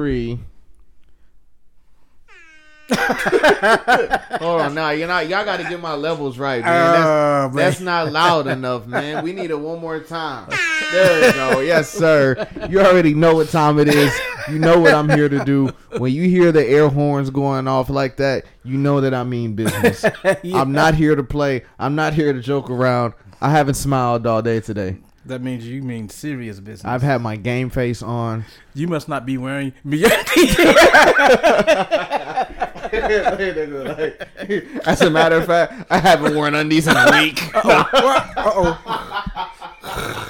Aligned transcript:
three. 0.00 0.38
Hold 4.40 4.60
on, 4.62 4.74
now 4.74 4.90
you're 4.90 5.06
not. 5.06 5.28
Y'all 5.28 5.44
got 5.44 5.58
to 5.58 5.62
get 5.68 5.78
my 5.78 5.92
levels 5.94 6.38
right, 6.38 6.62
man. 6.64 6.92
That's, 6.92 7.06
Oh, 7.06 7.48
man. 7.48 7.56
that's 7.56 7.80
not 7.80 8.10
loud 8.10 8.46
enough, 8.46 8.86
man. 8.86 9.22
We 9.22 9.34
need 9.34 9.50
it 9.50 9.60
one 9.60 9.78
more 9.78 10.00
time. 10.00 10.48
There 10.90 11.26
we 11.26 11.32
go. 11.34 11.60
Yes, 11.60 11.90
sir. 11.90 12.48
You 12.70 12.80
already 12.80 13.12
know 13.12 13.34
what 13.34 13.50
time 13.50 13.78
it 13.78 13.88
is. 13.88 14.12
You 14.50 14.58
know 14.58 14.80
what 14.80 14.94
I'm 14.94 15.08
here 15.10 15.28
to 15.28 15.44
do. 15.44 15.68
When 15.98 16.12
you 16.12 16.28
hear 16.30 16.50
the 16.50 16.66
air 16.66 16.88
horns 16.88 17.28
going 17.28 17.68
off 17.68 17.90
like 17.90 18.16
that, 18.16 18.46
you 18.64 18.78
know 18.78 19.02
that 19.02 19.12
I 19.12 19.22
mean 19.24 19.54
business. 19.54 20.02
I'm 20.54 20.72
not 20.72 20.94
here 20.94 21.14
to 21.14 21.22
play. 21.22 21.64
I'm 21.78 21.94
not 21.94 22.14
here 22.14 22.32
to 22.32 22.40
joke 22.40 22.70
around. 22.70 23.12
I 23.42 23.50
haven't 23.50 23.74
smiled 23.74 24.26
all 24.26 24.40
day 24.40 24.60
today. 24.60 24.96
That 25.26 25.42
means 25.42 25.66
you 25.66 25.82
mean 25.82 26.08
serious 26.08 26.60
business. 26.60 26.90
I've 26.90 27.02
had 27.02 27.20
my 27.20 27.36
game 27.36 27.68
face 27.68 28.02
on. 28.02 28.46
you 28.74 28.88
must 28.88 29.06
not 29.08 29.26
be 29.26 29.36
wearing. 29.36 29.74
As 34.86 35.00
a 35.02 35.10
matter 35.10 35.36
of 35.36 35.46
fact, 35.46 35.86
I 35.90 35.98
haven't 35.98 36.34
worn 36.34 36.54
undies 36.54 36.86
in 36.86 36.96
a 36.96 37.10
week. 37.12 37.38
Uh 37.54 37.84
oh. 38.36 40.26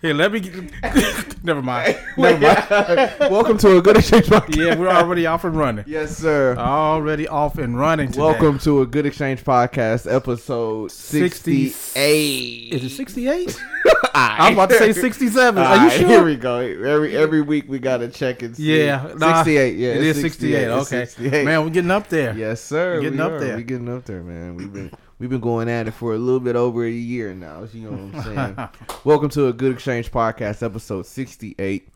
Here, 0.00 0.14
let 0.14 0.30
me. 0.30 0.38
Get, 0.38 1.42
never 1.44 1.60
mind. 1.60 1.98
Never 2.16 2.38
mind. 2.38 3.14
Welcome 3.32 3.58
to 3.58 3.78
a 3.78 3.82
good 3.82 3.96
exchange 3.96 4.26
podcast. 4.26 4.54
Yeah, 4.54 4.76
we're 4.76 4.88
already 4.88 5.26
off 5.26 5.42
and 5.42 5.56
running. 5.56 5.84
Yes, 5.88 6.16
sir. 6.16 6.56
Already 6.56 7.26
off 7.26 7.58
and 7.58 7.76
running. 7.76 8.12
Today. 8.12 8.20
Welcome 8.20 8.60
to 8.60 8.82
a 8.82 8.86
good 8.86 9.06
exchange 9.06 9.42
podcast, 9.42 10.08
episode 10.12 10.92
60 10.92 11.70
68. 11.70 12.74
Is 12.74 12.84
it 12.84 12.90
68? 12.90 13.60
I'm 14.14 14.52
about 14.52 14.70
to 14.70 14.78
say 14.78 14.92
67. 14.92 15.60
Are 15.60 15.84
you 15.84 15.90
sure? 15.90 16.08
Here 16.08 16.24
we 16.24 16.36
go. 16.36 16.58
Every 16.58 17.16
every 17.16 17.40
week 17.40 17.68
we 17.68 17.80
gotta 17.80 18.06
check 18.06 18.42
and 18.42 18.56
see. 18.56 18.84
Yeah, 18.84 19.14
nah, 19.16 19.42
68. 19.42 19.76
Yeah, 19.78 19.88
it's 19.94 20.18
is 20.18 20.22
68. 20.22 20.68
Okay, 20.68 21.06
68. 21.06 21.44
man, 21.44 21.64
we're 21.64 21.70
getting 21.70 21.90
up 21.90 22.08
there. 22.08 22.36
Yes, 22.36 22.60
sir. 22.60 22.94
We're 22.94 23.00
getting 23.00 23.18
we 23.18 23.24
up 23.24 23.32
are. 23.32 23.40
there. 23.40 23.56
We're 23.56 23.62
getting 23.62 23.88
up 23.88 24.04
there, 24.04 24.22
man. 24.22 24.54
We've 24.54 24.72
been 24.72 24.92
we've 25.18 25.30
been 25.30 25.40
going 25.40 25.68
at 25.68 25.88
it 25.88 25.92
for 25.92 26.14
a 26.14 26.18
little 26.18 26.40
bit 26.40 26.56
over 26.56 26.84
a 26.84 26.90
year 26.90 27.34
now. 27.34 27.66
You 27.72 27.90
know 27.90 27.90
what 27.90 28.26
I'm 28.26 28.56
saying? 28.56 28.68
Welcome 29.04 29.28
to 29.30 29.48
a 29.48 29.52
Good 29.52 29.72
Exchange 29.72 30.10
podcast, 30.10 30.62
episode 30.62 31.06
68. 31.06 31.88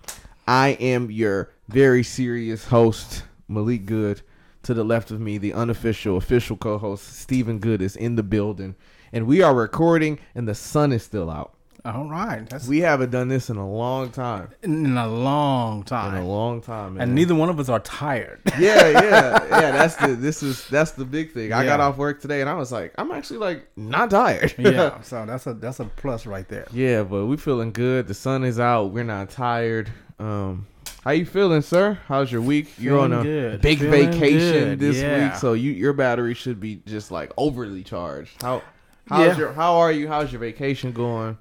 I 0.47 0.70
am 0.81 1.11
your 1.11 1.50
very 1.69 2.03
serious 2.03 2.67
host, 2.67 3.25
Malik 3.48 3.87
Good. 3.87 4.23
To 4.65 4.75
the 4.75 4.84
left 4.84 5.11
of 5.11 5.20
me, 5.20 5.39
the 5.39 5.53
unofficial, 5.55 6.17
official 6.17 6.56
co-host 6.56 7.17
Stephen 7.19 7.59
Good 7.59 7.83
is 7.83 7.97
in 7.97 8.15
the 8.15 8.23
building, 8.23 8.77
and 9.12 9.27
we 9.27 9.43
are 9.43 9.55
recording, 9.55 10.20
and 10.37 10.47
the 10.47 10.55
sun 10.55 10.93
is 10.93 11.03
still 11.03 11.31
out. 11.31 11.52
All 11.84 12.08
right, 12.08 12.48
that's 12.48 12.69
We 12.69 12.78
haven't 12.78 13.11
done 13.11 13.27
this 13.27 13.50
in 13.50 13.56
a 13.56 13.69
long 13.69 14.11
time. 14.11 14.50
in 14.62 14.97
a 14.97 15.08
long 15.08 15.83
time. 15.83 16.14
In 16.14 16.22
a 16.22 16.27
long 16.28 16.61
time, 16.61 16.94
man. 16.94 17.02
and 17.02 17.14
neither 17.16 17.34
one 17.34 17.48
of 17.48 17.58
us 17.58 17.69
are 17.69 17.80
tired. 17.80 18.41
yeah, 18.58 18.88
yeah, 18.88 19.44
yeah. 19.50 19.70
That's 19.72 19.97
the 19.97 20.08
this 20.14 20.44
is 20.44 20.69
that's 20.69 20.92
the 20.92 21.05
big 21.05 21.33
thing. 21.33 21.53
I 21.53 21.64
got 21.64 21.80
off 21.80 21.97
work 21.97 22.20
today 22.20 22.41
and 22.41 22.48
I 22.48 22.55
was 22.55 22.70
like, 22.70 22.94
I'm 22.98 23.10
actually 23.10 23.41
like 23.41 23.66
not 23.77 24.10
tired. 24.10 24.55
yeah, 24.58 25.00
so 25.00 25.27
that's 25.27 25.47
a 25.48 25.55
that's 25.55 25.80
a 25.80 25.84
plus 25.86 26.25
right 26.25 26.48
there. 26.48 26.69
yeah, 26.72 27.03
but 27.03 27.27
we're 27.27 27.36
feeling 27.36 27.72
good. 27.72 28.06
The 28.06 28.14
sun 28.14 28.44
is 28.44 28.60
out. 28.60 28.92
We're 28.92 29.03
not 29.03 29.30
tired. 29.30 29.91
Um, 30.20 30.69
how 31.03 31.10
you 31.10 31.27
feeling, 31.27 31.62
sir? 31.62 31.98
How's 32.06 32.30
your 32.30 32.42
week? 32.42 32.69
You're 32.78 33.00
on 33.00 33.12
a 33.12 33.25
good. 33.25 33.60
big 33.60 33.80
Feeling 33.80 34.12
vacation 34.12 34.69
good, 34.69 34.78
this 34.78 34.98
yeah. 34.98 35.30
week, 35.30 35.34
so 35.41 35.55
you 35.55 35.72
your 35.72 35.94
battery 35.94 36.34
should 36.34 36.60
be 36.60 36.77
just 36.86 37.10
like 37.10 37.33
overly 37.36 37.83
charged. 37.83 38.41
How 38.41 38.62
how's 39.08 39.27
Yeah. 39.33 39.38
your 39.38 39.53
how 39.53 39.78
are 39.78 39.91
you? 39.91 40.06
How's 40.06 40.30
your 40.30 40.41
vacation 40.41 40.92
going? 40.92 41.36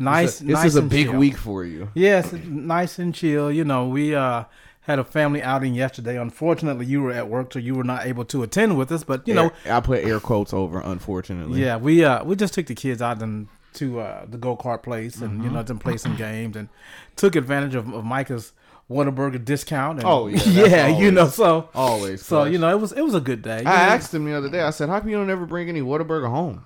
Nice. 0.00 0.38
This, 0.38 0.40
is 0.40 0.40
a- 0.40 0.44
this 0.44 0.54
nice 0.54 0.66
is 0.66 0.76
a 0.76 0.82
big 0.82 1.06
chill. 1.08 1.18
week 1.18 1.36
for 1.36 1.64
you. 1.64 1.88
Yes, 1.94 2.32
nice 2.32 2.98
and 2.98 3.14
chill. 3.14 3.50
You 3.52 3.64
know, 3.64 3.86
we 3.88 4.14
uh 4.14 4.44
had 4.82 4.98
a 4.98 5.04
family 5.04 5.42
outing 5.42 5.74
yesterday. 5.74 6.18
Unfortunately, 6.18 6.86
you 6.86 7.02
were 7.02 7.12
at 7.12 7.28
work, 7.28 7.52
so 7.52 7.58
you 7.58 7.74
were 7.74 7.84
not 7.84 8.06
able 8.06 8.24
to 8.24 8.42
attend 8.42 8.76
with 8.78 8.90
us. 8.90 9.04
But 9.04 9.28
you 9.28 9.34
know, 9.34 9.50
I 9.66 9.80
put 9.80 10.02
air 10.04 10.18
quotes 10.20 10.52
over. 10.52 10.80
Unfortunately, 10.80 11.60
yeah, 11.62 11.76
we 11.76 12.04
uh 12.04 12.24
we 12.24 12.34
just 12.34 12.54
took 12.54 12.66
the 12.66 12.74
kids 12.74 13.00
out 13.02 13.22
and 13.22 13.46
to 13.74 14.00
uh 14.00 14.24
the 14.28 14.38
go 14.38 14.56
kart 14.56 14.82
place 14.82 15.20
and 15.20 15.32
Mm-hmm. 15.32 15.44
you 15.44 15.50
know 15.50 15.62
to 15.62 15.74
play 15.76 15.96
some 15.96 16.16
games 16.16 16.56
and 16.56 16.68
took 17.14 17.36
advantage 17.36 17.74
of, 17.76 17.92
of 17.94 18.04
Micah's 18.04 18.52
Whataburger 18.90 19.44
discount. 19.44 19.98
And, 20.00 20.06
Oh, 20.08 20.26
yeah, 20.26 20.42
yeah, 20.66 20.86
you 20.98 21.12
know 21.12 21.28
so. 21.28 21.68
always. 21.74 22.24
So 22.26 22.38
clutch. 22.38 22.52
you 22.52 22.58
know 22.58 22.70
it 22.70 22.80
was 22.80 22.90
it 22.92 23.02
was 23.02 23.14
a 23.14 23.20
good 23.20 23.42
day. 23.42 23.58
I 23.60 23.62
know, 23.62 23.70
asked 23.70 24.12
him 24.12 24.24
the 24.24 24.32
other 24.36 24.48
day. 24.50 24.62
I 24.62 24.70
said, 24.70 24.88
"How 24.88 24.98
come 24.98 25.08
you 25.10 25.16
don't 25.16 25.30
ever 25.30 25.46
bring 25.46 25.68
any 25.68 25.82
Whataburger 25.82 26.28
home?" 26.28 26.64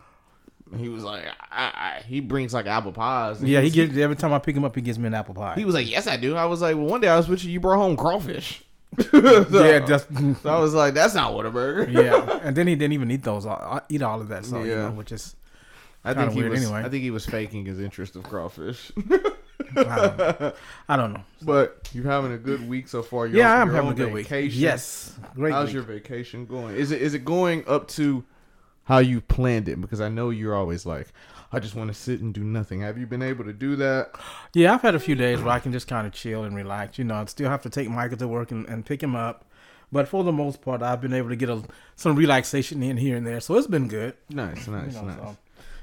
He 0.78 0.88
was 0.88 1.04
like, 1.04 1.24
I, 1.50 1.64
I, 1.98 2.02
"He 2.06 2.20
brings 2.20 2.52
like 2.54 2.66
apple 2.66 2.92
pies." 2.92 3.42
Yeah, 3.42 3.60
he 3.60 3.70
gives 3.70 3.96
every 3.96 4.16
time 4.16 4.32
I 4.32 4.38
pick 4.38 4.56
him 4.56 4.64
up, 4.64 4.74
he 4.74 4.82
gives 4.82 4.98
me 4.98 5.06
an 5.06 5.14
apple 5.14 5.34
pie. 5.34 5.54
He 5.56 5.64
was 5.64 5.74
like, 5.74 5.90
"Yes, 5.90 6.06
I 6.06 6.16
do." 6.16 6.36
I 6.36 6.44
was 6.46 6.60
like, 6.60 6.76
"Well, 6.76 6.86
one 6.86 7.00
day 7.00 7.08
I 7.08 7.16
was 7.16 7.28
with 7.28 7.44
you. 7.44 7.50
You 7.52 7.60
brought 7.60 7.78
home 7.78 7.96
crawfish." 7.96 8.62
so, 9.10 9.64
yeah, 9.64 9.80
just 9.80 10.06
so 10.42 10.50
I 10.50 10.58
was 10.60 10.72
like, 10.72 10.94
"That's 10.94 11.14
not 11.14 11.34
what 11.34 11.46
a 11.46 11.50
burger. 11.50 11.90
yeah, 11.90 12.38
and 12.42 12.56
then 12.56 12.66
he 12.68 12.76
didn't 12.76 12.92
even 12.92 13.10
eat 13.10 13.24
those, 13.24 13.44
uh, 13.44 13.80
eat 13.88 14.02
all 14.02 14.20
of 14.20 14.28
that. 14.28 14.44
So 14.44 14.62
you 14.62 14.76
know, 14.76 14.90
which 14.92 15.10
is 15.10 15.34
I 16.04 16.14
think 16.14 16.32
he 16.32 16.40
weird 16.40 16.52
was. 16.52 16.62
anyway. 16.62 16.80
I 16.80 16.88
think 16.88 17.02
he 17.02 17.10
was 17.10 17.26
faking 17.26 17.66
his 17.66 17.80
interest 17.80 18.14
of 18.14 18.22
crawfish. 18.24 18.92
I 19.76 19.82
don't 19.84 20.18
know. 20.18 20.52
I 20.88 20.96
don't 20.96 21.12
know. 21.12 21.22
but 21.42 21.88
you're 21.92 22.04
having 22.04 22.32
a 22.32 22.38
good 22.38 22.68
week 22.68 22.88
so 22.88 23.02
far. 23.02 23.26
You're 23.26 23.38
Yeah, 23.38 23.60
I'm 23.60 23.72
having 23.72 23.90
a 23.90 23.94
good 23.94 24.12
week. 24.12 24.28
vacation. 24.28 24.60
Yes, 24.60 25.14
great. 25.34 25.52
How's 25.52 25.66
week. 25.68 25.74
your 25.74 25.82
vacation 25.82 26.46
going? 26.46 26.76
Is 26.76 26.90
it 26.90 27.00
is 27.02 27.14
it 27.14 27.24
going 27.24 27.64
up 27.66 27.88
to 27.88 28.24
how 28.84 28.98
you 28.98 29.20
planned 29.20 29.68
it? 29.68 29.80
Because 29.80 30.00
I 30.00 30.08
know 30.08 30.30
you're 30.30 30.54
always 30.54 30.84
like, 30.86 31.08
I 31.52 31.58
just 31.60 31.74
want 31.74 31.88
to 31.88 31.94
sit 31.94 32.20
and 32.20 32.34
do 32.34 32.42
nothing. 32.42 32.80
Have 32.80 32.98
you 32.98 33.06
been 33.06 33.22
able 33.22 33.44
to 33.44 33.52
do 33.52 33.76
that? 33.76 34.14
Yeah, 34.54 34.74
I've 34.74 34.82
had 34.82 34.94
a 34.94 35.00
few 35.00 35.14
days 35.14 35.40
where 35.40 35.54
I 35.54 35.60
can 35.60 35.72
just 35.72 35.86
kind 35.86 36.06
of 36.06 36.12
chill 36.12 36.44
and 36.44 36.54
relax. 36.56 36.98
You 36.98 37.04
know, 37.04 37.14
I 37.14 37.24
still 37.26 37.48
have 37.48 37.62
to 37.62 37.70
take 37.70 37.88
Michael 37.88 38.16
to 38.18 38.28
work 38.28 38.50
and, 38.50 38.66
and 38.68 38.84
pick 38.84 39.02
him 39.02 39.14
up. 39.14 39.44
But 39.92 40.08
for 40.08 40.24
the 40.24 40.32
most 40.32 40.60
part, 40.62 40.82
I've 40.82 41.00
been 41.00 41.12
able 41.14 41.28
to 41.28 41.36
get 41.36 41.48
a, 41.48 41.62
some 41.94 42.16
relaxation 42.16 42.82
in 42.82 42.96
here 42.96 43.16
and 43.16 43.24
there. 43.26 43.40
So 43.40 43.54
it's 43.56 43.68
been 43.68 43.86
good. 43.86 44.14
Nice, 44.30 44.66
nice, 44.66 44.94
You 44.94 45.00
know, 45.02 45.06
nice. 45.06 45.16
so, 45.16 45.36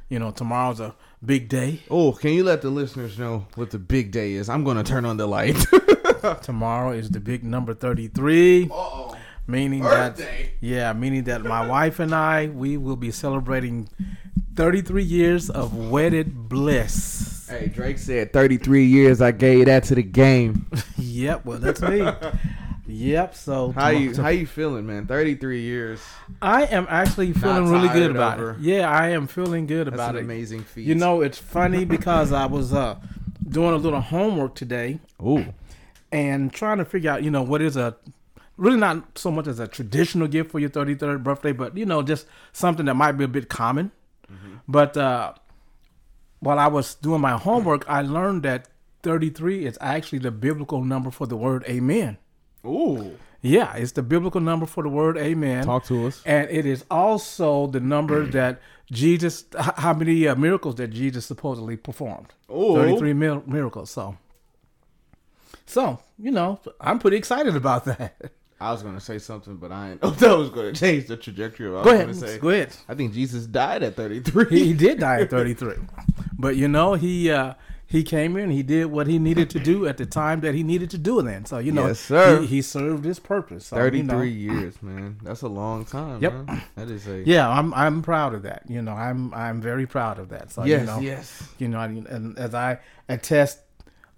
you 0.09 0.19
know 0.19 0.31
tomorrow's 0.31 0.81
a 0.81 0.94
big 1.25 1.47
day. 1.47 1.79
Oh, 1.89 2.12
can 2.12 2.31
you 2.33 2.44
let 2.44 2.62
the 2.62 2.69
listeners 2.69 3.18
know 3.18 3.47
what 3.56 3.72
the 3.72 3.79
big 3.79 4.12
day 4.12 4.33
is? 4.33 4.50
I'm 4.50 4.66
gonna 4.66 4.83
turn 4.83 5.06
on 5.06 5.16
the 5.16 5.25
light. 5.28 5.56
Tomorrow 6.44 6.91
is 6.91 7.09
the 7.09 7.19
big 7.22 7.44
number 7.44 7.73
33, 7.73 8.68
oh, 8.72 9.16
meaning 9.47 9.84
that 9.84 10.22
yeah, 10.59 10.94
meaning 10.94 11.24
that 11.25 11.44
my 11.44 11.66
wife 11.75 12.00
and 12.00 12.13
I 12.13 12.47
we 12.47 12.78
will 12.78 12.96
be 12.96 13.12
celebrating 13.12 13.90
33 14.56 15.03
years 15.03 15.50
of 15.50 15.75
wedded 15.90 16.50
bliss. 16.50 17.47
Hey, 17.50 17.68
Drake 17.68 17.97
said 17.97 18.31
33 18.34 18.85
years. 18.85 19.22
I 19.22 19.31
gave 19.31 19.66
that 19.66 19.84
to 19.85 19.96
the 19.96 20.03
game. 20.03 20.68
yep, 20.97 21.46
well 21.46 21.57
that's 21.59 21.81
me. 21.81 22.09
Yep. 22.88 23.35
So 23.35 23.72
How 23.72 23.88
you 23.90 24.13
how 24.16 24.28
you 24.30 24.46
feeling, 24.46 24.85
man? 24.85 25.07
33 25.07 25.62
years. 25.62 26.01
I 26.41 26.63
am 26.66 26.88
actually 26.90 27.31
feeling 27.31 27.69
really 27.72 27.88
good 27.88 28.12
about 28.12 28.38
over. 28.40 28.51
it. 28.51 28.59
Yeah, 28.59 28.90
I 28.90 29.09
am 29.09 29.28
feeling 29.28 29.66
good 29.66 29.88
That's 29.88 29.94
about 29.94 30.12
an 30.16 30.18
it. 30.18 30.22
amazing 30.25 30.63
feat. 30.63 30.85
You 30.88 30.96
know, 30.96 31.22
it's 31.22 31.38
funny 31.38 31.85
because 31.85 32.34
I 32.34 32.47
was 32.47 32.74
uh, 32.74 32.97
doing 33.47 33.74
a 33.74 33.78
little 33.78 34.01
homework 34.01 34.56
today 34.56 35.00
Ooh. 35.22 35.46
and 36.12 36.51
trying 36.51 36.80
to 36.80 36.85
figure 36.85 37.12
out, 37.12 37.24
you 37.24 37.31
know, 37.31 37.44
what 37.44 37.62
is 37.62 37.78
a 37.78 37.96
really 38.62 38.78
not 38.78 39.18
so 39.18 39.32
much 39.32 39.48
as 39.48 39.60
a 39.60 39.68
traditional 39.68 40.28
gift 40.28 40.52
for 40.52 40.60
your 40.60 40.70
33rd 40.70 41.24
birthday, 41.24 41.52
but 41.52 41.76
you 41.76 41.86
know, 41.86 42.04
just 42.04 42.28
something 42.54 42.86
that 42.86 42.94
might 42.94 43.14
be 43.14 43.24
a 43.24 43.28
bit 43.28 43.50
common. 43.50 43.92
But 44.68 44.96
uh, 44.96 45.34
while 46.40 46.58
I 46.58 46.68
was 46.68 46.96
doing 46.96 47.20
my 47.20 47.32
homework, 47.38 47.84
I 47.90 48.02
learned 48.02 48.44
that 48.44 48.70
33 49.04 49.66
is 49.66 49.78
actually 49.82 50.20
the 50.20 50.32
biblical 50.32 50.84
number 50.84 51.12
for 51.12 51.28
the 51.28 51.36
word 51.36 51.66
amen. 51.68 52.18
Ooh. 52.66 53.18
Yeah, 53.42 53.74
it's 53.76 53.94
the 53.94 54.04
biblical 54.04 54.40
number 54.40 54.66
for 54.68 54.84
the 54.84 54.90
word 54.90 55.18
amen. 55.18 55.66
Talk 55.66 55.84
to 55.86 56.08
us. 56.08 56.22
And 56.26 56.50
it 56.50 56.66
is 56.66 56.86
also 56.90 57.68
the 57.68 57.80
number 57.82 58.26
that 58.38 58.62
Jesus, 58.92 59.46
how 59.58 59.94
many 59.94 60.28
uh, 60.28 60.36
miracles 60.36 60.76
that 60.76 60.90
Jesus 60.90 61.26
supposedly 61.26 61.76
performed? 61.76 62.34
Ooh. 62.50 62.76
33 62.76 63.14
mir- 63.14 63.44
miracles. 63.48 63.90
So, 63.90 64.18
so, 65.66 66.00
you 66.18 66.32
know, 66.32 66.60
I'm 66.80 67.00
pretty 67.00 67.18
excited 67.18 67.56
about 67.56 67.86
that. 67.86 68.32
I 68.62 68.72
was 68.72 68.84
gonna 68.84 69.00
say 69.00 69.18
something, 69.18 69.56
but 69.58 69.72
I 69.72 69.92
ain't 69.92 70.04
know 70.04 70.10
that 70.22 70.38
was 70.38 70.50
gonna 70.50 70.74
change 70.74 71.08
the 71.08 71.18
trajectory. 71.18 71.68
Of 71.68 71.74
what 71.74 71.84
Go 71.86 71.90
I 71.92 71.94
ahead. 71.96 72.08
was 72.08 72.19
gonna 72.19 72.31
say. 72.34 72.38
Go 72.40 72.50
ahead. 72.50 72.75
I 72.88 72.94
think 72.96 73.13
Jesus 73.13 73.46
died 73.48 73.81
at 73.84 73.96
33. 73.96 74.46
He, 74.50 74.66
he 74.68 74.74
did 74.74 75.00
die 75.00 75.22
at 75.22 75.30
33. 75.31 75.75
But, 76.38 76.56
you 76.56 76.68
know, 76.68 76.94
he, 76.94 77.31
uh, 77.31 77.56
he 77.88 78.04
came 78.04 78.38
in, 78.38 78.52
he 78.52 78.63
did 78.63 78.86
what 78.86 79.08
he 79.08 79.19
needed 79.19 79.50
to 79.50 79.60
do 79.60 79.86
at 79.86 79.98
the 79.98 80.06
time 80.06 80.40
that 80.42 80.56
he 80.56 80.63
needed 80.63 80.90
to 80.92 80.98
do 80.98 81.19
it 81.19 81.24
then. 81.24 81.46
So, 81.46 81.58
you 81.58 81.74
know, 81.74 81.88
Yes, 81.88 82.00
sir. 82.00 82.40
He, 82.42 82.48
he 82.48 82.62
served 82.62 83.04
his 83.04 83.19
purpose. 83.19 83.66
So, 83.66 83.75
you 83.75 83.81
33 83.81 84.06
know. 84.06 84.22
years, 84.22 84.81
man. 84.81 85.19
That's 85.24 85.42
a 85.42 85.50
long 85.50 85.84
time. 85.84 86.22
Yep. 86.22 86.34
Man. 86.46 86.62
That 86.75 86.90
is 86.90 87.06
a 87.07 87.22
Yeah, 87.25 87.50
I'm 87.50 87.74
I'm 87.74 88.02
proud 88.02 88.34
of 88.34 88.44
that. 88.44 88.64
You 88.69 88.81
know, 88.81 88.94
I'm 88.94 89.34
I'm 89.34 89.60
very 89.60 89.86
proud 89.88 90.19
of 90.19 90.30
that. 90.30 90.52
So 90.52 90.64
yes, 90.64 90.80
you 90.80 90.86
know, 90.86 91.00
yes. 91.00 91.44
you 91.57 91.68
know, 91.68 91.81
and 91.81 92.38
as 92.40 92.56
I 92.56 92.80
attest 93.10 93.60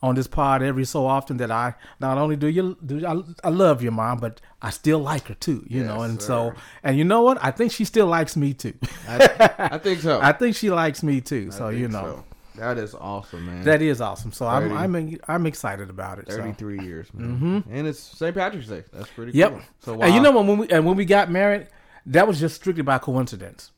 on 0.04 0.16
this 0.16 0.28
pod 0.28 0.62
every 0.62 0.84
so 0.84 1.06
often 1.08 1.38
that 1.38 1.50
I 1.50 1.74
not 2.00 2.18
only 2.18 2.36
do 2.36 2.48
you 2.48 2.78
do 2.86 3.04
I, 3.08 3.48
I 3.48 3.50
love 3.50 3.82
your 3.82 3.94
mom, 3.94 4.20
but 4.20 4.42
I 4.62 4.70
still 4.70 5.00
like 5.00 5.28
her 5.30 5.34
too. 5.34 5.66
You 5.68 5.84
know, 5.86 6.02
and 6.02 6.22
sir. 6.22 6.28
so 6.28 6.54
and 6.84 6.98
you 6.98 7.06
know 7.06 7.22
what? 7.22 7.38
I 7.42 7.52
think 7.52 7.72
she 7.72 7.86
still 7.86 8.08
likes 8.08 8.36
me 8.36 8.54
too. 8.54 8.74
I, 9.08 9.50
I 9.58 9.78
think 9.78 10.02
so. 10.02 10.20
I 10.22 10.34
think 10.34 10.56
she 10.58 10.70
likes 10.70 11.02
me 11.02 11.22
too. 11.22 11.50
So 11.52 11.68
I 11.68 11.72
you 11.72 11.88
know, 11.88 12.02
so. 12.04 12.24
That 12.56 12.78
is 12.78 12.94
awesome, 12.94 13.46
man. 13.48 13.64
That 13.64 13.82
is 13.82 14.02
awesome. 14.02 14.32
So 14.34 14.46
I'm 14.46 14.72
I'm 14.74 15.20
I'm 15.28 15.46
excited 15.48 15.90
about 15.90 16.20
it. 16.20 16.30
So. 16.30 16.38
33 16.38 16.84
years, 16.84 17.08
man. 17.14 17.38
Mm-hmm. 17.38 17.74
And 17.74 17.88
it's 17.88 18.00
St. 18.00 18.36
Patrick's 18.36 18.68
Day. 18.68 18.84
That's 18.92 19.10
pretty 19.10 19.32
Yep. 19.32 19.52
cool. 19.52 19.62
So 19.80 20.02
And 20.02 20.14
you 20.14 20.22
know 20.22 20.32
when 20.40 20.58
we 20.60 20.68
and 20.70 20.86
when 20.86 20.98
we 20.98 21.06
got 21.06 21.32
married, 21.32 21.68
that 22.08 22.28
was 22.28 22.40
just 22.40 22.56
strictly 22.56 22.84
by 22.84 22.98
coincidence. 23.00 23.72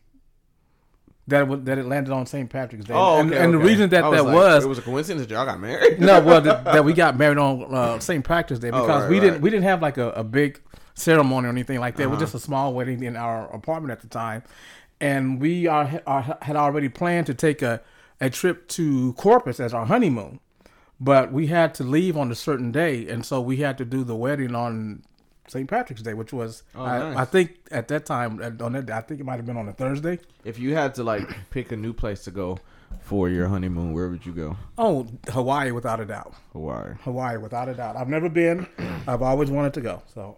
That 1.27 1.49
it, 1.49 1.65
that 1.65 1.77
it 1.79 1.85
landed 1.87 2.13
on 2.13 2.27
St. 2.27 2.47
Patrick's 2.49 2.85
Day. 2.85 2.93
Oh, 2.93 3.19
and, 3.19 3.31
okay, 3.31 3.43
and 3.43 3.51
the 3.53 3.57
okay. 3.57 3.67
reason 3.67 3.89
that 3.89 4.03
I 4.03 4.11
that 4.11 4.25
like, 4.25 4.35
was 4.35 4.63
it 4.63 4.67
was 4.67 4.77
a 4.77 4.83
coincidence 4.83 5.25
that 5.25 5.33
y'all 5.33 5.45
got 5.45 5.59
married. 5.59 5.99
no, 5.99 6.21
well, 6.21 6.39
that, 6.41 6.63
that 6.65 6.85
we 6.85 6.93
got 6.93 7.17
married 7.23 7.39
on 7.39 7.73
uh, 7.73 7.97
St. 7.99 8.23
Patrick's 8.23 8.59
Day 8.59 8.69
Oh, 8.69 8.81
because 8.81 9.01
right, 9.03 9.09
we 9.09 9.17
right. 9.19 9.25
didn't 9.25 9.41
we 9.41 9.49
didn't 9.49 9.63
have 9.63 9.81
like 9.81 9.97
a, 9.97 10.11
a 10.11 10.23
big 10.23 10.61
ceremony 10.93 11.47
or 11.47 11.49
anything 11.49 11.79
like 11.79 11.95
that. 11.95 12.03
It 12.03 12.07
was 12.07 12.17
Uh-huh. 12.17 12.25
just 12.25 12.35
a 12.35 12.39
small 12.39 12.73
wedding 12.75 13.01
in 13.01 13.15
our 13.15 13.51
apartment 13.51 13.91
at 13.91 14.01
the 14.01 14.07
time, 14.07 14.43
and 15.01 15.41
we 15.41 15.65
are, 15.65 15.99
are 16.05 16.37
had 16.43 16.55
already 16.55 16.89
planned 16.89 17.25
to 17.27 17.33
take 17.33 17.61
a 17.63 17.81
a 18.21 18.29
trip 18.29 18.67
to 18.69 19.13
Corpus 19.13 19.59
as 19.59 19.73
our 19.73 19.87
honeymoon, 19.87 20.39
but 20.99 21.33
we 21.33 21.47
had 21.47 21.73
to 21.75 21.83
leave 21.83 22.15
on 22.15 22.31
a 22.31 22.35
certain 22.35 22.71
day, 22.71 23.07
and 23.09 23.25
so 23.25 23.41
we 23.41 23.57
had 23.57 23.77
to 23.79 23.83
do 23.85 24.03
the 24.03 24.15
wedding 24.15 24.53
on 24.53 25.01
St. 25.47 25.69
Patrick's 25.69 26.01
Day, 26.01 26.13
which 26.13 26.33
was 26.33 26.63
Oh, 26.75 26.83
I, 26.83 26.99
nice. 26.99 27.17
I 27.17 27.25
think 27.25 27.57
at 27.71 27.87
that 27.89 28.05
time 28.05 28.41
uh, 28.41 28.63
on 28.65 28.73
that 28.73 28.85
day, 28.87 28.93
I 28.93 29.01
think 29.01 29.19
it 29.19 29.25
might 29.25 29.35
have 29.37 29.45
been 29.45 29.57
on 29.57 29.67
a 29.69 29.73
Thursday. 29.73 30.19
If 30.43 30.57
you 30.59 30.73
had 30.75 30.95
to 30.95 31.03
like 31.03 31.23
pick 31.51 31.71
a 31.71 31.75
new 31.77 31.93
place 31.93 32.23
to 32.25 32.31
go 32.31 32.57
for 33.01 33.29
your 33.29 33.47
honeymoon, 33.47 33.93
where 33.93 34.09
would 34.09 34.25
you 34.25 34.31
go? 34.33 34.57
Oh, 34.77 35.07
Hawaii 35.29 35.71
without 35.71 35.99
a 35.99 36.05
doubt. 36.05 36.33
Hawaii. 36.53 36.93
Hawaii 37.03 37.37
without 37.37 37.69
a 37.69 37.73
doubt. 37.73 37.95
I've 37.95 38.09
never 38.09 38.29
been. 38.29 38.65
I've 39.07 39.21
always 39.21 39.51
wanted 39.51 39.73
to 39.75 39.81
go. 39.81 40.01
So 40.13 40.37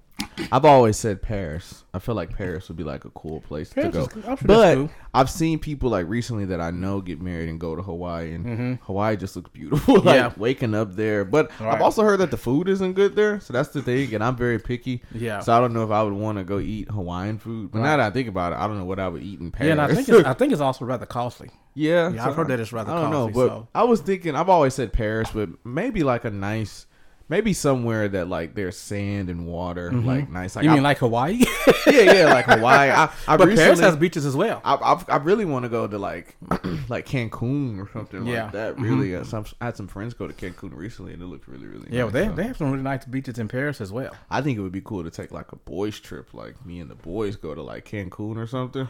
I've 0.52 0.66
always 0.66 0.98
said 0.98 1.22
Paris. 1.22 1.84
I 1.94 2.00
feel 2.00 2.16
like 2.16 2.36
Paris 2.36 2.68
would 2.68 2.78
be 2.78 2.84
like 2.84 3.06
a 3.06 3.10
cool 3.12 3.42
place 3.42 3.72
Paris 3.74 3.92
to 4.08 4.22
go. 4.22 4.22
I'm 4.28 4.38
sure 4.38 4.48
but 4.48 4.76
cool. 4.76 4.90
I've 5.14 5.30
seen 5.30 5.58
people 5.60 5.90
like 5.90 6.08
recently 6.08 6.46
that 6.46 6.62
I 6.62 6.72
know 6.72 7.02
get 7.02 7.20
married 7.22 7.50
and 7.50 7.60
go 7.60 7.76
to 7.76 7.82
Hawaii, 7.82 8.34
and 8.34 8.80
Hawaii 8.84 9.16
just 9.16 9.36
looks 9.36 9.50
beautiful. 9.52 9.96
like 10.02 10.04
Mm-hmm. 10.04 10.08
Yeah. 10.08 10.34
waking 10.38 10.74
up 10.76 10.96
there. 10.96 11.26
But 11.26 11.52
I've 11.60 11.82
also 11.82 12.04
heard 12.04 12.20
that 12.20 12.32
the 12.32 12.38
food 12.38 12.68
isn't 12.70 12.94
good 12.94 13.16
there, 13.16 13.40
so 13.40 13.52
that's 13.54 13.70
the 13.70 13.82
thing. 13.82 14.14
And 14.16 14.24
I'm 14.24 14.36
very 14.36 14.60
picky. 14.60 15.02
Yeah. 15.14 15.40
So 15.40 15.54
I 15.56 15.60
don't 15.60 15.74
know 15.74 15.84
if 15.84 15.92
I 15.92 16.02
would 16.04 16.14
want 16.14 16.38
to 16.40 16.44
go 16.44 16.60
eat 16.60 16.90
Hawaiian 16.90 17.38
food. 17.40 17.72
But 17.72 17.80
now 17.80 17.98
that 17.98 18.00
I 18.00 18.10
think 18.12 18.28
about 18.28 18.54
it, 18.54 18.58
I 18.58 18.68
don't 18.68 18.78
know 18.78 18.86
what 18.86 19.00
I 19.00 19.08
would 19.08 19.24
eat 19.24 19.40
in 19.40 19.52
Paris. 19.52 19.68
Yeah, 19.68 19.72
and 19.74 19.82
I 19.82 19.94
think 19.94 20.10
it's, 20.10 20.26
I 20.28 20.34
think 20.36 20.52
it's 20.52 20.62
also 20.62 20.86
rather 20.86 21.06
costly. 21.06 21.50
Yeah, 21.76 22.10
Yeah, 22.10 22.28
I've 22.28 22.36
heard 22.36 22.48
that 22.48 22.60
it's 22.60 22.74
rather 22.74 22.92
I 22.92 23.02
don't 23.02 23.12
know, 23.12 23.28
costly, 23.28 23.44
but 23.44 23.50
so. 23.50 23.68
I 23.76 23.84
was 23.84 24.02
thinking. 24.02 24.36
I've 24.36 24.50
always 24.50 24.74
said 24.74 24.92
Paris, 24.94 25.30
but 25.32 25.50
maybe 25.64 26.04
like 26.04 26.26
a 26.26 26.32
nice, 26.32 26.87
maybe 27.30 27.54
somewhere 27.54 28.08
that 28.08 28.28
like 28.28 28.56
there's 28.56 28.78
sand 28.78 29.30
and 29.30 29.46
water, 29.48 29.92
like 29.92 30.30
nice. 30.30 30.56
Like 30.56 30.64
Mm-hmm. 30.64 30.66
you 30.66 30.72
I- 30.72 30.74
mean 30.76 30.84
like 30.84 30.98
Hawaii? 31.00 31.44
yeah, 31.88 32.14
yeah, 32.14 32.26
like 32.34 32.46
Hawaii. 32.50 32.90
I, 32.92 33.10
I 33.28 33.38
but 33.38 33.48
recently, 33.48 33.56
Paris 33.64 33.80
has 33.80 33.96
beaches 33.96 34.26
as 34.26 34.36
well. 34.36 34.62
I, 34.64 34.76
I, 34.76 35.04
I 35.14 35.18
really 35.18 35.46
want 35.46 35.64
to 35.64 35.70
go 35.70 35.88
to 35.88 35.98
like 35.98 36.36
like 36.90 37.06
Cancun 37.08 37.80
or 37.80 37.90
something 37.92 38.26
Yeah. 38.26 38.44
like 38.44 38.52
that. 38.54 38.80
Really, 38.80 39.16
uh, 39.16 39.24
some, 39.24 39.46
I 39.62 39.66
had 39.66 39.78
some 39.78 39.88
friends 39.88 40.14
go 40.14 40.28
to 40.28 40.34
Cancun 40.34 40.76
recently, 40.76 41.14
and 41.14 41.22
it 41.22 41.26
looked 41.26 41.48
really, 41.48 41.68
really. 41.68 41.88
yeah, 41.92 42.04
nice, 42.06 42.14
well, 42.14 42.24
they 42.24 42.30
so. 42.30 42.36
they 42.36 42.44
have 42.44 42.58
some 42.58 42.72
really 42.72 42.84
nice 42.84 43.06
beaches 43.06 43.40
in 43.40 43.48
Paris 43.48 43.82
as 43.82 43.92
well. 43.92 44.16
I 44.30 44.42
think 44.42 44.58
it 44.58 44.62
would 44.62 44.72
be 44.72 44.82
cool 44.82 45.04
to 45.04 45.12
take 45.12 45.32
like 45.32 45.52
a 45.52 45.58
boys 45.58 46.00
trip, 46.00 46.34
like 46.34 46.64
me 46.66 46.80
and 46.80 46.90
the 46.90 46.96
boys 46.96 47.36
go 47.36 47.54
to 47.56 47.62
like 47.62 47.86
Cancun 47.86 48.38
or 48.38 48.48
something. 48.48 48.88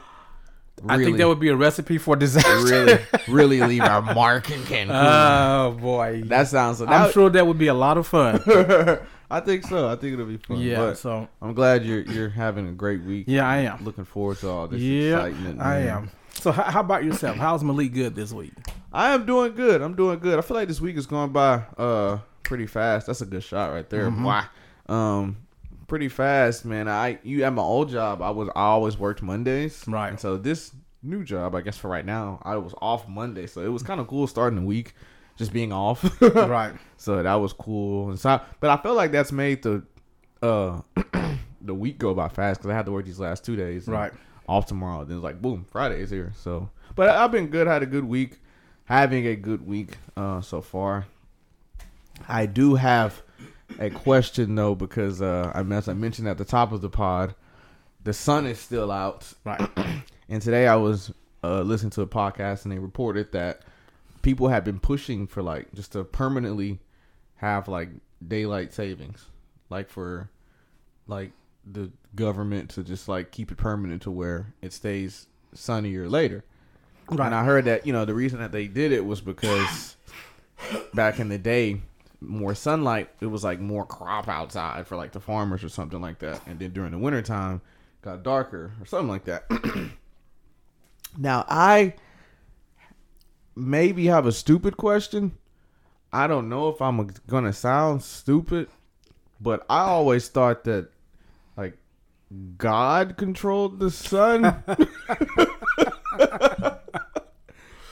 I 0.88 0.98
think 0.98 1.18
that 1.18 1.28
would 1.28 1.40
be 1.40 1.50
a 1.50 1.56
recipe 1.56 1.98
for 1.98 2.16
disaster. 2.16 2.86
really, 2.86 3.00
really 3.28 3.62
leave 3.62 3.82
our 3.82 4.02
mark 4.02 4.52
in 4.52 4.60
Cancun. 4.62 4.90
Oh 4.92 5.72
boy, 5.72 6.22
that 6.26 6.48
sounds. 6.48 6.82
I'm 6.82 6.88
That, 6.90 7.14
sure 7.14 7.30
that 7.30 7.48
would 7.48 7.58
be 7.58 7.68
a 7.68 7.74
lot 7.74 7.98
of 7.98 8.06
fun. 8.08 8.42
I 9.30 9.40
think 9.42 9.66
so. 9.66 9.90
I 9.90 9.96
think 9.96 10.14
it'll 10.14 10.26
be 10.26 10.38
fun. 10.38 10.60
yeah, 10.60 10.78
but 10.78 10.98
so 10.98 11.28
I'm 11.42 11.54
glad 11.54 11.84
you're 11.84 12.02
you're 12.02 12.30
having 12.30 12.68
a 12.70 12.72
great 12.72 13.02
week. 13.04 13.26
yeah, 13.28 13.48
I 13.48 13.58
am. 13.58 13.84
Looking 13.84 14.06
forward 14.06 14.38
to 14.38 14.50
all 14.50 14.68
this 14.68 14.80
Yeah, 14.82 15.26
excitement. 15.26 15.62
I 15.62 15.80
am. 15.80 16.12
So 16.34 16.52
how, 16.52 16.64
how 16.64 16.80
about 16.82 17.04
yourself? 17.04 17.36
How's 17.38 17.64
Malik 17.64 17.94
good 17.94 18.14
this 18.16 18.32
week? 18.32 18.54
I 18.94 19.14
am 19.14 19.26
doing 19.26 19.54
good. 19.56 19.82
I'm 19.82 19.96
doing 19.96 20.20
good. 20.20 20.38
I 20.38 20.42
feel 20.42 20.56
like 20.56 20.68
this 20.68 20.80
week 20.80 20.96
is 20.96 21.08
going 21.08 21.32
by 21.32 21.64
uh 21.78 22.20
pretty 22.44 22.68
fast. 22.68 23.08
That's 23.08 23.22
a 23.22 23.26
good 23.26 23.44
shot 23.44 23.74
right 23.74 23.90
there. 23.90 24.10
Mm-hmm. 24.12 24.94
Um 24.94 25.38
pretty 25.88 26.10
fast, 26.10 26.66
man. 26.66 26.88
I 26.88 27.20
you 27.24 27.44
at 27.44 27.54
my 27.54 27.62
old 27.62 27.90
job, 27.90 28.22
I 28.22 28.30
was 28.30 28.50
I 28.50 28.64
always 28.64 28.98
worked 28.98 29.22
Mondays. 29.22 29.84
Right. 29.88 30.10
And 30.10 30.20
so 30.20 30.38
this 30.38 30.72
new 31.02 31.24
job, 31.24 31.56
I 31.56 31.62
guess 31.62 31.78
for 31.78 31.90
right 31.90 32.06
now, 32.06 32.40
I 32.44 32.58
was 32.58 32.74
off 32.82 33.08
Monday. 33.08 33.48
So 33.48 33.62
it 33.62 33.70
was 33.70 33.84
kind 33.84 34.00
of 34.00 34.08
cool 34.08 34.28
starting 34.28 34.60
the 34.60 34.66
week 34.66 34.94
just 35.38 35.54
being 35.54 35.72
off. 35.72 36.04
right. 36.22 36.74
So 36.98 37.24
that 37.24 37.36
was 37.36 37.54
cool. 37.54 38.10
And 38.10 38.20
so 38.20 38.42
but 38.60 38.70
I 38.70 38.82
feel 38.82 38.94
like 38.94 39.12
that's 39.12 39.32
made 39.32 39.64
the 39.64 39.84
uh 40.42 40.82
the 41.62 41.74
week 41.74 41.98
go 41.98 42.14
by 42.14 42.28
fast 42.28 42.62
cuz 42.62 42.70
I 42.70 42.74
had 42.74 42.86
to 42.86 42.92
work 42.92 43.06
these 43.06 43.20
last 43.20 43.46
2 43.46 43.56
days. 43.56 43.88
Right. 43.88 44.12
Off 44.48 44.66
tomorrow. 44.66 45.04
Then 45.04 45.18
it's 45.18 45.24
like 45.24 45.42
boom, 45.42 45.66
Friday 45.72 46.02
is 46.02 46.10
here. 46.10 46.34
So 46.36 46.70
but 46.96 47.10
I've 47.10 47.32
been 47.32 47.48
good, 47.48 47.68
had 47.68 47.84
a 47.84 47.88
good 47.88 48.06
week. 48.06 48.40
Having 48.86 49.28
a 49.28 49.36
good 49.36 49.66
week 49.66 49.98
uh 50.16 50.42
so 50.42 50.62
far. 50.62 51.06
I 52.28 52.48
do 52.48 52.76
have 52.76 53.22
a 53.80 53.90
question 53.90 54.56
though 54.56 54.76
because 54.76 55.22
uh 55.22 55.52
I 55.54 55.62
as 55.74 55.88
I 55.88 55.94
mentioned 55.94 56.28
at 56.28 56.38
the 56.38 56.46
top 56.46 56.72
of 56.72 56.82
the 56.82 56.90
pod, 56.90 57.36
the 58.04 58.14
sun 58.14 58.46
is 58.46 58.60
still 58.60 58.92
out. 58.92 59.32
Right. 59.46 59.70
And 60.30 60.42
today 60.42 60.68
I 60.68 60.76
was 60.76 61.14
uh, 61.42 61.62
listening 61.62 61.92
to 61.92 62.02
a 62.02 62.08
podcast 62.08 62.64
and 62.66 62.74
they 62.74 62.80
reported 62.80 63.32
that 63.32 63.62
people 64.22 64.50
have 64.50 64.66
been 64.66 64.78
pushing 64.78 65.26
for 65.26 65.42
like 65.42 65.74
just 65.74 65.94
to 65.94 66.04
permanently 66.04 66.80
have 67.36 67.70
like 67.70 67.88
daylight 68.28 68.74
savings, 68.74 69.28
like 69.70 69.90
for 69.90 70.30
like 71.08 71.32
the 71.66 71.92
government 72.16 72.70
to 72.72 72.84
just 72.84 73.08
like 73.08 73.32
keep 73.32 73.52
it 73.54 73.58
permanent 73.58 74.02
to 74.02 74.12
where 74.12 74.54
it 74.62 74.74
stays 74.74 75.28
sunnier 75.54 76.10
later. 76.10 76.44
Right. 77.10 77.28
And 77.28 77.36
I 77.36 77.46
heard 77.46 77.66
that 77.66 77.88
you 77.88 77.94
know 77.94 78.04
the 78.04 78.14
reason 78.14 78.40
that 78.40 78.52
they 78.52 78.68
did 78.68 78.92
it 78.92 79.06
was 79.06 79.22
because 79.22 79.96
back 80.94 81.20
in 81.20 81.30
the 81.30 81.38
day, 81.38 81.82
more 82.20 82.56
sunlight, 82.56 83.10
it 83.20 83.28
was 83.28 83.44
like 83.44 83.60
more 83.60 83.86
crop 83.86 84.28
outside 84.28 84.88
for 84.88 84.96
like 84.96 85.12
the 85.12 85.20
farmers 85.20 85.64
or 85.64 85.70
something 85.70 86.02
like 86.02 86.20
that. 86.20 86.42
And 86.48 86.60
then 86.60 86.72
during 86.72 86.92
the 86.92 86.98
wintertime, 86.98 87.62
got 88.02 88.24
darker 88.24 88.72
or 88.80 88.86
something 88.86 89.10
like 89.10 89.26
that. 89.26 89.46
now 91.18 91.46
I 91.48 91.94
maybe 93.56 94.08
have 94.08 94.26
a 94.26 94.32
stupid 94.32 94.78
question. 94.78 95.38
I 96.12 96.28
don't 96.28 96.50
know 96.50 96.70
if 96.70 96.82
I'm 96.82 97.08
gonna 97.28 97.54
sound 97.54 98.02
stupid, 98.02 98.70
but 99.40 99.66
I 99.70 99.82
always 99.82 100.28
thought 100.30 100.64
that 100.64 100.90
like 101.56 101.78
God 102.58 103.18
controlled 103.18 103.80
the 103.80 103.92
sun 103.92 104.46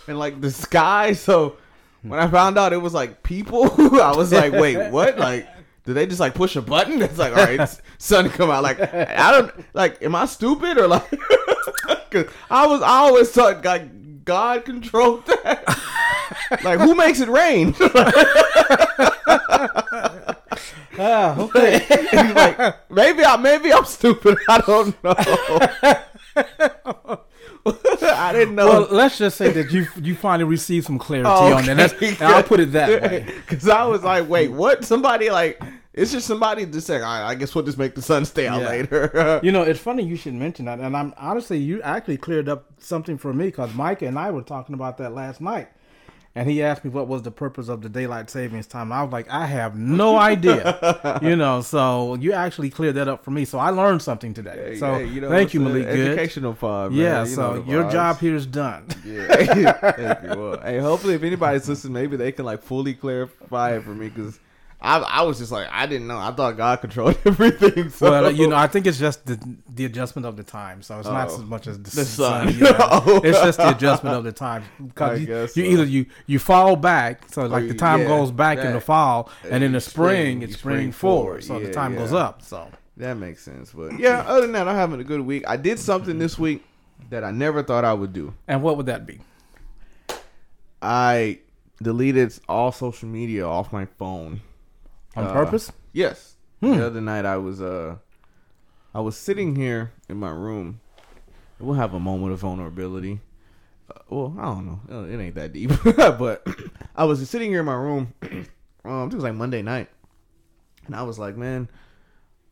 and 0.08 0.20
like 0.20 0.42
the 0.42 0.52
sky. 0.52 1.14
So 1.14 1.58
when 2.08 2.20
I 2.20 2.28
found 2.28 2.58
out 2.58 2.74
it 2.74 2.78
was 2.78 2.94
like 2.94 3.24
people, 3.24 3.64
I 4.02 4.14
was 4.16 4.32
like, 4.32 4.54
wait, 4.54 4.92
what? 4.92 5.18
Like, 5.26 5.48
do 5.86 5.94
they 5.94 6.06
just 6.06 6.20
like 6.20 6.34
push 6.36 6.56
a 6.56 6.62
button? 6.62 7.02
It's 7.02 7.18
like, 7.18 7.36
all 7.36 7.44
right, 7.46 7.82
sun 7.98 8.30
come 8.30 8.50
out. 8.50 8.64
Like, 8.64 8.80
I 8.80 9.32
don't 9.32 9.52
like. 9.74 10.02
Am 10.04 10.16
I 10.16 10.26
stupid 10.26 10.78
or 10.78 10.88
like? 10.88 11.10
Cause 12.12 12.28
I 12.50 12.68
was, 12.68 12.82
I 12.82 12.98
always 12.98 13.32
thought 13.32 13.64
God, 13.64 14.24
God 14.26 14.66
controlled 14.66 15.26
that. 15.28 15.80
like, 16.64 16.80
who 16.80 16.96
makes 16.96 17.20
it 17.20 17.30
rain? 17.30 17.76
Ah, 20.98 21.38
okay. 21.38 21.86
like, 22.34 22.90
maybe 22.90 23.26
I, 23.26 23.36
maybe 23.38 23.74
I'm 23.74 23.86
stupid. 23.86 24.38
I 24.48 24.60
don't 24.60 25.04
know. 25.04 26.72
I 28.30 28.34
didn't 28.34 28.56
know. 28.56 28.68
well, 28.68 28.88
let's 28.92 29.18
just 29.18 29.38
say 29.38 29.52
that 29.52 29.72
you 29.72 29.88
you 30.02 30.16
finally 30.16 30.44
received 30.50 30.86
some 30.86 31.00
clarity 31.00 31.30
Oh, 31.30 31.54
on 31.56 31.66
that. 31.66 32.22
I'll 32.22 32.44
put 32.44 32.60
it 32.60 32.72
that 32.74 33.02
way. 33.02 33.26
Because 33.48 33.68
I 33.70 33.86
was 33.86 34.04
like, 34.04 34.28
wait, 34.30 34.50
what? 34.52 34.84
Somebody 34.86 35.30
like, 35.30 35.62
it's 35.94 36.12
just 36.12 36.28
somebody 36.28 36.66
just 36.66 36.88
saying, 36.88 37.02
right, 37.02 37.24
I 37.24 37.36
guess 37.36 37.56
we'll 37.56 37.64
just 37.64 37.78
make 37.78 37.96
the 37.96 38.02
sun 38.02 38.26
stay 38.26 38.48
out 38.48 38.62
Yeah. 38.62 38.70
later. 38.70 39.40
You 39.44 39.52
know, 39.52 39.64
it's 39.64 39.80
funny 39.80 40.04
you 40.04 40.16
should 40.16 40.34
mention 40.34 40.66
that, 40.66 40.80
and 40.80 40.96
I'm 40.98 41.14
honestly, 41.18 41.58
you 41.58 41.82
actually 41.82 42.18
cleared 42.18 42.50
up 42.50 42.66
something 42.80 43.18
for 43.18 43.34
me 43.34 43.46
because 43.46 43.74
Micah 43.74 44.08
and 44.08 44.18
I 44.20 44.32
were 44.32 44.42
talking 44.42 44.74
about 44.76 44.98
that 44.98 45.14
last 45.14 45.40
night, 45.42 45.70
and 46.36 46.50
he 46.50 46.62
asked 46.62 46.84
me 46.84 46.92
what 46.92 47.08
was 47.08 47.22
the 47.22 47.32
purpose 47.32 47.70
of 47.70 47.82
the 47.82 47.88
daylight 47.88 48.30
savings 48.30 48.68
time. 48.68 48.92
And 48.92 48.94
I 48.94 49.04
was 49.04 49.14
like, 49.14 49.30
I 49.30 49.46
have 49.46 49.78
no 49.78 50.18
idea. 50.18 51.20
you 51.22 51.38
know, 51.38 51.62
so 51.62 52.16
you 52.16 52.34
actually 52.34 52.70
cleared 52.70 52.96
that 52.96 53.08
up 53.08 53.24
for 53.24 53.32
me, 53.32 53.46
so 53.46 53.58
I 53.58 53.70
learned 53.70 54.02
something 54.02 54.34
today. 54.34 54.76
so 54.78 54.96
Hey, 54.96 55.20
know, 55.22 55.30
thank 55.30 55.54
you, 55.54 55.62
Malik. 55.62 55.86
Good. 55.86 56.08
Educational 56.08 56.54
pod, 56.54 56.92
man. 56.92 57.00
Yeah, 57.00 57.22
You 57.22 57.28
so 57.28 57.64
your 57.66 57.90
job 57.90 58.20
here 58.20 58.36
is 58.36 58.46
done. 58.46 58.86
Yeah, 59.06 59.28
thank 59.28 60.24
you. 60.24 60.30
Well, 60.42 60.60
hey, 60.62 60.80
hopefully, 60.80 61.14
if 61.14 61.22
anybody's 61.22 61.70
listening, 61.70 61.94
maybe 61.94 62.18
they 62.18 62.32
can 62.32 62.44
like 62.44 62.64
fully 62.64 62.96
clarify 62.96 63.76
it 63.76 63.84
for 63.84 63.94
me 63.94 64.10
because 64.10 64.40
I, 64.82 65.00
I 65.00 65.22
was 65.24 65.40
just 65.40 65.52
like, 65.52 65.68
I 65.72 65.86
didn't 65.88 66.06
know. 66.08 66.18
I 66.20 66.32
thought 66.32 66.58
God 66.58 66.82
controlled 66.82 67.18
everything. 67.26 67.90
So. 67.90 68.12
Well, 68.12 68.30
you 68.32 68.48
know, 68.48 68.56
I 68.56 68.68
think 68.68 68.86
it's 68.86 69.00
just 69.00 69.26
the 69.26 69.40
the 69.74 69.86
adjustment 69.86 70.26
of 70.28 70.38
the 70.38 70.44
time. 70.44 70.82
So 70.84 71.00
it's 71.00 71.08
not 71.08 71.30
Oh. 71.32 71.36
as 71.36 71.42
much 71.44 71.66
as 71.68 71.78
the, 71.78 71.84
The 71.90 72.06
sun. 72.06 72.50
sun. 72.54 72.60
yeah. 72.60 72.78
Oh. 72.92 73.22
It's 73.24 73.40
just 73.42 73.58
the 73.58 73.70
adjustment 73.70 74.16
of 74.16 74.24
the 74.24 74.32
time 74.32 74.64
because 74.88 75.22
you, 75.22 75.28
you 75.36 75.48
so. 75.48 75.60
either 75.62 75.84
you 75.86 76.06
you 76.28 76.40
fall 76.40 76.76
back, 76.76 77.32
so 77.32 77.44
oh, 77.44 77.48
like 77.48 77.64
you- 77.64 77.70
the 77.70 77.74
time 77.76 78.02
yeah, 78.02 78.08
goes 78.08 78.32
back 78.32 78.60
in 78.60 78.74
the 78.74 78.82
fall, 78.82 79.30
and 79.50 79.64
in 79.64 79.72
the 79.72 79.82
spring- 79.82 80.16
spring 80.38 80.42
it's 80.44 80.54
spring 80.58 80.92
forward. 80.92 81.44
forward, 81.44 81.44
so 81.46 81.60
Yeah, 81.60 81.68
the 81.68 81.74
time 81.74 81.96
goes 81.96 82.14
up. 82.14 82.42
So 82.44 82.68
That 82.98 83.16
makes 83.18 83.42
sense. 83.44 83.72
But 83.72 83.98
yeah, 84.00 84.20
other 84.28 84.42
than 84.42 84.52
that, 84.52 84.68
I'm 84.68 84.76
having 84.76 85.00
a 85.00 85.04
good 85.04 85.22
week. 85.22 85.44
I 85.48 85.58
did 85.58 85.80
something 85.80 86.20
this 86.20 86.38
week 86.38 86.64
that 87.10 87.24
I 87.24 87.32
never 87.32 87.64
thought 87.64 87.86
I 87.86 87.94
would 87.94 88.14
do. 88.14 88.34
and 88.48 88.62
what 88.62 88.78
would 88.78 88.86
that 88.86 89.06
be? 89.08 89.20
I 90.82 91.40
deleted 91.82 92.38
all 92.48 92.72
social 92.72 93.08
media 93.10 93.46
off 93.48 93.74
my 93.74 93.86
phone 93.98 94.42
On 95.16 95.26
Uh, 95.26 95.34
purpose? 95.34 95.72
Yes. 95.94 96.36
Hmm. 96.62 96.78
The 96.78 96.86
other 96.88 97.02
night 97.02 97.26
I 97.26 97.38
was 97.38 97.62
uh 97.62 97.98
I 98.94 99.02
was 99.02 99.18
sitting 99.18 99.56
here 99.56 99.92
in 100.10 100.18
my 100.18 100.30
room. 100.32 100.80
We'll 101.60 101.76
have 101.76 101.94
a 101.94 102.00
moment 102.00 102.34
of 102.34 102.40
vulnerability. 102.40 103.20
Uh, 103.90 104.00
well, 104.10 104.36
I 104.40 104.44
don't 104.46 104.66
know. 104.66 104.80
Uh, 104.90 105.04
It 105.06 105.20
ain't 105.20 105.36
that 105.36 105.54
deep. 105.54 105.72
but 105.98 106.46
I 106.96 107.04
was 107.06 107.28
sitting 107.30 107.50
here 107.52 107.60
in 107.60 107.66
my 107.66 107.76
room. 107.76 108.14
um, 108.86 109.08
it 109.10 109.14
was 109.14 109.24
like 109.24 109.36
Monday 109.36 109.62
night, 109.62 109.90
and 110.86 110.96
I 110.96 111.04
was 111.04 111.20
like, 111.20 111.36
man. 111.38 111.70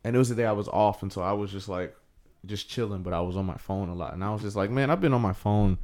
And 0.04 0.14
it 0.14 0.18
was 0.18 0.28
the 0.28 0.34
day 0.34 0.44
I 0.44 0.52
was 0.52 0.68
off, 0.68 1.02
and 1.02 1.10
so 1.12 1.22
I 1.22 1.32
was 1.32 1.50
just 1.50 1.66
like, 1.68 1.96
just 2.44 2.68
chilling. 2.68 3.02
But 3.02 3.14
I 3.14 3.20
was 3.22 3.36
on 3.38 3.46
my 3.46 3.56
phone 3.56 3.88
a 3.88 3.94
lot, 3.94 4.12
and 4.12 4.22
I 4.22 4.30
was 4.32 4.42
just 4.42 4.54
like, 4.56 4.70
man, 4.70 4.90
I've 4.90 5.00
been 5.00 5.14
on 5.14 5.22
my 5.22 5.32
phone 5.32 5.78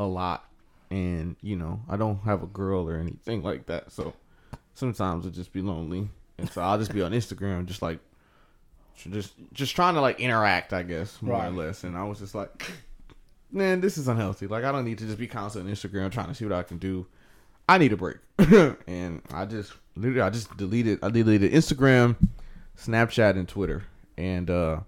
a 0.00 0.06
lot, 0.06 0.44
and 0.90 1.36
you 1.42 1.56
know, 1.56 1.80
I 1.88 1.96
don't 1.98 2.20
have 2.24 2.42
a 2.42 2.46
girl 2.46 2.88
or 2.88 2.96
anything 2.96 3.42
like 3.42 3.66
that, 3.66 3.92
so 3.92 4.14
sometimes 4.74 5.26
it 5.26 5.32
just 5.32 5.52
be 5.52 5.60
lonely, 5.62 6.08
and 6.38 6.50
so 6.50 6.62
I'll 6.62 6.78
just 6.78 6.92
be 6.92 7.02
on 7.02 7.12
Instagram, 7.12 7.66
just 7.66 7.82
like, 7.82 7.98
just 9.10 9.34
just 9.52 9.74
trying 9.74 9.94
to 9.94 10.00
like 10.00 10.20
interact, 10.20 10.72
I 10.72 10.82
guess, 10.82 11.20
more 11.22 11.34
or 11.36 11.38
Right. 11.40 11.52
less. 11.52 11.84
And 11.84 11.96
I 11.96 12.04
was 12.04 12.18
just 12.20 12.34
like, 12.34 12.70
man, 13.50 13.80
this 13.80 13.98
is 13.98 14.06
unhealthy. 14.08 14.46
Like, 14.46 14.64
I 14.64 14.72
don't 14.72 14.84
need 14.84 14.98
to 14.98 15.06
just 15.06 15.18
be 15.18 15.26
constant 15.26 15.66
on 15.66 15.72
Instagram 15.72 16.10
trying 16.10 16.28
to 16.28 16.34
see 16.34 16.44
what 16.44 16.52
I 16.54 16.62
can 16.62 16.78
do. 16.78 17.06
I 17.68 17.78
need 17.78 17.92
a 17.92 17.96
break, 17.96 18.16
and 18.86 19.22
I 19.32 19.44
just 19.46 19.72
literally, 19.96 20.20
I 20.20 20.30
just 20.30 20.56
deleted, 20.56 20.98
I 21.02 21.10
deleted 21.10 21.52
Instagram, 21.52 22.16
Snapchat, 22.76 23.36
and 23.36 23.48
Twitter, 23.48 23.84
and 24.18 24.50
uh 24.50 24.80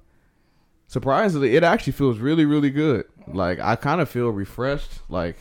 surprisingly, 0.87 1.57
it 1.57 1.65
actually 1.65 1.93
feels 1.93 2.19
really, 2.19 2.45
really 2.45 2.71
good. 2.71 3.05
Like, 3.27 3.59
I 3.61 3.75
kind 3.77 4.01
of 4.01 4.09
feel 4.09 4.29
refreshed. 4.31 4.91
Like, 5.09 5.37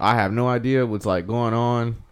I 0.00 0.14
have 0.16 0.32
no 0.32 0.48
idea 0.48 0.84
what's 0.86 1.06
like 1.06 1.26
going 1.26 1.54
on 1.54 2.02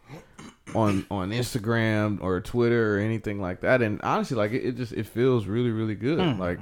on 0.74 1.06
on 1.10 1.30
Instagram 1.30 2.20
or 2.20 2.40
Twitter 2.40 2.96
or 2.96 3.00
anything 3.00 3.40
like 3.40 3.60
that. 3.60 3.82
And 3.82 4.00
honestly, 4.02 4.36
like 4.36 4.52
it, 4.52 4.64
it 4.64 4.76
just 4.76 4.92
it 4.92 5.06
feels 5.06 5.46
really 5.46 5.70
really 5.70 5.94
good. 5.94 6.18
Hmm. 6.18 6.40
Like 6.40 6.58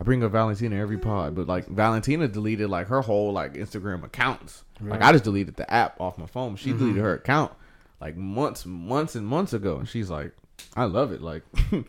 I 0.00 0.04
bring 0.04 0.22
up 0.22 0.32
Valentina 0.32 0.76
every 0.76 0.98
pod, 0.98 1.34
but 1.34 1.46
like 1.46 1.66
Valentina 1.66 2.28
deleted 2.28 2.68
like 2.68 2.88
her 2.88 3.00
whole 3.00 3.32
like 3.32 3.54
Instagram 3.54 4.04
accounts. 4.04 4.64
Like 4.80 5.02
I 5.02 5.12
just 5.12 5.24
deleted 5.24 5.56
the 5.56 5.70
app 5.72 6.00
off 6.00 6.18
my 6.18 6.26
phone. 6.26 6.56
She 6.56 6.72
deleted 6.72 7.02
her 7.02 7.14
account 7.14 7.52
like 8.00 8.16
months, 8.16 8.66
months 8.66 9.14
and 9.14 9.26
months 9.26 9.52
ago, 9.52 9.78
and 9.78 9.88
she's 9.88 10.10
like, 10.10 10.32
I 10.76 10.84
love 10.84 11.12
it. 11.12 11.22
Like 11.22 11.42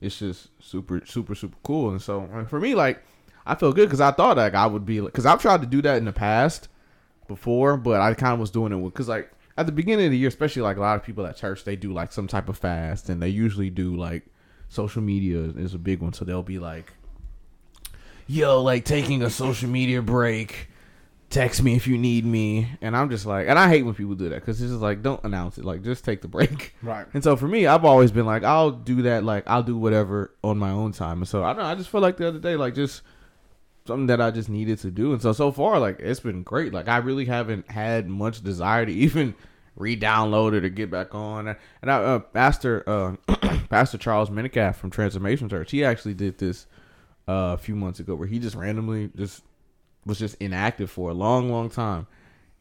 it's 0.00 0.18
just 0.18 0.48
super 0.60 1.04
super 1.04 1.34
super 1.34 1.56
cool. 1.62 1.90
And 1.90 2.00
so 2.00 2.28
uh, 2.32 2.44
for 2.44 2.60
me, 2.60 2.74
like 2.74 3.02
I 3.46 3.54
feel 3.54 3.72
good 3.72 3.88
because 3.88 4.00
I 4.00 4.10
thought 4.10 4.36
like 4.36 4.54
I 4.54 4.66
would 4.66 4.86
be 4.86 5.00
because 5.00 5.26
I've 5.26 5.42
tried 5.42 5.60
to 5.60 5.66
do 5.66 5.82
that 5.82 5.98
in 5.98 6.04
the 6.04 6.12
past 6.12 6.68
before, 7.28 7.76
but 7.76 8.00
I 8.00 8.14
kind 8.14 8.34
of 8.34 8.40
was 8.40 8.50
doing 8.50 8.72
it 8.72 8.84
because 8.84 9.08
like 9.08 9.30
at 9.56 9.66
the 9.66 9.72
beginning 9.72 10.06
of 10.06 10.10
the 10.12 10.18
year, 10.18 10.28
especially 10.28 10.62
like 10.62 10.76
a 10.76 10.80
lot 10.80 10.96
of 10.96 11.02
people 11.02 11.26
at 11.26 11.36
church, 11.36 11.64
they 11.64 11.76
do 11.76 11.92
like 11.92 12.12
some 12.12 12.26
type 12.26 12.48
of 12.48 12.58
fast, 12.58 13.08
and 13.08 13.22
they 13.22 13.28
usually 13.28 13.70
do 13.70 13.96
like 13.96 14.26
social 14.68 15.02
media 15.02 15.38
is 15.38 15.74
a 15.74 15.78
big 15.78 16.00
one, 16.00 16.12
so 16.12 16.24
they'll 16.24 16.42
be 16.42 16.58
like, 16.58 16.92
"Yo, 18.26 18.62
like 18.62 18.84
taking 18.84 19.22
a 19.22 19.30
social 19.30 19.68
media 19.68 20.02
break." 20.02 20.68
Text 21.28 21.62
me 21.62 21.76
if 21.76 21.86
you 21.86 21.96
need 21.96 22.24
me, 22.24 22.68
and 22.80 22.96
I'm 22.96 23.08
just 23.08 23.24
like, 23.24 23.46
and 23.46 23.56
I 23.56 23.68
hate 23.68 23.84
when 23.84 23.94
people 23.94 24.16
do 24.16 24.30
that 24.30 24.40
because 24.40 24.60
it's 24.60 24.72
just 24.72 24.82
like, 24.82 25.00
don't 25.00 25.22
announce 25.22 25.58
it, 25.58 25.64
like 25.64 25.84
just 25.84 26.04
take 26.04 26.22
the 26.22 26.28
break. 26.36 26.74
Right. 26.82 27.06
And 27.14 27.22
so 27.22 27.36
for 27.36 27.46
me, 27.46 27.68
I've 27.68 27.84
always 27.84 28.10
been 28.10 28.26
like, 28.26 28.42
I'll 28.42 28.72
do 28.72 29.02
that, 29.02 29.22
like 29.22 29.44
I'll 29.46 29.62
do 29.62 29.76
whatever 29.76 30.34
on 30.42 30.58
my 30.58 30.70
own 30.70 30.90
time. 30.90 31.18
And 31.18 31.28
so 31.28 31.44
I 31.44 31.52
don't, 31.52 31.62
know, 31.62 31.68
I 31.68 31.76
just 31.76 31.88
feel 31.88 32.00
like 32.00 32.16
the 32.16 32.26
other 32.26 32.40
day, 32.40 32.56
like 32.56 32.74
just 32.74 33.02
something 33.90 34.06
that 34.06 34.20
I 34.20 34.30
just 34.30 34.48
needed 34.48 34.78
to 34.80 34.90
do. 34.90 35.12
And 35.12 35.20
so 35.20 35.32
so 35.32 35.50
far, 35.50 35.80
like 35.80 35.98
it's 35.98 36.20
been 36.20 36.44
great. 36.44 36.72
Like 36.72 36.88
I 36.88 36.98
really 36.98 37.24
haven't 37.24 37.68
had 37.68 38.08
much 38.08 38.42
desire 38.42 38.86
to 38.86 38.92
even 39.06 39.34
re-download 39.74 40.54
it 40.54 40.64
or 40.64 40.68
get 40.68 40.90
back 40.90 41.12
on. 41.14 41.56
And 41.82 41.90
I, 41.90 41.94
uh, 41.96 42.18
Pastor 42.20 42.84
uh, 42.86 43.16
Pastor 43.68 43.98
Charles 43.98 44.30
Metcalf 44.30 44.76
from 44.76 44.90
Transformation 44.90 45.48
Church, 45.48 45.72
he 45.72 45.84
actually 45.84 46.14
did 46.14 46.38
this 46.38 46.66
uh, 47.28 47.54
a 47.54 47.58
few 47.58 47.74
months 47.74 47.98
ago, 47.98 48.14
where 48.14 48.28
he 48.28 48.38
just 48.38 48.54
randomly 48.54 49.10
just 49.16 49.42
was 50.06 50.18
just 50.18 50.36
inactive 50.36 50.90
for 50.90 51.10
a 51.10 51.14
long, 51.14 51.50
long 51.50 51.68
time. 51.68 52.06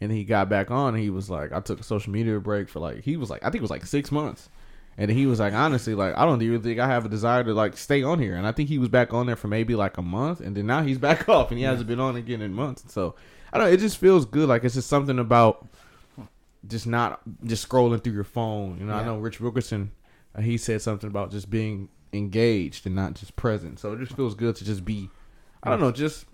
And 0.02 0.12
he 0.12 0.24
got 0.24 0.50
back 0.50 0.72
on. 0.72 0.96
He 0.96 1.10
was 1.12 1.30
like, 1.30 1.52
I 1.52 1.60
took 1.60 1.80
a 1.80 1.84
social 1.84 2.12
media 2.12 2.40
break 2.40 2.70
for 2.70 2.80
like 2.80 3.04
he 3.04 3.18
was 3.18 3.30
like 3.30 3.44
I 3.44 3.52
think 3.52 3.58
it 3.58 3.62
was 3.62 3.72
like 3.72 3.86
six 3.86 4.12
months. 4.12 4.50
And 5.00 5.10
he 5.10 5.26
was 5.28 5.40
like, 5.40 5.54
honestly, 5.54 5.96
like 5.96 6.18
I 6.18 6.26
don't 6.26 6.42
even 6.42 6.62
think 6.62 6.78
I 6.78 6.86
have 6.86 7.06
a 7.06 7.10
desire 7.10 7.42
to 7.46 7.54
like 7.54 7.78
stay 7.78 8.04
on 8.04 8.20
here. 8.20 8.36
And 8.36 8.46
I 8.46 8.52
think 8.52 8.68
he 8.68 8.78
was 8.78 8.90
back 8.90 9.14
on 9.14 9.28
there 9.28 9.38
for 9.38 9.48
maybe 9.48 9.74
like 9.74 9.98
a 9.98 10.02
month, 10.02 10.42
and 10.42 10.56
then 10.56 10.68
now 10.68 10.84
he's 10.84 10.98
back 11.10 11.30
off, 11.30 11.52
and 11.52 11.58
he 11.58 11.64
hasn't 11.64 11.88
been 11.88 12.02
on 12.02 12.18
again 12.18 12.42
in 12.42 12.54
months. 12.54 12.84
So 12.94 13.16
I 13.54 13.58
don't. 13.58 13.68
know, 13.68 13.74
It 13.74 13.80
just 13.80 13.98
feels 13.98 14.26
good. 14.26 14.50
Like 14.50 14.66
it's 14.66 14.76
just 14.76 14.90
something 14.90 15.18
about 15.18 15.66
just 16.68 16.86
not 16.86 17.22
just 17.46 17.68
scrolling 17.68 18.04
through 18.04 18.12
your 18.12 18.26
phone. 18.26 18.78
You 18.78 18.86
know, 18.88 18.94
I 18.94 19.06
know 19.06 19.18
Rich 19.18 19.40
Wilkerson. 19.40 19.92
Uh, 20.36 20.42
he 20.42 20.58
said 20.58 20.82
something 20.82 21.10
about 21.10 21.32
just 21.32 21.50
being 21.50 21.88
engaged 22.12 22.86
and 22.86 22.94
not 22.94 23.14
just 23.14 23.38
present. 23.38 23.80
So 23.80 23.94
it 23.94 24.00
just 24.00 24.18
feels 24.18 24.36
good 24.36 24.58
to 24.58 24.66
just 24.66 24.84
be. 24.84 25.10
I 25.64 25.70
don't 25.70 25.80
know, 25.80 25.94
just 25.94 26.26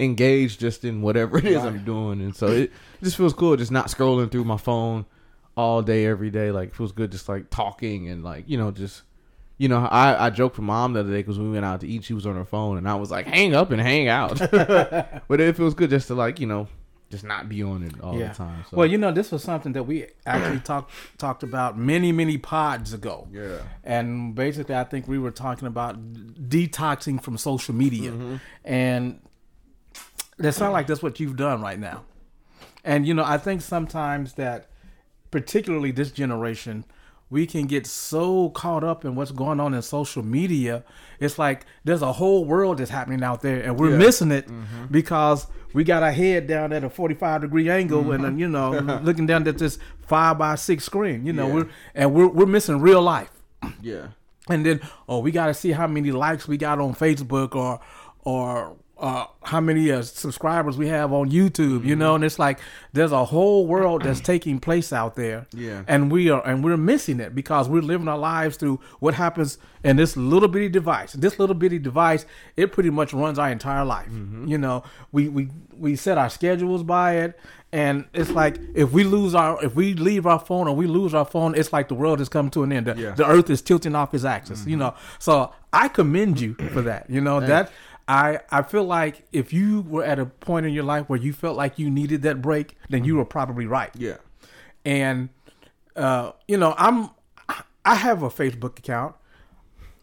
engaged 0.00 0.58
just 0.58 0.84
in 0.84 1.02
whatever 1.02 1.38
it 1.38 1.44
is 1.44 1.64
I'm 1.64 1.84
doing, 1.84 2.20
and 2.20 2.34
so 2.34 2.48
it, 2.48 2.62
it 2.62 3.04
just 3.04 3.16
feels 3.16 3.32
cool. 3.32 3.56
Just 3.56 3.70
not 3.70 3.86
scrolling 3.86 4.28
through 4.28 4.44
my 4.44 4.56
phone 4.56 5.06
all 5.58 5.82
day 5.82 6.06
every 6.06 6.30
day. 6.30 6.50
Like 6.52 6.68
it 6.70 6.74
feels 6.76 6.92
good, 6.92 7.10
just 7.12 7.28
like 7.28 7.50
talking 7.50 8.08
and 8.08 8.22
like 8.24 8.44
you 8.48 8.56
know 8.56 8.70
just. 8.70 9.02
You 9.60 9.66
know, 9.68 9.84
I, 9.90 10.26
I 10.26 10.30
joked 10.30 10.56
with 10.56 10.64
mom 10.66 10.92
the 10.92 11.00
other 11.00 11.10
day 11.10 11.16
because 11.16 11.36
we 11.36 11.50
went 11.50 11.64
out 11.64 11.80
to 11.80 11.88
eat. 11.88 12.04
She 12.04 12.14
was 12.14 12.24
on 12.26 12.36
her 12.36 12.44
phone, 12.44 12.78
and 12.78 12.88
I 12.88 12.94
was 12.94 13.10
like, 13.10 13.26
"Hang 13.26 13.56
up 13.56 13.72
and 13.72 13.80
hang 13.80 14.06
out." 14.06 14.38
but 14.52 15.40
it 15.40 15.56
feels 15.56 15.74
good 15.74 15.90
just 15.90 16.06
to 16.06 16.14
like, 16.14 16.38
you 16.38 16.46
know, 16.46 16.68
just 17.10 17.24
not 17.24 17.48
be 17.48 17.64
on 17.64 17.82
it 17.82 18.00
all 18.00 18.16
Yeah. 18.16 18.28
the 18.28 18.34
time. 18.36 18.64
So. 18.70 18.76
Well, 18.76 18.86
you 18.86 18.98
know, 18.98 19.10
this 19.10 19.32
was 19.32 19.42
something 19.42 19.72
that 19.72 19.82
we 19.82 20.06
actually 20.24 20.60
talked 20.60 20.92
talked 21.18 21.42
about 21.42 21.76
many, 21.76 22.12
many 22.12 22.38
pods 22.38 22.92
ago. 22.92 23.26
yeah, 23.32 23.58
And 23.82 24.32
basically, 24.36 24.76
I 24.76 24.84
think 24.84 25.08
we 25.08 25.18
were 25.18 25.32
talking 25.32 25.66
about 25.66 25.96
detoxing 26.14 27.20
from 27.20 27.36
social 27.36 27.74
media, 27.74 28.12
Mm-hmm. 28.12 28.36
and 28.64 29.20
that's 30.38 30.60
not 30.60 30.70
like 30.72 30.86
that's 30.86 31.02
what 31.02 31.18
you've 31.18 31.36
done 31.36 31.60
right 31.60 31.80
now. 31.80 32.04
And 32.84 33.04
you 33.08 33.12
know, 33.12 33.24
I 33.24 33.38
think 33.38 33.60
sometimes 33.62 34.34
that, 34.34 34.68
particularly 35.30 35.90
this 35.90 36.10
generation, 36.10 36.84
we 37.30 37.46
can 37.46 37.66
get 37.66 37.86
so 37.86 38.48
caught 38.50 38.82
up 38.82 39.04
in 39.04 39.14
what's 39.14 39.30
going 39.32 39.60
on 39.60 39.74
in 39.74 39.82
social 39.82 40.22
media. 40.22 40.82
It's 41.20 41.38
like 41.38 41.66
there's 41.84 42.00
a 42.02 42.12
whole 42.14 42.44
world 42.44 42.78
that's 42.78 42.90
happening 42.90 43.22
out 43.22 43.42
there, 43.42 43.60
and 43.62 43.78
we're 43.78 43.90
Yeah. 43.90 43.98
missing 43.98 44.30
it 44.30 44.46
mm-hmm. 44.46 44.86
because 44.90 45.46
we 45.74 45.84
got 45.84 46.02
our 46.02 46.12
head 46.12 46.46
down 46.46 46.72
at 46.72 46.84
a 46.84 46.88
45 46.88 47.42
degree 47.42 47.68
angle, 47.68 48.10
and 48.12 48.24
then, 48.24 48.38
you 48.38 48.48
know, 48.48 48.70
looking 49.02 49.26
down 49.26 49.46
at 49.46 49.58
this 49.58 49.78
five 50.06 50.38
by 50.38 50.54
six 50.54 50.84
screen. 50.84 51.26
You 51.26 51.34
know, 51.34 51.48
Yeah. 51.48 51.54
we're 51.54 51.68
and 51.94 52.14
we're 52.14 52.28
we're 52.28 52.46
missing 52.46 52.80
real 52.80 53.02
life 53.02 53.30
yeah, 53.82 54.08
and 54.48 54.64
then 54.64 54.80
oh 55.08 55.18
we 55.18 55.30
got 55.32 55.46
to 55.46 55.54
see 55.54 55.72
how 55.72 55.86
many 55.86 56.12
likes 56.12 56.46
we 56.46 56.56
got 56.56 56.78
on 56.78 56.94
facebook 56.94 57.54
or 57.56 57.80
or 58.22 58.76
uh, 59.00 59.26
how 59.44 59.60
many 59.60 59.90
uh, 59.92 60.02
subscribers 60.02 60.76
we 60.76 60.88
have 60.88 61.12
on 61.12 61.30
youtube 61.30 61.84
you 61.84 61.94
know? 61.94 62.14
And 62.16 62.24
it's 62.24 62.38
like 62.38 62.58
there's 62.92 63.12
a 63.12 63.24
whole 63.24 63.66
world 63.66 64.02
that's 64.02 64.20
taking 64.20 64.58
place 64.58 64.92
out 64.92 65.14
there. 65.14 65.46
Yeah. 65.54 65.82
and 65.86 66.10
we 66.10 66.30
are 66.30 66.44
and 66.46 66.64
we're 66.64 66.76
missing 66.76 67.20
it 67.20 67.34
because 67.34 67.68
we're 67.68 67.82
living 67.82 68.08
our 68.08 68.18
lives 68.18 68.56
through 68.56 68.80
what 68.98 69.14
happens 69.14 69.58
in 69.84 69.96
this 69.96 70.16
little 70.16 70.48
bitty 70.48 70.68
device. 70.68 71.12
This 71.12 71.38
little 71.38 71.54
bitty 71.54 71.78
device 71.78 72.26
it 72.56 72.72
pretty 72.72 72.90
much 72.90 73.12
runs 73.12 73.38
our 73.38 73.50
entire 73.50 73.84
life 73.84 74.08
you 74.46 74.58
know? 74.58 74.82
We 75.12 75.28
we 75.28 75.48
we 75.76 75.94
set 75.96 76.18
our 76.18 76.28
schedules 76.30 76.82
by 76.82 77.16
it. 77.18 77.38
And 77.70 78.06
it's 78.14 78.30
like 78.30 78.58
if 78.74 78.92
we 78.92 79.04
lose 79.04 79.34
our 79.34 79.62
if 79.64 79.74
we 79.74 79.92
leave 79.94 80.26
our 80.26 80.38
phone 80.38 80.66
or 80.68 80.74
we 80.74 80.86
lose 80.86 81.12
our 81.14 81.26
phone 81.26 81.54
it's 81.54 81.70
like 81.72 81.88
the 81.88 81.94
world 81.94 82.18
has 82.18 82.28
come 82.30 82.48
to 82.50 82.62
an 82.62 82.72
end. 82.72 82.86
The, 82.86 82.96
Yeah. 82.96 83.10
the 83.12 83.26
earth 83.26 83.48
is 83.50 83.60
tilting 83.62 83.94
off 83.94 84.12
its 84.14 84.24
axis 84.24 84.66
you 84.66 84.76
know? 84.76 84.94
So 85.18 85.52
i 85.72 85.86
commend 85.88 86.40
you 86.40 86.54
for 86.72 86.80
that 86.82 87.08
you 87.10 87.20
know? 87.20 87.40
That 87.40 87.70
i 88.08 88.40
i 88.50 88.62
feel 88.62 88.84
like 88.84 89.22
if 89.32 89.52
you 89.52 89.82
were 89.82 90.04
at 90.04 90.18
a 90.18 90.26
point 90.26 90.66
in 90.66 90.72
your 90.72 90.84
life 90.84 91.08
where 91.08 91.18
you 91.18 91.32
felt 91.32 91.56
like 91.56 91.78
you 91.78 91.88
needed 91.88 92.22
that 92.22 92.42
break 92.42 92.76
then 92.88 93.04
you 93.04 93.14
were 93.14 93.24
probably 93.24 93.66
right 93.66 93.90
yeah, 93.96 94.16
and 94.84 95.28
uh, 95.98 96.32
you 96.46 96.56
know, 96.56 96.74
I'm 96.78 97.10
I 97.84 97.96
have 97.96 98.22
a 98.22 98.28
Facebook 98.28 98.78
account. 98.78 99.14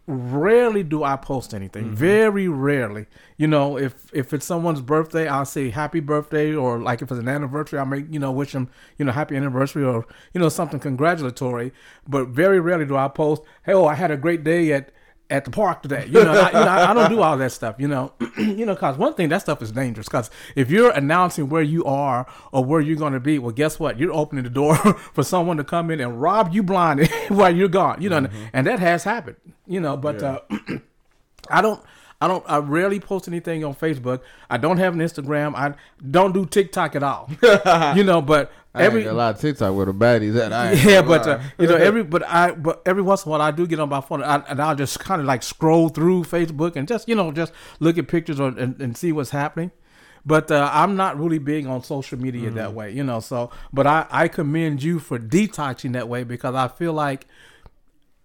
Rarely 0.08 0.84
do 0.84 1.04
I 1.04 1.16
post 1.16 1.54
anything. 1.54 1.96
Very 1.96 2.48
rarely. 2.48 3.08
You 3.38 3.48
know, 3.48 3.78
if 3.78 3.96
if 4.14 4.34
it's 4.34 4.46
someone's 4.46 4.82
birthday, 4.82 5.28
I'll 5.28 5.46
say 5.46 5.72
happy 5.72 6.00
birthday, 6.00 6.54
or 6.54 6.80
like 6.80 7.02
if 7.02 7.10
it's 7.10 7.20
an 7.20 7.28
anniversary, 7.28 7.80
I'll 7.80 7.86
make 7.88 8.06
you 8.12 8.20
know 8.20 8.32
wish 8.32 8.52
them 8.52 8.70
you 8.98 9.06
know 9.06 9.12
happy 9.12 9.36
anniversary 9.36 9.84
or 9.84 10.06
you 10.34 10.40
know 10.40 10.50
something 10.50 10.80
congratulatory. 10.80 11.72
But 12.08 12.28
very 12.28 12.60
rarely 12.60 12.86
do 12.86 12.96
I 12.98 13.08
post, 13.08 13.42
hey, 13.66 13.74
oh, 13.74 13.86
I 13.86 13.96
had 13.96 14.12
a 14.12 14.18
great 14.18 14.44
day 14.44 14.74
at 14.74 14.92
at 15.30 15.46
the 15.46 15.52
park 15.52 15.82
today. 15.82 16.06
You 16.08 16.24
know, 16.24 16.32
I, 16.32 16.48
you 16.48 16.66
know, 16.66 16.72
I 16.72 16.94
don't 16.94 17.10
do 17.10 17.22
all 17.22 17.38
that 17.38 17.52
stuff. 17.52 17.76
You 17.80 17.88
know, 17.88 18.14
you 18.38 18.66
know, 18.66 18.76
cause 18.76 18.98
one 18.98 19.14
thing 19.14 19.30
that 19.30 19.42
stuff 19.42 19.62
is 19.62 19.72
dangerous. 19.72 20.08
Cause 20.08 20.30
if 20.56 20.70
you're 20.70 20.92
announcing 20.92 21.50
where 21.50 21.64
you 21.64 21.84
are 21.86 22.28
or 22.52 22.64
where 22.64 22.82
you're 22.82 22.98
going 22.98 23.14
to 23.14 23.20
be, 23.20 23.40
well, 23.40 23.52
guess 23.52 23.80
what? 23.80 24.00
You're 24.00 24.14
opening 24.14 24.44
the 24.44 24.50
door 24.50 24.76
for 25.14 25.24
someone 25.24 25.58
to 25.58 25.64
come 25.64 25.90
in 25.90 26.00
and 26.00 26.22
rob 26.22 26.54
you 26.54 26.64
blind 26.64 27.08
while 27.30 27.56
you're 27.56 27.68
gone. 27.68 28.02
You 28.02 28.10
know, 28.10 28.28
and 28.54 28.68
that 28.68 28.80
has 28.80 29.04
happened. 29.04 29.38
You 29.68 29.80
know, 29.80 29.98
but 29.98 30.22
uh, 30.22 30.42
I 31.50 31.62
don't. 31.62 31.82
I 32.22 32.30
don't. 32.30 32.46
I 32.48 32.58
rarely 32.60 33.02
post 33.02 33.28
anything 33.28 33.66
on 33.66 33.76
Facebook. 33.76 34.22
I 34.50 34.58
don't 34.58 34.78
have 34.78 34.94
an 34.94 35.00
Instagram. 35.02 35.54
I 35.54 35.76
don't 36.10 36.34
do 36.34 36.46
TikTok 36.46 36.96
at 36.96 37.04
all. 37.04 37.30
you 37.96 38.06
know, 38.06 38.22
but 38.22 38.52
I 38.76 38.84
every 38.84 39.06
a 39.06 39.14
lot 39.14 39.36
of 39.36 39.42
TikTok 39.42 39.76
where 39.76 39.86
the 39.86 39.94
baddies 39.94 40.38
at. 40.40 40.52
I 40.54 40.72
yeah, 40.92 41.02
but 41.02 41.28
uh, 41.28 41.40
you 41.60 41.68
know 41.68 41.76
every 41.76 42.04
but 42.04 42.24
I 42.28 42.52
but 42.52 42.82
every 42.86 43.02
once 43.02 43.26
in 43.26 43.30
a 43.30 43.32
while 43.32 43.42
I 43.42 43.52
do 43.52 43.66
get 43.66 43.80
on 43.80 43.90
my 43.90 44.02
phone 44.02 44.22
and, 44.22 44.32
I, 44.32 44.46
and 44.50 44.62
I'll 44.62 44.76
just 44.76 45.00
kind 45.00 45.22
of 45.22 45.28
like 45.28 45.44
scroll 45.44 45.90
through 45.90 46.24
Facebook 46.24 46.76
and 46.76 46.88
just 46.88 47.08
you 47.08 47.16
know 47.16 47.32
just 47.32 47.54
look 47.80 47.98
at 47.98 48.08
pictures 48.08 48.40
or, 48.40 48.50
and, 48.50 48.80
and 48.82 48.98
see 48.98 49.12
what's 49.12 49.32
happening. 49.32 49.72
But 50.28 50.50
uh, 50.50 50.70
I'm 50.74 50.96
not 50.96 51.20
really 51.20 51.38
big 51.38 51.68
on 51.68 51.84
social 51.84 52.18
media 52.20 52.50
that 52.50 52.74
way, 52.74 52.92
you 52.92 53.04
know. 53.04 53.20
So, 53.20 53.52
but 53.72 53.86
I 53.86 54.08
I 54.10 54.28
commend 54.28 54.82
you 54.82 55.00
for 55.00 55.20
detoxing 55.20 55.94
that 55.94 56.10
way 56.10 56.24
because 56.24 56.56
I 56.56 56.68
feel 56.68 56.94
like 56.94 57.28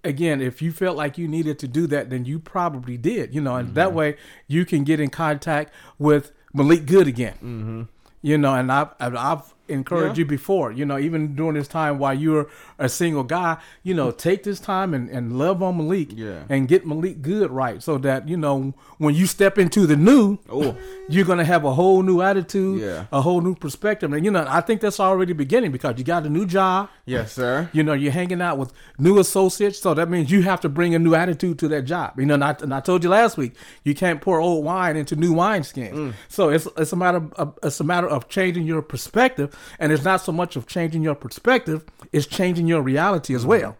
again, 0.02 0.40
if 0.40 0.62
you 0.62 0.72
felt 0.72 0.96
like 0.96 1.18
you 1.18 1.28
needed 1.28 1.58
to 1.58 1.68
do 1.68 1.86
that, 1.88 2.10
then 2.10 2.24
you 2.24 2.38
probably 2.38 2.96
did, 2.96 3.34
you 3.34 3.40
know, 3.42 3.56
and 3.56 3.74
that 3.74 3.92
way 3.92 4.16
you 4.46 4.64
can 4.64 4.82
get 4.84 4.98
in 4.98 5.10
contact 5.10 5.72
with 5.98 6.32
Malik 6.54 6.86
Good 6.86 7.06
again. 7.06 7.34
Mm-hmm. 7.34 7.82
You 8.22 8.38
know, 8.38 8.54
and 8.54 8.70
I've- 8.70 8.90
I've 8.98 9.54
encouraged 9.70 10.16
Yeah. 10.18 10.22
you 10.22 10.26
before, 10.26 10.72
you 10.72 10.84
know, 10.84 10.98
even 10.98 11.34
during 11.34 11.54
this 11.54 11.68
time 11.68 11.98
while 11.98 12.14
you're 12.14 12.48
a 12.78 12.88
single 12.88 13.22
guy, 13.22 13.58
you 13.82 13.94
know, 13.94 14.10
take 14.10 14.42
this 14.42 14.58
time 14.60 14.92
and, 14.94 15.08
and 15.10 15.38
love 15.38 15.62
on 15.62 15.76
Malik 15.76 16.08
Yeah. 16.12 16.40
and 16.48 16.66
get 16.66 16.86
Malik 16.86 17.22
Good 17.22 17.50
right 17.50 17.82
so 17.82 17.98
that, 17.98 18.28
you 18.28 18.36
know, 18.36 18.74
when 18.98 19.14
you 19.14 19.26
step 19.26 19.58
into 19.58 19.86
the 19.86 19.96
new, 19.96 20.38
Oh. 20.50 20.76
you're 21.08 21.24
going 21.24 21.38
to 21.38 21.44
have 21.44 21.64
a 21.64 21.72
whole 21.72 22.02
new 22.02 22.20
attitude, 22.20 22.80
Yeah. 22.80 23.04
a 23.12 23.20
whole 23.20 23.40
new 23.40 23.54
perspective. 23.54 24.12
And, 24.12 24.24
you 24.24 24.30
know, 24.30 24.44
I 24.48 24.60
think 24.60 24.80
that's 24.80 24.98
already 25.00 25.32
beginning 25.32 25.70
because 25.72 25.94
you 25.98 26.04
got 26.04 26.26
a 26.26 26.30
new 26.30 26.46
job. 26.46 26.88
yes, 27.06 27.32
sir. 27.32 27.68
You 27.72 27.82
know, 27.82 27.92
you're 27.92 28.12
hanging 28.12 28.40
out 28.40 28.58
with 28.58 28.72
new 28.98 29.18
associates, 29.18 29.78
so 29.78 29.94
that 29.94 30.08
means 30.08 30.30
you 30.30 30.42
have 30.42 30.60
to 30.62 30.68
bring 30.68 30.94
a 30.94 30.98
new 30.98 31.14
attitude 31.14 31.58
to 31.60 31.68
that 31.68 31.82
job. 31.82 32.18
You 32.18 32.26
know, 32.26 32.34
and 32.34 32.44
I, 32.44 32.56
and 32.60 32.72
I 32.74 32.80
told 32.80 33.04
you 33.04 33.10
last 33.10 33.36
week, 33.36 33.54
you 33.84 33.94
can't 33.94 34.20
pour 34.20 34.40
old 34.40 34.64
wine 34.64 34.96
into 34.96 35.16
new 35.16 35.32
wine 35.32 35.50
wineskins. 35.60 35.92
Mm. 35.92 36.12
So 36.28 36.48
it's 36.50 36.66
it's 36.76 36.92
a 36.92 36.96
matter 36.96 37.22
of 37.36 37.58
it's 37.62 37.80
a 37.80 37.84
matter 37.84 38.08
of 38.08 38.28
changing 38.28 38.66
your 38.66 38.82
perspective, 38.82 39.54
and 39.78 39.92
it's 39.92 40.04
not 40.04 40.20
so 40.20 40.32
much 40.32 40.56
of 40.56 40.66
changing 40.66 41.02
your 41.02 41.14
perspective; 41.14 41.84
it's 42.12 42.26
changing 42.26 42.66
your 42.66 42.82
reality 42.82 43.34
as 43.34 43.44
well. 43.46 43.76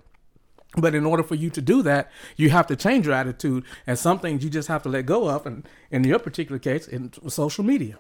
But 0.77 0.95
in 0.95 1.05
order 1.05 1.23
for 1.25 1.35
you 1.35 1.51
to 1.51 1.61
do 1.61 1.83
that, 1.83 2.11
you 2.37 2.51
have 2.51 2.67
to 2.69 2.77
change 2.77 3.07
your 3.07 3.15
attitude, 3.15 3.65
and 3.87 3.99
some 3.99 4.21
things 4.21 4.45
you 4.45 4.51
just 4.51 4.69
have 4.69 4.83
to 4.85 4.89
let 4.89 5.05
go 5.07 5.29
of. 5.29 5.45
And 5.45 5.69
in 5.91 6.05
your 6.05 6.21
particular 6.21 6.59
case, 6.61 6.87
in 6.87 7.11
social 7.29 7.65
media. 7.65 7.99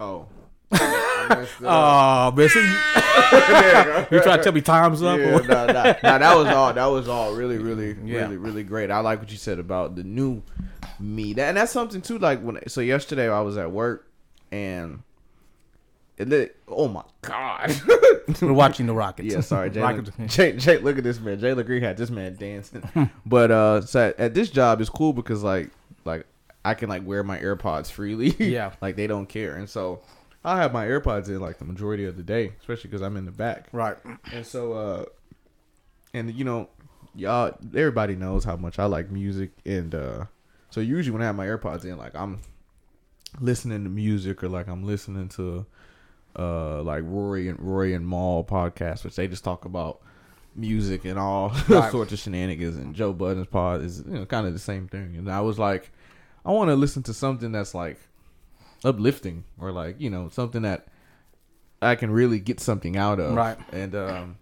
Oh. 0.00 0.26
I 0.72 1.26
messed 1.28 1.60
it 1.60 1.66
up. 1.66 2.32
Oh, 2.32 2.36
man, 2.36 2.48
you, 4.10 4.16
you 4.16 4.22
try 4.22 4.36
to 4.36 4.42
tell 4.42 4.52
me 4.52 4.60
time's 4.60 5.02
up? 5.02 5.18
Yeah, 5.18 5.38
or- 5.38 5.42
nah, 5.44 5.66
nah, 5.66 5.94
nah, 6.02 6.18
that 6.18 6.36
was 6.36 6.48
all. 6.48 6.72
That 6.72 6.86
was 6.86 7.08
all 7.08 7.34
really, 7.34 7.58
really, 7.58 7.96
Yeah. 8.04 8.22
really, 8.22 8.36
really 8.36 8.64
great. 8.64 8.90
I 8.90 8.98
like 8.98 9.20
what 9.20 9.30
you 9.30 9.38
said 9.38 9.58
about 9.60 9.94
the 9.94 10.02
new 10.02 10.42
me. 10.98 11.32
That, 11.34 11.48
and 11.48 11.56
that's 11.56 11.72
something 11.72 12.02
too. 12.02 12.18
Like 12.18 12.40
when 12.40 12.68
so 12.68 12.80
yesterday 12.80 13.30
I 13.30 13.40
was 13.40 13.56
at 13.56 13.70
work 13.70 14.10
and 14.54 15.02
it 16.16 16.28
lit, 16.28 16.56
oh 16.68 16.86
my 16.86 17.02
god. 17.22 17.74
We're 18.40 18.52
watching 18.52 18.86
the 18.86 18.94
Rockets. 18.94 19.32
yeah, 19.32 19.40
sorry, 19.40 19.70
Jay. 19.70 19.80
Rockets. 19.80 20.10
Jay, 20.26 20.52
Jay, 20.56 20.78
look 20.78 20.96
at 20.96 21.04
this 21.04 21.18
man. 21.18 21.40
Jay 21.40 21.52
Legree 21.52 21.80
had 21.80 21.96
this 21.96 22.10
man 22.10 22.36
dancing. 22.36 22.88
but 23.26 23.50
uh, 23.50 23.80
so 23.80 24.08
at, 24.08 24.20
at 24.20 24.34
this 24.34 24.50
job 24.50 24.80
it's 24.80 24.90
cool 24.90 25.12
because 25.12 25.42
like 25.42 25.70
like 26.04 26.26
I 26.64 26.74
can 26.74 26.88
like 26.88 27.04
wear 27.04 27.24
my 27.24 27.38
AirPods 27.38 27.90
freely. 27.90 28.34
Yeah. 28.38 28.72
like 28.80 28.96
they 28.96 29.06
don't 29.06 29.26
care, 29.26 29.56
and 29.56 29.68
so. 29.68 30.00
I 30.46 30.58
have 30.58 30.74
my 30.74 30.84
AirPods 30.84 31.28
in 31.28 31.40
like 31.40 31.56
the 31.56 31.64
majority 31.64 32.04
of 32.04 32.18
the 32.18 32.22
day, 32.22 32.52
especially 32.60 32.90
because 32.90 33.00
I'm 33.00 33.16
in 33.16 33.24
the 33.24 33.32
back. 33.32 33.68
Right. 33.72 33.96
And 34.30 34.44
so, 34.44 34.74
uh, 34.74 35.04
and 36.12 36.30
you 36.34 36.44
know, 36.44 36.68
y'all, 37.14 37.56
everybody 37.74 38.14
knows 38.14 38.44
how 38.44 38.54
much 38.56 38.78
I 38.78 38.84
like 38.84 39.10
music, 39.10 39.52
and 39.64 39.94
uh, 39.94 40.26
so 40.68 40.82
usually 40.82 41.12
when 41.12 41.22
I 41.22 41.24
have 41.24 41.34
my 41.34 41.46
AirPods 41.46 41.86
in, 41.86 41.96
like 41.96 42.14
I'm 42.14 42.40
listening 43.40 43.84
to 43.84 43.90
music 43.90 44.42
or 44.44 44.48
like 44.48 44.68
I'm 44.68 44.84
listening 44.84 45.28
to, 45.30 45.66
uh, 46.38 46.82
like 46.82 47.02
Rory 47.04 47.48
and 47.48 47.58
Rory 47.60 47.94
and 47.94 48.06
Mal 48.08 48.44
podcast, 48.44 49.04
which 49.04 49.16
they 49.16 49.28
just 49.28 49.44
talk 49.44 49.64
about 49.64 50.00
music 50.56 51.04
and 51.04 51.18
all 51.18 51.48
Right. 51.68 51.90
sorts 51.90 52.12
of 52.12 52.18
shenanigans. 52.18 52.76
And 52.76 52.94
Joe 52.94 53.12
Budden's 53.12 53.46
pod 53.48 53.82
is 53.82 54.02
you 54.06 54.12
know 54.14 54.26
kind 54.26 54.46
of 54.46 54.52
the 54.52 54.58
same 54.58 54.88
thing. 54.88 55.16
And 55.16 55.30
I 55.30 55.40
was 55.40 55.58
like, 55.58 55.90
I 56.44 56.50
want 56.52 56.68
to 56.70 56.76
listen 56.76 57.02
to 57.04 57.14
something 57.14 57.52
that's 57.52 57.74
like 57.74 57.98
uplifting 58.84 59.44
or 59.58 59.72
like 59.72 60.00
you 60.00 60.10
know 60.10 60.28
something 60.28 60.62
that 60.62 60.86
I 61.82 61.94
can 61.96 62.10
really 62.10 62.38
get 62.40 62.60
something 62.60 62.96
out 62.96 63.20
of. 63.20 63.34
Right. 63.34 63.58
And 63.72 63.94
um, 63.94 64.36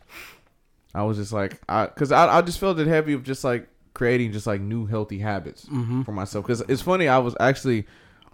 I 0.94 1.02
was 1.04 1.16
just 1.16 1.32
like, 1.32 1.60
I 1.68 1.86
because 1.86 2.12
I, 2.12 2.38
I 2.38 2.42
just 2.42 2.58
felt 2.58 2.78
it 2.78 2.86
heavy 2.86 3.12
of 3.14 3.22
just 3.22 3.44
like 3.44 3.68
creating 3.94 4.32
just 4.32 4.46
like 4.46 4.60
new 4.60 4.86
healthy 4.86 5.18
habits 5.18 5.66
Mm-hmm. 5.66 6.02
for 6.02 6.12
myself. 6.12 6.44
Because 6.46 6.60
it's 6.62 6.82
funny, 6.82 7.08
I 7.08 7.18
was 7.18 7.34
actually 7.40 7.86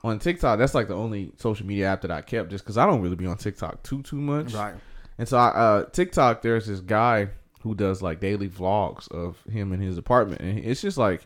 on 0.05 0.19
TikTok. 0.19 0.59
That's 0.59 0.75
like 0.75 0.89
the 0.89 0.95
only 0.95 1.33
social 1.37 1.67
media 1.67 1.89
app 1.89 2.03
that 2.03 2.11
I 2.11 2.21
kept 2.21 2.51
just 2.51 2.65
because 2.65 2.79
I 2.79 2.87
don't 2.87 3.01
really 3.01 3.17
be 3.17 3.27
on 3.27 3.37
TikTok 3.37 3.83
too 3.83 4.03
too 4.03 4.17
much. 4.17 4.53
Right. 4.53 4.75
And 5.19 5.29
so 5.29 5.37
I, 5.37 5.49
uh, 5.49 5.85
TikTok, 5.87 6.43
there's 6.43 6.67
this 6.67 6.81
guy 6.81 7.29
who 7.63 7.75
does 7.75 8.03
like 8.03 8.21
daily 8.21 8.49
vlogs 8.49 9.11
of 9.11 9.43
him 9.51 9.73
in 9.73 9.81
his 9.81 9.99
apartment, 9.99 10.41
and 10.41 10.59
it's 10.59 10.81
just 10.81 10.97
like 10.97 11.23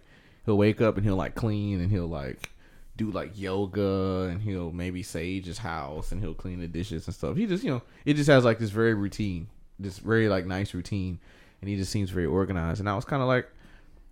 he'll 0.46 0.56
wake 0.56 0.80
up 0.80 0.96
and 0.96 1.04
he'll 1.04 1.16
like 1.16 1.34
clean 1.34 1.80
and 1.80 1.90
he'll 1.90 2.08
like 2.08 2.50
do 2.96 3.10
like 3.10 3.38
yoga 3.38 4.28
and 4.30 4.42
he'll 4.42 4.70
maybe 4.70 5.02
sage 5.02 5.46
his 5.46 5.58
house 5.58 6.12
and 6.12 6.20
he'll 6.20 6.34
clean 6.34 6.60
the 6.60 6.68
dishes 6.68 7.06
and 7.06 7.14
stuff. 7.14 7.36
He 7.36 7.46
just 7.46 7.64
you 7.64 7.70
know 7.70 7.82
it 8.04 8.14
just 8.14 8.28
has 8.28 8.44
like 8.44 8.58
this 8.58 8.70
very 8.70 8.94
routine, 8.94 9.48
this 9.78 9.98
very 9.98 10.28
like 10.28 10.46
nice 10.46 10.72
routine, 10.74 11.18
and 11.60 11.68
he 11.68 11.76
just 11.76 11.92
seems 11.92 12.10
very 12.10 12.26
organized. 12.26 12.80
And 12.80 12.88
I 12.88 12.94
was 12.94 13.04
kind 13.04 13.22
of 13.22 13.28
like, 13.28 13.48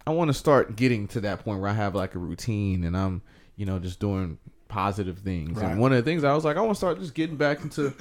I 0.07 0.11
want 0.11 0.29
to 0.29 0.35
start 0.35 0.77
getting 0.77 1.09
to 1.09 1.21
that 1.23 1.45
point 1.45 1.61
where 1.61 1.71
I 1.71 1.75
have 1.75 1.95
like 1.95 2.15
a 2.15 2.19
routine 2.19 2.85
and 2.85 2.97
I'm 2.97 3.23
you 3.61 3.67
know 3.67 3.79
just 3.79 4.01
doing 4.01 4.39
positive 4.69 5.19
things. 5.19 5.61
Right. 5.61 5.73
And 5.73 5.81
one 5.81 5.93
of 5.93 6.03
the 6.03 6.11
things 6.11 6.25
I 6.25 6.33
was 6.35 6.47
like, 6.47 6.57
I 6.57 6.61
want 6.61 6.73
to 6.73 6.79
start 6.79 6.99
just 6.99 7.15
getting 7.15 7.37
back 7.37 7.63
into 7.63 7.93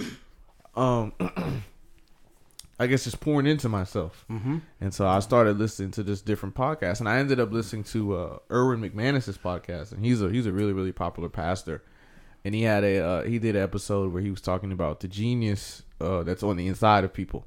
um 0.73 1.11
I 2.81 2.87
guess 2.87 3.03
just 3.03 3.19
pouring 3.19 3.45
into 3.45 3.67
myself. 3.67 4.25
Mm-hmm. 4.29 4.59
And 4.79 4.93
so 4.93 5.05
I 5.05 5.19
started 5.19 5.57
listening 5.57 5.91
to 5.91 6.03
just 6.05 6.25
different 6.25 6.55
podcasts, 6.55 7.01
and 7.01 7.09
I 7.09 7.17
ended 7.17 7.41
up 7.41 7.51
listening 7.51 7.83
to 7.85 8.15
uh, 8.15 8.39
Erwin 8.49 8.79
McManus's 8.79 9.37
podcast, 9.37 9.91
and 9.91 10.05
he's 10.05 10.21
a 10.21 10.29
he's 10.29 10.45
a 10.45 10.53
really 10.53 10.71
really 10.71 10.93
popular 10.93 11.27
pastor, 11.27 11.83
and 12.45 12.55
he 12.55 12.61
had 12.61 12.85
a 12.85 12.99
uh, 12.99 13.23
he 13.23 13.37
did 13.37 13.57
an 13.57 13.61
episode 13.61 14.13
where 14.13 14.21
he 14.21 14.31
was 14.31 14.39
talking 14.39 14.71
about 14.71 15.01
the 15.01 15.09
genius 15.09 15.83
uh, 15.99 16.23
that's 16.23 16.41
on 16.41 16.55
the 16.55 16.67
inside 16.67 17.03
of 17.03 17.11
people, 17.11 17.45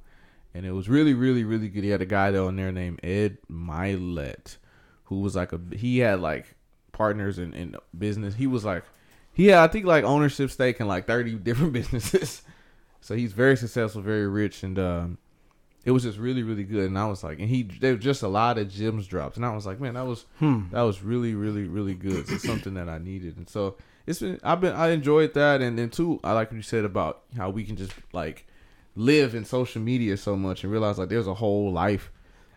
and 0.53 0.67
it 0.67 0.73
was 0.73 0.87
really 0.87 1.15
really 1.15 1.45
really 1.45 1.71
good. 1.71 1.83
He 1.83 1.89
had 1.89 2.03
a 2.03 2.07
guy 2.07 2.37
on 2.37 2.57
there 2.57 2.73
named 2.73 3.01
Ed 3.03 3.39
Mylett, 3.51 4.59
who 5.05 5.21
was 5.21 5.35
like 5.35 5.55
a 5.55 5.61
he 5.75 6.01
had 6.01 6.21
like 6.21 6.57
partners 6.93 7.39
in, 7.39 7.53
in 7.55 7.75
business. 7.97 8.35
He 8.35 8.47
was 8.47 8.65
like 8.65 8.85
he 9.33 9.47
had 9.47 9.59
I 9.59 9.69
think 9.69 9.87
like 9.87 10.05
ownership 10.05 10.51
stake 10.51 10.81
in 10.81 10.87
like 10.87 11.07
thirty 11.07 11.35
different 11.35 11.73
businesses. 11.81 12.43
So 13.01 13.17
he's 13.17 13.33
very 13.33 13.57
successful, 13.57 14.01
very 14.03 14.29
rich, 14.29 14.63
and 14.63 14.79
um, 14.79 15.19
it 15.85 15.91
was 15.91 16.05
just 16.05 16.19
really, 16.19 16.45
really 16.45 16.63
good. 16.63 16.87
And 16.87 16.97
I 16.97 17.07
was 17.07 17.25
like, 17.25 17.41
and 17.41 17.49
he 17.49 17.65
there 17.65 17.95
was 17.95 18.05
just 18.05 18.23
a 18.23 18.29
lot 18.29 18.59
of 18.59 18.71
gems 18.71 19.07
drops, 19.09 19.37
and 19.37 19.45
I 19.45 19.53
was 19.55 19.67
like, 19.67 19.81
man, 19.81 19.95
that 19.95 20.07
was 20.07 20.25
Hmm. 20.39 20.63
that 20.71 20.83
was 20.83 21.03
really, 21.03 21.35
really, 21.35 21.65
really 21.65 21.95
good. 21.95 22.31
It's 22.31 22.45
something 22.47 22.75
that 22.75 22.89
I 22.89 22.99
needed, 22.99 23.37
and 23.39 23.49
so 23.49 23.77
it's 24.07 24.21
been 24.21 24.39
I've 24.45 24.61
been 24.61 24.75
I 24.77 24.91
enjoyed 24.91 25.35
that, 25.35 25.61
and 25.61 25.77
then 25.79 25.91
too 25.91 26.21
I 26.23 26.33
like 26.33 26.51
what 26.51 26.57
you 26.57 26.63
said 26.63 26.85
about 26.85 27.23
how 27.37 27.51
we 27.51 27.65
can 27.65 27.75
just 27.77 27.93
like 28.13 28.47
live 28.95 29.35
in 29.35 29.45
social 29.45 29.81
media 29.83 30.17
so 30.17 30.37
much 30.37 30.63
and 30.63 30.71
realize 30.73 30.99
like 30.99 31.09
there's 31.09 31.27
a 31.27 31.35
whole 31.35 31.73
life 31.73 32.13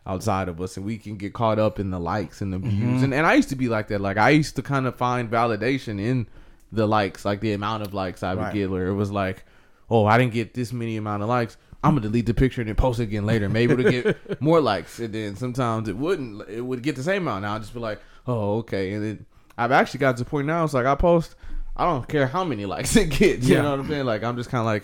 outside 0.07 0.47
of 0.49 0.61
us 0.61 0.77
and 0.77 0.85
we 0.85 0.97
can 0.97 1.17
get 1.17 1.33
caught 1.33 1.57
up 1.57 1.79
in 1.79 1.89
the 1.89 1.99
likes 1.99 2.41
and 2.41 2.53
the 2.53 2.59
views. 2.59 2.73
Mm-hmm. 2.73 3.03
And, 3.05 3.13
and 3.13 3.25
I 3.25 3.33
used 3.33 3.49
to 3.49 3.55
be 3.55 3.67
like 3.69 3.87
that. 3.87 4.01
Like 4.01 4.17
I 4.17 4.29
used 4.29 4.55
to 4.57 4.61
kind 4.61 4.85
of 4.85 4.95
find 4.95 5.29
validation 5.31 5.99
in 5.99 6.27
the 6.71 6.87
likes 6.87 7.23
like 7.25 7.39
the 7.39 7.53
amount 7.53 7.83
of 7.83 7.93
likes 7.93 8.21
I 8.23 8.33
would 8.35 8.41
Right. 8.41 8.53
get 8.53 8.69
where 8.69 8.87
it 8.87 8.93
was 8.95 9.11
like 9.11 9.45
oh 9.89 10.05
I 10.05 10.17
didn't 10.17 10.33
get 10.33 10.53
this 10.53 10.73
many 10.73 10.97
amount 10.97 11.23
of 11.23 11.29
likes. 11.29 11.57
I'm 11.83 11.91
gonna 11.91 12.01
delete 12.01 12.25
the 12.25 12.33
picture 12.33 12.61
and 12.61 12.67
then 12.67 12.75
post 12.75 12.99
it 12.99 13.03
again 13.03 13.25
later. 13.25 13.47
Maybe 13.49 13.73
it'll 13.73 13.91
get 13.91 14.41
more 14.41 14.59
likes 14.61 14.99
and 14.99 15.13
then 15.13 15.35
sometimes 15.35 15.87
it 15.87 15.95
wouldn't 15.97 16.47
it 16.49 16.61
would 16.61 16.81
get 16.83 16.95
the 16.95 17.03
same 17.03 17.23
amount. 17.23 17.43
Now 17.43 17.53
I'll 17.53 17.59
just 17.59 17.73
be 17.73 17.79
like 17.79 17.99
oh 18.27 18.57
okay. 18.59 18.93
And 18.93 19.03
then 19.03 19.25
I've 19.57 19.71
actually 19.71 19.99
got 19.99 20.17
to 20.17 20.23
the 20.23 20.29
point 20.29 20.47
now 20.47 20.63
it's 20.63 20.73
like 20.73 20.85
I 20.85 20.95
post 20.95 21.35
I 21.77 21.85
don't 21.85 22.07
care 22.07 22.27
how 22.27 22.43
many 22.43 22.65
likes 22.65 22.95
it 22.95 23.09
gets 23.11 23.47
you 23.47 23.55
Yeah. 23.55 23.61
know 23.63 23.71
what 23.71 23.79
I'm 23.81 23.87
saying? 23.89 24.05
Like 24.05 24.23
I'm 24.23 24.35
just 24.37 24.49
kind 24.49 24.59
of 24.61 24.65
like 24.65 24.83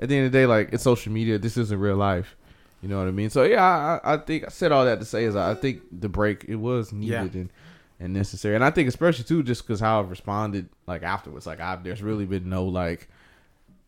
at 0.00 0.08
the 0.08 0.16
end 0.16 0.26
of 0.26 0.32
the 0.32 0.38
day 0.38 0.46
like 0.46 0.70
it's 0.72 0.82
social 0.84 1.12
media. 1.12 1.38
This 1.38 1.56
isn't 1.56 1.78
real 1.78 1.96
life 1.96 2.36
you 2.82 2.88
know 2.88 2.98
what 2.98 3.08
I 3.08 3.12
mean? 3.12 3.30
So 3.30 3.44
yeah, 3.44 3.62
I, 4.04 4.14
I 4.14 4.16
think 4.18 4.44
I 4.44 4.48
said 4.48 4.72
all 4.72 4.84
that 4.84 4.98
to 5.00 5.06
say 5.06 5.24
is 5.24 5.36
I 5.36 5.54
think 5.54 5.82
the 5.92 6.08
break 6.08 6.44
it 6.48 6.56
was 6.56 6.92
needed 6.92 7.10
Yeah. 7.34 7.40
and, 7.42 7.50
and 8.00 8.12
necessary, 8.12 8.54
and 8.56 8.64
I 8.64 8.70
think 8.70 8.88
especially 8.88 9.24
too 9.24 9.42
just 9.44 9.62
because 9.66 9.78
how 9.80 10.00
I've 10.00 10.10
responded 10.10 10.68
like 10.86 11.02
afterwards, 11.04 11.46
like 11.46 11.60
I've 11.60 11.84
there's 11.84 12.02
really 12.02 12.26
been 12.26 12.48
no 12.50 12.64
like 12.64 13.08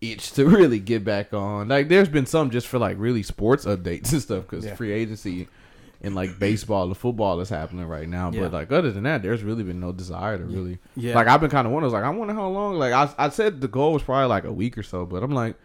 itch 0.00 0.32
to 0.34 0.48
really 0.48 0.78
get 0.78 1.04
back 1.04 1.34
on. 1.34 1.68
Like 1.68 1.88
there's 1.88 2.08
been 2.08 2.26
some 2.26 2.50
just 2.50 2.66
for 2.68 2.78
like 2.78 2.96
really 2.98 3.22
sports 3.24 3.64
updates 3.64 4.10
and 4.12 4.22
stuff 4.22 4.44
because 4.48 4.64
Yeah. 4.64 4.74
free 4.76 4.92
agency 4.92 5.48
and 6.00 6.14
like 6.14 6.38
baseball 6.38 6.84
and 6.84 6.96
football 6.96 7.40
is 7.40 7.48
happening 7.48 7.86
right 7.88 8.06
now. 8.08 8.30
Yeah. 8.30 8.42
But 8.42 8.52
like 8.52 8.70
other 8.72 8.92
than 8.92 9.04
that, 9.04 9.22
there's 9.22 9.42
really 9.42 9.64
been 9.64 9.80
no 9.80 9.90
desire 9.90 10.36
to 10.38 10.44
really. 10.44 10.78
Yeah. 10.96 11.14
Like 11.14 11.26
I've 11.26 11.40
been 11.40 11.50
kind 11.50 11.66
of 11.66 11.72
wondering, 11.72 11.92
like 11.94 12.04
I 12.04 12.10
wonder 12.10 12.34
how 12.34 12.46
long. 12.48 12.74
Like 12.78 12.92
I 12.92 13.10
I 13.18 13.28
said 13.30 13.60
the 13.60 13.68
goal 13.68 13.92
was 13.94 14.02
probably 14.02 14.28
like 14.28 14.44
a 14.44 14.52
week 14.52 14.78
or 14.78 14.82
so, 14.84 15.04
but 15.06 15.22
I'm 15.24 15.32
like. 15.32 15.56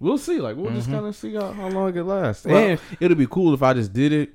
We'll 0.00 0.18
see. 0.18 0.40
Like 0.40 0.56
we'll 0.56 0.72
just 0.72 0.90
kind 0.90 1.06
of 1.06 1.14
see 1.16 1.34
how, 1.34 1.52
how 1.52 1.68
long 1.68 1.96
it 1.96 2.02
lasts. 2.02 2.44
Well- 2.44 2.56
and 2.56 2.80
it'll 3.00 3.16
be 3.16 3.26
cool 3.26 3.54
if 3.54 3.62
I 3.62 3.74
just 3.74 3.92
did 3.92 4.12
it 4.12 4.34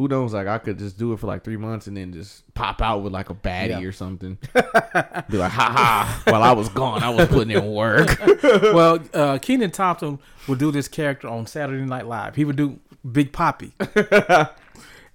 who 0.00 0.08
knows? 0.08 0.32
Like 0.32 0.46
I 0.46 0.56
could 0.58 0.78
just 0.78 0.98
do 0.98 1.12
it 1.12 1.18
for 1.18 1.26
like 1.26 1.44
three 1.44 1.58
months 1.58 1.86
and 1.86 1.96
then 1.96 2.12
just 2.12 2.52
pop 2.54 2.80
out 2.80 3.02
with 3.02 3.12
like 3.12 3.28
a 3.28 3.34
baddie 3.34 3.68
Yeah. 3.70 3.80
or 3.80 3.92
something. 3.92 4.38
Be 4.54 5.36
like, 5.36 5.52
ha 5.52 5.70
ha! 5.70 6.22
While 6.26 6.42
I 6.42 6.52
was 6.52 6.68
gone, 6.70 7.02
I 7.02 7.10
was 7.10 7.28
putting 7.28 7.50
in 7.50 7.66
work. 7.70 8.18
well, 8.42 8.98
uh, 9.12 9.38
Kenan 9.38 9.72
Thompson 9.72 10.18
would 10.48 10.58
do 10.58 10.70
this 10.70 10.88
character 10.88 11.28
on 11.28 11.46
Saturday 11.46 11.84
Night 11.84 12.06
Live. 12.06 12.34
He 12.36 12.44
would 12.46 12.56
do 12.56 12.78
Big 13.10 13.32
Papi, 13.32 13.72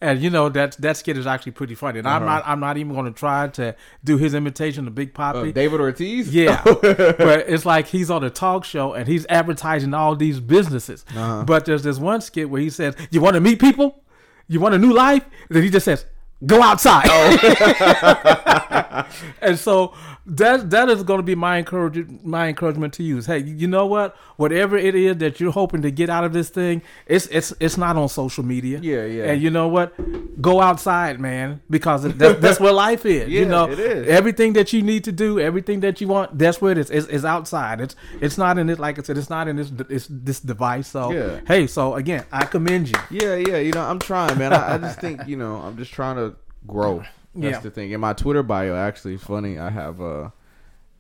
and 0.01 0.21
you 0.21 0.29
know 0.29 0.49
that 0.49 0.75
that 0.77 0.97
skit 0.97 1.17
is 1.17 1.25
actually 1.25 1.53
pretty 1.53 1.75
funny. 1.75 1.99
And 1.99 2.08
I'm 2.08 2.23
Uh-huh. 2.23 2.36
not 2.36 2.43
I'm 2.47 2.60
not 2.60 2.77
even 2.77 2.93
going 2.93 3.05
to 3.05 3.12
try 3.17 3.47
to 3.49 3.75
do 4.03 4.17
his 4.17 4.34
imitation 4.34 4.88
of 4.88 4.95
Big 4.95 5.13
Papi. 5.13 5.49
Uh, 5.49 5.51
David 5.51 5.79
Ortiz. 5.79 6.34
Yeah, 6.34 6.62
but 6.65 7.45
it's 7.47 7.65
like 7.65 7.88
he's 7.88 8.10
on 8.12 8.23
a 8.23 8.29
talk 8.29 8.65
show 8.65 8.93
and 8.93 9.08
he's 9.08 9.25
advertising 9.27 9.93
all 9.93 10.15
these 10.15 10.39
businesses. 10.39 11.05
Uh-huh. 11.10 11.43
But 11.45 11.65
there's 11.65 11.84
this 11.84 11.97
one 11.99 12.21
skit 12.21 12.49
where 12.49 12.62
he 12.62 12.69
says, 12.69 12.95
"You 13.12 13.21
want 13.21 13.36
to 13.36 13.41
meet 13.41 13.60
people? 13.60 14.03
You 14.47 14.60
want 14.60 14.75
a 14.75 14.77
new 14.77 14.93
life?" 14.93 15.23
then 15.49 15.63
he 15.63 15.69
just 15.69 15.86
says, 15.86 16.05
"Go 16.45 16.62
outside." 16.62 17.05
Oh. 17.10 19.05
and 19.41 19.58
so 19.58 19.93
that 20.27 20.71
that 20.71 20.89
is 20.89 21.03
going 21.03 21.19
to 21.19 21.23
be 21.23 21.36
my 21.36 21.58
encouragement. 21.60 22.25
My 22.25 22.47
encouragement 22.47 22.93
to 22.95 23.03
you 23.03 23.17
is, 23.19 23.25
hey, 23.27 23.39
you 23.39 23.67
know 23.67 23.86
what? 23.86 24.15
Whatever 24.38 24.75
it 24.75 24.95
is 24.95 25.17
that 25.17 25.39
you're 25.39 25.51
hoping 25.51 25.81
to 25.84 25.91
get 25.91 26.10
out 26.10 26.23
of 26.23 26.34
this 26.34 26.49
thing, 26.49 26.81
it's 27.05 27.27
it's 27.27 27.53
it's 27.60 27.77
not 27.77 27.95
on 27.95 28.10
social 28.10 28.43
media. 28.43 28.79
Yeah, 28.81 29.05
yeah. 29.05 29.23
And 29.25 29.41
you 29.41 29.49
know 29.51 29.67
what? 29.67 29.93
Go 30.41 30.62
outside, 30.62 31.19
man, 31.19 31.62
because 31.69 32.03
that's, 32.17 32.39
that's 32.39 32.60
where 32.60 32.73
life 32.73 33.05
is. 33.05 33.29
you 33.29 33.39
Yeah, 33.45 33.47
know, 33.47 33.69
it 33.69 33.79
is. 33.79 34.08
everything 34.08 34.53
that 34.53 34.73
you 34.73 34.81
need 34.81 35.03
to 35.05 35.12
do, 35.12 35.39
everything 35.39 35.79
that 35.81 36.01
you 36.01 36.08
want, 36.08 36.38
that's 36.38 36.60
where 36.62 36.71
it 36.71 36.77
is. 36.79 36.89
It's, 36.89 37.08
it's 37.08 37.23
outside. 37.25 37.79
It's 37.79 37.95
it's 38.19 38.38
not 38.38 38.58
in 38.58 38.69
it. 38.69 38.79
Like 38.79 38.97
I 38.99 39.03
said, 39.03 39.17
it's 39.17 39.29
not 39.29 39.47
in 39.47 39.55
this 39.58 39.71
it's 39.89 40.08
this 40.10 40.39
device. 40.39 40.88
So 40.88 41.12
Yeah. 41.12 41.41
hey, 41.47 41.67
so 41.67 41.93
again, 41.95 42.25
I 42.31 42.45
commend 42.45 42.89
you. 42.89 42.95
Yeah, 43.12 43.36
yeah. 43.36 43.58
You 43.58 43.71
know, 43.73 43.81
I'm 43.84 43.99
trying, 43.99 44.38
man. 44.39 44.51
I, 44.53 44.73
I 44.75 44.77
just 44.79 44.99
think, 44.99 45.27
you 45.27 45.38
know, 45.38 45.58
I'm 45.58 45.77
just 45.77 45.93
trying 45.93 46.15
to 46.15 46.35
grow. 46.67 46.99
That's 47.34 47.58
Yeah. 47.58 47.60
the 47.60 47.71
thing. 47.71 47.91
In 47.91 47.99
my 47.99 48.13
Twitter 48.13 48.43
bio, 48.43 48.75
actually, 48.75 49.17
funny. 49.17 49.60
I 49.60 49.69
have 49.69 50.01
uh 50.01 50.30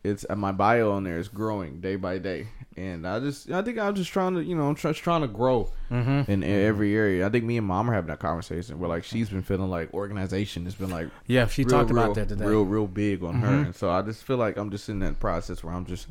it's 0.03 0.23
uh, 0.29 0.35
my 0.35 0.51
bio 0.51 0.91
on 0.91 1.03
there 1.03 1.17
is 1.17 1.27
growing 1.27 1.79
day 1.81 1.95
by 1.95 2.19
day, 2.19 2.45
and 2.77 3.07
I 3.07 3.19
just, 3.19 3.49
I 3.49 3.63
think 3.63 3.79
I'm 3.79 3.95
just 3.95 4.11
trying 4.11 4.35
to, 4.35 4.43
you 4.43 4.55
know, 4.55 4.67
I'm 4.69 4.75
just 4.75 4.99
trying 5.01 5.21
to 5.21 5.27
grow 5.27 5.71
Mm-hmm. 5.89 6.29
in 6.31 6.43
every 6.43 6.95
area. 6.95 7.25
I 7.25 7.29
think 7.29 7.43
me 7.43 7.57
and 7.57 7.65
mom 7.65 7.89
are 7.89 7.93
having 7.93 8.09
that 8.09 8.19
conversation 8.19 8.77
where 8.79 8.87
like 8.89 9.03
she's 9.03 9.29
been 9.29 9.41
feeling 9.41 9.69
like 9.71 9.91
organization 9.95 10.65
has 10.65 10.75
been 10.75 10.91
like 10.91 11.07
Yeah, 11.25 11.47
she 11.47 11.63
real, 11.63 11.69
talked 11.71 11.89
real, 11.91 12.03
about 12.03 12.15
that 12.15 12.29
today. 12.29 12.45
real, 12.45 12.65
real 12.65 12.85
big 12.85 13.23
on 13.23 13.35
her, 13.35 13.47
Mhm. 13.47 13.65
and 13.65 13.75
so 13.75 13.89
I 13.89 14.03
just 14.03 14.23
feel 14.23 14.37
like 14.37 14.57
I'm 14.57 14.69
just 14.69 14.89
in 14.89 14.99
that 14.99 15.19
process 15.19 15.63
where 15.63 15.73
I'm 15.73 15.85
just 15.87 16.07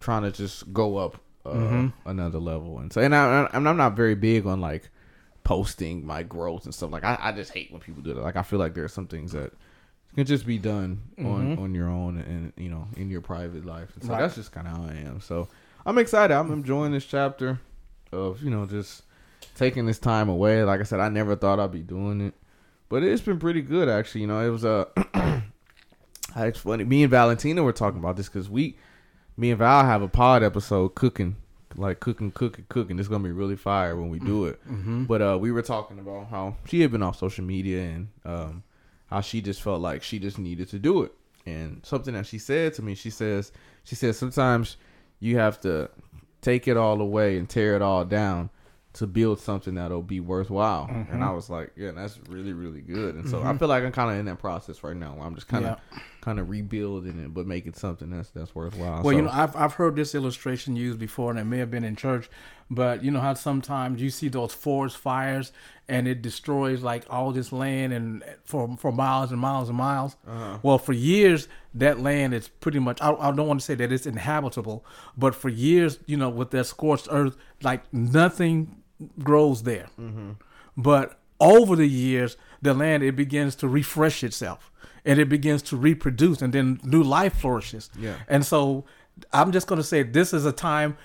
trying 0.00 0.22
to 0.22 0.32
just 0.32 0.70
go 0.74 0.98
up 0.98 1.16
uh, 1.46 1.54
Mhm. 1.54 1.92
another 2.04 2.38
level, 2.40 2.78
and 2.80 2.92
so 2.92 3.00
and 3.00 3.14
I, 3.14 3.48
and 3.54 3.66
I'm 3.66 3.76
not 3.78 3.96
very 3.96 4.14
big 4.14 4.46
on 4.46 4.60
like 4.60 4.90
posting 5.50 6.06
my 6.06 6.22
growth 6.22 6.64
and 6.64 6.72
stuff. 6.72 6.92
Like 6.92 7.02
I, 7.02 7.18
I 7.20 7.32
just 7.32 7.52
hate 7.52 7.72
when 7.72 7.80
people 7.80 8.02
do 8.04 8.14
that. 8.14 8.22
Like 8.22 8.36
I 8.36 8.42
feel 8.42 8.60
like 8.60 8.72
there 8.72 8.84
are 8.84 8.88
some 8.88 9.08
things 9.08 9.32
that 9.32 9.52
can 10.14 10.24
just 10.24 10.46
be 10.46 10.58
done 10.58 11.02
on 11.18 11.56
Mhm. 11.56 11.58
on 11.60 11.74
your 11.74 11.88
own 11.88 12.18
and 12.18 12.52
you 12.56 12.68
know 12.70 12.86
in 12.96 13.10
your 13.10 13.20
private 13.20 13.64
life. 13.64 13.90
And 13.96 14.04
so 14.04 14.10
Right. 14.12 14.20
that's 14.20 14.36
just 14.36 14.52
kind 14.52 14.68
of 14.68 14.76
how 14.76 14.84
I 14.84 14.92
am. 15.08 15.20
So 15.20 15.48
I'm 15.84 15.98
excited. 15.98 16.32
I'm 16.36 16.52
enjoying 16.52 16.92
this 16.92 17.04
chapter 17.04 17.58
of 18.12 18.40
you 18.44 18.50
know 18.50 18.64
just 18.64 19.02
taking 19.56 19.86
this 19.86 19.98
time 19.98 20.28
away. 20.28 20.62
Like 20.62 20.78
I 20.78 20.84
said, 20.84 21.00
I 21.00 21.08
never 21.08 21.34
thought 21.34 21.58
I'd 21.58 21.72
be 21.72 21.80
doing 21.82 22.20
it, 22.20 22.34
but 22.88 23.02
it's 23.02 23.20
been 23.22 23.40
pretty 23.40 23.62
good 23.62 23.88
actually. 23.88 24.20
You 24.20 24.28
know, 24.28 24.40
it 24.46 24.50
was 24.50 24.64
uh, 24.64 24.84
it's 26.36 26.60
funny. 26.60 26.84
Me 26.84 27.02
and 27.02 27.10
Valentina 27.10 27.64
were 27.64 27.72
talking 27.72 27.98
about 27.98 28.16
this 28.16 28.28
because 28.28 28.48
we, 28.48 28.76
me 29.36 29.50
and 29.50 29.58
Val 29.58 29.84
have 29.84 30.00
a 30.02 30.08
pod 30.08 30.44
episode 30.44 30.94
cooking, 30.94 31.34
like 31.76 32.00
cooking, 32.00 32.30
cooking, 32.30 32.66
cooking. 32.68 32.98
It's 32.98 33.08
gonna 33.08 33.24
be 33.24 33.32
really 33.32 33.56
fire 33.56 33.96
when 33.96 34.10
we 34.10 34.18
do 34.18 34.46
it. 34.46 34.60
Mm-hmm. 34.68 35.04
But 35.04 35.22
uh, 35.22 35.38
we 35.40 35.52
were 35.52 35.62
talking 35.62 35.98
about 35.98 36.28
how 36.28 36.56
she 36.66 36.80
had 36.80 36.90
been 36.90 37.02
off 37.02 37.18
social 37.18 37.44
media 37.44 37.82
and 37.82 38.08
um, 38.24 38.62
how 39.06 39.20
she 39.20 39.40
just 39.40 39.62
felt 39.62 39.80
like 39.80 40.02
she 40.02 40.18
just 40.18 40.38
needed 40.38 40.68
to 40.70 40.78
do 40.78 41.02
it. 41.02 41.12
And 41.46 41.84
something 41.84 42.14
that 42.14 42.26
she 42.26 42.38
said 42.38 42.74
to 42.74 42.82
me, 42.82 42.94
she 42.94 43.10
says, 43.10 43.52
she 43.84 43.94
says 43.94 44.18
sometimes 44.18 44.76
you 45.20 45.38
have 45.38 45.60
to 45.60 45.90
take 46.40 46.68
it 46.68 46.76
all 46.76 47.00
away 47.00 47.38
and 47.38 47.48
tear 47.48 47.76
it 47.76 47.82
all 47.82 48.04
down 48.04 48.50
to 49.00 49.06
build 49.06 49.40
something 49.40 49.76
that'll 49.76 50.02
be 50.02 50.20
worthwhile. 50.20 50.86
Mm-hmm. 50.86 51.10
And 51.12 51.24
I 51.24 51.30
was 51.32 51.48
like, 51.48 51.72
yeah, 51.74 51.90
that's 51.90 52.20
really 52.28 52.52
really 52.52 52.82
good. 52.82 53.14
And 53.14 53.26
so 53.28 53.42
I 53.42 53.56
feel 53.56 53.68
like 53.68 53.82
I'm 53.82 53.92
kind 53.92 54.10
of 54.10 54.18
in 54.18 54.26
that 54.26 54.38
process 54.38 54.84
right 54.84 54.94
now. 54.94 55.16
I'm 55.20 55.34
just 55.34 55.48
kind 55.48 55.64
of 55.64 55.78
kind 56.20 56.38
of 56.38 56.50
rebuilding 56.50 57.18
it, 57.18 57.32
but 57.32 57.46
making 57.46 57.72
something 57.72 58.10
that's 58.10 58.28
that's 58.30 58.54
worthwhile. 58.54 59.02
Well, 59.02 59.04
So- 59.04 59.10
you 59.10 59.22
know, 59.22 59.30
I've 59.32 59.56
I've 59.56 59.72
heard 59.74 59.96
this 59.96 60.14
illustration 60.14 60.76
used 60.76 60.98
before, 60.98 61.30
and 61.30 61.38
it 61.40 61.44
may 61.44 61.56
have 61.58 61.70
been 61.70 61.82
in 61.84 61.96
church, 61.96 62.28
but 62.70 63.02
you 63.02 63.10
know 63.10 63.20
how 63.20 63.32
sometimes 63.34 64.02
you 64.02 64.10
see 64.10 64.28
those 64.28 64.52
forest 64.52 64.98
fires, 64.98 65.50
and 65.88 66.06
it 66.06 66.20
destroys 66.20 66.82
like 66.82 67.04
all 67.08 67.32
this 67.32 67.52
land 67.52 67.94
and 67.94 68.22
for 68.44 68.76
for 68.76 68.92
miles 68.92 69.32
and 69.32 69.40
miles 69.40 69.70
and 69.70 69.78
miles. 69.78 70.16
Uh-huh. 70.28 70.58
Well, 70.62 70.76
for 70.78 70.92
years 70.92 71.48
that 71.72 72.00
land 72.00 72.34
is 72.34 72.48
pretty 72.48 72.80
much. 72.80 73.00
I, 73.00 73.12
I 73.12 73.30
don't 73.32 73.46
want 73.48 73.60
to 73.60 73.64
say 73.64 73.76
that 73.76 73.90
it's 73.90 74.04
inhabitable, 74.06 74.84
but 75.16 75.34
for 75.34 75.48
years, 75.48 76.00
you 76.04 76.18
know, 76.18 76.28
with 76.28 76.50
that 76.50 76.64
scorched 76.66 77.08
earth, 77.10 77.36
like 77.62 77.82
nothing 77.94 78.79
grows 79.22 79.62
there. 79.62 79.88
Mm-hmm. 80.00 80.30
But 80.76 81.18
over 81.40 81.76
the 81.76 81.86
years, 81.88 82.36
the 82.62 82.74
land 82.74 83.02
it 83.02 83.16
begins 83.16 83.54
to 83.56 83.68
refresh 83.68 84.22
itself 84.22 84.70
and 85.04 85.18
it 85.18 85.28
begins 85.30 85.62
to 85.62 85.76
reproduce, 85.78 86.42
and 86.42 86.52
then 86.52 86.78
new 86.84 87.02
life 87.02 87.34
flourishes. 87.34 87.88
Yeah. 87.98 88.16
And 88.28 88.44
so, 88.44 88.84
I'm 89.32 89.50
just 89.50 89.66
going 89.66 89.78
to 89.80 89.86
say 89.86 90.02
this 90.02 90.34
is 90.34 90.44
a 90.44 90.52
time 90.52 90.98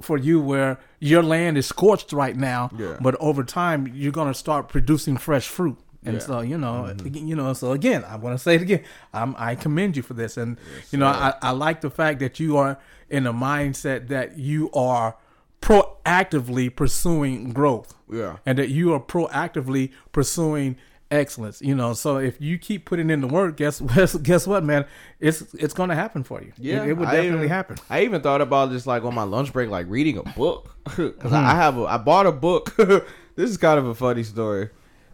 for 0.00 0.16
you 0.16 0.40
where 0.40 0.78
your 1.00 1.22
land 1.22 1.58
is 1.58 1.66
scorched 1.66 2.12
right 2.12 2.36
now, 2.36 2.70
Yeah. 2.78 2.96
but 3.00 3.16
over 3.20 3.42
time 3.44 3.88
you're 3.92 4.12
going 4.12 4.28
to 4.28 4.38
start 4.38 4.68
producing 4.68 5.16
fresh 5.16 5.48
fruit. 5.48 5.76
And 6.04 6.14
Yeah. 6.14 6.20
Mm-hmm. 6.20 6.32
so 6.32 6.40
you 6.40 6.58
know, 6.58 6.94
you 7.12 7.34
know. 7.36 7.52
So 7.52 7.72
again, 7.72 8.04
I 8.04 8.16
want 8.16 8.34
to 8.38 8.42
say 8.42 8.54
it 8.54 8.62
again. 8.62 8.84
I'm, 9.12 9.34
I 9.36 9.56
commend 9.56 9.96
you 9.96 10.02
for 10.02 10.14
this, 10.14 10.36
and 10.36 10.56
you 10.92 10.98
know, 10.98 11.06
I, 11.08 11.34
I 11.42 11.50
like 11.50 11.80
the 11.80 11.90
fact 11.90 12.20
that 12.20 12.38
you 12.40 12.56
are 12.56 12.78
in 13.10 13.26
a 13.26 13.34
mindset 13.34 14.06
that 14.08 14.38
you 14.38 14.70
are 14.72 15.16
proactively 15.60 16.74
pursuing 16.74 17.50
growth 17.52 17.94
yeah. 18.12 18.36
and 18.46 18.58
that 18.58 18.68
you 18.70 18.92
are 18.92 19.00
proactively 19.00 19.90
pursuing 20.12 20.76
excellence. 21.10 21.60
You 21.60 21.74
know, 21.74 21.92
so 21.92 22.18
if 22.18 22.40
you 22.40 22.58
keep 22.58 22.84
putting 22.84 23.10
in 23.10 23.20
the 23.20 23.26
work, 23.26 23.56
guess 23.56 23.80
guess, 23.94 24.14
guess 24.16 24.46
what, 24.46 24.64
man? 24.64 24.86
It's 25.18 25.42
it's 25.54 25.74
going 25.74 25.88
to 25.90 25.94
happen 25.94 26.22
for 26.24 26.40
you. 26.42 26.52
Yeah, 26.58 26.82
it, 26.84 26.90
it 26.90 26.92
would 26.94 27.08
I 27.08 27.12
definitely 27.16 27.38
even- 27.38 27.48
happen. 27.48 27.76
I 27.88 28.02
even 28.02 28.20
thought 28.22 28.40
about 28.40 28.70
just 28.70 28.86
like 28.86 29.04
on 29.04 29.14
my 29.14 29.24
lunch 29.24 29.52
break, 29.52 29.70
like 29.70 29.86
reading 29.88 30.18
a 30.18 30.22
book 30.22 30.76
because 30.84 31.14
Mm-hmm. 31.20 31.34
I 31.34 31.54
have 31.54 31.78
a 31.78 31.84
I 31.84 31.98
bought 31.98 32.26
a 32.26 32.32
book. 32.32 32.74
this 32.76 33.50
is 33.50 33.56
kind 33.56 33.78
of 33.78 33.86
a 33.86 33.94
funny 33.94 34.22
story. 34.22 34.70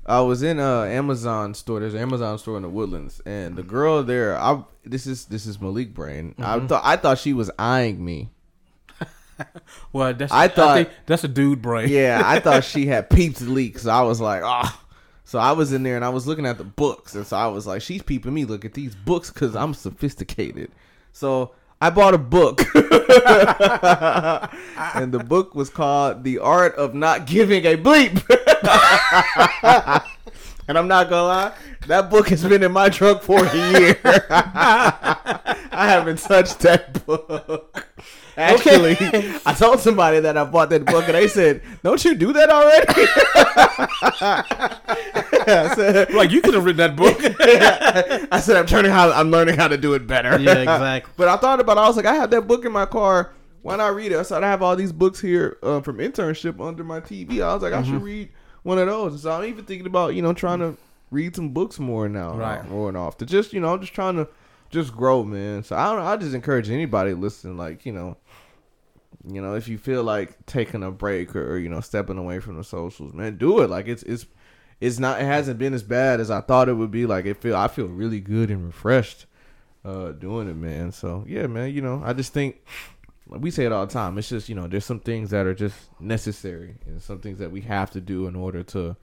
I 0.09 0.21
was 0.21 0.45
in 0.45 0.61
a 0.61 0.85
Amazon 0.87 1.53
store. 1.55 1.81
There's 1.81 1.95
an 1.95 2.01
Amazon 2.01 2.39
store 2.39 2.57
in 2.57 2.63
the 2.63 2.69
Woodlands, 2.69 3.21
and 3.27 3.57
the 3.57 3.65
girl 3.65 4.05
there, 4.05 4.39
I 4.39 4.63
this 4.85 5.05
is 5.05 5.25
this 5.25 5.47
is 5.47 5.61
Malik 5.61 5.93
Brain. 5.95 6.35
I 6.39 6.59
Mm-hmm. 6.59 6.67
thought 6.69 6.83
I 6.85 6.97
thought 6.97 7.19
she 7.19 7.33
was 7.33 7.51
eyeing 7.59 8.05
me. 8.05 8.31
Well, 9.93 10.15
that's 10.15 10.33
I 10.33 10.49
thought- 10.49 10.77
think 10.77 10.89
that's 11.07 11.25
a 11.25 11.29
dude 11.29 11.61
brain. 11.63 11.89
Yeah, 11.89 12.23
I 12.25 12.41
thought 12.41 12.65
she 12.65 12.87
had 12.87 13.11
peeped 13.17 13.41
leaks. 13.43 13.83
So 13.83 13.91
I 13.91 14.03
was 14.03 14.21
like, 14.21 14.43
ah. 14.43 14.83
So 15.25 15.39
I 15.41 15.53
was 15.53 15.73
in 15.73 15.83
there 15.83 15.97
and 15.97 16.05
I 16.05 16.09
was 16.11 16.27
looking 16.29 16.47
at 16.47 16.57
the 16.57 16.65
books, 16.65 17.15
and 17.17 17.27
so 17.27 17.37
I 17.37 17.49
was 17.49 17.67
like, 17.67 17.83
she's 17.83 18.01
peeping 18.03 18.33
me. 18.33 18.45
Look 18.45 18.65
at 18.65 18.75
these 18.75 18.95
books 18.95 19.31
because 19.31 19.57
I'm 19.57 19.75
sophisticated. 19.75 20.71
So 21.13 21.51
I 21.81 21.91
bought 21.91 22.15
a 22.15 22.19
book, 22.19 22.61
and 24.95 25.13
the 25.13 25.19
book 25.27 25.55
was 25.55 25.69
called 25.69 26.23
"The 26.25 26.39
Art 26.39 26.75
of 26.77 26.95
Not 26.95 27.27
Giving 27.27 27.65
a 27.67 27.77
Bleep." 27.77 28.23
and 30.69 30.79
I'm 30.79 30.89
not 30.89 31.09
gonna 31.11 31.27
lie, 31.27 31.53
that 31.89 32.09
book 32.11 32.29
has 32.29 32.45
been 32.45 32.63
in 32.63 32.71
my 32.73 32.89
trunk 32.89 33.23
for 33.23 33.45
a 33.45 33.57
year. 33.81 33.99
I 35.77 35.87
haven't 35.89 36.19
touched 36.19 36.61
that 36.61 37.05
book. 37.07 37.87
Actually, 38.39 38.97
I 39.47 39.55
told 39.55 39.81
somebody 39.81 40.21
that 40.21 40.37
I 40.37 40.45
bought 40.45 40.69
that 40.71 40.85
book, 40.85 41.05
and 41.07 41.15
they 41.15 41.27
said, 41.29 41.63
"Don't 41.83 42.05
you 42.05 42.15
do 42.15 42.33
that 42.35 42.51
already?" 42.51 43.07
I 45.49 45.73
said, 45.75 46.13
Like 46.13 46.31
you 46.31 46.41
could 46.43 46.55
have 46.55 46.65
written 46.65 46.79
that 46.79 46.97
book. 46.97 47.17
I 48.33 48.41
said, 48.41 48.57
"I'm 48.57 48.67
turning 48.67 48.91
how 48.91 49.11
I'm 49.13 49.31
learning 49.31 49.57
how 49.57 49.69
to 49.69 49.77
do 49.77 49.95
it 49.95 50.07
better." 50.07 50.39
Yeah, 50.39 50.57
exactly. 50.59 51.13
but 51.17 51.29
I 51.29 51.37
thought 51.37 51.61
about, 51.61 51.77
it. 51.79 51.81
I 51.81 51.87
was 51.89 51.97
like, 51.97 52.07
I 52.07 52.15
have 52.15 52.31
that 52.31 52.43
book 52.47 52.65
in 52.65 52.73
my 52.73 52.87
car. 52.87 53.33
Why 53.63 53.77
not 53.77 53.95
read 53.95 54.13
it? 54.13 54.19
I 54.19 54.23
said, 54.23 54.45
I 54.45 54.49
have 54.49 54.63
all 54.63 54.77
these 54.77 54.93
books 54.93 55.21
here 55.21 55.57
uh, 55.63 55.81
from 55.81 55.99
internship 55.99 56.61
under 56.65 56.85
my 56.85 57.01
TV. 57.01 57.43
I 57.43 57.53
was 57.55 57.63
like, 57.63 57.73
I 57.73 57.83
Mm-hmm. 57.83 57.93
should 57.95 58.03
read 58.03 58.29
one 58.63 58.79
of 58.79 58.87
those. 58.87 59.23
So 59.23 59.33
I'm 59.33 59.45
even 59.49 59.65
thinking 59.65 59.87
about, 59.89 60.15
you 60.15 60.23
know, 60.23 60.33
trying 60.33 60.61
to 60.61 60.77
read 61.11 61.35
some 61.35 61.49
books 61.49 61.81
more 61.81 62.09
now, 62.09 62.37
Right. 62.37 62.69
more 62.69 62.89
and 62.89 62.97
off 62.97 63.19
to 63.19 63.27
just, 63.27 63.53
you 63.53 63.61
know, 63.61 63.73
I'm 63.75 63.81
just 63.81 63.93
trying 63.93 64.15
to 64.17 64.29
just 64.71 64.95
grow, 64.95 65.25
man. 65.25 65.63
So 65.63 65.77
I 65.77 65.93
don't. 65.95 66.03
I 66.03 66.17
just 66.17 66.35
encourage 66.35 66.71
anybody 66.71 67.15
listening, 67.15 67.57
like, 67.57 67.87
you 67.87 67.93
know, 67.93 68.17
you 69.27 69.41
know, 69.41 69.55
if 69.55 69.69
you 69.69 69.79
feel 69.79 70.03
like 70.03 70.47
taking 70.47 70.83
a 70.83 70.91
break 70.91 71.35
or 71.35 71.59
you 71.59 71.69
know 71.69 71.81
stepping 71.81 72.19
away 72.19 72.41
from 72.41 72.57
the 72.57 72.65
socials, 72.65 73.13
man, 73.13 73.37
do 73.37 73.61
it. 73.61 73.71
Like 73.71 73.89
it's 73.89 74.03
it's 74.05 74.27
it's 74.81 74.99
not. 74.99 75.21
It 75.21 75.25
hasn't 75.25 75.59
been 75.59 75.75
as 75.75 75.83
bad 75.83 76.21
as 76.21 76.31
I 76.31 76.41
thought 76.41 76.69
it 76.69 76.75
would 76.75 76.91
be. 76.91 77.07
Like 77.07 77.27
it 77.27 77.41
feel. 77.41 77.57
I 77.57 77.69
feel 77.69 77.87
really 77.87 78.21
good 78.21 78.51
and 78.51 78.67
refreshed 78.67 79.27
uh 79.85 80.13
doing 80.13 80.49
it, 80.49 80.57
man. 80.57 80.93
So 80.93 81.25
yeah, 81.27 81.47
man. 81.47 81.73
You 81.73 81.83
know, 81.83 82.03
I 82.05 82.13
just 82.13 82.33
think 82.33 82.63
like 83.29 83.41
we 83.41 83.51
say 83.51 83.65
it 83.65 83.73
all 83.73 83.87
the 83.87 83.93
time. 83.93 84.17
It's 84.19 84.29
just 84.29 84.49
you 84.49 84.55
know, 84.55 84.67
there's 84.67 84.85
some 84.85 85.01
things 85.01 85.31
that 85.31 85.47
are 85.47 85.55
just 85.55 85.77
necessary 86.01 86.77
and 86.87 87.03
some 87.03 87.19
things 87.19 87.39
that 87.39 87.51
we 87.51 87.63
have 87.63 87.91
to 87.93 88.01
do 88.01 88.27
in 88.27 88.37
order 88.37 88.63
to 88.65 88.97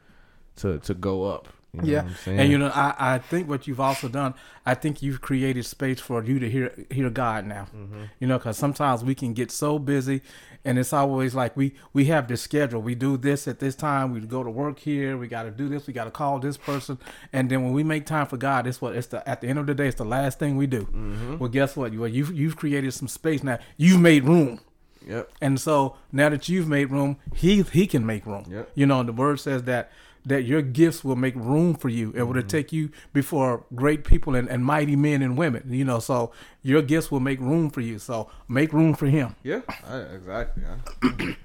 to 0.58 0.80
to 0.80 0.93
go 0.93 1.23
up. 1.23 1.47
You 1.75 1.81
know 1.81 1.88
yeah, 1.88 1.97
what 2.03 2.05
I'm 2.05 2.15
saying? 2.17 2.39
and 2.39 2.51
you 2.51 2.57
know, 2.59 2.67
I, 2.67 2.93
I 2.99 3.17
think 3.17 3.49
what 3.49 3.65
you've 3.65 3.79
also 3.79 4.07
done, 4.07 4.36
I 4.63 4.75
think 4.75 5.01
you've 5.01 5.21
created 5.21 5.65
space 5.65 5.99
for 5.99 6.23
you 6.23 6.38
to 6.38 6.47
hear 6.47 6.71
hear 6.91 7.09
God 7.09 7.47
now. 7.47 7.67
Mm-hmm. 7.75 8.03
You 8.19 8.27
know, 8.27 8.38
because 8.38 8.59
sometimes 8.59 9.03
we 9.03 9.15
can 9.15 9.33
get 9.33 9.49
so 9.49 9.79
busy, 9.79 10.21
and 10.63 10.77
it's 10.77 10.93
always 10.93 11.33
like 11.33 11.57
we 11.57 11.73
we 11.91 12.05
have 12.05 12.27
this 12.27 12.43
schedule. 12.43 12.79
We 12.79 12.93
do 12.93 13.17
this 13.17 13.47
at 13.47 13.57
this 13.57 13.73
time. 13.73 14.13
We 14.13 14.19
go 14.19 14.43
to 14.43 14.51
work 14.51 14.77
here. 14.77 15.17
We 15.17 15.27
got 15.27 15.43
to 15.43 15.51
do 15.51 15.67
this. 15.67 15.88
We 15.88 15.93
got 15.93 16.03
to 16.03 16.12
call 16.12 16.38
this 16.38 16.57
person, 16.57 16.99
and 17.31 17.49
then 17.49 17.63
when 17.63 17.73
we 17.73 17.83
make 17.83 18.05
time 18.05 18.27
for 18.27 18.38
God, 18.38 18.67
it's 18.67 18.79
what 18.79 18.95
it's 18.95 19.07
the 19.07 19.27
at 19.27 19.41
the 19.41 19.47
end 19.47 19.57
of 19.57 19.65
the 19.65 19.73
day, 19.73 19.88
it's 19.88 19.97
the 19.97 20.05
last 20.05 20.38
thing 20.38 20.57
we 20.57 20.67
do. 20.67 20.81
Mm-hmm. 20.81 21.39
Well, 21.39 21.49
guess 21.49 21.75
what? 21.75 21.91
You 21.91 22.05
you've 22.05 22.36
you've 22.36 22.55
created 22.55 22.93
some 22.93 23.07
space 23.07 23.41
now. 23.41 23.57
You've 23.77 23.99
made 23.99 24.25
room. 24.25 24.59
Yep. 25.07 25.31
And 25.41 25.59
so 25.59 25.95
now 26.12 26.29
that 26.29 26.47
you've 26.47 26.67
made 26.67 26.91
room, 26.91 27.17
he 27.33 27.63
he 27.63 27.88
can 27.88 28.05
make 28.05 28.27
room. 28.27 28.45
Yep. 28.47 28.71
You 28.75 28.86
know, 28.86 29.01
the 29.01 29.12
word 29.12 29.39
says 29.39 29.63
that 29.63 29.91
that 30.25 30.43
your 30.43 30.62
gifts 30.62 31.03
will 31.03 31.15
make 31.15 31.36
room 31.36 31.73
for 31.75 31.89
you. 31.89 32.09
It 32.09 32.13
Mm-hmm. 32.17 32.33
will 32.33 32.43
take 32.43 32.71
you 32.71 32.89
before 33.12 33.65
great 33.75 34.03
people 34.05 34.36
and, 34.36 34.47
and 34.49 34.63
mighty 34.63 34.95
men 34.95 35.21
and 35.21 35.38
women. 35.38 35.63
You 35.69 35.83
know, 35.86 35.99
so 35.99 36.31
your 36.62 36.81
gifts 36.81 37.12
will 37.12 37.19
make 37.19 37.39
room 37.39 37.69
for 37.69 37.81
you. 37.81 37.99
So 37.99 38.29
make 38.47 38.71
room 38.73 38.93
for 38.93 39.07
him. 39.07 39.36
Yeah, 39.43 39.62
I, 39.89 39.97
exactly. 39.99 40.63
I, 41.03 41.36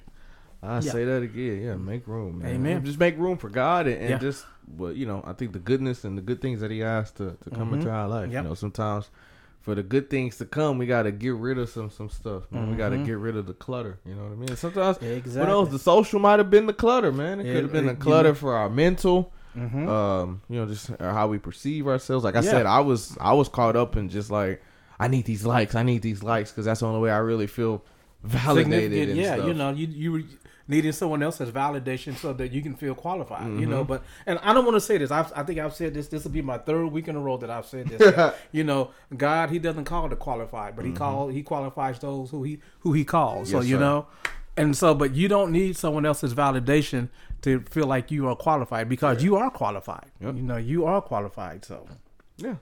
I 0.62 0.74
Yeah. 0.74 0.80
say 0.80 1.04
that 1.04 1.22
again. 1.22 1.62
Yeah, 1.62 1.76
make 1.76 2.06
room. 2.06 2.38
Man. 2.40 2.54
Amen. 2.54 2.84
Just 2.84 2.98
make 2.98 3.16
room 3.18 3.36
for 3.38 3.48
God 3.48 3.86
and, 3.86 3.96
and 4.00 4.10
Yeah. 4.10 4.18
just, 4.18 4.44
well, 4.76 4.92
you 4.92 5.06
know, 5.06 5.22
I 5.26 5.32
think 5.32 5.52
the 5.52 5.58
goodness 5.60 6.04
and 6.04 6.16
the 6.18 6.22
good 6.22 6.40
things 6.40 6.60
that 6.60 6.70
He 6.70 6.80
has 6.80 7.10
to, 7.12 7.36
to 7.44 7.50
come 7.50 7.74
into 7.74 7.90
our 7.90 8.08
life. 8.08 8.24
Mm-hmm. 8.24 8.32
Yep. 8.32 8.42
You 8.44 8.48
know, 8.50 8.54
sometimes 8.54 9.10
for 9.60 9.74
the 9.74 9.82
good 9.82 10.08
things 10.08 10.38
to 10.38 10.44
come, 10.46 10.78
we 10.78 10.86
got 10.86 11.02
to 11.02 11.12
get 11.12 11.34
rid 11.34 11.58
of 11.58 11.68
some 11.68 11.90
some 11.90 12.08
stuff. 12.08 12.50
Man. 12.50 12.70
We 12.70 12.76
got 12.76 12.90
to 12.90 12.96
Mhm. 12.96 13.06
get 13.06 13.18
rid 13.18 13.36
of 13.36 13.46
the 13.46 13.54
clutter. 13.54 13.98
You 14.06 14.14
know 14.14 14.22
what 14.22 14.32
I 14.32 14.36
mean? 14.36 14.56
Sometimes, 14.56 14.96
Exactly. 14.98 15.40
who 15.42 15.46
knows? 15.46 15.70
The 15.70 15.78
social 15.78 16.20
might 16.20 16.38
have 16.38 16.50
been 16.50 16.66
the 16.66 16.72
clutter, 16.72 17.12
man. 17.12 17.40
It 17.40 17.46
Yeah, 17.46 17.54
could 17.54 17.62
have 17.64 17.72
been 17.72 17.86
the 17.86 17.94
clutter 17.94 18.34
for 18.34 18.54
our 18.54 18.70
mental. 18.70 19.32
Mhm. 19.56 19.88
Um, 19.88 20.40
you 20.48 20.56
know, 20.60 20.66
just 20.66 20.90
how 21.00 21.26
we 21.28 21.38
perceive 21.38 21.86
ourselves. 21.88 22.24
Like 22.24 22.36
I 22.36 22.40
Yeah. 22.42 22.50
said, 22.50 22.66
I 22.66 22.80
was 22.80 23.16
I 23.20 23.32
was 23.34 23.48
caught 23.48 23.76
up 23.76 23.96
in 23.96 24.08
just 24.08 24.30
like 24.30 24.62
I 25.00 25.08
need 25.08 25.24
these 25.26 25.44
likes. 25.44 25.74
I 25.74 25.82
need 25.82 26.02
these 26.02 26.22
likes 26.22 26.50
because 26.50 26.64
that's 26.64 26.80
the 26.80 26.86
only 26.86 27.00
way 27.00 27.10
I 27.10 27.18
really 27.18 27.46
feel 27.46 27.82
validated. 28.22 29.08
And 29.10 29.18
yeah. 29.18 29.34
stuff. 29.34 29.48
You 29.48 29.54
know, 29.54 29.70
you 29.70 29.86
you 29.88 30.12
were 30.12 30.22
needing 30.68 30.92
someone 30.92 31.22
else's 31.22 31.50
validation 31.50 32.14
so 32.14 32.32
that 32.34 32.52
you 32.52 32.60
can 32.62 32.74
feel 32.76 32.94
qualified. 32.94 33.46
You 33.46 33.52
Mm-hmm. 33.60 33.70
know, 33.70 33.84
but 33.84 34.02
and 34.26 34.38
I 34.42 34.52
don't 34.52 34.64
want 34.66 34.76
to 34.76 34.80
say 34.80 34.98
this. 34.98 35.10
I've, 35.10 35.32
I 35.34 35.42
think 35.42 35.58
I've 35.58 35.74
said 35.74 35.94
this. 35.94 36.08
This 36.08 36.24
will 36.24 36.30
be 36.30 36.42
my 36.42 36.58
third 36.58 36.86
week 36.88 37.08
in 37.08 37.16
a 37.16 37.20
row 37.20 37.36
that 37.38 37.50
I've 37.50 37.66
said 37.66 37.88
this. 37.88 38.34
you 38.52 38.64
know, 38.64 38.90
God, 39.16 39.50
He 39.50 39.58
doesn't 39.58 39.84
call 39.86 40.08
the 40.08 40.16
qualified, 40.16 40.76
but 40.76 40.84
He 40.84 40.92
call 40.92 41.28
He 41.28 41.42
qualifies 41.42 41.98
those 41.98 42.30
who 42.30 42.42
He 42.42 42.60
who 42.80 42.92
He 42.92 43.04
calls. 43.04 43.50
so 43.50 43.58
Mm-hmm. 43.60 43.68
You 43.68 43.74
sir. 43.76 43.80
know, 43.80 44.06
and 44.56 44.76
so 44.76 44.94
but 44.94 45.14
you 45.14 45.26
don't 45.28 45.52
need 45.52 45.76
someone 45.76 46.04
else's 46.04 46.34
validation 46.34 47.08
to 47.42 47.60
feel 47.70 47.86
like 47.86 48.10
you 48.10 48.26
are 48.28 48.34
qualified 48.36 48.88
because 48.88 49.22
you 49.22 49.36
are 49.36 49.50
qualified. 49.50 50.10
Yep. 50.20 50.34
You 50.36 50.42
know, 50.42 50.56
you 50.56 50.84
are 50.84 51.00
qualified. 51.00 51.64
So 51.64 51.86
Yeah, 52.36 52.56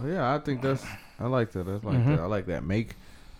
Oh, 0.00 0.06
yeah. 0.06 0.34
I 0.34 0.38
think 0.38 0.62
that's 0.62 0.84
I 1.18 1.26
like 1.26 1.50
that. 1.52 1.64
That's 1.66 1.82
like 1.84 2.04
that. 2.06 2.20
I 2.20 2.26
like 2.26 2.46
that. 2.46 2.62
Make 2.64 2.94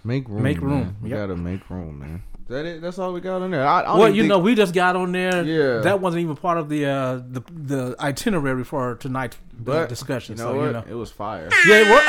make 0.04 0.28
room. 0.28 0.37
Mm-hmm. 0.37 0.42
Make 0.44 0.61
room. 0.61 0.80
Man. 0.80 0.96
We 1.02 1.11
Yep. 1.11 1.18
gotta 1.18 1.37
make 1.37 1.70
room, 1.70 1.98
man. 2.00 2.22
That 2.48 2.64
it? 2.64 2.80
That's 2.80 2.96
all 3.00 3.12
we 3.12 3.20
got 3.20 3.42
on 3.42 3.50
there. 3.50 3.66
I, 3.66 3.80
I 3.80 3.98
well, 3.98 4.09
you 4.09 4.22
think- 4.22 4.28
know, 4.28 4.38
we 4.38 4.54
just 4.54 4.72
got 4.72 4.94
on 4.94 5.11
there. 5.11 5.42
Yeah. 5.42 5.78
that 5.80 6.00
wasn't 6.00 6.22
even 6.22 6.37
part 6.37 6.59
of 6.59 6.68
the 6.68 6.87
uh, 6.87 7.16
the 7.28 7.42
the 7.52 7.96
itinerary 7.98 8.62
for 8.62 8.94
tonight's 8.94 9.37
but 9.59 9.88
discussion. 9.88 10.37
You 10.37 10.44
know 10.44 10.50
so 10.52 10.56
what? 10.59 10.66
you 10.66 10.72
know, 10.72 10.85
It 10.88 10.94
was 10.94 11.11
fire. 11.11 11.48
yeah, 11.66 11.82
it 11.85 11.88
was. 11.90 12.04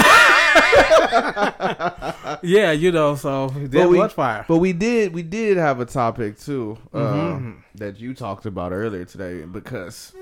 yeah, 2.43 2.71
you 2.71 2.91
know, 2.91 3.15
so 3.15 3.47
we- 3.47 3.67
was 3.97 4.13
fire. 4.13 4.45
But 4.47 4.57
we 4.57 4.73
did 4.73 5.13
we 5.13 5.23
did 5.23 5.57
have 5.57 5.79
a 5.79 5.85
topic 5.85 6.39
too 6.39 6.77
uh, 6.93 6.99
Mhm. 6.99 7.57
that 7.75 7.99
you 7.99 8.13
talked 8.13 8.45
about 8.45 8.71
earlier 8.71 9.05
today 9.05 9.41
because 9.41 10.13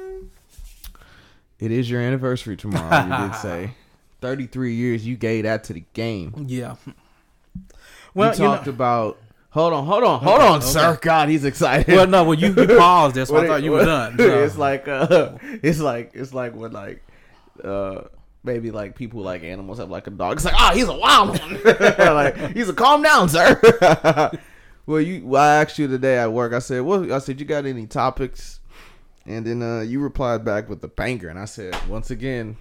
it 1.60 1.72
is 1.72 1.90
your 1.90 2.02
anniversary 2.02 2.56
tomorrow. 2.56 3.04
you 3.06 3.28
did 3.28 3.36
say 3.40 3.72
thirty 4.22 4.48
three 4.48 4.74
years. 4.76 5.06
You 5.06 5.16
gave 5.18 5.44
that 5.44 5.64
to 5.66 5.74
the 5.74 5.84
game. 5.94 6.46
Yeah. 6.48 6.76
Well, 8.14 8.34
you 8.34 8.44
you 8.44 8.50
know, 8.50 8.56
talked 8.56 8.68
about. 8.68 9.18
Hold 9.56 9.72
on, 9.72 9.86
hold 9.86 10.04
on, 10.04 10.20
hold 10.20 10.36
Okay, 10.42 10.48
on, 10.48 10.58
okay. 10.58 10.66
sir. 10.66 11.00
God, 11.02 11.30
he's 11.30 11.46
excited. 11.46 11.88
well, 11.96 12.06
no, 12.06 12.26
well, 12.26 12.34
you, 12.34 12.48
you 12.48 12.68
paused 12.78 13.16
there, 13.16 13.26
so 13.26 13.38
I 13.38 13.48
thought 13.48 13.64
you 13.64 13.72
were 13.72 13.86
done. 13.86 14.18
so. 14.18 14.44
It's 14.44 14.58
like 14.58 14.86
uh, 14.90 15.38
it's 15.64 15.80
like 15.80 16.12
it's 16.14 16.34
like 16.34 16.54
when 16.54 16.74
like 16.74 17.02
uh 17.64 18.02
maybe 18.44 18.70
like 18.70 18.98
people 18.98 19.22
like 19.22 19.44
animals 19.44 19.78
have 19.78 19.90
like 19.90 20.08
a 20.08 20.10
dog. 20.12 20.36
It's 20.36 20.44
like 20.44 20.56
ah, 20.56 20.74
he's 20.76 20.90
a 20.90 20.94
wild 20.94 21.40
one. 21.40 21.62
like 21.64 22.54
he's 22.54 22.68
a 22.68 22.74
calm 22.74 23.02
down, 23.02 23.30
sir. 23.30 23.58
well, 24.86 25.00
you 25.00 25.26
well, 25.26 25.42
I 25.42 25.62
asked 25.62 25.80
you 25.80 25.88
today 25.88 26.18
at 26.18 26.34
work. 26.34 26.52
I 26.52 26.60
said, 26.60 26.82
well, 26.82 27.14
I 27.14 27.20
said 27.20 27.40
you 27.40 27.46
got 27.46 27.66
any 27.66 27.88
topics, 27.88 28.60
and 29.26 29.46
then 29.48 29.62
uh 29.62 29.80
you 29.84 30.02
replied 30.02 30.44
back 30.44 30.68
with 30.68 30.82
the 30.82 30.90
banger, 30.90 31.30
and 31.30 31.40
I 31.40 31.46
said 31.46 31.74
once 31.88 32.12
again, 32.12 32.58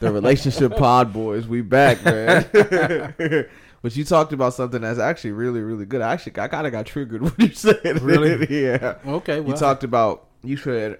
the 0.00 0.10
relationship 0.10 0.76
pod 0.76 1.12
boys, 1.12 1.46
we 1.46 1.60
back, 1.60 2.04
man. 2.04 3.46
But 3.82 3.96
you 3.96 4.04
talked 4.04 4.32
about 4.32 4.52
something 4.54 4.82
that's 4.82 4.98
actually 4.98 5.32
really, 5.32 5.60
really 5.60 5.86
good. 5.86 6.02
I 6.02 6.12
actually, 6.12 6.38
I 6.38 6.48
kind 6.48 6.66
of 6.66 6.72
got 6.72 6.84
triggered 6.86 7.22
when 7.22 7.34
you 7.38 7.54
said 7.54 7.80
it. 7.84 8.00
Really? 8.02 8.46
yeah. 8.64 8.96
okay, 9.06 9.40
well, 9.40 9.50
You 9.54 9.56
talked 9.58 9.84
about 9.84 10.26
you 10.42 10.56
said 10.56 10.98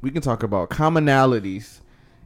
we 0.00 0.10
can 0.10 0.22
talk 0.22 0.42
about 0.42 0.70
commonalities 0.70 1.80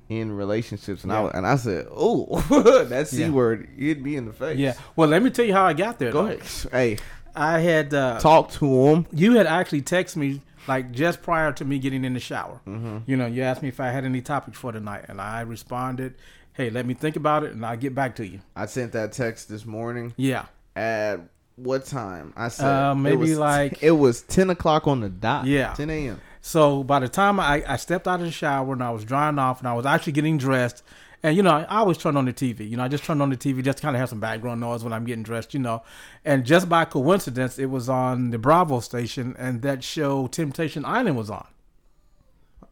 in 0.09 0.33
relationships, 0.37 1.05
and 1.05 1.13
I 1.13 1.23
and 1.29 1.47
I 1.47 1.57
said, 1.57 1.87
oh, 1.91 2.41
that 2.89 3.09
c 3.09 3.21
Yeah. 3.23 3.31
word, 3.31 3.69
hit 3.77 4.03
me 4.03 4.17
in 4.17 4.27
the 4.27 4.33
face. 4.33 4.59
yeah. 4.59 4.75
Well, 4.97 5.09
let 5.09 5.23
me 5.23 5.31
tell 5.31 5.45
you 5.45 5.53
how 5.55 5.65
I 5.65 5.73
got 5.73 5.99
there. 5.99 6.11
go 6.13 6.25
though. 6.25 6.33
ahead. 6.33 6.43
Hey, 6.71 6.99
I 7.35 7.61
had 7.61 7.95
uh, 7.95 8.19
talk 8.21 8.51
to 8.53 8.67
him. 8.67 9.07
you 9.13 9.37
had 9.37 9.47
actually 9.47 9.83
texted 9.83 10.17
me 10.17 10.43
like 10.69 10.93
just 10.93 11.23
prior 11.23 11.51
to 11.53 11.65
me 11.65 11.79
getting 11.79 12.05
in 12.05 12.13
the 12.15 12.21
shower. 12.21 12.61
Mm-hmm. 12.67 12.99
You 13.07 13.17
know, 13.17 13.27
you 13.27 13.43
asked 13.43 13.63
me 13.63 13.69
if 13.69 13.81
I 13.81 13.89
had 13.89 14.05
any 14.05 14.21
topics 14.21 14.59
for 14.59 14.71
tonight, 14.73 15.07
and 15.09 15.21
I 15.21 15.41
responded, 15.43 16.15
"Hey, 16.55 16.71
let 16.71 16.87
me 16.87 16.95
think 16.95 17.17
about 17.17 17.45
it, 17.45 17.53
and 17.53 17.65
I'll 17.65 17.77
get 17.77 17.95
back 17.95 18.17
to 18.17 18.27
you." 18.27 18.41
I 18.57 18.67
sent 18.67 18.93
that 18.93 19.13
text 19.13 19.49
this 19.49 19.65
morning 19.67 20.15
Yeah. 20.17 20.47
at 20.77 21.21
what 21.57 21.85
time? 21.87 22.33
I 22.37 22.49
said 22.49 22.67
Uh, 22.67 22.93
it 22.93 22.95
maybe 22.97 23.17
was- 23.17 23.39
like- 23.39 23.83
it 23.83 23.93
was 23.93 24.23
ten 24.23 24.51
o'clock 24.51 24.87
on 24.87 25.01
the 25.01 25.09
dot. 25.09 25.47
Yeah. 25.47 25.73
ten 25.75 25.91
a.m. 25.91 26.21
So 26.41 26.83
by 26.83 26.99
the 26.99 27.09
time 27.09 27.39
I, 27.39 27.63
I 27.69 27.77
stepped 27.77 28.09
out 28.09 28.19
of 28.21 28.27
the 28.27 28.33
shower 28.33 28.73
and 28.73 28.83
I 28.83 28.91
was 28.91 29.05
drying 29.05 29.39
off 29.39 29.61
and 29.61 29.69
I 29.69 29.75
was 29.75 29.87
actually 29.87 30.13
getting 30.15 30.39
dressed, 30.39 30.83
and 31.23 31.37
you 31.37 31.43
know 31.43 31.51
I 31.53 31.65
always 31.67 31.99
turn 31.99 32.17
on 32.17 32.25
the 32.25 32.33
TV. 32.33 32.69
You 32.69 32.77
know 32.77 32.83
I 32.85 32.89
just 32.89 33.05
turn 33.05 33.21
on 33.21 33.31
the 33.31 33.37
TV 33.37 33.63
just 33.63 33.79
to 33.79 33.83
kind 33.83 33.95
of 33.95 34.01
have 34.01 34.09
some 34.09 34.19
background 34.19 34.61
noise 34.61 34.83
when 34.83 34.93
I'm 34.93 35.05
getting 35.05 35.23
dressed. 35.23 35.55
You 35.55 35.61
know, 35.61 35.83
and 36.25 36.45
just 36.45 36.69
by 36.69 36.85
coincidence 36.85 37.59
it 37.61 37.67
was 37.67 37.89
on 37.89 38.31
the 38.31 38.39
Bravo 38.39 38.81
station 38.81 39.37
and 39.39 39.63
that 39.63 39.85
show 39.85 40.27
Temptation 40.27 40.85
Island 40.85 41.17
was 41.17 41.31
on. 41.31 41.47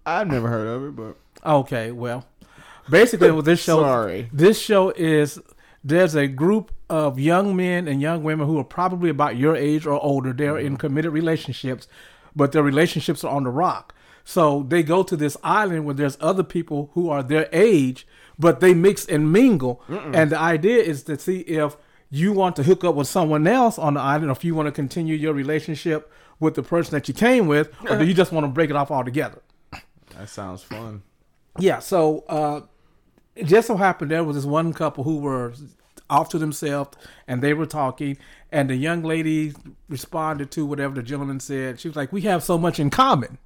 I've 0.04 0.26
never 0.28 0.48
heard 0.48 0.66
of 0.66 0.84
it, 0.84 0.96
but 0.96 1.16
Okay, 1.48 1.92
well, 1.92 2.26
basically 2.88 3.30
with 3.30 3.44
this 3.44 3.62
show, 3.62 3.80
Sorry. 3.80 4.28
this 4.32 4.60
show 4.60 4.90
is 4.90 5.40
there's 5.82 6.14
a 6.14 6.26
group 6.26 6.72
of 6.88 7.18
young 7.18 7.56
men 7.56 7.88
and 7.88 8.00
young 8.00 8.22
women 8.22 8.46
who 8.46 8.58
are 8.58 8.64
probably 8.64 9.10
about 9.10 9.36
your 9.36 9.56
age 9.56 9.86
or 9.86 10.02
older. 10.02 10.32
They're 10.32 10.58
in 10.58 10.72
mm-hmm. 10.72 10.76
committed 10.76 11.12
relationships, 11.12 11.88
but 12.34 12.52
their 12.52 12.62
relationships 12.62 13.24
are 13.24 13.34
on 13.34 13.44
the 13.44 13.50
rock. 13.50 13.94
So 14.24 14.64
they 14.68 14.82
go 14.82 15.02
to 15.02 15.16
this 15.16 15.36
island 15.42 15.86
where 15.86 15.94
there's 15.94 16.18
other 16.20 16.42
people 16.42 16.90
who 16.94 17.08
are 17.08 17.22
their 17.22 17.48
age, 17.52 18.06
but 18.38 18.60
they 18.60 18.74
mix 18.74 19.06
and 19.06 19.32
mingle. 19.32 19.82
And 19.88 20.30
the 20.30 20.38
idea 20.38 20.82
is 20.82 21.02
to 21.04 21.18
see 21.18 21.40
if 21.40 21.76
you 22.10 22.32
want 22.32 22.56
to 22.56 22.62
hook 22.64 22.84
up 22.84 22.94
with 22.94 23.08
someone 23.08 23.46
else 23.46 23.78
on 23.78 23.94
the 23.94 24.00
island, 24.00 24.28
or 24.28 24.32
if 24.32 24.44
you 24.44 24.54
want 24.54 24.66
to 24.66 24.72
continue 24.72 25.14
your 25.14 25.32
relationship 25.32 26.12
with 26.38 26.54
the 26.54 26.62
person 26.62 26.92
that 26.92 27.08
you 27.08 27.14
came 27.14 27.46
with, 27.46 27.72
or 27.88 27.98
do 27.98 28.04
you 28.06 28.14
just 28.14 28.32
want 28.32 28.44
to 28.44 28.48
break 28.48 28.70
it 28.70 28.76
off 28.76 28.90
altogether? 28.90 29.42
that 30.16 30.28
sounds 30.28 30.62
fun. 30.62 31.02
Yeah, 31.60 31.78
so 31.78 32.24
uh, 32.28 32.62
it 33.36 33.44
just 33.44 33.66
so 33.68 33.76
happened 33.76 34.10
there 34.10 34.24
was 34.24 34.36
this 34.36 34.44
one 34.44 34.72
couple 34.72 35.04
who 35.04 35.18
were 35.18 35.54
off 36.08 36.28
to 36.30 36.38
themselves 36.38 36.96
and 37.28 37.42
they 37.42 37.54
were 37.54 37.66
talking, 37.66 38.18
and 38.50 38.68
the 38.68 38.76
young 38.76 39.02
lady 39.02 39.54
responded 39.88 40.50
to 40.52 40.66
whatever 40.66 40.94
the 40.94 41.02
gentleman 41.02 41.40
said. 41.40 41.80
She 41.80 41.88
was 41.88 41.96
like, 41.96 42.12
"We 42.12 42.22
have 42.22 42.42
so 42.42 42.58
much 42.58 42.80
in 42.80 42.90
common." 42.90 43.38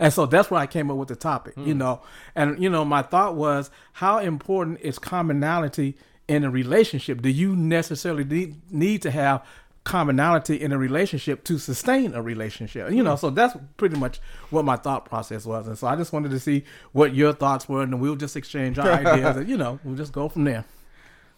And 0.00 0.12
so 0.12 0.24
that's 0.24 0.50
where 0.50 0.58
I 0.58 0.66
came 0.66 0.90
up 0.90 0.96
with 0.96 1.08
the 1.08 1.14
topic, 1.16 1.54
you 1.58 1.74
know. 1.74 2.00
And 2.34 2.60
you 2.60 2.70
know, 2.70 2.86
my 2.86 3.02
thought 3.02 3.36
was, 3.36 3.70
how 3.92 4.18
important 4.18 4.80
is 4.80 4.98
commonality 4.98 5.94
in 6.26 6.42
a 6.42 6.50
relationship? 6.50 7.20
Do 7.20 7.28
you 7.28 7.54
necessarily 7.54 8.24
need, 8.24 8.72
need 8.72 9.02
to 9.02 9.10
have 9.10 9.44
commonality 9.90 10.60
in 10.60 10.72
a 10.72 10.78
relationship 10.78 11.42
to 11.44 11.58
sustain 11.58 12.14
a 12.14 12.22
relationship? 12.22 12.90
You 12.90 13.02
know, 13.02 13.16
hmm. 13.16 13.20
so 13.20 13.30
that's 13.30 13.56
pretty 13.76 13.96
much 13.96 14.20
what 14.50 14.64
my 14.64 14.76
thought 14.76 15.04
process 15.04 15.44
was. 15.44 15.66
And 15.66 15.76
so 15.76 15.86
I 15.86 15.96
just 15.96 16.12
wanted 16.12 16.30
to 16.30 16.40
see 16.40 16.64
what 16.92 17.14
your 17.14 17.32
thoughts 17.32 17.68
were, 17.68 17.82
and 17.82 18.00
we'll 18.00 18.16
just 18.16 18.36
exchange 18.36 18.78
our 18.78 18.88
ideas, 19.04 19.36
and 19.36 19.48
you 19.48 19.56
know, 19.56 19.80
we'll 19.84 19.96
just 19.96 20.12
go 20.12 20.28
from 20.28 20.44
there. 20.44 20.64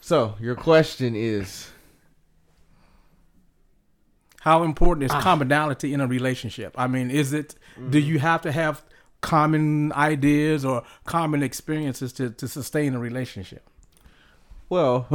So 0.01 0.35
your 0.41 0.55
question 0.55 1.15
is, 1.17 1.71
How 4.41 4.65
important 4.65 5.05
is 5.05 5.13
ah. 5.13 5.21
commonality 5.21 5.95
in 5.95 6.01
a 6.01 6.07
relationship? 6.07 6.75
I 6.77 6.87
mean, 6.87 7.11
is 7.11 7.33
it? 7.33 7.55
Do 7.77 7.99
mm-hmm. 7.99 8.09
you 8.09 8.19
have 8.19 8.43
to 8.43 8.53
have 8.53 8.85
common 9.21 9.93
ideas 9.93 10.65
or 10.65 10.83
common 11.05 11.43
experiences 11.43 12.13
to, 12.15 12.31
to 12.31 12.49
sustain 12.49 12.95
a 12.95 12.99
relationship? 12.99 13.69
well, 14.73 15.07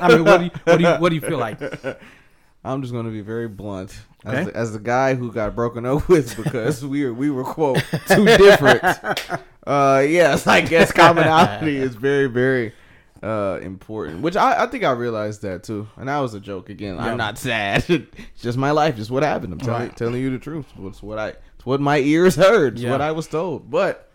I 0.00 0.08
mean, 0.08 0.24
what 0.24 0.38
do 0.38 0.44
you 0.44 0.50
what 0.64 0.76
do 0.78 0.82
you 0.82 0.94
what 0.94 1.08
do 1.10 1.14
you 1.14 1.20
feel 1.20 1.38
like? 1.38 1.60
I'm 2.64 2.80
just 2.82 2.92
going 2.92 3.04
to 3.04 3.10
be 3.12 3.20
very 3.20 3.48
blunt. 3.48 3.90
As, 4.24 4.34
Okay. 4.34 4.44
the, 4.44 4.56
as 4.56 4.72
the 4.72 4.78
guy 4.78 5.14
who 5.14 5.30
got 5.30 5.54
broken 5.54 5.84
up 5.84 6.08
with 6.08 6.36
because 6.42 6.84
we 6.84 7.04
were 7.04 7.12
we 7.12 7.30
were 7.30 7.44
quote 7.44 7.82
too 8.08 8.24
different. 8.24 8.82
Uh, 9.66 10.04
yes, 10.06 10.46
I 10.46 10.60
guess 10.60 10.92
commonality 10.92 11.76
is 11.86 11.94
very 11.94 12.26
very 12.26 12.74
uh 13.22 13.58
important. 13.62 14.20
Which 14.20 14.36
I, 14.36 14.64
I 14.64 14.66
think 14.66 14.84
I 14.84 14.90
realized 14.90 15.40
that 15.40 15.62
too, 15.62 15.88
and 15.96 16.06
that 16.10 16.18
was 16.18 16.34
a 16.34 16.40
joke 16.40 16.68
again. 16.68 16.96
Yeah. 16.96 17.06
I'm 17.06 17.16
not 17.16 17.38
sad. 17.38 17.82
it's 17.88 18.42
just 18.42 18.58
my 18.58 18.72
life. 18.72 18.94
Just 18.96 19.10
what 19.10 19.22
happened. 19.22 19.54
I'm 19.54 19.58
telling 19.60 19.80
Right. 19.88 19.96
telling 19.96 20.20
you 20.20 20.28
the 20.28 20.38
truth. 20.38 20.66
It's 20.80 21.02
what 21.02 21.18
I 21.18 21.28
it's 21.56 21.64
what 21.64 21.80
my 21.80 21.96
ears 21.96 22.36
heard. 22.36 22.74
It's 22.74 22.82
Yeah. 22.82 22.90
what 22.90 23.00
I 23.00 23.12
was 23.12 23.26
told. 23.26 23.70
But 23.70 24.10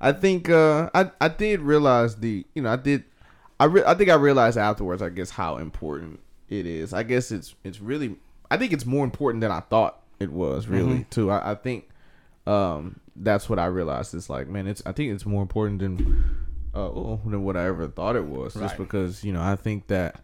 I 0.00 0.12
think 0.12 0.48
uh 0.48 0.88
I 0.94 1.10
I 1.20 1.28
did 1.28 1.60
realize 1.60 2.16
the 2.16 2.46
you 2.54 2.62
know 2.62 2.72
I 2.72 2.76
did 2.76 3.04
I 3.60 3.66
re- 3.66 3.84
I 3.86 3.92
think 3.92 4.08
I 4.08 4.14
realized 4.14 4.56
afterwards 4.56 5.02
I 5.02 5.10
guess 5.10 5.28
how 5.28 5.58
important 5.58 6.20
it 6.60 6.66
is. 6.66 6.92
I 6.92 7.02
guess 7.02 7.30
it's 7.30 7.54
it's 7.64 7.80
really 7.80 8.16
I 8.50 8.56
think 8.56 8.72
it's 8.72 8.86
more 8.86 9.04
important 9.04 9.40
than 9.40 9.50
I 9.50 9.60
thought 9.60 10.00
it 10.20 10.30
was 10.32 10.66
really 10.68 11.00
Mm-hmm. 11.00 11.10
too. 11.10 11.30
I, 11.30 11.52
I 11.52 11.54
think 11.54 11.88
um 12.46 13.00
that's 13.16 13.48
what 13.48 13.58
I 13.58 13.66
realized. 13.66 14.14
It's 14.14 14.28
like 14.30 14.48
man, 14.48 14.66
it's 14.66 14.82
I 14.86 14.92
think 14.92 15.12
it's 15.12 15.26
more 15.26 15.42
important 15.42 15.78
than 15.80 16.24
uh 16.74 16.78
oh, 16.86 17.20
than 17.24 17.44
what 17.44 17.56
I 17.56 17.66
ever 17.66 17.88
thought 17.88 18.16
it 18.16 18.24
was. 18.24 18.54
Just 18.54 18.76
because 18.76 19.22
you 19.24 19.32
know 19.32 19.42
I 19.42 19.56
think 19.56 19.86
that 19.88 20.20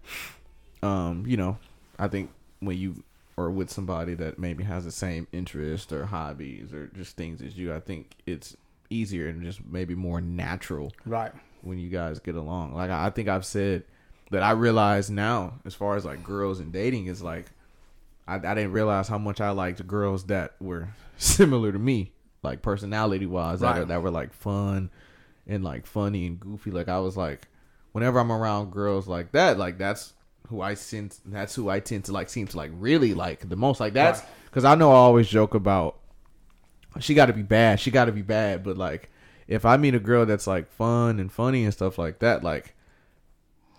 um 0.83 1.25
you 1.27 1.37
know 1.37 1.59
I 1.99 2.09
think 2.09 2.31
when 2.61 2.77
you 2.77 3.03
are 3.39 3.51
with 3.51 3.71
somebody 3.71 4.15
that 4.15 4.39
maybe 4.39 4.65
has 4.65 4.85
the 4.85 4.91
same 4.91 5.27
interest 5.33 5.93
or 5.93 6.05
hobbies 6.07 6.73
or 6.75 6.89
just 6.89 7.17
things 7.17 7.41
as 7.41 7.57
you, 7.57 7.73
I 7.75 7.81
think 7.81 8.11
it's 8.27 8.55
easier 8.91 9.29
and 9.29 9.43
just 9.43 9.65
maybe 9.67 9.95
more 9.95 10.21
natural 10.21 10.93
Right. 11.07 11.33
when 11.63 11.79
you 11.79 11.89
guys 11.89 12.19
get 12.19 12.35
along. 12.35 12.75
Like 12.75 12.91
I 12.91 13.07
I 13.07 13.11
think 13.11 13.29
I've 13.29 13.47
said 13.47 13.85
that 14.31 14.43
I 14.43 14.53
realize 14.53 15.11
now, 15.11 15.55
as 15.65 15.75
far 15.75 15.97
as 15.97 16.05
like 16.05 16.23
girls 16.25 16.61
and 16.61 16.73
dating, 16.73 17.07
is 17.07 17.23
like 17.23 17.47
I, 18.29 18.37
I 18.37 18.55
didn't 18.55 18.73
realize 18.73 19.09
how 19.09 19.19
much 19.19 19.41
I 19.41 19.51
liked 19.51 19.85
girls 19.87 20.25
that 20.27 20.55
were 20.61 20.89
similar 21.17 21.73
to 21.73 21.79
me, 21.79 22.13
like 22.43 22.63
personality 22.63 23.27
wise, 23.27 23.61
that 23.61 23.77
Right. 23.79 23.89
that 23.89 24.03
were 24.03 24.11
like 24.11 24.33
fun 24.33 24.91
and 25.47 25.65
like 25.65 25.87
funny 25.87 26.27
and 26.27 26.39
goofy. 26.39 26.71
Like 26.71 26.89
I 26.89 27.01
was 27.01 27.17
like, 27.17 27.49
whenever 27.93 28.19
I'm 28.21 28.31
around 28.33 28.71
girls 28.73 29.09
like 29.09 29.33
that, 29.33 29.59
like 29.59 29.79
that's 29.79 30.13
who 30.49 30.61
I 30.61 30.75
sense. 30.75 31.21
That's 31.25 31.55
who 31.55 31.69
I 31.69 31.81
tend 31.81 32.05
to 32.07 32.13
like 32.13 32.29
seem 32.29 32.47
to 32.49 32.57
like 32.57 32.71
really 32.75 33.15
like 33.15 33.49
the 33.49 33.57
most. 33.57 33.81
Like 33.81 33.95
that's 33.95 34.21
Right. 34.21 34.29
because 34.47 34.65
I 34.65 34.75
know 34.77 34.91
I 34.93 34.97
always 34.97 35.29
joke 35.29 35.55
about 35.55 35.97
she 36.99 37.15
got 37.15 37.27
to 37.27 37.33
be 37.33 37.43
bad. 37.43 37.79
She 37.81 37.91
got 37.91 38.07
to 38.07 38.13
be 38.13 38.23
bad. 38.23 38.65
But 38.65 38.77
like, 38.77 39.11
if 39.47 39.65
I 39.65 39.77
meet 39.77 39.95
a 39.95 40.01
girl 40.01 40.27
that's 40.27 40.47
like 40.47 40.69
fun 40.69 41.19
and 41.21 41.31
funny 41.33 41.65
and 41.65 41.73
stuff 41.73 41.99
like 41.99 42.19
that, 42.21 42.43
like 42.43 42.75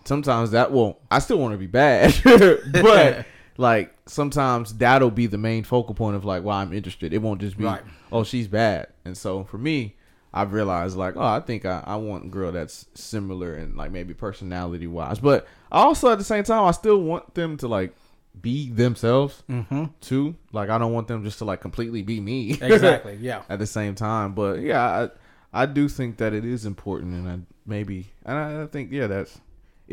sometimes 0.04 0.50
that 0.52 0.72
won't. 0.72 0.96
I 1.10 1.18
still 1.18 1.38
want 1.38 1.52
to 1.52 1.58
be 1.58 1.66
bad, 1.66 2.14
but 2.72 3.26
like 3.58 3.94
sometimes 4.06 4.74
that'll 4.74 5.10
be 5.10 5.26
the 5.26 5.38
main 5.38 5.64
focal 5.64 5.94
point 5.94 6.16
of 6.16 6.24
like 6.24 6.42
why 6.42 6.62
I'm 6.62 6.72
interested. 6.72 7.12
It 7.12 7.18
won't 7.22 7.40
just 7.40 7.56
be 7.58 7.64
Right. 7.64 7.82
oh 8.10 8.24
she's 8.24 8.48
bad. 8.48 8.88
And 9.04 9.16
so 9.16 9.44
for 9.44 9.58
me, 9.58 9.96
I've 10.32 10.52
realized 10.52 10.96
like 10.96 11.16
oh 11.16 11.22
I 11.22 11.40
think 11.40 11.64
I, 11.64 11.82
I 11.86 11.96
want 11.96 12.24
a 12.26 12.28
girl 12.28 12.52
that's 12.52 12.86
similar 12.94 13.54
and 13.54 13.76
like 13.76 13.90
maybe 13.92 14.14
personality 14.14 14.86
wise, 14.86 15.18
but 15.20 15.46
also 15.70 16.10
at 16.10 16.18
the 16.18 16.24
same 16.24 16.44
time 16.44 16.64
I 16.64 16.70
still 16.70 17.02
want 17.02 17.34
them 17.34 17.56
to 17.58 17.68
like 17.68 17.94
be 18.40 18.70
themselves 18.70 19.42
Mm-hmm. 19.50 19.84
too. 20.00 20.34
Like 20.52 20.70
I 20.70 20.78
don't 20.78 20.92
want 20.94 21.06
them 21.08 21.22
just 21.22 21.38
to 21.38 21.44
like 21.44 21.60
completely 21.60 22.02
be 22.02 22.18
me. 22.20 22.52
Exactly. 22.62 23.18
Yeah. 23.20 23.42
At 23.50 23.58
the 23.58 23.66
same 23.66 23.94
time, 23.94 24.32
but 24.34 24.60
yeah, 24.60 25.08
I 25.52 25.62
I 25.62 25.66
do 25.66 25.86
think 25.86 26.16
that 26.16 26.32
it 26.32 26.46
is 26.46 26.64
important, 26.64 27.12
and 27.12 27.28
I 27.28 27.38
maybe 27.66 28.06
and 28.24 28.38
I, 28.38 28.62
I 28.62 28.66
think 28.66 28.90
yeah 28.90 29.06
that's 29.06 29.38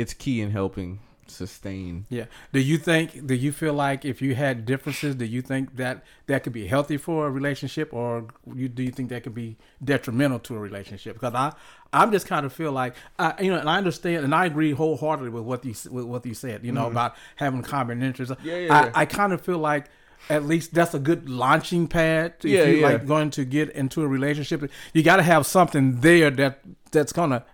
it's 0.01 0.13
key 0.13 0.38
in 0.41 0.51
helping 0.51 0.99
sustain. 1.27 2.05
Yeah. 2.09 2.25
Do 2.53 2.59
you 2.59 2.77
think? 2.77 3.27
Do 3.27 3.35
you 3.35 3.51
feel 3.51 3.73
like 3.73 4.03
if 4.05 4.21
you 4.21 4.33
had 4.35 4.65
differences, 4.65 5.15
do 5.15 5.25
you 5.25 5.41
think 5.41 5.75
that 5.75 6.03
that 6.27 6.43
could 6.43 6.53
be 6.53 6.67
healthy 6.67 6.97
for 6.97 7.27
a 7.27 7.31
relationship, 7.39 7.93
or 7.93 8.27
you, 8.59 8.67
do 8.67 8.81
you 8.83 8.91
think 8.91 9.09
that 9.09 9.23
could 9.23 9.35
be 9.35 9.57
detrimental 9.83 10.39
to 10.39 10.55
a 10.55 10.59
relationship? 10.59 11.13
Because 11.13 11.35
I, 11.35 11.53
I'm 11.93 12.12
just 12.12 12.27
kind 12.27 12.45
of 12.45 12.53
feel 12.53 12.71
like, 12.71 12.95
I, 13.17 13.27
you 13.41 13.51
know, 13.51 13.59
and 13.59 13.69
I 13.69 13.77
understand, 13.77 14.23
and 14.25 14.33
I 14.33 14.45
agree 14.45 14.71
wholeheartedly 14.71 15.29
with 15.29 15.43
what 15.43 15.65
you 15.65 15.75
with 15.91 16.05
what 16.05 16.25
you 16.25 16.33
said. 16.33 16.63
You 16.63 16.71
know 16.71 16.88
about 16.88 17.15
having 17.35 17.62
common 17.62 18.01
interests. 18.01 18.33
Mm-hmm. 18.33 18.47
Yeah, 18.47 18.57
yeah, 18.57 18.67
yeah. 18.67 18.91
I, 18.95 19.01
I 19.01 19.05
kind 19.05 19.33
of 19.33 19.41
feel 19.41 19.59
like. 19.59 19.85
At 20.29 20.43
least 20.43 20.73
that's 20.73 20.93
a 20.93 20.99
good 20.99 21.29
launching 21.29 21.88
pad. 21.88 22.33
If 22.39 22.45
Yeah, 22.45 22.65
you're 22.65 22.79
yeah. 22.81 22.88
like 22.88 23.07
going 23.07 23.29
to 23.31 23.45
get 23.45 23.69
into 23.71 24.01
a 24.01 24.07
relationship, 24.07 24.69
you 24.93 25.01
got 25.01 25.15
to 25.15 25.23
have 25.23 25.45
something 25.47 26.01
there 26.01 26.29
that 26.29 26.59
that's 26.91 27.13
gonna 27.13 27.45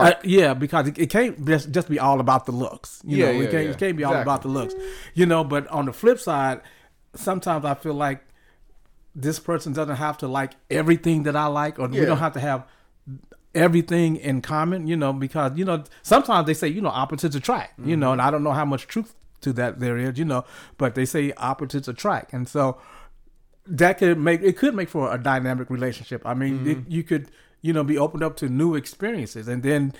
Spark. 0.00 0.16
uh, 0.16 0.20
yeah, 0.24 0.54
because 0.54 0.88
it, 0.88 0.98
it 0.98 1.10
can't 1.10 1.44
just, 1.46 1.70
just 1.70 1.88
be 1.88 1.98
all 1.98 2.20
about 2.20 2.46
the 2.46 2.52
looks. 2.52 3.00
You 3.04 3.18
Yeah, 3.18 3.26
know, 3.26 3.32
yeah, 3.32 3.42
it 3.46 3.50
can't, 3.50 3.64
yeah. 3.64 3.70
it 3.70 3.78
can't 3.78 3.96
be 3.96 4.04
all 4.04 4.14
about 4.14 4.42
the 4.42 4.48
looks. 4.48 4.74
You 5.14 5.26
know, 5.26 5.44
but 5.44 5.66
on 5.68 5.86
the 5.86 5.92
flip 5.92 6.18
side, 6.18 6.60
sometimes 7.14 7.64
I 7.64 7.74
feel 7.74 7.94
like 7.94 8.24
this 9.14 9.38
person 9.38 9.72
doesn't 9.72 9.96
have 9.96 10.16
to 10.18 10.28
like 10.28 10.52
everything 10.70 11.24
that 11.24 11.36
I 11.36 11.46
like, 11.46 11.78
or 11.78 11.88
we 11.88 12.04
don't 12.04 12.18
have 12.18 12.32
to 12.34 12.40
have 12.40 12.64
everything 13.54 14.16
in 14.16 14.40
common. 14.40 14.86
You 14.86 14.96
know, 14.96 15.12
because 15.12 15.52
you 15.56 15.64
know 15.64 15.84
sometimes 16.02 16.46
they 16.46 16.54
say 16.54 16.68
you 16.68 16.80
know 16.80 16.88
opposites 16.90 17.34
attract. 17.36 17.78
You 17.78 17.84
Mm-hmm. 17.84 18.00
know, 18.00 18.12
and 18.12 18.22
I 18.22 18.30
don't 18.30 18.42
know 18.42 18.52
how 18.52 18.64
much 18.64 18.86
truth 18.86 19.14
to 19.42 19.52
that 19.54 19.80
there 19.80 19.98
is. 19.98 20.18
You 20.18 20.24
know, 20.24 20.44
but 20.78 20.94
they 20.94 21.04
say 21.04 21.32
opposites 21.36 21.88
attract, 21.88 22.32
and 22.32 22.48
so 22.48 22.78
that 23.66 23.98
could 23.98 24.18
make 24.18 24.42
it 24.42 24.56
could 24.56 24.74
make 24.74 24.88
for 24.88 25.12
a 25.14 25.18
dynamic 25.18 25.68
relationship. 25.70 26.22
I 26.24 26.34
mean, 26.34 26.66
it, 26.66 26.78
you 26.88 27.02
could 27.02 27.30
you 27.62 27.72
know 27.72 27.82
be 27.82 27.96
opened 27.96 28.22
up 28.22 28.36
to 28.36 28.48
new 28.48 28.74
experiences, 28.74 29.48
and 29.48 29.62
then 29.62 29.94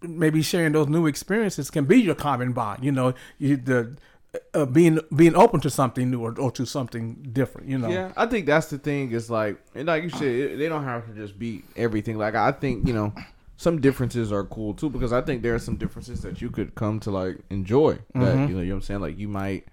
maybe 0.00 0.42
sharing 0.42 0.72
those 0.72 0.88
new 0.88 1.06
experiences 1.06 1.70
can 1.70 1.84
be 1.84 2.00
your 2.00 2.14
common 2.14 2.52
bond. 2.52 2.84
You 2.84 2.92
know, 2.92 3.14
you 3.38 3.56
the 3.56 3.96
uh, 4.34 4.38
uh, 4.54 4.66
being 4.66 5.00
being 5.14 5.34
open 5.34 5.60
to 5.60 5.70
something 5.70 6.10
new 6.10 6.20
or, 6.24 6.38
or 6.38 6.50
to 6.52 6.64
something 6.64 7.28
different. 7.32 7.68
You 7.68 7.78
know, 7.78 7.88
Yeah, 7.88 8.12
I 8.16 8.26
think 8.26 8.46
that's 8.46 8.66
the 8.66 8.78
thing. 8.78 9.12
Is 9.12 9.30
like, 9.30 9.58
and 9.74 9.86
like 9.86 10.02
you 10.02 10.10
said, 10.10 10.58
they 10.58 10.68
don't 10.68 10.84
have 10.84 11.06
to 11.06 11.12
just 11.12 11.38
be 11.38 11.62
everything. 11.76 12.18
Like 12.18 12.34
I 12.34 12.52
think 12.52 12.86
you 12.86 12.94
know, 12.94 13.12
some 13.56 13.80
differences 13.80 14.32
are 14.32 14.44
cool 14.44 14.74
too 14.74 14.90
because 14.90 15.12
I 15.12 15.20
think 15.20 15.42
there 15.42 15.54
are 15.54 15.60
some 15.60 15.76
differences 15.76 16.22
that 16.22 16.40
you 16.40 16.50
could 16.50 16.74
come 16.74 17.00
to 17.00 17.10
like 17.10 17.38
enjoy. 17.50 17.92
That 17.92 17.98
you 18.14 18.20
mm-hmm. 18.20 18.24
know, 18.24 18.46
you 18.46 18.54
know 18.54 18.74
what 18.74 18.76
I'm 18.76 18.82
saying. 18.82 19.00
Like 19.00 19.18
you 19.18 19.28
might, 19.28 19.66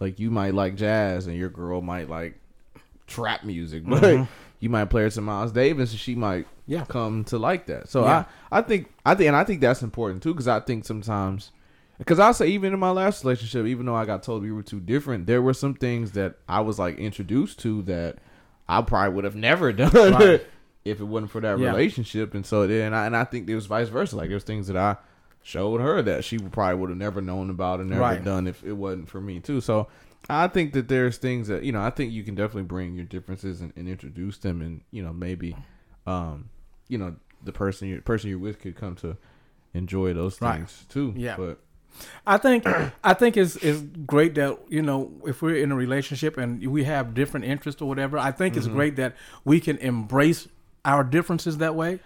like 0.00 0.18
you 0.18 0.30
might 0.30 0.54
like 0.54 0.76
jazz, 0.76 1.26
and 1.26 1.36
your 1.36 1.50
girl 1.50 1.80
might 1.80 2.08
like 2.08 2.40
trap 3.06 3.44
music, 3.44 3.84
but 3.86 4.02
mm-hmm. 4.02 4.24
you 4.60 4.70
might 4.70 4.86
play 4.86 5.02
her 5.02 5.10
some 5.10 5.24
Miles 5.24 5.52
Davis, 5.52 5.92
and 5.92 6.00
she 6.00 6.14
might 6.14 6.46
Yeah. 6.66 6.84
come 6.86 7.24
to 7.24 7.38
like 7.38 7.66
that. 7.66 7.88
So 7.88 8.04
Yeah. 8.04 8.24
I, 8.50 8.58
I 8.58 8.62
think, 8.62 8.92
I 9.04 9.14
think, 9.14 9.28
and 9.28 9.36
I 9.36 9.44
think 9.44 9.60
that's 9.60 9.82
important 9.82 10.22
too 10.22 10.32
because 10.32 10.48
I 10.48 10.60
think 10.60 10.84
sometimes. 10.84 11.50
Because 11.98 12.18
I 12.18 12.32
say 12.32 12.48
even 12.48 12.72
in 12.72 12.78
my 12.80 12.90
last 12.90 13.22
relationship, 13.22 13.66
even 13.66 13.86
though 13.86 13.94
I 13.94 14.04
got 14.04 14.22
told 14.24 14.42
we 14.42 14.50
were 14.50 14.64
too 14.64 14.80
different, 14.80 15.26
there 15.26 15.40
were 15.40 15.54
some 15.54 15.74
things 15.74 16.12
that 16.12 16.34
I 16.48 16.60
was 16.60 16.78
like 16.78 16.98
introduced 16.98 17.60
to 17.60 17.82
that 17.82 18.18
I 18.68 18.82
probably 18.82 19.14
would 19.14 19.24
have 19.24 19.36
never 19.36 19.72
done 19.72 19.92
Right. 19.92 20.44
if 20.84 21.00
it 21.00 21.04
wasn't 21.04 21.30
for 21.30 21.40
that 21.40 21.58
Yeah. 21.58 21.68
relationship. 21.68 22.34
And 22.34 22.44
so 22.44 22.66
then, 22.66 22.92
I, 22.94 23.06
and 23.06 23.16
I 23.16 23.22
think 23.24 23.48
it 23.48 23.54
was 23.54 23.66
vice 23.66 23.88
versa. 23.90 24.16
Like 24.16 24.28
there's 24.28 24.42
things 24.42 24.66
that 24.66 24.76
I 24.76 24.96
showed 25.42 25.80
her 25.82 26.02
that 26.02 26.24
she 26.24 26.38
probably 26.38 26.80
would 26.80 26.88
have 26.90 26.98
never 26.98 27.20
known 27.20 27.50
about 27.50 27.78
and 27.80 27.90
never 27.90 28.00
Right. 28.02 28.24
done 28.24 28.46
if 28.48 28.64
it 28.64 28.72
wasn't 28.72 29.08
for 29.08 29.20
me 29.20 29.38
too. 29.38 29.60
So 29.60 29.86
I 30.28 30.48
think 30.48 30.72
that 30.72 30.88
there's 30.88 31.18
things 31.18 31.48
that 31.48 31.62
you 31.64 31.70
know. 31.70 31.82
I 31.82 31.90
think 31.90 32.12
you 32.12 32.24
can 32.24 32.34
definitely 32.34 32.62
bring 32.62 32.94
your 32.96 33.04
differences 33.04 33.60
and, 33.60 33.72
and 33.76 33.86
introduce 33.86 34.38
them, 34.38 34.62
and 34.62 34.80
you 34.90 35.02
know 35.04 35.12
maybe, 35.12 35.54
um, 36.06 36.48
you 36.88 36.98
know 36.98 37.16
the 37.42 37.52
person 37.52 37.88
you 37.88 38.00
person 38.00 38.30
you're 38.30 38.38
with 38.38 38.60
could 38.60 38.76
come 38.76 38.94
to 38.96 39.16
enjoy 39.74 40.14
those 40.14 40.40
Right. 40.40 40.56
things 40.56 40.86
too. 40.88 41.12
Yeah. 41.16 41.36
but 41.36 41.58
I 42.26 42.38
think 42.38 42.66
I 43.04 43.14
think 43.14 43.36
it's 43.36 43.56
it's 43.56 43.80
great 43.80 44.34
that 44.34 44.58
you 44.68 44.82
know 44.82 45.12
if 45.26 45.42
we're 45.42 45.56
in 45.56 45.70
a 45.72 45.76
relationship 45.76 46.36
and 46.36 46.64
we 46.66 46.84
have 46.84 47.14
different 47.14 47.46
interests 47.46 47.80
or 47.80 47.88
whatever. 47.88 48.18
I 48.18 48.32
think 48.32 48.56
it's 48.56 48.66
mm-hmm. 48.66 48.76
great 48.76 48.96
that 48.96 49.14
we 49.44 49.60
can 49.60 49.78
embrace 49.78 50.48
our 50.84 51.04
differences 51.04 51.58
that 51.58 51.74
way. 51.74 52.00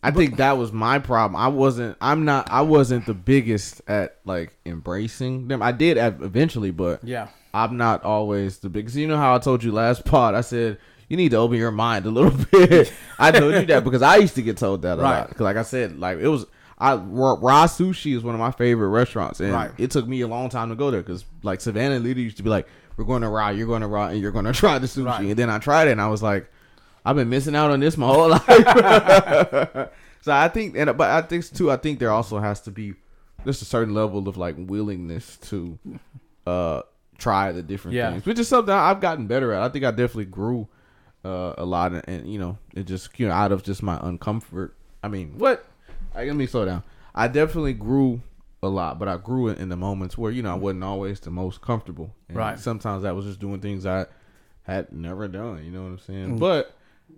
I 0.00 0.12
think 0.12 0.36
that 0.36 0.56
was 0.56 0.72
my 0.72 1.00
problem. 1.00 1.40
I 1.40 1.48
wasn't. 1.48 1.96
I'm 2.00 2.24
not. 2.24 2.50
I 2.50 2.60
wasn't 2.62 3.06
the 3.06 3.14
biggest 3.14 3.82
at 3.88 4.18
like 4.24 4.56
embracing 4.64 5.48
them. 5.48 5.60
I 5.60 5.72
did 5.72 5.96
eventually, 5.98 6.70
but 6.70 7.02
Yeah. 7.02 7.28
I'm 7.52 7.76
not 7.76 8.04
always 8.04 8.58
the 8.58 8.68
biggest. 8.68 8.94
You 8.94 9.08
know 9.08 9.16
how 9.16 9.34
I 9.34 9.38
told 9.38 9.64
you 9.64 9.72
last 9.72 10.04
pod. 10.04 10.34
I 10.34 10.42
said 10.42 10.78
you 11.08 11.16
need 11.16 11.30
to 11.30 11.36
open 11.38 11.56
your 11.56 11.70
mind 11.70 12.06
a 12.06 12.10
little 12.10 12.30
bit. 12.52 12.92
I 13.18 13.30
told 13.32 13.54
you 13.54 13.66
that 13.66 13.84
because 13.84 14.02
I 14.02 14.16
used 14.16 14.34
to 14.36 14.42
get 14.42 14.56
told 14.58 14.82
that 14.82 14.98
a 14.98 15.02
Right. 15.02 15.18
lot. 15.20 15.28
Because 15.30 15.42
like 15.44 15.56
I 15.56 15.62
said, 15.62 15.98
like 15.98 16.18
it 16.18 16.28
was. 16.28 16.46
I 16.80 16.94
raw, 16.94 17.66
sushi 17.66 18.14
is 18.16 18.22
one 18.22 18.36
of 18.36 18.38
my 18.38 18.52
favorite 18.52 18.90
restaurants, 18.90 19.40
and 19.40 19.52
Right. 19.52 19.72
it 19.78 19.90
took 19.90 20.06
me 20.06 20.20
a 20.20 20.28
long 20.28 20.48
time 20.48 20.68
to 20.68 20.76
go 20.76 20.92
there 20.92 21.02
because 21.02 21.24
like 21.42 21.60
Savannah 21.60 21.96
and 21.96 22.04
Lydia 22.04 22.22
used 22.22 22.36
to 22.36 22.44
be 22.44 22.50
like, 22.50 22.68
"We're 22.96 23.04
going 23.04 23.22
to 23.22 23.28
raw, 23.28 23.48
you're 23.48 23.66
going 23.66 23.80
to 23.80 23.88
raw, 23.88 24.06
and 24.06 24.20
you're 24.20 24.30
going 24.30 24.44
to 24.44 24.52
try 24.52 24.78
the 24.78 24.86
sushi." 24.86 25.04
Right. 25.06 25.20
And 25.26 25.36
then 25.36 25.50
I 25.50 25.58
tried 25.58 25.88
it, 25.88 25.92
and 25.92 26.00
I 26.00 26.06
was 26.06 26.22
like, 26.22 26.48
"I've 27.04 27.16
been 27.16 27.28
missing 27.28 27.56
out 27.56 27.72
on 27.72 27.80
this 27.80 27.96
my 27.96 28.06
whole 28.06 28.28
life." 28.28 29.88
so 30.20 30.32
I 30.32 30.48
think, 30.48 30.76
and 30.76 30.96
but 30.96 31.10
I 31.10 31.22
think 31.22 31.52
too, 31.52 31.68
I 31.70 31.76
think 31.78 31.98
there 31.98 32.10
also 32.12 32.38
has 32.38 32.60
to 32.62 32.70
be 32.70 32.94
just 33.44 33.60
a 33.62 33.64
certain 33.64 33.92
level 33.94 34.28
of 34.28 34.36
like 34.36 34.54
willingness 34.58 35.36
to 35.48 35.78
uh 36.46 36.82
try 37.18 37.50
the 37.50 37.62
different 37.62 37.96
Yeah. 37.96 38.12
things, 38.12 38.24
which 38.26 38.38
is 38.38 38.46
something 38.46 38.72
I've 38.72 39.00
gotten 39.00 39.26
better 39.26 39.52
at. 39.52 39.62
I 39.62 39.68
think 39.68 39.84
I 39.84 39.90
definitely 39.90 40.26
grew 40.26 40.68
uh, 41.28 41.54
a 41.58 41.64
lot, 41.64 41.92
and, 41.92 42.02
and 42.08 42.32
you 42.32 42.38
know, 42.38 42.58
it 42.74 42.84
just 42.86 43.18
you 43.20 43.28
know 43.28 43.34
out 43.34 43.52
of 43.52 43.62
just 43.62 43.82
my 43.82 43.98
uncomfort. 43.98 44.70
I 45.02 45.08
mean, 45.08 45.34
what? 45.38 45.64
I, 46.14 46.24
let 46.24 46.36
me 46.36 46.46
slow 46.46 46.64
down. 46.64 46.82
I 47.14 47.28
definitely 47.28 47.74
grew 47.74 48.22
a 48.62 48.68
lot, 48.68 48.98
but 48.98 49.08
I 49.08 49.16
grew 49.16 49.48
it 49.48 49.58
in 49.58 49.68
the 49.68 49.76
moments 49.76 50.16
where 50.18 50.32
you 50.32 50.42
know 50.42 50.52
I 50.52 50.54
wasn't 50.56 50.84
always 50.84 51.20
the 51.20 51.30
most 51.30 51.60
comfortable. 51.60 52.14
And 52.28 52.36
Right. 52.36 52.58
Sometimes 52.58 53.04
I 53.04 53.12
was 53.12 53.24
just 53.26 53.40
doing 53.40 53.60
things 53.60 53.86
I 53.86 54.06
had 54.62 54.92
never 54.92 55.28
done. 55.28 55.64
You 55.64 55.70
know 55.70 55.82
what 55.82 55.88
I'm 55.90 55.98
saying? 55.98 56.36
Mm. 56.36 56.38
But 56.40 56.74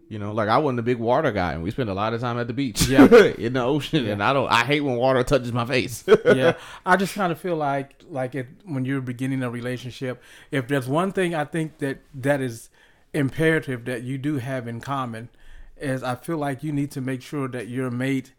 you 0.08 0.18
know, 0.18 0.32
like 0.32 0.48
I 0.48 0.58
wasn't 0.58 0.80
a 0.80 0.82
big 0.82 0.98
water 0.98 1.32
guy, 1.32 1.52
and 1.54 1.62
we 1.62 1.70
spent 1.70 1.88
a 1.88 1.94
lot 1.94 2.12
of 2.14 2.20
time 2.20 2.38
at 2.38 2.46
the 2.46 2.52
beach, 2.52 2.82
Yeah. 2.88 3.06
in 3.38 3.54
the 3.54 3.62
ocean, 3.62 4.06
and 4.06 4.22
I 4.22 4.32
don't. 4.32 4.48
I 4.50 4.64
hate 4.64 4.80
when 4.82 4.96
water 4.96 5.22
touches 5.24 5.52
my 5.52 5.64
face. 5.64 6.04
yeah, 6.24 6.56
I 6.86 6.96
just 6.96 7.14
kind 7.14 7.32
of 7.32 7.38
feel 7.40 7.56
like 7.56 8.02
like 8.08 8.34
it 8.34 8.46
when 8.64 8.84
you're 8.84 9.00
beginning 9.00 9.42
a 9.42 9.50
relationship. 9.50 10.22
If 10.50 10.68
there's 10.68 10.88
one 10.88 11.12
thing 11.12 11.34
I 11.34 11.44
think 11.44 11.78
that 11.78 11.98
that 12.14 12.40
is 12.40 12.70
imperative 13.12 13.84
that 13.84 14.02
you 14.02 14.18
do 14.18 14.36
have 14.36 14.68
in 14.68 14.80
common, 14.80 15.28
is 15.76 16.02
I 16.02 16.14
feel 16.14 16.38
like 16.38 16.62
you 16.62 16.72
need 16.72 16.90
to 16.92 17.00
make 17.00 17.22
sure 17.22 17.48
that 17.48 17.68
your 17.68 17.90
mate 17.90 18.32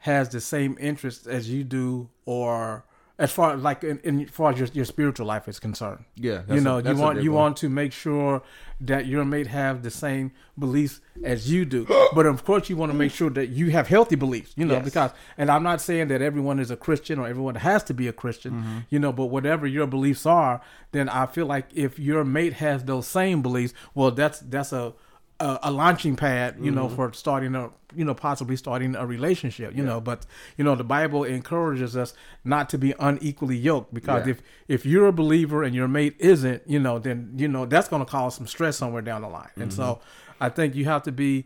has 0.00 0.28
the 0.28 0.40
same 0.40 0.76
interests 0.80 1.26
as 1.26 1.50
you 1.50 1.64
do, 1.64 2.08
or 2.24 2.84
as 3.20 3.30
far 3.30 3.56
like 3.56 3.84
in, 3.84 3.98
in 4.02 4.22
as 4.22 4.30
far 4.30 4.50
as 4.52 4.58
your, 4.58 4.68
your 4.72 4.84
spiritual 4.84 5.26
life 5.26 5.46
is 5.46 5.60
concerned. 5.60 6.04
yeah, 6.16 6.42
you 6.48 6.60
know, 6.60 6.78
you 6.78 6.90
a 6.90 6.94
want 6.94 7.22
you 7.22 7.32
one. 7.32 7.42
want 7.42 7.56
to 7.58 7.68
make 7.68 7.92
sure 7.92 8.42
that 8.80 9.04
your 9.06 9.24
mate 9.26 9.46
have 9.46 9.82
the 9.82 9.90
same 9.90 10.32
beliefs 10.58 11.00
as 11.22 11.52
you 11.52 11.64
do. 11.66 11.86
but 12.14 12.24
of 12.26 12.44
course, 12.44 12.70
you 12.70 12.76
want 12.76 12.90
to 12.90 12.96
make 12.96 13.12
sure 13.12 13.28
that 13.30 13.48
you 13.50 13.70
have 13.70 13.86
healthy 13.88 14.16
beliefs. 14.16 14.52
You 14.56 14.64
know, 14.64 14.74
Yes. 14.74 14.84
because 14.84 15.10
and 15.36 15.50
I'm 15.50 15.62
not 15.62 15.80
saying 15.82 16.08
that 16.08 16.22
everyone 16.22 16.58
is 16.58 16.70
a 16.70 16.76
Christian 16.76 17.18
or 17.18 17.26
everyone 17.28 17.56
has 17.56 17.84
to 17.84 17.94
be 17.94 18.08
a 18.08 18.12
Christian. 18.12 18.52
Mm-hmm. 18.52 18.78
You 18.88 18.98
know, 18.98 19.12
but 19.12 19.26
whatever 19.26 19.66
your 19.66 19.86
beliefs 19.86 20.24
are, 20.26 20.62
then 20.92 21.08
I 21.10 21.26
feel 21.26 21.46
like 21.46 21.66
if 21.74 21.98
your 21.98 22.24
mate 22.24 22.54
has 22.54 22.84
those 22.84 23.06
same 23.06 23.42
beliefs, 23.42 23.74
well, 23.94 24.10
that's 24.10 24.40
that's 24.40 24.72
a 24.72 24.94
a, 25.40 25.58
a 25.64 25.70
launching 25.70 26.16
pad, 26.16 26.56
you 26.58 26.64
Mm-hmm. 26.66 26.74
know, 26.74 26.88
for 26.88 27.12
starting 27.12 27.54
a, 27.54 27.70
you 27.96 28.04
know, 28.04 28.14
possibly 28.14 28.56
starting 28.56 28.94
a 28.94 29.04
relationship, 29.06 29.74
you 29.76 29.82
know. 29.82 30.00
But 30.00 30.26
you 30.56 30.64
know, 30.64 30.74
the 30.76 30.84
Bible 30.84 31.24
encourages 31.24 31.96
us 31.96 32.14
not 32.44 32.68
to 32.70 32.78
be 32.78 32.94
unequally 33.00 33.56
yoked 33.56 33.92
because 33.94 34.26
Yeah. 34.26 34.32
if 34.32 34.42
if 34.68 34.86
you're 34.86 35.06
a 35.08 35.12
believer 35.12 35.62
and 35.64 35.74
your 35.74 35.88
mate 35.88 36.14
isn't, 36.18 36.62
you 36.66 36.78
know, 36.78 36.98
then 36.98 37.32
you 37.36 37.48
know 37.48 37.66
that's 37.66 37.88
going 37.88 38.04
to 38.04 38.10
cause 38.10 38.36
some 38.36 38.46
stress 38.46 38.76
somewhere 38.76 39.02
down 39.02 39.22
the 39.22 39.28
line. 39.28 39.50
And 39.56 39.72
so, 39.72 39.82
Mm-hmm. 39.84 40.44
I 40.44 40.48
think 40.50 40.74
you 40.74 40.84
have 40.86 41.02
to 41.04 41.12
be 41.12 41.44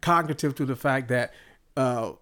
cognitive 0.00 0.54
to 0.56 0.64
the 0.66 0.76
fact 0.76 1.08
that 1.08 1.32
uh, 1.76 2.12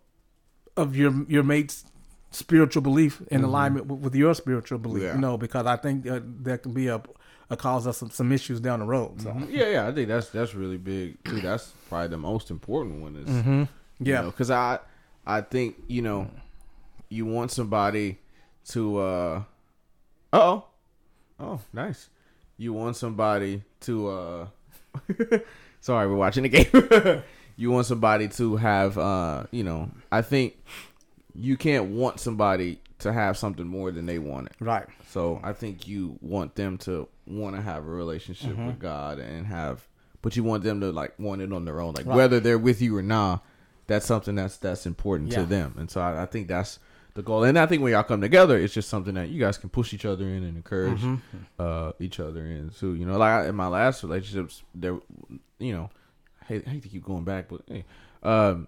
of 0.76 0.94
your 0.96 1.12
your 1.28 1.42
mate's 1.42 1.84
spiritual 2.30 2.82
belief 2.82 3.22
in 3.30 3.42
alignment 3.44 3.86
with, 3.86 4.00
with 4.00 4.14
your 4.14 4.34
spiritual 4.34 4.78
belief, 4.78 5.02
Mm-hmm. 5.02 5.08
Yeah. 5.08 5.14
you 5.14 5.20
know, 5.20 5.36
because 5.38 5.66
I 5.66 5.76
think 5.76 6.06
uh, 6.06 6.20
that 6.42 6.62
can 6.62 6.72
be 6.72 6.88
a 6.88 7.00
a 7.50 7.56
cause 7.56 7.86
of 7.86 7.94
some, 7.94 8.10
some 8.10 8.32
issues 8.32 8.60
down 8.60 8.80
the 8.80 8.84
road. 8.86 9.20
So. 9.20 9.36
Yeah, 9.48 9.68
yeah, 9.70 9.86
I 9.88 9.92
think 9.92 10.08
that's 10.08 10.30
that's 10.30 10.54
really 10.54 10.78
big 10.78 11.22
too. 11.24 11.40
That's 11.40 11.68
probably 11.88 12.08
the 12.08 12.18
most 12.18 12.50
important 12.50 13.00
one. 13.00 13.16
Is 13.16 13.28
Mm-hmm. 13.28 13.64
Yeah. 14.00 14.22
because 14.22 14.50
I 14.50 14.78
I 15.26 15.40
think 15.42 15.76
you 15.88 16.02
know 16.02 16.28
you 17.08 17.24
want 17.26 17.50
somebody 17.52 18.18
to 18.70 18.98
uh 18.98 19.42
oh 20.32 20.64
oh 21.38 21.60
nice 21.72 22.08
you 22.58 22.72
want 22.72 22.96
somebody 22.96 23.62
to 23.80 24.08
uh 24.08 24.46
sorry 25.80 26.08
we're 26.08 26.16
watching 26.16 26.42
the 26.42 26.48
game 26.48 27.22
you 27.56 27.70
want 27.70 27.86
somebody 27.86 28.28
to 28.28 28.56
have 28.56 28.98
uh 28.98 29.44
you 29.50 29.62
know 29.62 29.88
I 30.10 30.22
think 30.22 30.56
you 31.34 31.56
can't 31.56 31.86
want 31.90 32.18
somebody 32.20 32.80
to 33.00 33.12
have 33.12 33.36
something 33.36 33.66
more 33.66 33.90
than 33.92 34.06
they 34.06 34.18
want 34.18 34.48
it 34.48 34.54
Right. 34.58 34.86
so 35.10 35.40
I 35.44 35.52
think 35.52 35.86
you 35.86 36.18
want 36.20 36.54
them 36.56 36.78
to 36.78 37.08
want 37.26 37.56
to 37.56 37.62
have 37.62 37.84
a 37.86 37.90
relationship 37.90 38.52
Mm-hmm. 38.52 38.66
with 38.66 38.78
God 38.78 39.18
and 39.18 39.46
have, 39.46 39.86
but 40.22 40.36
you 40.36 40.44
want 40.44 40.62
them 40.64 40.80
to 40.80 40.90
like 40.92 41.18
want 41.18 41.42
it 41.42 41.52
on 41.52 41.64
their 41.64 41.80
own, 41.80 41.94
like 41.94 42.06
Right. 42.06 42.16
whether 42.16 42.40
they're 42.40 42.58
with 42.58 42.80
you 42.82 42.96
or 42.96 43.02
not. 43.02 43.44
That's 43.88 44.04
something 44.06 44.34
that's 44.34 44.56
that's 44.56 44.86
important 44.86 45.30
Yeah. 45.32 45.40
to 45.40 45.46
them, 45.46 45.74
and 45.78 45.90
so 45.90 46.00
I, 46.00 46.22
I 46.22 46.26
think 46.26 46.48
that's 46.48 46.78
the 47.14 47.22
goal. 47.22 47.44
And 47.44 47.58
I 47.58 47.66
think 47.66 47.82
when 47.82 47.92
y'all 47.92 48.02
come 48.02 48.20
together, 48.20 48.58
it's 48.58 48.74
just 48.74 48.88
something 48.88 49.14
that 49.14 49.28
you 49.30 49.40
guys 49.40 49.56
can 49.58 49.70
push 49.70 49.94
each 49.94 50.04
other 50.04 50.24
in 50.24 50.42
and 50.42 50.56
encourage 50.56 51.00
Mm-hmm. 51.00 51.36
uh, 51.58 51.92
each 52.00 52.18
other 52.20 52.44
in. 52.44 52.70
So 52.72 52.92
you 52.92 53.06
know, 53.06 53.16
like 53.16 53.30
I, 53.30 53.48
in 53.48 53.54
my 53.54 53.68
last 53.68 54.02
relationships, 54.02 54.62
there, 54.74 54.98
you 55.58 55.72
know, 55.72 55.90
I 56.42 56.44
hate, 56.46 56.64
I 56.66 56.70
hate 56.70 56.82
to 56.82 56.88
keep 56.88 57.04
going 57.04 57.24
back, 57.24 57.48
but 57.48 57.62
hey, 57.68 57.84
um, 58.22 58.66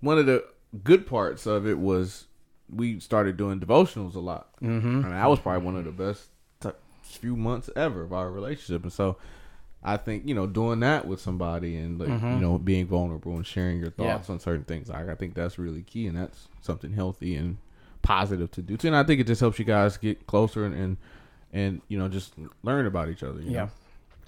one 0.00 0.18
of 0.18 0.26
the 0.26 0.44
good 0.82 1.06
parts 1.06 1.46
of 1.46 1.66
it 1.66 1.78
was 1.78 2.26
we 2.74 2.98
started 2.98 3.36
doing 3.36 3.60
devotionals 3.60 4.14
a 4.14 4.18
lot. 4.20 4.48
Mm-hmm. 4.62 4.88
I 4.88 4.90
mean, 5.02 5.10
that 5.10 5.28
was 5.28 5.38
probably 5.38 5.64
one 5.64 5.76
of 5.76 5.84
the 5.84 5.92
best 5.92 6.28
few 7.04 7.36
months 7.36 7.70
ever 7.76 8.02
of 8.02 8.12
our 8.12 8.30
relationship, 8.30 8.82
and 8.82 8.92
so 8.92 9.16
I 9.82 9.96
think 9.96 10.26
you 10.26 10.34
know 10.34 10.46
doing 10.46 10.80
that 10.80 11.06
with 11.06 11.20
somebody 11.20 11.76
and 11.76 11.98
like 11.98 12.08
you 12.08 12.14
mm-hmm. 12.14 12.40
know 12.40 12.58
being 12.58 12.86
vulnerable 12.86 13.34
and 13.36 13.46
sharing 13.46 13.78
your 13.78 13.92
Yeah. 13.98 14.14
thoughts 14.16 14.30
on 14.30 14.40
certain 14.40 14.64
things, 14.64 14.90
I, 14.90 15.12
I 15.12 15.14
think 15.14 15.34
that's 15.34 15.58
really 15.58 15.82
key, 15.82 16.06
and 16.06 16.16
that's 16.16 16.48
something 16.62 16.92
healthy 16.92 17.34
and 17.36 17.58
positive 18.02 18.50
to 18.52 18.62
do 18.62 18.76
too. 18.76 18.88
And 18.88 18.96
I 18.96 19.02
think 19.04 19.20
it 19.20 19.26
just 19.26 19.40
helps 19.40 19.58
you 19.58 19.64
guys 19.64 19.96
get 19.96 20.26
closer 20.26 20.64
and 20.64 20.74
and, 20.74 20.96
and 21.52 21.80
you 21.88 21.98
know 21.98 22.08
just 22.08 22.34
learn 22.62 22.86
about 22.86 23.08
each 23.08 23.22
other. 23.22 23.40
You 23.40 23.50
Yeah. 23.50 23.60
know? 23.64 23.70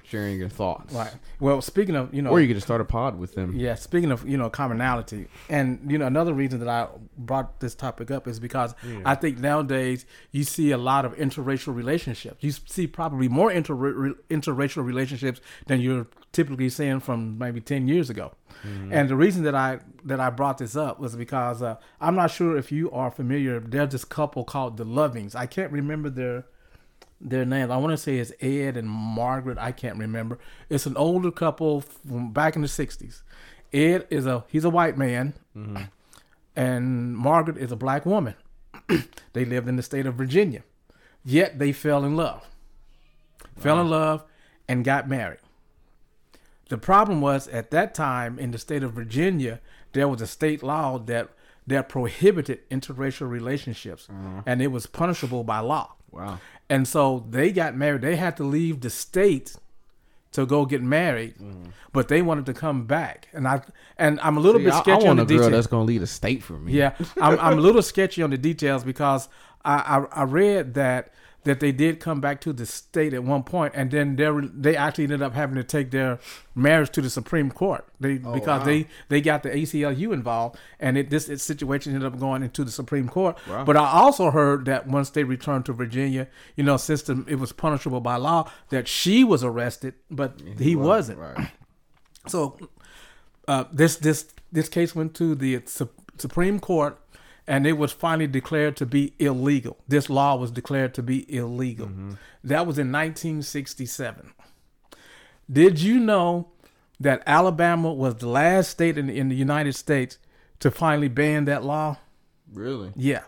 Sharing 0.09 0.38
your 0.38 0.48
thoughts. 0.48 0.94
Right. 0.94 1.12
Well, 1.40 1.61
speaking 1.61 1.96
of, 1.96 2.14
you 2.14 2.22
know, 2.22 2.30
Or 2.30 2.40
you 2.40 2.46
could 2.46 2.57
just 2.57 2.66
start 2.66 2.80
a 2.80 2.84
pod 2.84 3.18
with 3.18 3.34
them. 3.34 3.54
Yeah, 3.54 3.74
speaking 3.74 4.11
of 4.11 4.28
you 4.28 4.36
know 4.36 4.48
commonality, 4.48 5.28
and 5.48 5.80
you 5.90 5.98
know 5.98 6.07
another 6.07 6.32
reason 6.32 6.61
that 6.61 6.68
I 6.68 6.88
brought 7.18 7.61
this 7.61 7.74
topic 7.74 8.11
up 8.11 8.26
is 8.28 8.38
because 8.40 8.74
I 9.04 9.14
think 9.14 9.38
nowadays 9.38 10.07
you 10.30 10.44
see 10.44 10.70
a 10.70 10.78
lot 10.78 11.04
of 11.04 11.14
interracial 11.16 11.74
relationships. 11.74 12.42
You 12.42 12.52
see 12.52 12.86
probably 12.86 13.28
more 13.28 13.50
inter- 13.50 14.14
interracial 14.30 14.84
relationships 14.84 15.40
than 15.66 15.80
you're 15.80 16.07
typically 16.32 16.68
seeing 16.68 17.00
from 17.00 17.38
maybe 17.38 17.61
ten 17.61 17.88
years 17.88 18.11
ago. 18.11 18.32
And 18.90 19.09
the 19.09 19.14
reason 19.14 19.44
that 19.44 19.54
I 19.54 19.80
that 20.04 20.18
I 20.18 20.30
brought 20.30 20.59
this 20.59 20.74
up 20.76 20.98
was 20.98 21.14
because 21.14 21.62
uh, 21.62 21.76
I'm 22.00 22.16
not 22.16 22.30
sure 22.30 22.57
if 22.57 22.72
you 22.72 22.90
are 22.90 23.11
familiar. 23.11 23.61
There's 23.61 23.92
this 23.92 24.04
couple 24.04 24.44
called 24.44 24.76
the 24.76 24.84
Lovings. 24.84 25.34
I 25.36 25.46
can't 25.46 25.70
remember 25.70 26.11
their 26.11 26.46
their 27.20 27.44
names. 27.44 27.70
I 27.70 27.76
want 27.76 27.92
to 27.92 27.96
say 27.96 28.18
it's 28.18 28.32
Ed 28.40 28.76
and 28.76 28.88
Margaret. 28.88 29.58
I 29.58 29.72
can't 29.72 29.98
remember. 29.98 30.38
It's 30.68 30.86
an 30.86 30.96
older 30.96 31.30
couple 31.30 31.80
from 31.80 32.32
back 32.32 32.56
in 32.56 32.62
the 32.62 32.68
'60s. 32.68 33.22
Ed 33.72 34.06
is 34.10 34.26
a 34.26 34.44
he's 34.48 34.64
a 34.64 34.70
white 34.70 34.96
man, 34.96 35.34
mm-hmm. 35.56 35.84
and 36.54 37.16
Margaret 37.16 37.58
is 37.58 37.72
a 37.72 37.76
black 37.76 38.06
woman. 38.06 38.34
they 39.32 39.44
lived 39.44 39.68
in 39.68 39.76
the 39.76 39.82
state 39.82 40.06
of 40.06 40.14
Virginia, 40.14 40.62
yet 41.24 41.58
they 41.58 41.72
fell 41.72 42.04
in 42.04 42.16
love. 42.16 42.46
Fell 43.56 43.80
in 43.80 43.88
love 43.88 44.24
and 44.68 44.84
got 44.84 45.08
married. 45.08 45.40
The 46.68 46.78
problem 46.78 47.20
was 47.20 47.48
at 47.48 47.70
that 47.70 47.94
time 47.94 48.38
in 48.38 48.50
the 48.50 48.58
state 48.58 48.82
of 48.82 48.92
Virginia, 48.92 49.60
there 49.92 50.08
was 50.08 50.20
a 50.20 50.26
state 50.26 50.62
law 50.62 50.98
that 50.98 51.30
that 51.66 51.88
prohibited 51.88 52.68
interracial 52.70 53.28
relationships, 53.28 54.06
mm-hmm. 54.06 54.40
and 54.46 54.62
it 54.62 54.68
was 54.68 54.86
punishable 54.86 55.42
by 55.42 55.58
law. 55.60 55.94
Wow. 56.10 56.38
And 56.68 56.86
so 56.88 57.26
they 57.30 57.52
got 57.52 57.76
married. 57.76 58.02
They 58.02 58.16
had 58.16 58.36
to 58.38 58.44
leave 58.44 58.80
the 58.80 58.90
state 58.90 59.54
to 60.32 60.44
go 60.44 60.66
get 60.66 60.82
married, 60.82 61.38
mm. 61.38 61.70
but 61.92 62.08
they 62.08 62.20
wanted 62.20 62.44
to 62.46 62.52
come 62.52 62.84
back. 62.86 63.28
And 63.32 63.48
I 63.48 63.62
and 63.96 64.20
I'm 64.20 64.36
a 64.36 64.40
little 64.40 64.60
See, 64.60 64.64
bit 64.64 64.74
I, 64.74 64.78
I 64.78 64.82
sketchy 64.82 65.06
on 65.06 65.16
want 65.16 65.28
the 65.28 65.34
a 65.34 65.38
girl 65.38 65.46
details. 65.46 65.52
that's 65.52 65.66
gonna 65.66 65.84
leave 65.84 66.02
a 66.02 66.06
state 66.06 66.42
for 66.42 66.58
me. 66.58 66.72
Yeah, 66.72 66.94
I'm, 67.20 67.38
I'm 67.38 67.58
a 67.58 67.60
little 67.62 67.82
sketchy 67.82 68.22
on 68.22 68.30
the 68.30 68.36
details 68.38 68.84
because 68.84 69.28
I, 69.64 69.74
I 70.12 70.20
I 70.20 70.22
read 70.24 70.74
that 70.74 71.12
that 71.47 71.61
they 71.61 71.70
did 71.70 72.01
come 72.01 72.20
back 72.20 72.40
to 72.40 72.53
the 72.53 72.66
state 72.66 73.14
at 73.14 73.22
one 73.22 73.44
point, 73.44 73.72
and 73.76 73.90
then 73.92 74.16
they 74.16 74.28
they 74.53 74.76
actually 74.76 75.05
ended 75.05 75.22
up 75.22 75.32
having 75.32 75.55
to 75.55 75.62
take 75.62 75.92
their 75.92 76.18
marriage 76.57 76.90
to 76.90 77.01
the 77.01 77.09
Supreme 77.09 77.53
Court. 77.53 77.86
They 78.01 78.18
because 78.18 78.61
wow. 78.61 78.64
they 78.64 78.88
they 79.09 79.20
got 79.20 79.44
the 79.44 79.51
ACLU 79.51 80.12
involved, 80.12 80.59
and 80.80 80.99
it, 80.99 81.09
this 81.09 81.26
situation 81.42 81.94
ended 81.94 82.12
up 82.12 82.18
going 82.18 82.42
into 82.42 82.64
the 82.64 82.72
Supreme 82.72 83.09
Court. 83.09 83.38
Wow. 83.49 83.64
But 83.64 83.76
I 83.76 83.86
also 83.92 84.32
heard 84.32 84.64
that 84.64 84.88
once 84.88 85.11
they 85.11 85.22
returned 85.22 85.66
to 85.66 85.72
Virginia, 85.72 86.26
you 86.57 86.64
know, 86.64 86.76
since 86.76 87.03
the, 87.03 87.24
it 87.28 87.36
was 87.36 87.53
punishable 87.53 88.01
by 88.01 88.16
law, 88.16 88.51
that 88.70 88.88
she 88.88 89.22
was 89.22 89.44
arrested, 89.44 89.94
but 90.11 90.42
he 90.59 90.74
wasn't. 90.74 91.20
Right. 91.20 91.51
So 92.26 92.59
uh, 93.47 93.64
this 93.72 93.97
this 93.97 94.26
this 94.51 94.68
case 94.68 94.97
went 94.97 95.14
to 95.14 95.36
the 95.36 95.62
Supreme 96.18 96.59
Court, 96.59 96.99
and 97.47 97.66
it 97.66 97.74
was 97.74 97.92
finally 97.92 98.26
declared 98.26 98.76
to 98.76 98.86
be 98.86 99.14
illegal. 99.18 99.76
This 99.86 100.11
law 100.11 100.36
was 100.36 100.51
declared 100.51 100.94
to 100.94 101.03
be 101.03 101.32
illegal. 101.32 101.86
Mm-hmm. 101.86 102.12
That 102.44 102.66
was 102.66 102.78
in 102.78 102.90
1967. 102.90 104.32
Did 105.51 105.80
you 105.80 106.01
know 106.01 106.49
that 106.99 107.22
Alabama 107.26 107.92
was 107.92 108.16
the 108.16 108.28
last 108.28 108.70
state 108.70 108.99
in, 108.99 109.09
in 109.09 109.28
the 109.28 109.36
United 109.36 109.74
States 109.74 110.18
to 110.61 110.70
finally 110.70 111.09
ban 111.09 111.44
that 111.44 111.62
law? 111.62 111.99
Really? 112.53 112.92
Yeah, 112.97 113.22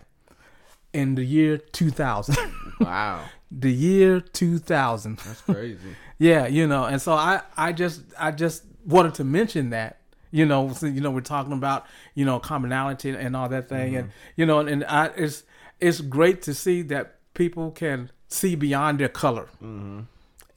in 0.93 1.15
the 1.15 1.25
year 1.25 1.59
2000. 1.59 2.37
Wow. 2.81 3.25
the 3.51 3.73
year 3.73 4.21
2000. 4.21 5.19
That's 5.19 5.41
crazy. 5.43 5.79
Yeah, 6.21 6.47
you 6.49 6.67
know, 6.67 6.85
and 6.85 7.01
so 7.01 7.13
I, 7.13 7.43
I 7.57 7.73
just, 7.73 8.03
I 8.19 8.33
just 8.33 8.65
wanted 8.85 9.15
to 9.15 9.25
mention 9.25 9.71
that, 9.71 9.98
you 10.31 10.45
know, 10.47 10.73
so, 10.73 10.87
you 10.87 11.01
know, 11.01 11.11
we're 11.11 11.21
talking 11.21 11.53
about, 11.53 11.87
you 12.15 12.25
know, 12.25 12.39
commonality 12.39 13.11
and 13.11 13.35
all 13.37 13.49
that 13.49 13.69
thing, 13.69 13.97
and 13.97 14.11
you 14.37 14.45
know, 14.47 14.61
and 14.61 14.85
I, 14.85 15.07
it's, 15.17 15.43
it's 15.81 16.01
great 16.01 16.43
to 16.43 16.55
see 16.55 16.83
that 16.83 17.17
people 17.35 17.71
can 17.71 18.11
see 18.29 18.55
beyond 18.55 18.99
their 19.01 19.09
color, 19.09 19.49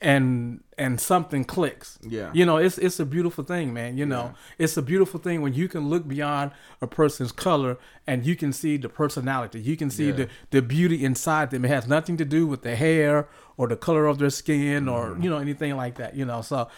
and 0.00 0.60
and 0.78 1.00
something 1.00 1.44
clicks. 1.44 1.98
Yeah. 2.02 2.30
You 2.34 2.44
know, 2.44 2.56
it's 2.56 2.76
it's 2.78 2.98
a 2.98 3.06
beautiful 3.06 3.44
thing, 3.44 3.72
man. 3.72 3.96
You 3.96 4.04
know, 4.06 4.34
it's 4.58 4.76
a 4.76 4.82
beautiful 4.82 5.20
thing 5.20 5.42
when 5.42 5.54
you 5.54 5.68
can 5.68 5.88
look 5.88 6.08
beyond 6.08 6.50
a 6.80 6.86
person's 6.88 7.30
color 7.30 7.78
and 8.06 8.26
you 8.26 8.34
can 8.34 8.52
see 8.52 8.76
the 8.76 8.88
personality. 8.88 9.60
You 9.60 9.76
can 9.76 9.90
see 9.90 10.06
Yeah. 10.06 10.12
the 10.12 10.28
the 10.50 10.62
beauty 10.62 11.04
inside 11.04 11.50
them. 11.50 11.64
It 11.64 11.68
has 11.68 11.86
nothing 11.86 12.16
to 12.16 12.24
do 12.24 12.46
with 12.48 12.62
the 12.62 12.74
hair 12.74 13.28
or 13.56 13.68
the 13.68 13.76
color 13.76 14.06
of 14.06 14.18
their 14.18 14.30
skin 14.30 14.88
or 14.88 15.10
Mm-hmm. 15.10 15.22
you 15.22 15.30
know 15.30 15.38
anything 15.38 15.76
like 15.76 15.94
that. 15.96 16.16
You 16.16 16.24
know, 16.24 16.42
so 16.42 16.68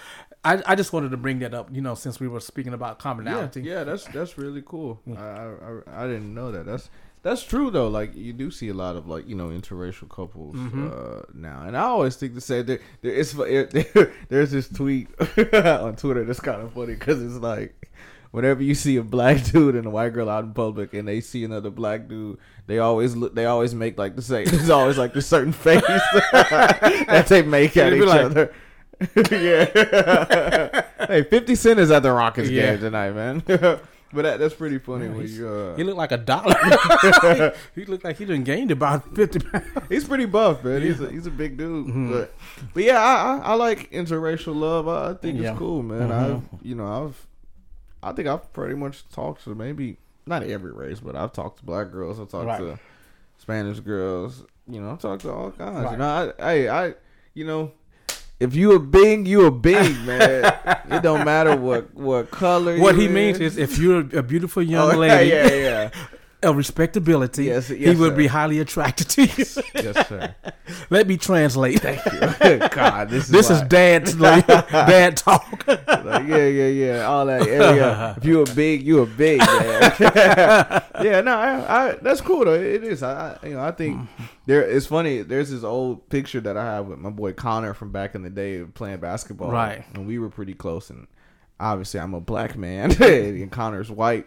I 0.44 0.62
I 0.66 0.74
just 0.74 0.92
wanted 0.92 1.10
to 1.10 1.16
bring 1.16 1.38
that 1.40 1.54
up. 1.54 1.68
You 1.72 1.80
know, 1.80 1.94
since 1.94 2.20
we 2.20 2.28
were 2.28 2.40
speaking 2.40 2.74
about 2.74 2.98
commonality. 2.98 3.62
yeah, 3.62 3.78
yeah 3.78 3.84
that's 3.84 4.04
that's 4.06 4.36
really 4.38 4.62
cool. 4.64 5.00
I, 5.16 5.20
I 5.22 6.04
I 6.04 6.06
didn't 6.06 6.34
know 6.34 6.52
that. 6.52 6.66
That's 6.66 6.90
that's 7.22 7.42
true 7.42 7.70
though. 7.70 7.88
Like 7.88 8.14
you 8.14 8.32
do 8.34 8.50
see 8.50 8.68
a 8.68 8.74
lot 8.74 8.96
of 8.96 9.06
like 9.08 9.26
you 9.26 9.34
know 9.34 9.48
interracial 9.48 10.08
couples 10.08 10.54
Mm-hmm. 10.56 10.88
uh, 10.92 11.22
now, 11.32 11.62
and 11.66 11.76
I 11.76 11.82
always 11.82 12.16
think 12.16 12.34
to 12.34 12.40
say 12.40 12.62
there, 12.62 12.80
there 13.00 13.12
is 13.22 13.32
there, 13.32 14.12
there's 14.28 14.50
this 14.50 14.68
tweet 14.68 15.08
on 15.54 15.96
Twitter 15.96 16.24
that's 16.24 16.40
kind 16.40 16.60
of 16.62 16.72
funny 16.74 16.94
because 16.94 17.22
it's 17.22 17.42
like. 17.42 17.74
Whenever 18.30 18.64
you 18.64 18.74
see 18.74 18.96
a 18.96 19.02
black 19.04 19.44
dude 19.52 19.76
and 19.76 19.86
a 19.86 19.90
white 19.90 20.12
girl 20.12 20.28
out 20.28 20.42
in 20.42 20.52
public, 20.54 20.92
and 20.92 21.06
they 21.06 21.20
see 21.20 21.44
another 21.44 21.70
black 21.70 22.08
dude, 22.08 22.36
they 22.66 22.80
always 22.80 23.14
look. 23.14 23.32
They 23.36 23.46
always 23.46 23.76
make 23.76 23.96
like 23.96 24.16
the 24.16 24.22
same. 24.22 24.46
There's 24.46 24.70
always 24.70 24.98
like 24.98 25.14
this 25.14 25.28
certain 25.28 25.52
face 25.52 25.80
that 26.32 27.26
they 27.28 27.42
make 27.42 27.76
at 27.76 27.92
each 27.92 28.02
like- 28.04 28.20
other. 28.22 28.52
Yeah. 29.30 30.82
hey, 31.08 31.22
Fifty 31.24 31.54
Cent 31.54 31.78
is 31.80 31.90
at 31.90 32.02
the 32.02 32.12
Rockets 32.12 32.48
Yeah. 32.50 32.72
game 32.72 32.80
tonight, 32.80 33.10
man. 33.12 33.42
but 33.46 33.80
that, 34.12 34.38
that's 34.38 34.54
pretty 34.54 34.78
funny 34.78 35.08
when 35.08 35.26
you. 35.28 35.48
Uh, 35.48 35.76
He 35.76 35.84
looked 35.84 35.98
like 35.98 36.12
a 36.12 36.16
dollar. 36.16 36.54
he 37.74 37.84
looked 37.84 38.04
like 38.04 38.16
he 38.16 38.24
done 38.24 38.44
gained 38.44 38.70
about 38.70 39.14
fifty 39.14 39.40
pounds. 39.40 39.66
he's 39.88 40.04
pretty 40.04 40.26
buff, 40.26 40.62
man. 40.64 40.82
He's 40.82 41.00
a, 41.00 41.10
he's 41.10 41.26
a 41.26 41.30
big 41.30 41.56
dude. 41.56 41.86
Mm-hmm. 41.86 42.12
But 42.12 42.34
but 42.72 42.82
yeah, 42.84 42.98
I, 43.00 43.36
I 43.38 43.38
I 43.38 43.54
like 43.54 43.90
interracial 43.90 44.54
love. 44.54 44.88
I, 44.88 45.10
I 45.10 45.14
think 45.14 45.40
Yeah. 45.40 45.50
it's 45.50 45.58
cool, 45.58 45.82
man. 45.82 46.08
Mhm. 46.10 46.12
I've 46.36 46.42
you 46.66 46.74
know 46.74 46.86
I've 47.06 47.26
I 48.02 48.12
think 48.12 48.28
I've 48.28 48.52
pretty 48.52 48.74
much 48.74 49.08
talked 49.10 49.44
to 49.44 49.54
maybe 49.54 49.96
not 50.26 50.42
every 50.42 50.72
race, 50.72 51.00
but 51.00 51.16
I've 51.16 51.32
talked 51.32 51.58
to 51.58 51.64
black 51.64 51.90
girls. 51.90 52.20
I've 52.20 52.28
talked 52.28 52.46
Right. 52.46 52.58
to 52.60 52.78
Spanish 53.38 53.80
girls. 53.80 54.44
You 54.68 54.80
know, 54.80 54.92
I've 54.92 55.00
talked 55.00 55.22
to 55.22 55.32
all 55.32 55.50
kinds. 55.50 55.84
Right. 55.84 55.90
You 55.92 55.96
know, 55.98 56.34
I, 56.38 56.52
I 56.68 56.84
I 56.86 56.94
you 57.34 57.44
know. 57.44 57.72
If 58.40 58.54
you 58.54 58.72
a 58.72 58.78
big, 58.80 59.28
you 59.28 59.46
a 59.46 59.50
big 59.50 59.96
man. 60.06 60.44
it 60.90 61.02
don't 61.02 61.24
matter 61.24 61.56
what 61.56 61.94
what 61.94 62.30
color. 62.30 62.78
What 62.78 62.96
he 62.96 63.08
means 63.08 63.38
is. 63.40 63.56
is, 63.56 63.70
if 63.70 63.78
you're 63.78 64.00
a 64.00 64.22
beautiful 64.22 64.62
young 64.74 64.94
Oh, 64.94 64.98
lady 64.98 65.30
yeah, 65.30 65.46
yeah, 65.52 65.90
of 66.44 66.56
respectability, 66.56 67.44
Yes, 67.46 67.68
he 67.68 67.86
would 67.88 67.98
sir. 68.12 68.16
be 68.16 68.26
highly 68.26 68.58
attracted 68.60 69.08
to 69.10 69.22
you. 69.22 69.44
yes, 69.74 70.08
sir. 70.08 70.34
Let 70.90 71.06
me 71.06 71.16
translate. 71.16 71.80
Thank 71.80 72.04
you. 72.04 72.68
God, 72.70 73.08
this 73.10 73.24
is 73.24 73.30
This 73.30 73.50
is 73.50 73.60
dad's 73.62 74.18
like, 74.18 74.46
dad 74.46 75.16
talk. 75.18 75.64
Like, 75.66 76.26
yeah, 76.28 76.46
yeah, 76.46 76.66
yeah, 76.68 77.02
all 77.06 77.26
that. 77.26 77.46
Yeah, 77.46 77.74
yeah. 77.74 78.14
If 78.16 78.24
you 78.24 78.42
a 78.42 78.46
big, 78.54 78.82
you 78.82 79.00
a 79.02 79.06
big 79.06 79.40
man. 79.40 79.92
yeah, 81.02 81.20
no, 81.24 81.36
I, 81.36 81.88
I, 81.90 81.92
that's 82.00 82.20
cool 82.20 82.44
though. 82.44 82.54
It 82.54 82.84
is. 82.84 83.02
I, 83.02 83.38
I, 83.42 83.46
you 83.46 83.54
know, 83.54 83.62
I 83.62 83.72
think 83.72 84.08
there. 84.46 84.62
It's 84.62 84.86
funny. 84.86 85.22
There's 85.22 85.50
this 85.50 85.64
old 85.64 86.08
picture 86.08 86.40
that 86.40 86.56
I 86.56 86.64
have 86.64 86.86
with 86.86 86.98
my 86.98 87.10
boy 87.10 87.32
Connor 87.32 87.74
from 87.74 87.90
back 87.92 88.14
in 88.14 88.22
the 88.22 88.30
day 88.30 88.56
of 88.58 88.74
playing 88.74 88.98
basketball. 88.98 89.50
Right. 89.50 89.84
and 89.94 90.06
we 90.06 90.18
were 90.18 90.30
pretty 90.30 90.54
close. 90.54 90.90
And 90.90 91.06
obviously, 91.60 92.00
I'm 92.00 92.14
a 92.14 92.20
black 92.20 92.56
man, 92.56 92.92
and 93.02 93.50
Connor's 93.50 93.90
white. 93.90 94.26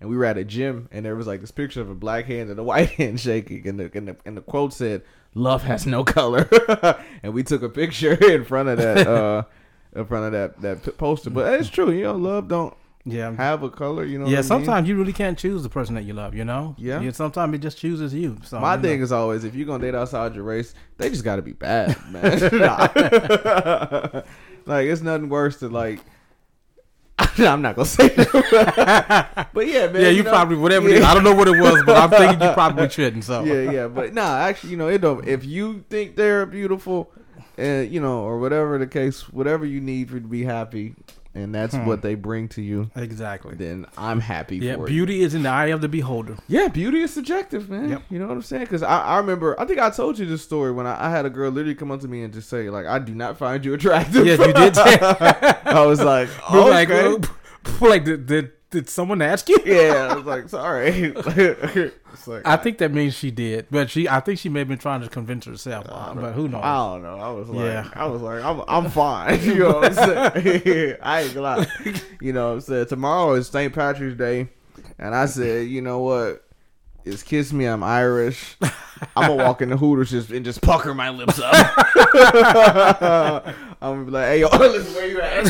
And 0.00 0.10
we 0.10 0.16
were 0.16 0.26
at 0.26 0.36
a 0.36 0.44
gym, 0.44 0.88
and 0.92 1.04
there 1.06 1.16
was 1.16 1.26
like 1.26 1.40
this 1.40 1.50
picture 1.50 1.80
of 1.80 1.88
a 1.88 1.94
black 1.94 2.26
hand 2.26 2.50
and 2.50 2.58
a 2.58 2.62
white 2.70 2.90
hand 2.90 3.18
shaking, 3.20 3.66
and 3.66 3.80
the 3.80 3.90
and 3.94 4.08
the, 4.08 4.16
and 4.26 4.36
the 4.36 4.42
quote 4.42 4.72
said, 4.74 5.02
"Love 5.34 5.62
has 5.62 5.86
no 5.86 6.04
color." 6.04 6.48
and 7.22 7.32
we 7.32 7.42
took 7.42 7.62
a 7.62 7.68
picture 7.70 8.12
in 8.34 8.44
front 8.44 8.68
of 8.68 8.76
that, 8.78 9.06
uh, 9.06 9.42
in 9.94 10.04
front 10.04 10.26
of 10.26 10.32
that 10.32 10.60
that 10.84 10.98
poster. 10.98 11.30
But 11.30 11.58
it's 11.60 11.70
true, 11.70 11.90
you 11.90 12.02
know, 12.04 12.14
love 12.16 12.46
don't 12.48 12.74
Yeah. 13.06 13.34
have 13.36 13.62
a 13.62 13.70
color. 13.70 14.04
You 14.04 14.18
know, 14.18 14.26
Yeah, 14.26 14.32
I 14.32 14.40
mean? 14.40 14.42
sometimes 14.42 14.86
you 14.88 14.96
really 14.98 15.14
can't 15.14 15.38
choose 15.38 15.62
the 15.62 15.70
person 15.70 15.94
that 15.94 16.02
you 16.04 16.12
love, 16.12 16.34
you 16.34 16.44
know? 16.44 16.74
Yeah. 16.76 17.10
sometimes 17.12 17.54
it 17.54 17.58
just 17.62 17.78
chooses 17.78 18.12
you. 18.12 18.36
So 18.44 18.60
My 18.60 18.74
you 18.76 18.82
thing 18.82 18.98
know. 18.98 19.04
is 19.04 19.12
always 19.12 19.44
if 19.44 19.54
you're 19.54 19.66
gonna 19.66 19.82
date 19.82 19.94
outside 19.94 20.34
your 20.34 20.44
race, 20.44 20.74
they 20.98 21.08
just 21.08 21.24
got 21.24 21.36
to 21.36 21.42
be 21.42 21.52
bad, 21.54 21.96
man. 22.10 22.22
Like 24.66 24.86
it's 24.88 25.00
nothing 25.00 25.28
worse 25.28 25.56
than 25.58 25.72
like. 25.72 26.00
I'm 27.38 27.62
not 27.62 27.76
gonna 27.76 27.86
say 27.86 28.08
that. 28.08 29.48
but 29.54 29.66
yeah, 29.66 29.88
man. 29.88 30.02
Yeah, 30.02 30.08
you, 30.08 30.22
know, 30.22 30.30
probably 30.30 30.56
whatever 30.56 30.88
yeah. 30.88 30.96
is. 30.96 31.04
I 31.04 31.14
don't 31.14 31.24
know 31.24 31.34
what 31.34 31.48
it 31.48 31.60
was, 31.60 31.82
but 31.84 31.96
I'm 31.96 32.10
thinking 32.18 32.46
you 32.46 32.54
probably 32.54 32.88
shouldn't. 32.88 33.24
So 33.24 33.44
yeah, 33.44 33.70
yeah, 33.70 33.88
but 33.88 34.14
nah, 34.14 34.38
actually, 34.38 34.70
you 34.70 34.76
know, 34.76 34.88
it 34.88 35.00
don't. 35.00 35.26
If 35.26 35.44
you 35.44 35.84
think 35.90 36.16
they're 36.16 36.46
beautiful, 36.46 37.10
and 37.58 37.90
you 37.90 38.00
know, 38.00 38.20
or 38.20 38.38
whatever 38.38 38.78
the 38.78 38.86
case, 38.86 39.28
whatever 39.28 39.66
you 39.66 39.80
need 39.80 40.10
for 40.10 40.18
to 40.18 40.26
be 40.26 40.44
happy, 40.44 40.94
and 41.36 41.54
that's 41.54 41.74
Hmm. 41.74 41.86
what 41.86 42.02
they 42.02 42.14
bring 42.14 42.48
to 42.48 42.62
you, 42.62 42.90
exactly. 42.96 43.54
then 43.54 43.86
I'm 43.98 44.20
happy 44.20 44.56
Yeah, 44.58 44.74
for 44.76 44.80
you. 44.82 44.86
beauty 44.86 45.22
is 45.22 45.34
in 45.34 45.42
the 45.44 45.48
eye 45.50 45.66
of 45.66 45.80
the 45.80 45.88
beholder. 45.88 46.36
Yeah, 46.48 46.68
beauty 46.68 47.00
is 47.02 47.12
subjective, 47.12 47.68
man. 47.70 47.90
Yep. 47.90 48.02
You 48.10 48.18
know 48.18 48.26
what 48.26 48.34
I'm 48.34 48.42
saying? 48.42 48.64
Because 48.64 48.82
I, 48.82 49.00
I 49.02 49.16
remember, 49.18 49.58
I 49.60 49.64
think 49.66 49.78
I 49.78 49.90
told 49.90 50.18
you 50.18 50.26
this 50.26 50.42
story 50.42 50.72
when 50.72 50.86
I, 50.86 51.06
I 51.06 51.10
had 51.10 51.26
a 51.26 51.30
girl 51.30 51.50
literally 51.50 51.74
come 51.74 51.90
up 51.90 52.00
to 52.00 52.08
me 52.08 52.22
and 52.22 52.32
just 52.32 52.48
say, 52.48 52.70
like, 52.70 52.86
I 52.86 52.98
do 52.98 53.14
not 53.14 53.36
find 53.38 53.64
you 53.64 53.74
attractive. 53.74 54.26
Yes, 54.26 54.38
you 54.38 54.52
did. 54.52 54.76
I 55.66 55.84
was 55.86 56.02
like, 56.02 56.28
We're 56.52 56.72
okay. 56.82 57.08
like, 57.80 57.80
like 57.80 58.04
did, 58.04 58.26
did 58.26 58.52
did 58.70 58.88
someone 58.88 59.22
ask 59.22 59.48
you? 59.48 59.58
yeah, 59.64 60.08
I 60.10 60.14
was 60.14 60.24
like, 60.24 60.48
sorry. 60.50 61.12
like, 62.26 62.46
I 62.46 62.56
think 62.56 62.78
that 62.78 62.92
means 62.92 63.14
she 63.14 63.30
did, 63.30 63.66
but 63.70 63.90
she 63.90 64.08
I 64.08 64.20
think 64.20 64.38
she 64.38 64.48
may 64.48 64.60
have 64.60 64.68
been 64.68 64.78
trying 64.78 65.00
to 65.02 65.08
convince 65.08 65.44
herself. 65.44 65.86
uh, 65.88 66.14
but 66.14 66.32
who 66.32 66.48
knows? 66.48 66.62
I 66.64 66.74
don't 66.76 67.02
know. 67.02 67.18
I 67.18 67.30
was 67.30 67.48
like, 67.48 67.64
Yeah. 67.66 67.88
I 67.94 68.06
was 68.06 68.22
like, 68.22 68.42
I'm, 68.42 68.62
I'm 68.68 68.90
fine. 68.90 69.40
You 69.46 69.58
know 69.60 69.74
what 69.80 69.98
I'm 69.98 70.32
saying? 70.34 70.96
I 71.02 71.22
ain't 71.22 71.34
gonna 71.34 71.40
lie. 71.40 71.66
You 72.20 72.32
know 72.32 72.48
what 72.48 72.54
I'm 72.54 72.60
saying? 72.62 72.86
Tomorrow 72.86 73.34
is 73.34 73.46
St. 73.48 73.72
Patrick's 73.72 74.16
Day, 74.18 74.48
and 74.98 75.14
I 75.14 75.26
said, 75.26 75.68
you 75.68 75.80
know 75.82 76.00
what? 76.00 76.42
It's 77.04 77.22
kiss 77.22 77.52
me. 77.52 77.66
I'm 77.66 77.84
Irish. 77.84 78.56
I'm 79.14 79.28
gonna 79.28 79.44
walk 79.44 79.62
in 79.62 79.68
the 79.68 79.76
Hooters 79.76 80.10
just 80.10 80.30
and 80.30 80.44
just 80.44 80.60
pucker 80.60 80.92
my 80.92 81.10
lips 81.10 81.38
up. 81.38 81.54
I'm 83.80 83.94
gonna 83.94 84.04
be 84.04 84.10
like, 84.10 84.24
hey, 84.26 84.40
yo, 84.40 84.48
listen, 84.48 84.92
where 84.94 85.06
you 85.06 85.20
at? 85.20 85.44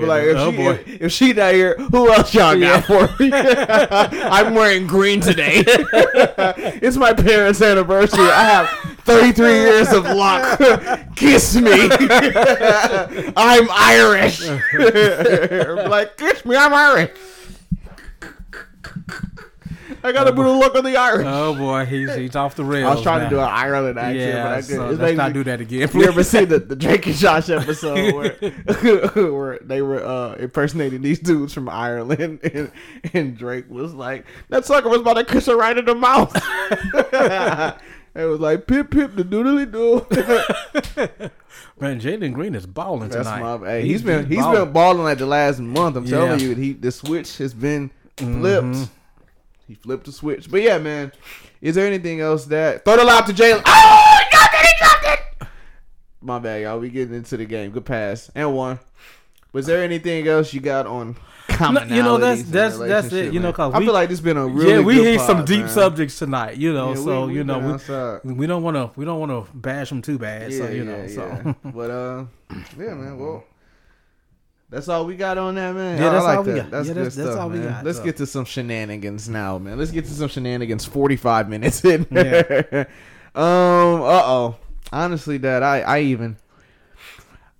Be 0.00 0.06
like, 0.06 0.24
if, 0.24 0.36
oh 0.36 0.50
she, 0.50 0.56
boy! 0.56 0.70
if, 0.70 1.02
if 1.02 1.12
she 1.12 1.32
not 1.32 1.54
here, 1.54 1.76
who 1.76 2.10
else 2.10 2.34
y'all 2.34 2.58
got 2.58 2.84
for 2.84 3.08
me? 3.20 3.30
I'm 3.34 4.54
wearing 4.54 4.86
green 4.86 5.20
today. 5.20 5.62
it's 5.66 6.96
my 6.96 7.12
parents' 7.12 7.62
anniversary. 7.62 8.20
I 8.20 8.44
have 8.44 8.68
33 9.00 9.48
years 9.48 9.92
of 9.92 10.04
luck. 10.04 10.58
kiss 11.16 11.56
me. 11.56 11.88
I'm 13.36 13.68
Irish. 13.70 14.46
Like, 15.88 16.16
kiss 16.16 16.44
me. 16.44 16.56
I'm 16.56 16.74
Irish. 16.74 17.10
I 20.02 20.12
gotta 20.12 20.32
put 20.32 20.46
a 20.46 20.50
look 20.52 20.74
on 20.74 20.84
the 20.84 20.96
Irish. 20.96 21.26
oh 21.28 21.54
boy, 21.54 21.84
he's 21.84 22.14
he's 22.16 22.36
off 22.36 22.54
the 22.54 22.64
rails. 22.64 22.90
I 22.90 22.94
was 22.94 23.02
trying 23.02 23.18
now. 23.24 23.28
to 23.28 23.30
do 23.36 23.38
an 23.40 23.48
Ireland 23.48 23.98
accent, 23.98 24.18
Yeah, 24.18 24.42
but 24.44 24.52
I 24.52 24.60
so 24.60 24.76
couldn't. 24.78 24.98
Let's 24.98 25.16
not 25.16 25.32
do 25.32 25.44
that 25.44 25.60
again. 25.60 25.88
you 25.94 26.04
ever 26.04 26.22
seen 26.24 26.48
the, 26.48 26.58
the 26.58 26.76
Drake 26.76 27.06
and 27.06 27.16
Josh 27.16 27.48
episode 27.50 28.14
where, 28.14 29.30
where 29.32 29.58
they 29.60 29.82
were 29.82 30.04
uh, 30.04 30.34
impersonating 30.34 31.02
these 31.02 31.18
dudes 31.18 31.52
from 31.54 31.68
Ireland 31.68 32.40
and, 32.42 32.70
and 33.12 33.36
Drake 33.36 33.68
was 33.68 33.92
like, 33.94 34.24
that 34.50 34.64
sucker 34.64 34.88
was 34.88 35.00
about 35.00 35.14
to 35.14 35.24
kiss 35.24 35.46
her 35.46 35.56
right 35.56 35.76
in 35.76 35.84
the 35.84 35.94
mouth. 35.94 36.34
it 38.14 38.24
was 38.24 38.40
like, 38.40 38.66
pip, 38.66 38.90
pip, 38.90 39.14
the 39.14 39.24
doodly 39.24 39.70
doo. 39.70 40.06
Man, 41.80 42.00
Jalen 42.00 42.32
Green 42.34 42.54
is 42.54 42.66
balling 42.66 43.08
That's 43.08 43.28
tonight. 43.28 43.58
my, 43.60 43.68
hey, 43.68 43.82
he's 43.86 44.02
been, 44.02 44.26
he's 44.26 44.38
balling. 44.38 44.64
been 44.64 44.72
balling 44.72 45.02
like 45.04 45.18
the 45.18 45.26
last 45.26 45.60
month. 45.60 45.96
I'm 45.96 46.06
telling 46.06 46.40
you, 46.40 46.54
he, 46.54 46.72
the 46.72 46.90
switch 46.90 47.38
has 47.38 47.54
been 47.54 47.90
flipped. 48.16 48.66
Mhm. 48.66 48.88
He 49.68 49.74
flipped 49.74 50.06
the 50.06 50.12
switch. 50.12 50.50
But 50.50 50.62
yeah, 50.62 50.78
man, 50.78 51.12
is 51.60 51.74
there 51.76 51.86
anything 51.86 52.20
else 52.20 52.46
that, 52.46 52.84
throw 52.84 52.96
the 52.96 53.04
lob 53.04 53.26
to 53.26 53.32
Jalen. 53.32 53.62
Oh, 53.64 54.16
he 54.18 54.30
dropped 54.36 54.54
it, 54.54 54.66
he 54.66 54.78
dropped 54.78 55.20
it. 55.42 55.48
My 56.20 56.38
bad, 56.40 56.62
y'all. 56.62 56.78
We 56.80 56.88
getting 56.88 57.14
into 57.14 57.36
the 57.36 57.44
game. 57.44 57.70
Good 57.70 57.84
pass 57.84 58.30
and 58.34 58.54
one. 58.54 58.80
Was 59.52 59.66
there 59.66 59.82
anything 59.82 60.26
else 60.26 60.52
you 60.52 60.60
got 60.60 60.86
on? 60.86 61.16
No, 61.60 61.82
you 61.84 62.02
know, 62.02 62.18
that's- 62.18 62.42
that's- 62.44 62.78
that's 62.78 63.12
it, 63.12 63.32
you 63.32 63.40
know? 63.40 63.52
'cause 63.52 63.72
I 63.74 63.78
we- 63.78 63.84
feel 63.86 63.94
like 63.94 64.08
this 64.10 64.18
has 64.18 64.24
been 64.24 64.36
a 64.36 64.46
really 64.46 64.70
yeah, 64.74 64.80
we 64.80 65.02
hit 65.02 65.20
some 65.22 65.44
deep 65.44 65.60
man. 65.60 65.68
subjects 65.68 66.18
tonight. 66.18 66.56
You 66.58 66.72
know, 66.72 66.90
Yeah, 66.90 66.94
so 67.02 67.26
we 67.26 67.34
you 67.34 67.44
know 67.44 67.58
we, 67.58 67.72
outside. 67.72 68.20
we 68.24 68.46
don't 68.46 68.62
want 68.62 68.76
to 68.76 68.90
we 68.96 69.04
don't 69.04 69.18
want 69.18 69.32
to 69.32 69.50
bash 69.56 69.88
them 69.88 70.00
too 70.02 70.18
bad. 70.18 70.52
so 70.52 70.68
you 70.68 70.84
know, 70.84 71.06
so 71.08 71.54
But 71.64 71.90
uh, 71.90 72.24
yeah, 72.78 72.94
man. 72.94 73.18
Well, 73.18 73.44
that's 74.70 74.88
all 74.88 75.06
we 75.06 75.16
got 75.16 75.38
on 75.38 75.54
that, 75.54 75.74
man. 75.74 75.98
Yeah, 76.00 76.10
that's 76.10 76.24
like 76.24 76.38
all 76.38 76.44
we 76.44 76.52
that. 76.52 76.58
got. 76.62 76.70
That's 76.70 76.88
Yeah, 76.88 76.94
good 76.94 77.00
that's- 77.06 77.14
that's 77.16 77.36
all 77.36 77.50
we 77.50 77.60
got, 77.60 77.84
Let's 77.84 77.98
so. 77.98 78.04
get 78.04 78.16
to 78.18 78.26
some 78.26 78.44
shenanigans 78.44 79.28
now, 79.28 79.58
man. 79.58 79.78
Let's 79.78 79.90
get 79.90 80.04
to 80.06 80.10
some 80.12 80.28
shenanigans. 80.28 80.84
Forty-five 80.84 81.48
minutes 81.48 81.84
in. 81.84 82.06
Yeah. 82.10 82.84
um. 83.34 84.02
Uh 84.02 84.22
oh. 84.24 84.56
Honestly, 84.92 85.38
Dad, 85.38 85.62
I 85.62 85.80
I 85.80 86.00
even 86.00 86.36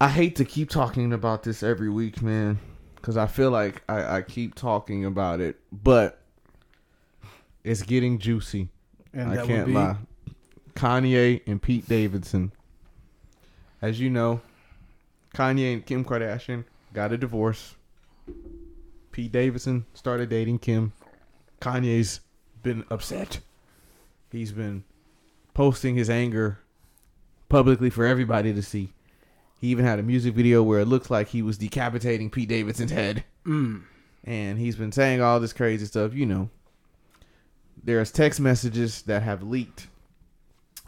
I 0.01 0.09
hate 0.09 0.37
to 0.37 0.45
keep 0.45 0.71
talking 0.71 1.13
about 1.13 1.43
this 1.43 1.63
every 1.63 1.91
week, 1.91 2.23
man, 2.23 2.59
because 2.97 3.17
I 3.17 3.27
feel 3.27 3.51
like 3.51 3.83
I 3.89 4.17
I 4.19 4.23
keep 4.23 4.55
talking 4.55 5.05
about 5.05 5.41
it, 5.41 5.59
but 5.73 6.21
it's 7.65 7.83
getting 7.83 8.19
juicy. 8.19 8.69
and 9.13 9.31
I 9.33 9.47
can't 9.47 9.67
be 9.67 9.73
lie. 9.73 9.97
Kanye 10.75 11.41
and 11.47 11.61
Pete 11.61 11.89
Davidson. 11.89 12.53
As 13.83 13.99
you 14.01 14.11
know, 14.11 14.41
Kanye 15.35 15.73
and 15.75 15.85
Kim 15.85 16.05
Kardashian 16.05 16.65
got 16.99 17.13
a 17.13 17.17
divorce. 17.17 17.77
Pete 19.13 19.31
Davidson 19.31 19.87
started 19.95 20.29
dating 20.29 20.59
Kim. 20.59 20.93
Kanye's 21.61 22.19
been 22.65 22.85
upset. 22.91 23.39
He's 24.33 24.51
been 24.51 24.83
posting 25.55 25.95
his 25.95 26.11
anger 26.11 26.59
publicly 27.49 27.89
for 27.89 28.05
everybody 28.05 28.53
to 28.53 28.63
see. 28.65 28.95
He 29.61 29.69
even 29.69 29.85
had 29.85 30.01
a 30.01 30.03
music 30.03 30.35
video 30.35 30.65
where 30.65 30.81
it 30.81 30.89
looks 30.89 31.09
like 31.09 31.29
he 31.29 31.41
was 31.41 31.57
decapitating 31.57 32.31
Pete 32.31 32.49
Davidson's 32.49 32.91
head. 32.91 33.23
Mm. 33.47 33.85
And 34.25 34.59
he's 34.59 34.75
been 34.75 34.91
saying 34.91 35.23
all 35.23 35.39
this 35.39 35.53
crazy 35.53 35.87
stuff, 35.87 36.15
you 36.15 36.27
know. 36.27 36.51
There's 37.85 38.11
text 38.11 38.41
messages 38.41 39.03
that 39.03 39.23
have 39.23 39.45
leaked. 39.45 39.87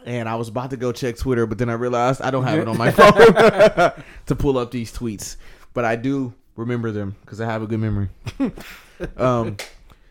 And 0.05 0.29
I 0.29 0.35
was 0.35 0.49
about 0.49 0.71
to 0.71 0.77
go 0.77 0.91
check 0.91 1.19
Twitter, 1.19 1.47
but 1.47 1.59
then 1.59 1.71
I 1.71 1.75
realized 1.75 2.21
I 2.21 2.33
don't 2.33 2.43
have 2.43 2.59
it 2.59 2.67
on 2.67 2.77
my 2.77 2.91
phone 3.93 4.03
to 4.27 4.35
pull 4.35 4.59
up 4.59 4.73
these 4.73 4.93
tweets. 4.93 5.37
But 5.73 5.85
I 5.85 5.97
do 5.97 6.35
remember 6.57 6.91
them 6.91 7.17
because 7.21 7.41
I 7.41 7.47
have 7.47 7.63
a 7.63 7.67
good 7.67 7.81
memory. 7.81 8.09
um, 9.17 9.57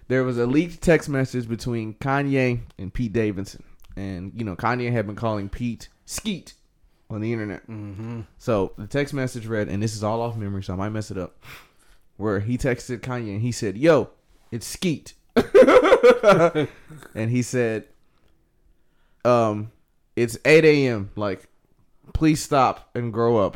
there 0.08 0.24
was 0.24 0.38
a 0.38 0.46
leaked 0.46 0.82
text 0.82 1.10
message 1.10 1.48
between 1.48 1.94
Kanye 1.96 2.62
and 2.78 2.94
Pete 2.94 3.14
Davidson. 3.14 3.64
And, 3.96 4.32
you 4.36 4.44
know, 4.46 4.56
Kanye 4.56 4.92
had 4.92 5.06
been 5.06 5.16
calling 5.16 5.50
Pete 5.50 5.90
Skeet 6.06 6.54
on 7.10 7.22
the 7.22 7.34
internet. 7.34 7.68
Mm-hmm. 7.68 8.22
So 8.38 8.74
the 8.78 8.88
text 8.88 9.14
message 9.14 9.46
read, 9.46 9.68
and 9.68 9.82
this 9.82 9.96
is 9.96 10.04
all 10.04 10.22
off 10.22 10.38
memory, 10.38 10.64
so 10.64 10.74
I 10.74 10.76
might 10.76 10.90
mess 10.90 11.12
it 11.12 11.18
up. 11.18 11.44
Where 12.18 12.40
he 12.40 12.58
texted 12.58 13.00
Kanye 13.00 13.34
and 13.34 13.42
he 13.42 13.54
said, 13.54 13.78
"Yo, 13.78 14.10
it's 14.52 14.68
Skeet," 14.68 15.14
and 17.16 17.32
he 17.32 17.42
said, 17.42 17.86
"Um, 19.24 19.72
it's 20.18 20.38
8 20.44 20.66
a.m. 20.66 21.12
Like, 21.16 21.48
please 22.14 22.44
stop 22.44 22.90
and 22.94 23.14
grow 23.14 23.38
up. 23.38 23.56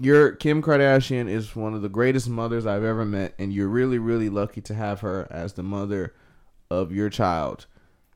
Your 0.00 0.32
Kim 0.32 0.62
Kardashian 0.62 1.28
is 1.28 1.54
one 1.54 1.74
of 1.74 1.82
the 1.82 1.88
greatest 1.88 2.28
mothers 2.28 2.66
I've 2.66 2.84
ever 2.84 3.04
met, 3.04 3.34
and 3.38 3.52
you're 3.52 3.68
really, 3.68 3.98
really 3.98 4.28
lucky 4.28 4.60
to 4.62 4.74
have 4.74 5.00
her 5.00 5.28
as 5.30 5.52
the 5.52 5.62
mother 5.62 6.14
of 6.70 6.92
your 6.92 7.10
child. 7.10 7.66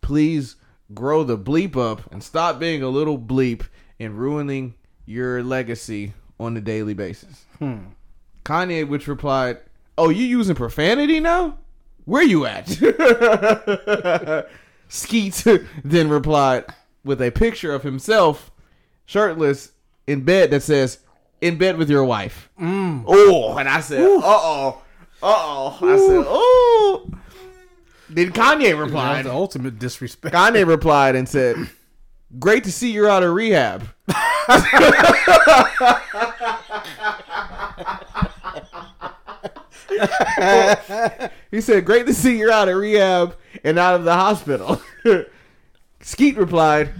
Please." 0.00 0.56
Grow 0.92 1.24
the 1.24 1.38
bleep 1.38 1.76
up 1.76 2.12
and 2.12 2.22
stop 2.22 2.58
being 2.58 2.82
a 2.82 2.88
little 2.88 3.18
bleep 3.18 3.62
and 3.98 4.18
ruining 4.18 4.74
your 5.06 5.42
legacy 5.42 6.12
on 6.38 6.56
a 6.56 6.60
daily 6.60 6.92
basis. 6.92 7.44
Hmm. 7.58 7.86
Kanye, 8.44 8.86
which 8.86 9.08
replied, 9.08 9.58
"Oh, 9.96 10.10
you 10.10 10.24
using 10.24 10.54
profanity 10.54 11.20
now? 11.20 11.56
Where 12.04 12.22
you 12.22 12.44
at?" 12.44 12.68
Skeet 14.88 15.42
then 15.84 16.10
replied 16.10 16.66
with 17.02 17.22
a 17.22 17.30
picture 17.30 17.74
of 17.74 17.82
himself 17.82 18.50
shirtless 19.06 19.72
in 20.06 20.22
bed 20.22 20.50
that 20.50 20.62
says, 20.62 20.98
"In 21.44 21.58
bed 21.58 21.76
with 21.76 21.90
your 21.90 22.04
wife." 22.04 22.48
Mm. 22.60 23.04
Oh, 23.06 23.56
and 23.58 23.68
I 23.68 23.80
said, 23.80 24.00
"Uh 24.00 24.20
oh, 24.22 24.82
uh 25.22 25.26
oh." 25.26 25.78
I 25.82 25.96
said, 25.96 26.24
"Oh." 26.26 27.10
Then 28.08 28.32
Kanye 28.32 28.78
replied. 28.78 29.26
the 29.26 29.32
ultimate 29.32 29.78
disrespect. 29.78 30.34
Kanye 30.34 30.66
replied 30.66 31.16
and 31.16 31.28
said, 31.28 31.56
"Great 32.38 32.64
to 32.64 32.72
see 32.72 32.92
you're 32.92 33.08
out 33.08 33.22
of 33.22 33.34
rehab." 33.34 33.88
he 41.50 41.60
said, 41.60 41.84
"Great 41.84 42.06
to 42.06 42.14
see 42.14 42.38
you're 42.38 42.52
out 42.52 42.68
of 42.68 42.76
rehab 42.76 43.36
and 43.62 43.78
out 43.78 43.94
of 43.96 44.04
the 44.04 44.14
hospital." 44.14 44.80
Skeet 46.00 46.36
replied, 46.36 46.90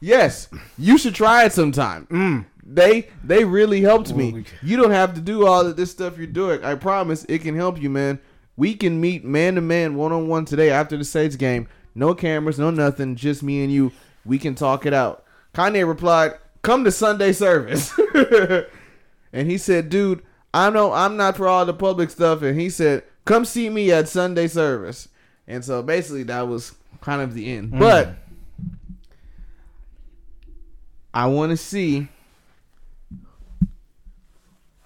"Yes, 0.00 0.48
you 0.78 0.98
should 0.98 1.14
try 1.14 1.44
it 1.44 1.52
sometime. 1.52 2.06
Mm. 2.10 2.44
They 2.72 3.08
they 3.24 3.44
really 3.44 3.80
helped 3.80 4.14
me. 4.14 4.44
You 4.62 4.76
don't 4.76 4.92
have 4.92 5.14
to 5.14 5.20
do 5.20 5.44
all 5.44 5.66
of 5.66 5.74
this 5.76 5.90
stuff 5.90 6.16
you're 6.16 6.28
doing. 6.28 6.64
I 6.64 6.76
promise 6.76 7.26
it 7.28 7.40
can 7.40 7.56
help 7.56 7.82
you, 7.82 7.90
man. 7.90 8.20
We 8.56 8.74
can 8.74 9.00
meet 9.00 9.24
man 9.24 9.56
to 9.56 9.60
man, 9.60 9.96
one 9.96 10.12
on 10.12 10.28
one 10.28 10.44
today 10.44 10.70
after 10.70 10.96
the 10.96 11.02
Sage 11.02 11.36
game. 11.36 11.66
No 11.96 12.14
cameras, 12.14 12.60
no 12.60 12.70
nothing, 12.70 13.16
just 13.16 13.42
me 13.42 13.64
and 13.64 13.72
you. 13.72 13.90
We 14.24 14.38
can 14.38 14.54
talk 14.54 14.86
it 14.86 14.94
out." 14.94 15.24
Kanye 15.52 15.86
replied, 15.86 16.34
"Come 16.62 16.84
to 16.84 16.92
Sunday 16.92 17.32
service." 17.32 17.92
and 19.32 19.50
he 19.50 19.58
said, 19.58 19.88
"Dude, 19.88 20.22
I 20.54 20.70
know 20.70 20.92
I'm 20.92 21.16
not 21.16 21.36
for 21.36 21.48
all 21.48 21.66
the 21.66 21.74
public 21.74 22.08
stuff." 22.08 22.42
And 22.42 22.60
he 22.60 22.70
said, 22.70 23.02
"Come 23.24 23.44
see 23.44 23.68
me 23.68 23.90
at 23.90 24.08
Sunday 24.08 24.46
service." 24.46 25.08
And 25.48 25.64
so 25.64 25.82
basically, 25.82 26.22
that 26.24 26.46
was 26.46 26.76
kind 27.00 27.20
of 27.20 27.34
the 27.34 27.52
end. 27.52 27.72
Mm. 27.72 27.80
But 27.80 28.14
I 31.12 31.26
want 31.26 31.50
to 31.50 31.56
see 31.56 32.08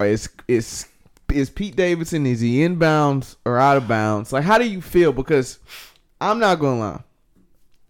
is 0.01 0.29
is 0.47 0.87
is 1.31 1.49
Pete 1.49 1.75
Davidson 1.75 2.25
is 2.25 2.41
he 2.41 2.63
in 2.63 2.77
bounds 2.77 3.37
or 3.45 3.57
out 3.57 3.77
of 3.77 3.87
bounds? 3.87 4.31
Like, 4.31 4.43
how 4.43 4.57
do 4.57 4.67
you 4.67 4.81
feel? 4.81 5.11
Because 5.11 5.59
I'm 6.21 6.39
not 6.39 6.59
gonna 6.59 6.79
lie, 6.79 7.03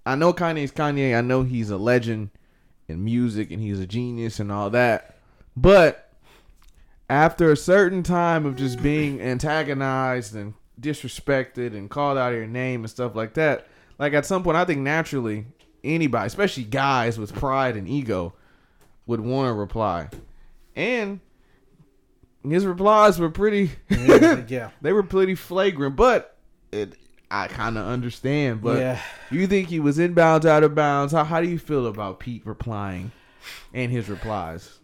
I 0.06 0.16
know 0.16 0.34
Kanye's 0.34 0.72
Kanye. 0.72 1.18
I 1.18 1.22
know 1.22 1.44
he's 1.44 1.70
a 1.70 1.78
legend 1.78 2.30
in 2.88 3.04
music 3.04 3.52
and 3.52 3.62
he's 3.62 3.80
a 3.80 3.88
genius 3.88 4.40
and 4.40 4.52
all 4.52 4.70
that. 4.70 5.18
But 5.58 6.12
after 7.10 7.52
a 7.52 7.58
certain 7.58 8.04
time 8.04 8.46
of 8.46 8.56
just 8.56 8.82
being 8.82 9.22
antagonized 9.22 10.36
and 10.36 10.54
disrespected 10.80 11.76
and 11.76 11.90
called 11.90 12.18
out 12.18 12.34
of 12.34 12.38
your 12.38 12.48
name 12.48 12.84
and 12.84 12.90
stuff 12.90 13.16
like 13.16 13.34
that, 13.36 13.68
like 13.98 14.14
at 14.14 14.26
some 14.26 14.44
point, 14.44 14.58
I 14.58 14.66
think 14.66 14.82
naturally 14.82 15.46
anybody, 15.84 16.28
especially 16.28 16.64
guys 16.64 17.18
with 17.18 17.34
pride 17.34 17.78
and 17.78 17.88
ego, 17.88 18.34
would 19.08 19.22
want 19.22 19.48
to 19.48 19.54
reply. 19.54 20.10
And 20.76 21.20
his 22.52 22.66
replies 22.66 23.20
were 23.20 23.30
pretty 23.30 23.72
yeah, 23.90 24.44
yeah. 24.48 24.70
they 24.82 24.94
were 24.94 25.04
pretty 25.04 25.36
flagrant, 25.36 25.96
but 25.96 26.38
it 26.72 26.96
I 27.32 27.48
kind 27.48 27.78
of 27.78 27.86
understand. 27.86 28.62
But 28.62 28.80
Yeah. 28.80 29.00
you 29.32 29.48
think 29.48 29.70
he 29.70 29.80
was 29.80 29.98
inbounds, 29.98 30.46
out 30.46 30.64
of 30.64 30.76
bounds? 30.76 31.14
How 31.14 31.24
how 31.24 31.42
do 31.42 31.48
you 31.48 31.60
feel 31.60 31.88
about 31.88 32.20
Pete 32.20 32.46
replying 32.46 33.12
and 33.74 33.92
his 33.92 34.10
replies? 34.10 34.80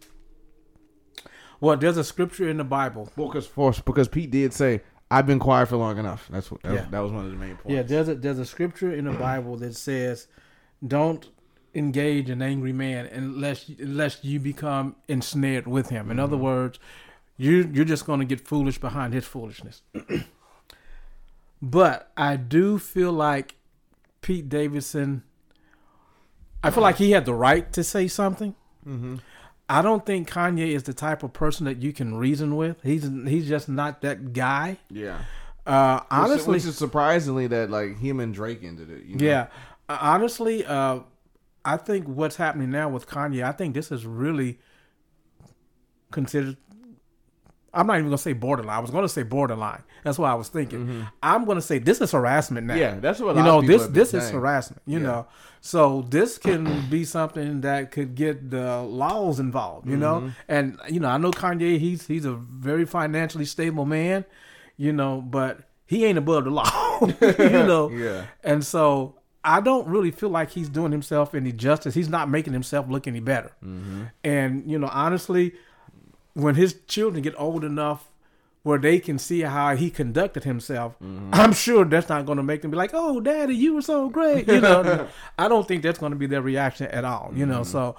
Well, 1.60 1.76
there's 1.76 1.96
a 1.96 2.04
scripture 2.04 2.48
in 2.48 2.56
the 2.56 2.64
Bible. 2.64 3.10
Well, 3.16 3.28
because 3.28 3.46
for 3.46 3.72
because 3.84 4.08
Pete 4.08 4.30
did 4.30 4.52
say 4.52 4.82
I've 5.12 5.26
been 5.26 5.38
quiet 5.38 5.68
for 5.68 5.76
long 5.76 5.98
enough. 5.98 6.26
That's 6.30 6.50
what 6.50 6.62
that, 6.62 6.74
Yeah. 6.74 6.86
that 6.90 7.00
was 7.00 7.12
one 7.12 7.26
of 7.26 7.30
the 7.30 7.36
main 7.36 7.56
points. 7.56 7.74
Yeah, 7.74 7.82
there's 7.82 8.08
a 8.08 8.14
there's 8.14 8.38
a 8.38 8.46
scripture 8.46 8.92
in 8.92 9.04
the 9.04 9.12
Bible 9.12 9.56
that 9.58 9.76
says, 9.76 10.26
"Don't 10.86 11.28
engage 11.74 12.30
an 12.30 12.42
angry 12.42 12.72
man 12.72 13.06
unless 13.06 13.68
unless 13.78 14.24
you 14.24 14.40
become 14.40 14.96
ensnared 15.08 15.66
with 15.66 15.90
him." 15.90 16.10
In 16.10 16.18
other 16.18 16.36
mm-hmm. 16.36 16.46
words, 16.46 16.78
you 17.36 17.70
you're 17.72 17.84
just 17.84 18.06
going 18.06 18.20
to 18.20 18.26
get 18.26 18.40
foolish 18.46 18.78
behind 18.78 19.14
his 19.14 19.24
foolishness. 19.24 19.82
but 21.62 22.10
I 22.16 22.36
do 22.36 22.78
feel 22.78 23.12
like 23.12 23.56
Pete 24.20 24.48
Davidson. 24.48 25.22
I 26.62 26.70
feel 26.70 26.82
like 26.82 26.96
he 26.96 27.10
had 27.10 27.24
the 27.24 27.34
right 27.34 27.72
to 27.72 27.82
say 27.82 28.06
something. 28.08 28.54
Mm-hmm. 28.86 29.16
I 29.68 29.82
don't 29.82 30.04
think 30.04 30.30
Kanye 30.30 30.68
is 30.68 30.82
the 30.84 30.92
type 30.92 31.22
of 31.22 31.32
person 31.32 31.64
that 31.66 31.82
you 31.82 31.92
can 31.92 32.14
reason 32.14 32.56
with. 32.56 32.82
He's 32.82 33.08
he's 33.26 33.48
just 33.48 33.68
not 33.68 34.00
that 34.02 34.32
guy. 34.32 34.78
Yeah. 34.90 35.18
Uh, 35.66 36.00
Which- 36.00 36.06
honestly, 36.10 36.52
which 36.54 36.64
is 36.66 36.76
surprisingly 36.76 37.46
that 37.48 37.70
like 37.70 37.98
him 37.98 38.20
and 38.20 38.34
Drake 38.34 38.62
ended 38.64 38.90
it. 38.90 39.04
You 39.04 39.16
know? 39.16 39.24
Yeah, 39.24 39.46
Uh, 39.88 39.98
honestly, 40.00 40.64
uh, 40.66 41.00
I 41.64 41.76
think 41.76 42.06
what's 42.08 42.34
happening 42.36 42.70
now 42.70 42.88
with 42.88 43.06
Kanye, 43.06 43.44
I 43.44 43.52
think 43.52 43.74
this 43.74 43.92
is 43.92 44.04
really 44.04 44.58
considered. 46.10 46.56
I'm 47.74 47.86
not 47.86 47.94
even 47.94 48.06
gonna 48.06 48.18
say 48.18 48.32
borderline. 48.34 48.76
I 48.76 48.80
was 48.80 48.90
gonna 48.90 49.08
say 49.08 49.22
borderline. 49.22 49.82
That's 50.04 50.18
what 50.18 50.30
I 50.30 50.34
was 50.34 50.48
thinking. 50.48 51.06
I'm 51.22 51.44
gonna 51.44 51.62
say 51.62 51.78
this 51.78 52.00
is 52.00 52.12
harassment 52.12 52.66
now. 52.66 52.74
Mm-hmm. 52.74 52.80
Yeah, 52.82 53.00
that's 53.00 53.20
what 53.20 53.36
you 53.36 53.42
know. 53.42 53.62
This 53.62 53.86
this 53.86 54.12
is 54.14 54.30
harassment. 54.30 54.82
You 54.86 54.98
Yeah. 54.98 55.06
know, 55.06 55.26
so 55.60 56.02
this 56.10 56.38
can 56.38 56.88
be 56.90 57.04
something 57.04 57.60
that 57.62 57.90
could 57.92 58.14
get 58.14 58.50
the 58.50 58.82
laws 58.82 59.40
involved. 59.40 59.86
You 59.86 59.92
Mm-hmm. 59.92 60.00
know, 60.00 60.32
and 60.48 60.78
you 60.88 61.00
know, 61.00 61.08
I 61.08 61.18
know 61.18 61.30
Kanye. 61.30 61.78
He's 61.78 62.06
he's 62.06 62.24
a 62.24 62.34
very 62.34 62.84
financially 62.84 63.44
stable 63.46 63.84
man. 63.86 64.24
You 64.76 64.92
know, 64.92 65.20
but 65.20 65.60
he 65.86 66.04
ain't 66.04 66.18
above 66.18 66.44
the 66.44 66.50
law. 66.50 66.98
you 67.20 67.48
know, 67.66 67.90
Yeah. 67.90 68.24
and 68.42 68.64
so 68.64 69.16
I 69.44 69.60
don't 69.60 69.86
really 69.88 70.10
feel 70.10 70.28
like 70.30 70.50
he's 70.50 70.68
doing 70.68 70.92
himself 70.92 71.34
any 71.34 71.52
justice. 71.52 71.94
He's 71.94 72.08
not 72.08 72.28
making 72.30 72.52
himself 72.52 72.86
look 72.88 73.06
any 73.06 73.20
better. 73.20 73.52
Mm-hmm. 73.64 74.02
And 74.24 74.70
you 74.70 74.78
know, 74.78 74.88
honestly, 74.92 75.54
when 76.34 76.54
his 76.54 76.74
children 76.86 77.22
get 77.22 77.34
old 77.38 77.64
enough 77.64 78.08
where 78.62 78.78
they 78.78 78.98
can 79.00 79.18
see 79.18 79.40
how 79.40 79.74
he 79.74 79.90
conducted 79.90 80.44
himself, 80.44 80.94
Mm-hmm. 81.02 81.30
I'm 81.32 81.52
sure 81.52 81.84
that's 81.84 82.08
not 82.08 82.26
going 82.26 82.36
to 82.36 82.42
make 82.44 82.62
them 82.62 82.70
be 82.70 82.76
like, 82.76 82.90
"Oh, 82.94 83.20
Daddy, 83.20 83.56
you 83.56 83.74
were 83.74 83.82
so 83.82 84.08
great." 84.08 84.46
You 84.46 84.60
know, 84.60 85.08
I 85.38 85.48
don't 85.48 85.66
think 85.66 85.82
that's 85.82 85.98
going 85.98 86.12
to 86.12 86.18
be 86.18 86.26
their 86.26 86.42
reaction 86.42 86.86
at 86.88 87.04
all. 87.04 87.32
You 87.34 87.44
Mm-hmm. 87.44 87.50
know, 87.52 87.62
so 87.64 87.96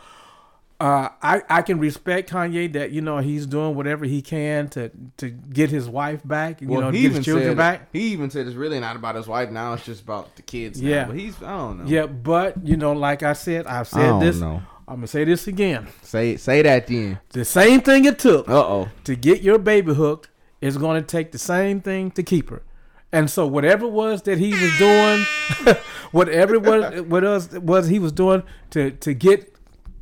uh, 0.80 1.10
I 1.22 1.42
I 1.50 1.62
can 1.64 1.80
respect 1.80 2.30
Kanye 2.30 2.72
that 2.74 2.92
you 2.92 3.02
know 3.02 3.20
he's 3.20 3.46
doing 3.46 3.76
whatever 3.76 4.06
he 4.06 4.22
can 4.22 4.70
to 4.70 4.90
to 5.18 5.30
get 5.30 5.70
his 5.70 5.88
wife 5.90 6.22
back, 6.26 6.62
you 6.62 6.68
know, 6.68 6.92
to 6.92 6.98
get 6.98 7.12
his 7.12 7.26
children 7.26 7.50
said, 7.50 7.58
back. 7.58 7.90
He 7.94 8.12
even 8.14 8.30
said 8.30 8.48
it's 8.48 8.56
really 8.56 8.80
not 8.80 8.96
about 8.96 9.16
his 9.16 9.28
wife 9.28 9.50
now; 9.52 9.74
it's 9.74 9.86
just 9.86 10.02
about 10.02 10.36
the 10.38 10.42
kids. 10.42 10.82
now. 10.82 10.90
Yeah. 10.90 11.06
but 11.06 11.16
he's 11.18 11.42
I 11.44 11.58
don't 11.58 11.78
know. 11.80 11.86
Yeah, 11.88 12.06
but 12.08 12.66
you 12.66 12.78
know, 12.78 12.94
like 12.94 13.22
I 13.22 13.34
said, 13.34 13.66
I've 13.68 13.82
I 13.82 13.84
said 13.84 14.08
don't 14.08 14.20
this. 14.22 14.40
know. 14.40 14.62
I'm 14.88 14.96
gonna 14.96 15.08
say 15.08 15.24
this 15.24 15.48
again. 15.48 15.88
Say 16.02 16.38
say 16.38 16.62
that 16.62 16.88
then. 16.88 17.20
The 17.30 17.46
same 17.46 17.82
thing 17.82 18.06
it 18.06 18.20
took 18.20 18.50
Uh 18.50 18.54
oh. 18.54 18.90
to 19.06 19.16
get 19.16 19.42
your 19.42 19.58
baby 19.58 19.94
hooked 19.94 20.30
is 20.62 20.78
going 20.78 21.02
to 21.02 21.06
take 21.06 21.32
the 21.34 21.38
same 21.38 21.82
thing 21.82 22.10
to 22.12 22.24
keep 22.24 22.50
her. 22.50 22.64
And 23.12 23.30
so 23.30 23.46
whatever 23.46 23.86
it 23.86 23.92
was 23.92 24.22
that 24.24 24.38
he 24.38 24.52
was 24.52 24.78
doing, 24.78 25.76
whatever 26.12 26.56
it 26.56 26.64
was 26.64 27.02
what 27.02 27.24
else 27.24 27.52
was 27.52 27.88
he 27.88 28.00
was 28.00 28.12
doing 28.12 28.44
to 28.72 28.92
to 28.92 29.14
get 29.14 29.56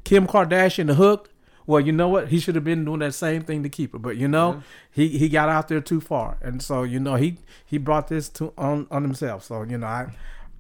Kim 0.03 0.27
Kardashian 0.27 0.95
hooked, 0.95 1.32
well, 1.67 1.79
you 1.79 1.91
know 1.91 2.09
what? 2.09 2.29
He 2.29 2.39
should 2.39 2.55
have 2.55 2.63
been 2.63 2.86
doing 2.86 2.99
that 2.99 3.13
same 3.13 3.43
thing 3.43 3.63
to 3.63 3.69
keep 3.69 3.93
her. 3.93 3.99
But 3.99 4.17
you 4.17 4.27
know, 4.27 4.63
he 4.91 5.09
he 5.09 5.29
got 5.29 5.49
out 5.49 5.67
there 5.67 5.82
too 5.82 6.01
far, 6.01 6.38
and 6.41 6.61
so 6.61 6.84
you 6.84 6.99
know 6.99 7.15
he 7.15 7.38
he 7.65 7.77
brought 7.77 8.07
this 8.07 8.29
to 8.29 8.53
on 8.57 8.88
on 8.89 9.03
himself. 9.03 9.43
So 9.43 9.63
you 9.63 9.77
know, 9.77 9.88
I, 9.88 10.13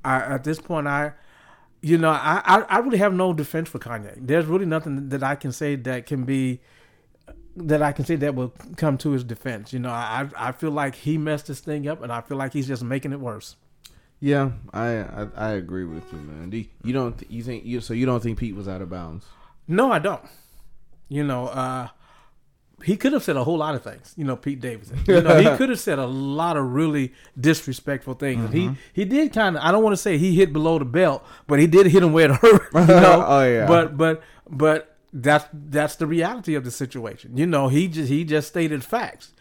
I 0.03 0.17
at 0.17 0.43
this 0.43 0.59
point 0.59 0.87
I. 0.87 1.13
You 1.81 1.97
know, 1.97 2.11
I, 2.11 2.41
I, 2.45 2.61
I 2.61 2.77
really 2.79 2.99
have 2.99 3.13
no 3.13 3.33
defense 3.33 3.67
for 3.67 3.79
Kanye. 3.79 4.15
There's 4.17 4.45
really 4.45 4.67
nothing 4.67 5.09
that 5.09 5.23
I 5.23 5.35
can 5.35 5.51
say 5.51 5.75
that 5.75 6.05
can 6.05 6.25
be 6.25 6.59
that 7.55 7.81
I 7.81 7.91
can 7.91 8.05
say 8.05 8.15
that 8.17 8.35
will 8.35 8.53
come 8.77 8.97
to 8.99 9.11
his 9.11 9.23
defense. 9.23 9.73
You 9.73 9.79
know, 9.79 9.89
I 9.89 10.29
I 10.37 10.51
feel 10.51 10.71
like 10.71 10.95
he 10.95 11.17
messed 11.17 11.47
this 11.47 11.59
thing 11.59 11.87
up, 11.87 12.01
and 12.01 12.11
I 12.11 12.21
feel 12.21 12.37
like 12.37 12.53
he's 12.53 12.67
just 12.67 12.83
making 12.83 13.13
it 13.13 13.19
worse. 13.19 13.55
Yeah, 14.19 14.51
I, 14.71 14.87
I 14.99 15.27
I 15.35 15.49
agree 15.53 15.83
with 15.83 16.03
you, 16.13 16.19
man. 16.19 16.51
Do 16.51 16.57
you, 16.57 16.65
you 16.83 16.93
don't 16.93 17.17
th- 17.17 17.31
you 17.31 17.41
think 17.41 17.65
you 17.65 17.81
so 17.81 17.93
you 17.95 18.05
don't 18.05 18.21
think 18.21 18.37
Pete 18.37 18.55
was 18.55 18.67
out 18.67 18.81
of 18.81 18.89
bounds? 18.89 19.25
No, 19.67 19.91
I 19.91 19.97
don't. 19.97 20.23
You 21.09 21.23
know, 21.23 21.47
uh, 21.47 21.87
he 22.83 22.97
could 22.97 23.13
have 23.13 23.23
said 23.23 23.35
a 23.35 23.43
whole 23.43 23.57
lot 23.57 23.75
of 23.75 23.83
things. 23.83 24.13
You 24.17 24.25
know, 24.25 24.35
Pete 24.35 24.59
Davidson. 24.59 24.99
You 25.07 25.21
know, 25.21 25.37
he 25.37 25.45
could 25.57 25.69
have 25.69 25.79
said 25.79 25.99
a 25.99 26.05
lot 26.05 26.57
of 26.57 26.71
really 26.71 27.13
disrespectful 27.39 28.15
things. 28.15 28.45
And 28.45 28.53
he 28.53 28.61
mm-hmm. 28.65 28.73
he 28.93 29.05
did 29.05 29.33
kind 29.33 29.57
of. 29.57 29.63
I 29.63 29.71
don't 29.71 29.83
want 29.83 29.93
to 29.93 30.01
say 30.01 30.17
he 30.17 30.35
hit 30.35 30.53
below 30.53 30.79
the 30.79 30.85
belt, 30.85 31.25
but 31.47 31.59
he 31.59 31.67
did 31.67 31.87
hit 31.87 32.03
him 32.03 32.13
where 32.13 32.31
it 32.31 32.35
hurt. 32.37 32.69
You 32.73 32.87
know. 32.87 33.25
Oh, 33.31 33.43
yeah. 33.43 33.67
But 33.67 33.97
but 33.97 34.21
but 34.49 34.95
that's 35.13 35.45
that's 35.53 35.95
the 35.95 36.07
reality 36.07 36.55
of 36.55 36.63
the 36.63 36.71
situation. 36.71 37.37
You 37.37 37.45
know, 37.45 37.67
he 37.67 37.87
just 37.87 38.09
he 38.09 38.23
just 38.23 38.47
stated 38.47 38.83
facts. 38.83 39.33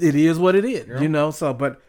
It 0.00 0.14
is 0.14 0.38
what 0.38 0.54
it 0.54 0.64
is. 0.64 1.00
You 1.00 1.08
know. 1.08 1.30
So, 1.30 1.52
but 1.52 1.80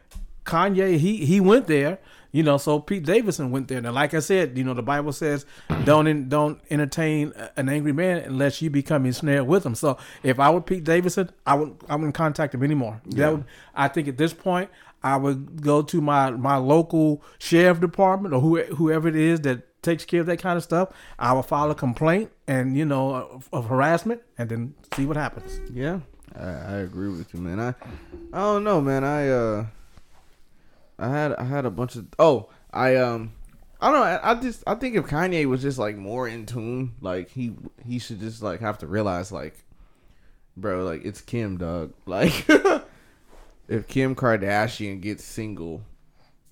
Kanye, 0.46 0.98
he 0.98 1.26
he 1.26 1.40
went 1.40 1.68
there. 1.68 2.00
You 2.34 2.42
know, 2.42 2.58
so 2.58 2.80
Pete 2.80 3.06
Davidson 3.06 3.52
went 3.52 3.68
there. 3.68 3.80
Now, 3.80 3.92
like 3.92 4.16
I 4.16 4.20
said, 4.20 4.58
you 4.58 4.64
know, 4.64 4.74
the 4.74 4.82
Bible 4.82 5.14
says, 5.14 5.46
"Don't 5.86 6.08
en- 6.08 6.30
don't 6.30 6.60
entertain 6.72 7.32
an 7.56 7.70
angry 7.70 7.94
man 7.94 8.18
unless 8.26 8.60
you 8.60 8.72
become 8.72 9.06
ensnared 9.06 9.46
with 9.46 9.64
him." 9.64 9.76
So, 9.76 9.98
if 10.24 10.40
I 10.40 10.50
were 10.50 10.60
Pete 10.60 10.84
Davidson, 10.84 11.30
I 11.46 11.54
would 11.54 11.78
I 11.88 11.96
wouldn't 11.96 12.16
contact 12.16 12.56
him 12.56 12.64
anymore. 12.64 13.00
That 13.06 13.32
would, 13.32 13.46
I 13.76 13.88
think 13.88 14.08
at 14.08 14.18
this 14.18 14.34
point, 14.34 14.72
I 15.04 15.16
would 15.16 15.62
go 15.62 15.84
to 15.84 16.02
my 16.02 16.32
my 16.32 16.58
local 16.58 17.22
sheriff 17.38 17.80
department 17.80 18.34
or 18.34 18.42
who, 18.42 18.64
whoever 18.64 19.08
it 19.08 19.16
is 19.16 19.42
that 19.42 19.82
takes 19.84 20.04
care 20.04 20.22
of 20.22 20.26
that 20.26 20.38
kind 20.40 20.58
of 20.58 20.64
stuff. 20.64 20.90
I 21.20 21.34
will 21.34 21.44
file 21.44 21.70
a 21.70 21.76
complaint 21.76 22.32
and 22.48 22.76
you 22.76 22.86
know 22.86 23.14
of, 23.14 23.48
of 23.54 23.68
harassment, 23.68 24.22
and 24.40 24.50
then 24.50 24.74
see 24.96 25.06
what 25.06 25.18
happens. 25.18 25.62
Yeah, 25.72 26.00
I, 26.36 26.48
I 26.48 26.76
agree 26.78 27.10
with 27.10 27.32
you, 27.32 27.42
man. 27.42 27.60
I 27.60 27.76
I 28.34 28.40
don't 28.40 28.64
know, 28.64 28.82
man. 28.82 29.04
I 29.04 29.30
uh 29.30 29.66
I 31.00 31.10
had 31.10 31.34
I 31.34 31.44
had 31.44 31.66
a 31.66 31.72
bunch 31.72 31.96
of 31.96 32.08
oh 32.20 32.50
I 32.72 32.96
um 32.98 33.34
I 33.82 33.92
don't 33.92 34.00
know. 34.00 34.04
I, 34.04 34.32
I 34.32 34.36
just 34.36 34.64
I 34.66 34.76
think 34.76 34.96
if 34.96 35.06
Kanye 35.06 35.46
was 35.46 35.62
just 35.62 35.78
like 35.78 35.98
more 35.98 36.28
in 36.28 36.46
tune, 36.46 36.94
like 37.02 37.30
he 37.30 37.54
he 37.86 38.00
should 38.00 38.20
just 38.20 38.42
like 38.42 38.62
have 38.62 38.78
to 38.80 38.88
realize 38.88 39.32
like, 39.32 39.56
bro, 40.56 40.84
like 40.86 41.04
it's 41.04 41.22
Kim, 41.22 41.58
dog. 41.58 41.94
Like 42.06 42.48
if 43.68 43.88
Kim 43.88 44.16
Kardashian 44.16 45.02
gets 45.02 45.24
single, 45.24 45.82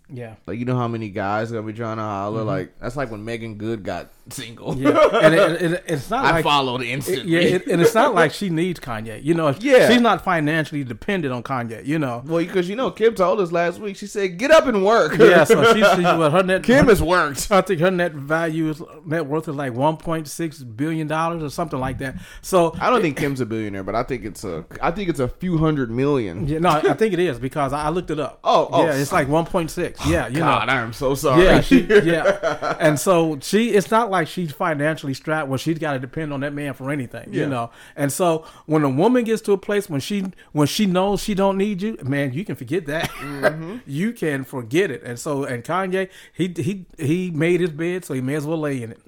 Yeah. 0.09 0.35
like 0.47 0.59
you 0.59 0.65
know 0.65 0.77
how 0.77 0.87
many 0.87 1.09
guys 1.09 1.51
gonna 1.51 1.65
be 1.65 1.73
trying 1.73 1.97
to 1.97 2.03
holler. 2.03 2.43
Like 2.43 2.77
that's 2.79 2.95
like 2.97 3.11
when 3.11 3.23
Meagan 3.23 3.55
Good 3.55 3.83
got 3.83 4.09
single. 4.29 4.75
Yeah, 4.77 4.89
and 5.21 5.33
it, 5.33 5.61
it, 5.61 5.83
it's 5.87 6.09
not 6.09 6.25
I 6.25 6.31
like 6.31 6.43
followed 6.43 6.81
It- 6.81 6.89
instantly. 6.89 7.31
yeah, 7.31 7.39
it, 7.55 7.67
and 7.67 7.81
it's 7.81 7.93
not 7.93 8.13
like 8.13 8.31
she 8.33 8.49
needs 8.49 8.79
Kanye. 8.79 9.23
You 9.23 9.33
know, 9.33 9.49
Yeah. 9.59 9.89
she's 9.89 10.01
not 10.01 10.23
financially 10.23 10.83
dependent 10.83 11.33
on 11.33 11.43
Kanye. 11.43 11.85
You 11.85 11.99
know, 11.99 12.21
well, 12.25 12.43
because 12.43 12.69
you 12.69 12.75
know 12.75 12.91
Kim 12.91 13.15
told 13.15 13.39
us 13.39 13.51
last 13.51 13.79
week. 13.79 13.97
She 13.97 14.07
said, 14.07 14.37
"Get 14.37 14.51
up 14.51 14.65
and 14.67 14.85
work." 14.85 15.17
yeah. 15.17 15.43
So 15.51 15.63
she's, 15.73 15.85
she's 15.95 16.03
what 16.03 16.31
her 16.31 16.43
net. 16.43 16.63
Kim 16.63 16.85
her, 16.85 16.91
has 16.91 17.01
worked. 17.01 17.51
I 17.51 17.61
think 17.61 17.79
her 17.81 17.91
net 17.91 18.13
value 18.13 18.69
is 18.69 18.81
net 19.05 19.25
worth 19.25 19.47
is 19.49 19.55
like 19.55 19.73
one 19.73 19.97
point 19.97 20.27
six 20.27 20.59
billion 20.63 21.07
dollars 21.07 21.43
or 21.43 21.49
something 21.49 21.79
like 21.79 21.97
that. 21.97 22.15
So 22.41 22.75
I 22.79 22.89
don't 22.89 23.01
think 23.01 23.17
Kim's 23.17 23.41
a 23.41 23.45
billionaire, 23.45 23.83
but 23.83 23.95
I 23.95 24.03
think 24.03 24.23
it's 24.23 24.43
a 24.43 24.65
I 24.81 24.91
think 24.91 25.09
it's 25.09 25.19
a 25.19 25.27
few 25.27 25.57
hundred 25.57 25.89
million. 25.91 26.47
yeah, 26.47 26.59
no, 26.59 26.69
I 26.69 26.93
think 26.93 27.13
it 27.13 27.19
is 27.19 27.39
because 27.39 27.73
I 27.73 27.81
I 27.85 27.89
looked 27.89 28.11
it 28.11 28.19
up. 28.19 28.39
Oh, 28.43 28.69
oh. 28.71 28.85
yeah, 28.85 28.93
it's 28.93 29.11
like 29.11 29.27
one 29.27 29.45
point 29.45 29.71
six. 29.71 30.05
Yeah, 30.05 30.27
you 30.27 30.37
God, 30.37 30.67
know. 30.67 30.73
I 30.73 30.77
am 30.77 30.93
so 30.93 31.15
sorry. 31.15 31.43
Yeah, 31.43 31.61
she, 31.61 31.81
yeah, 32.03 32.77
and 32.79 32.99
so 32.99 33.39
she. 33.41 33.71
It's 33.71 33.89
not 33.89 34.10
like 34.11 34.27
she's 34.27 34.51
financially 34.51 35.13
strapped 35.15 35.47
where 35.49 35.57
she's 35.57 35.79
got 35.79 35.93
to 35.93 35.99
depend 35.99 36.31
on 36.33 36.41
that 36.41 36.53
man 36.53 36.73
for 36.73 36.91
anything, 36.91 37.33
Yeah. 37.33 37.41
you 37.43 37.49
know. 37.49 37.71
And 37.95 38.11
so 38.11 38.45
when 38.67 38.83
a 38.83 38.89
woman 38.89 39.23
gets 39.23 39.41
to 39.43 39.53
a 39.53 39.57
place 39.57 39.89
when 39.89 40.01
she 40.01 40.25
when 40.51 40.67
she 40.67 40.85
knows 40.85 41.23
she 41.23 41.33
don't 41.33 41.57
need 41.57 41.81
you, 41.81 41.97
man, 42.03 42.33
you 42.33 42.45
can 42.45 42.55
forget 42.55 42.85
that. 42.85 43.09
Mm-hmm. 43.09 43.77
you 43.87 44.13
can 44.13 44.43
forget 44.43 44.91
it. 44.91 45.01
And 45.03 45.17
so 45.17 45.43
and 45.45 45.63
Kanye, 45.63 46.09
he 46.33 46.53
he 46.55 46.85
he 46.99 47.31
made 47.31 47.59
his 47.61 47.71
bed, 47.71 48.05
so 48.05 48.13
he 48.13 48.21
may 48.21 48.35
as 48.35 48.45
well 48.45 48.59
lay 48.59 48.83
in 48.83 48.91
it. 48.91 48.99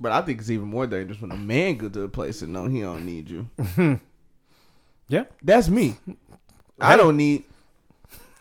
but 0.00 0.12
I 0.12 0.22
think 0.22 0.40
it's 0.40 0.48
even 0.50 0.68
more 0.68 0.86
dangerous 0.86 1.20
when 1.20 1.30
a 1.32 1.36
man 1.36 1.76
go 1.76 1.88
to 1.88 2.02
a 2.02 2.08
place 2.08 2.40
and 2.42 2.52
know 2.52 2.66
he 2.66 2.80
don't 2.80 3.04
need 3.04 3.28
you. 3.28 3.48
Yeah, 5.08 5.24
That's 5.42 5.68
me. 5.68 5.96
I 6.80 6.96
don't 6.96 7.18
need. 7.18 7.44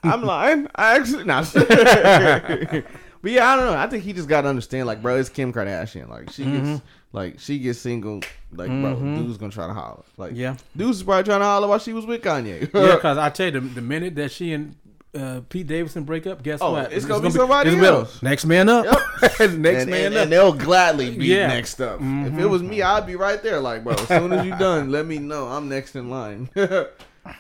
I'm 0.04 0.22
lying. 0.24 0.68
I 0.74 0.96
actually 0.96 1.26
not. 1.26 1.46
but 3.22 3.32
yeah, 3.32 3.50
I 3.52 3.56
don't 3.56 3.66
know. 3.72 3.78
I 3.78 3.88
think 3.88 4.04
he 4.04 4.14
just 4.14 4.28
got 4.30 4.42
to 4.42 4.48
understand, 4.48 4.88
like, 4.88 5.02
bro, 5.02 5.18
it's 5.18 5.30
Kim 5.30 5.52
Kardashian. 5.54 6.10
Like, 6.10 6.32
she 6.32 6.44
Mm-hmm. 6.44 6.74
gets, 6.74 6.82
like, 7.14 7.40
she 7.40 7.60
gets 7.60 7.80
single. 7.80 8.22
Like, 8.54 8.70
bro, 8.70 8.96
dude's 8.96 9.38
gonna 9.38 9.52
try 9.52 9.68
to 9.68 9.74
holler. 9.74 10.04
Like, 10.18 10.32
Yeah. 10.36 10.58
dude's 10.76 10.98
is 10.98 11.04
probably 11.04 11.24
trying 11.24 11.40
to 11.40 11.46
holler 11.46 11.68
while 11.68 11.80
she 11.80 11.94
was 11.94 12.06
with 12.06 12.22
Kanye. 12.22 12.62
yeah. 12.74 12.96
Because 12.96 13.18
I 13.20 13.30
tell 13.30 13.46
you, 13.48 13.52
the, 13.54 13.60
the 13.62 13.82
minute 13.82 14.16
that 14.16 14.32
she 14.32 14.54
and 14.54 14.76
uh, 15.14 15.42
Pete 15.50 15.68
Davidson 15.68 16.04
break 16.06 16.26
up, 16.26 16.42
guess 16.42 16.60
Oh, 16.62 16.72
what? 16.72 16.94
it's 16.94 17.06
gonna 17.06 17.22
be 17.24 17.30
somebody 17.32 17.70
gonna 17.72 17.82
be- 17.82 17.88
else. 17.88 18.22
Next 18.24 18.46
man 18.46 18.70
up. 18.70 18.86
Yep. 18.86 18.96
Next 19.22 19.40
and, 19.42 19.62
man 19.62 20.06
and, 20.06 20.16
up. 20.16 20.24
and 20.24 20.32
they'll 20.32 20.54
gladly 20.54 21.16
be 21.18 21.26
Yeah. 21.28 21.48
next 21.48 21.82
up. 21.82 22.00
If 22.02 22.38
it 22.40 22.46
was 22.46 22.64
me, 22.64 22.82
I'd 22.82 23.06
be 23.06 23.16
right 23.18 23.42
there. 23.44 23.60
Like, 23.60 23.84
bro, 23.84 23.94
as 23.94 24.08
soon 24.08 24.32
as 24.32 24.46
you're 24.46 24.58
done, 24.58 24.90
let 24.92 25.06
me 25.06 25.18
know. 25.20 25.48
I'm 25.48 25.68
next 25.70 25.96
in 25.98 26.10
line. 26.10 26.50
but 26.56 26.90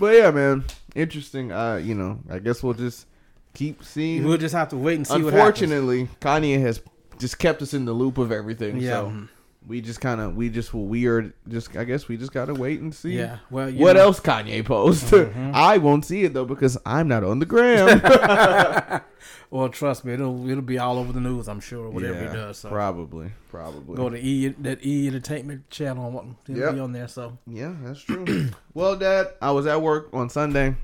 yeah, 0.01 0.31
man, 0.31 0.65
interesting. 0.95 1.51
Uh, 1.51 1.75
you 1.75 1.95
know, 1.95 2.19
I 2.29 2.39
guess 2.39 2.61
we'll 2.61 2.73
just 2.73 3.05
keep 3.53 3.83
seeing. 3.83 4.23
we'll 4.23 4.37
just 4.37 4.55
have 4.55 4.69
to 4.69 4.77
wait 4.77 4.95
and 4.95 5.05
see 5.07 5.13
what 5.21 5.33
happens. 5.33 5.61
Unfortunately, 5.61 6.09
Kanye 6.19 6.59
has 6.61 6.81
just 7.19 7.39
kept 7.39 7.61
us 7.61 7.73
in 7.73 7.85
the 7.85 7.93
loop 7.93 8.17
of 8.17 8.31
everything. 8.31 8.77
Yeah. 8.77 8.89
So 8.89 9.27
we 9.67 9.79
just 9.81 10.01
kind 10.01 10.19
of, 10.19 10.35
we 10.35 10.49
just, 10.49 10.73
we 10.73 11.05
are 11.07 11.33
just. 11.47 11.75
I 11.77 11.83
guess 11.83 12.07
we 12.07 12.17
just 12.17 12.31
gotta 12.33 12.53
wait 12.53 12.79
and 12.81 12.93
see. 12.93 13.17
Yeah. 13.17 13.37
Well, 13.51 13.71
What 13.71 13.95
know- 13.95 14.01
else 14.03 14.19
Kanye 14.19 14.65
post? 14.65 15.05
Mm-hmm. 15.05 15.51
I 15.53 15.77
won't 15.77 16.03
see 16.05 16.23
it 16.23 16.33
though 16.33 16.45
because 16.45 16.77
I'm 16.85 17.07
not 17.07 17.23
on 17.23 17.39
the 17.39 17.45
gram. 17.45 19.01
Well, 19.51 19.67
trust 19.67 20.05
me, 20.05 20.13
it'll 20.13 20.49
it'll 20.49 20.61
be 20.63 20.79
all 20.79 20.97
over 20.97 21.11
the 21.11 21.19
news. 21.19 21.49
I'm 21.49 21.59
sure 21.59 21.89
whatever 21.89 22.21
he 22.21 22.33
does. 22.33 22.59
So 22.59 22.69
probably, 22.69 23.33
probably. 23.49 23.97
go 23.97 24.09
to 24.09 24.17
E 24.17 24.47
that 24.47 24.83
E 24.85 25.07
Entertainment 25.07 25.69
channel. 25.69 26.05
and 26.05 26.13
what- 26.13 26.25
It'll 26.47 26.61
Yep. 26.61 26.73
be 26.75 26.79
on 26.79 26.93
there. 26.93 27.09
So 27.09 27.37
Yeah, 27.45 27.73
that's 27.83 27.99
true. 28.01 28.47
well, 28.73 28.95
Dad, 28.95 29.27
I 29.41 29.51
was 29.51 29.67
at 29.67 29.81
work 29.81 30.07
on 30.13 30.29
Sunday, 30.29 30.75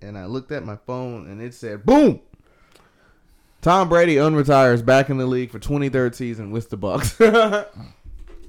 and 0.00 0.16
I 0.16 0.26
looked 0.26 0.52
at 0.52 0.64
my 0.64 0.76
phone, 0.86 1.28
and 1.28 1.40
it 1.40 1.54
said, 1.54 1.84
"Boom." 1.84 2.20
Tom 3.60 3.88
Brady 3.88 4.16
unretires 4.16 4.84
back 4.84 5.10
in 5.10 5.18
the 5.18 5.26
league 5.26 5.50
for 5.50 5.58
23rd 5.58 6.14
season 6.14 6.52
with 6.52 6.70
the 6.70 6.78
Bucs. 6.78 7.18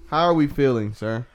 How 0.10 0.26
are 0.26 0.34
we 0.34 0.46
feeling, 0.48 0.94
sir? 0.94 1.26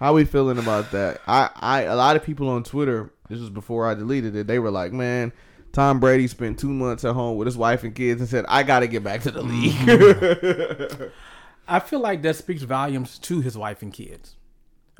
How 0.00 0.10
are 0.10 0.14
we 0.14 0.24
feeling 0.24 0.58
about 0.58 0.90
that? 0.90 1.20
I, 1.26 1.50
I, 1.54 1.82
a 1.82 1.94
lot 1.94 2.16
of 2.16 2.24
people 2.24 2.48
on 2.48 2.64
Twitter. 2.64 3.12
This 3.28 3.38
was 3.38 3.50
before 3.50 3.86
I 3.86 3.94
deleted 3.94 4.34
it. 4.34 4.46
They 4.46 4.58
were 4.58 4.70
like, 4.70 4.92
"Man, 4.92 5.32
Tom 5.72 6.00
Brady 6.00 6.26
spent 6.26 6.58
two 6.58 6.70
months 6.70 7.04
at 7.04 7.14
home 7.14 7.36
with 7.36 7.46
his 7.46 7.56
wife 7.56 7.84
and 7.84 7.94
kids, 7.94 8.20
and 8.20 8.28
said 8.28 8.44
I 8.48 8.64
got 8.64 8.80
to 8.80 8.88
get 8.88 9.04
back 9.04 9.22
to 9.22 9.30
the 9.30 9.42
league." 9.42 9.72
Mm-hmm. 9.72 11.04
I 11.68 11.78
feel 11.78 12.00
like 12.00 12.22
that 12.22 12.34
speaks 12.34 12.62
volumes 12.62 13.18
to 13.20 13.40
his 13.40 13.56
wife 13.56 13.82
and 13.82 13.92
kids. 13.92 14.34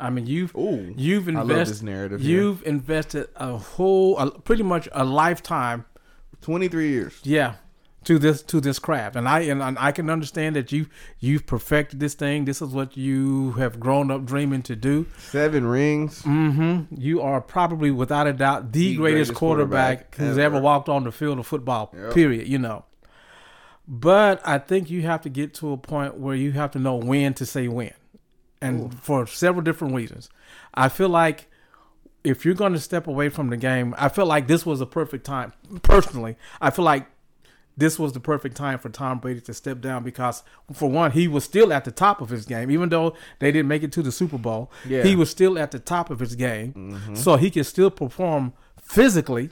I 0.00 0.10
mean, 0.10 0.26
you've 0.26 0.54
Ooh, 0.56 0.94
you've 0.96 1.28
invested 1.28 1.74
this 1.74 1.82
narrative. 1.82 2.22
You've 2.22 2.66
invested 2.66 3.28
a 3.36 3.56
whole, 3.56 4.18
a, 4.18 4.30
pretty 4.30 4.62
much 4.62 4.88
a 4.92 5.04
lifetime 5.04 5.84
23 6.40 6.88
years. 6.88 7.20
Yeah, 7.22 7.54
to 8.04 8.18
this 8.18 8.42
to 8.42 8.60
this 8.60 8.78
craft, 8.78 9.16
and 9.16 9.28
I 9.28 9.40
and 9.40 9.62
I 9.62 9.92
can 9.92 10.08
understand 10.08 10.56
that 10.56 10.72
you 10.72 10.86
you've 11.18 11.46
perfected 11.46 12.00
this 12.00 12.14
thing. 12.14 12.46
This 12.46 12.62
is 12.62 12.70
what 12.70 12.96
you 12.96 13.52
have 13.52 13.78
grown 13.78 14.10
up 14.10 14.24
dreaming 14.24 14.62
to 14.62 14.76
do. 14.76 15.06
Seven 15.18 15.66
rings. 15.66 16.22
Mm-hmm. 16.22 16.94
You 16.98 17.20
are 17.20 17.40
probably, 17.40 17.90
without 17.90 18.26
a 18.26 18.32
doubt, 18.32 18.72
the, 18.72 18.92
The 18.92 18.96
greatest, 18.96 19.30
greatest 19.30 19.34
quarterback, 19.34 19.98
quarterback 19.98 20.14
who's 20.16 20.38
ever. 20.38 20.56
ever 20.56 20.60
walked 20.60 20.88
on 20.88 21.04
the 21.04 21.12
field 21.12 21.38
of 21.38 21.46
football. 21.46 21.92
Yep. 21.94 22.14
Period. 22.14 22.48
You 22.48 22.58
know. 22.58 22.84
But 23.86 24.40
I 24.46 24.58
think 24.58 24.88
you 24.88 25.02
have 25.02 25.22
to 25.22 25.28
get 25.28 25.52
to 25.54 25.72
a 25.72 25.76
point 25.76 26.16
where 26.16 26.36
you 26.36 26.52
have 26.52 26.70
to 26.72 26.78
know 26.78 26.94
when 26.94 27.34
to 27.34 27.44
say 27.44 27.66
when. 27.66 27.92
And 28.60 28.94
for 29.00 29.26
several 29.26 29.62
different 29.62 29.94
reasons. 29.94 30.28
I 30.74 30.88
feel 30.88 31.08
like 31.08 31.48
if 32.22 32.44
you're 32.44 32.54
going 32.54 32.72
to 32.72 32.78
step 32.78 33.06
away 33.06 33.28
from 33.28 33.48
the 33.50 33.56
game, 33.56 33.94
I 33.96 34.08
feel 34.08 34.26
like 34.26 34.46
this 34.46 34.66
was 34.66 34.80
a 34.80 34.86
perfect 34.86 35.24
time. 35.24 35.52
Personally, 35.82 36.36
I 36.60 36.70
feel 36.70 36.84
like 36.84 37.06
this 37.76 37.98
was 37.98 38.12
the 38.12 38.20
perfect 38.20 38.56
time 38.56 38.78
for 38.78 38.90
Tom 38.90 39.18
Brady 39.18 39.40
to 39.42 39.54
step 39.54 39.80
down 39.80 40.02
because, 40.02 40.42
for 40.72 40.90
one, 40.90 41.12
he 41.12 41.26
was 41.26 41.44
still 41.44 41.72
at 41.72 41.84
the 41.84 41.90
top 41.90 42.20
of 42.20 42.28
his 42.28 42.44
game, 42.44 42.70
even 42.70 42.90
though 42.90 43.14
they 43.38 43.50
didn't 43.50 43.68
make 43.68 43.82
it 43.82 43.92
to 43.92 44.02
the 44.02 44.12
Super 44.12 44.36
Bowl. 44.36 44.70
Yeah. 44.86 45.02
He 45.02 45.16
was 45.16 45.30
still 45.30 45.58
at 45.58 45.70
the 45.70 45.78
top 45.78 46.10
of 46.10 46.20
his 46.20 46.34
game, 46.34 47.14
so 47.14 47.36
he 47.36 47.50
could 47.50 47.66
still 47.66 47.90
perform 47.90 48.52
physically, 48.78 49.50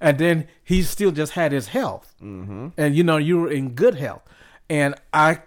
and 0.00 0.18
then 0.18 0.48
he 0.64 0.82
still 0.82 1.12
just 1.12 1.32
had 1.32 1.52
his 1.52 1.68
health, 1.68 2.12
mm-hmm. 2.20 2.68
and 2.76 2.96
you 2.96 3.04
know 3.04 3.18
you 3.18 3.38
were 3.38 3.50
in 3.50 3.70
good 3.70 3.94
health, 3.94 4.22
and 4.68 4.94
I. 5.12 5.40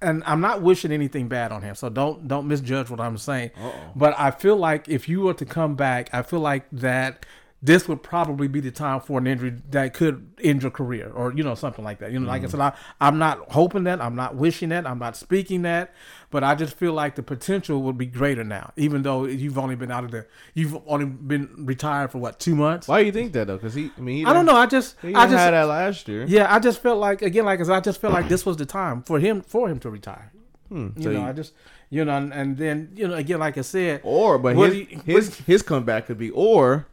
And 0.00 0.22
I'm 0.26 0.40
not 0.40 0.62
wishing 0.62 0.92
anything 0.92 1.28
bad 1.28 1.52
on 1.52 1.62
him, 1.62 1.74
so 1.74 1.88
don't 1.88 2.28
don't 2.28 2.46
misjudge 2.48 2.90
what 2.90 3.00
I'm 3.00 3.18
saying. 3.18 3.50
But 3.94 4.14
I 4.18 4.30
feel 4.30 4.56
like 4.56 4.88
if 4.88 5.08
you 5.08 5.20
were 5.22 5.34
to 5.34 5.44
come 5.44 5.74
back, 5.74 6.08
I 6.12 6.22
feel 6.22 6.40
like 6.40 6.64
that 6.72 7.26
this 7.64 7.86
would 7.86 8.02
probably 8.02 8.48
be 8.48 8.58
the 8.58 8.72
time 8.72 9.00
for 9.00 9.18
an 9.18 9.26
injury 9.28 9.54
that 9.70 9.94
could 9.94 10.28
end 10.42 10.62
your 10.62 10.70
career 10.72 11.10
or 11.14 11.32
you 11.32 11.44
know 11.44 11.54
something 11.54 11.84
like 11.84 11.98
that 12.00 12.10
you 12.10 12.18
know 12.18 12.26
like 12.26 12.42
i 12.42 12.46
said 12.48 12.58
I, 12.60 12.72
i'm 13.00 13.18
not 13.18 13.52
hoping 13.52 13.84
that 13.84 14.00
i'm 14.00 14.16
not 14.16 14.34
wishing 14.34 14.70
that 14.70 14.84
i'm 14.86 14.98
not 14.98 15.16
speaking 15.16 15.62
that 15.62 15.94
but 16.30 16.42
i 16.42 16.56
just 16.56 16.74
feel 16.76 16.92
like 16.92 17.14
the 17.14 17.22
potential 17.22 17.80
would 17.82 17.96
be 17.96 18.06
greater 18.06 18.42
now 18.42 18.72
even 18.76 19.02
though 19.02 19.26
you've 19.26 19.58
only 19.58 19.76
been 19.76 19.92
out 19.92 20.02
of 20.02 20.10
the 20.10 20.26
you've 20.54 20.76
only 20.88 21.06
been 21.06 21.48
retired 21.58 22.10
for 22.10 22.18
what 22.18 22.40
two 22.40 22.56
months 22.56 22.88
Why 22.88 23.00
do 23.00 23.06
you 23.06 23.12
think 23.12 23.32
that 23.34 23.46
though? 23.46 23.56
Because 23.58 23.74
he, 23.74 23.90
I 23.96 24.00
mean, 24.00 24.16
he 24.16 24.26
i 24.26 24.32
don't 24.32 24.44
know 24.46 24.56
i 24.56 24.66
just 24.66 24.96
i 25.04 25.10
just 25.12 25.32
had 25.32 25.52
that 25.52 25.64
last 25.68 26.08
year. 26.08 26.24
yeah 26.26 26.52
i 26.52 26.58
just 26.58 26.82
felt 26.82 26.98
like 26.98 27.22
again 27.22 27.44
like 27.44 27.60
I 27.60 27.62
said, 27.62 27.74
i 27.76 27.80
just 27.80 28.00
felt 28.00 28.12
like 28.12 28.28
this 28.28 28.44
was 28.44 28.56
the 28.56 28.66
time 28.66 29.02
for 29.02 29.20
him 29.20 29.40
for 29.42 29.68
him 29.68 29.78
to 29.80 29.90
retire 29.90 30.32
Hmm, 30.68 30.88
you 30.96 31.02
so 31.02 31.10
know 31.12 31.22
i 31.22 31.32
just 31.32 31.52
you 31.90 32.02
know 32.04 32.16
and, 32.16 32.32
and 32.32 32.56
then 32.56 32.90
you 32.96 33.06
know 33.06 33.14
again 33.14 33.38
like 33.38 33.56
i 33.58 33.60
said 33.60 34.00
Or, 34.02 34.38
but 34.38 34.56
his 34.56 34.74
you- 34.74 35.00
his 35.04 35.36
his 35.40 35.62
comeback 35.62 36.06
could 36.06 36.16
be, 36.18 36.30
or 36.30 36.86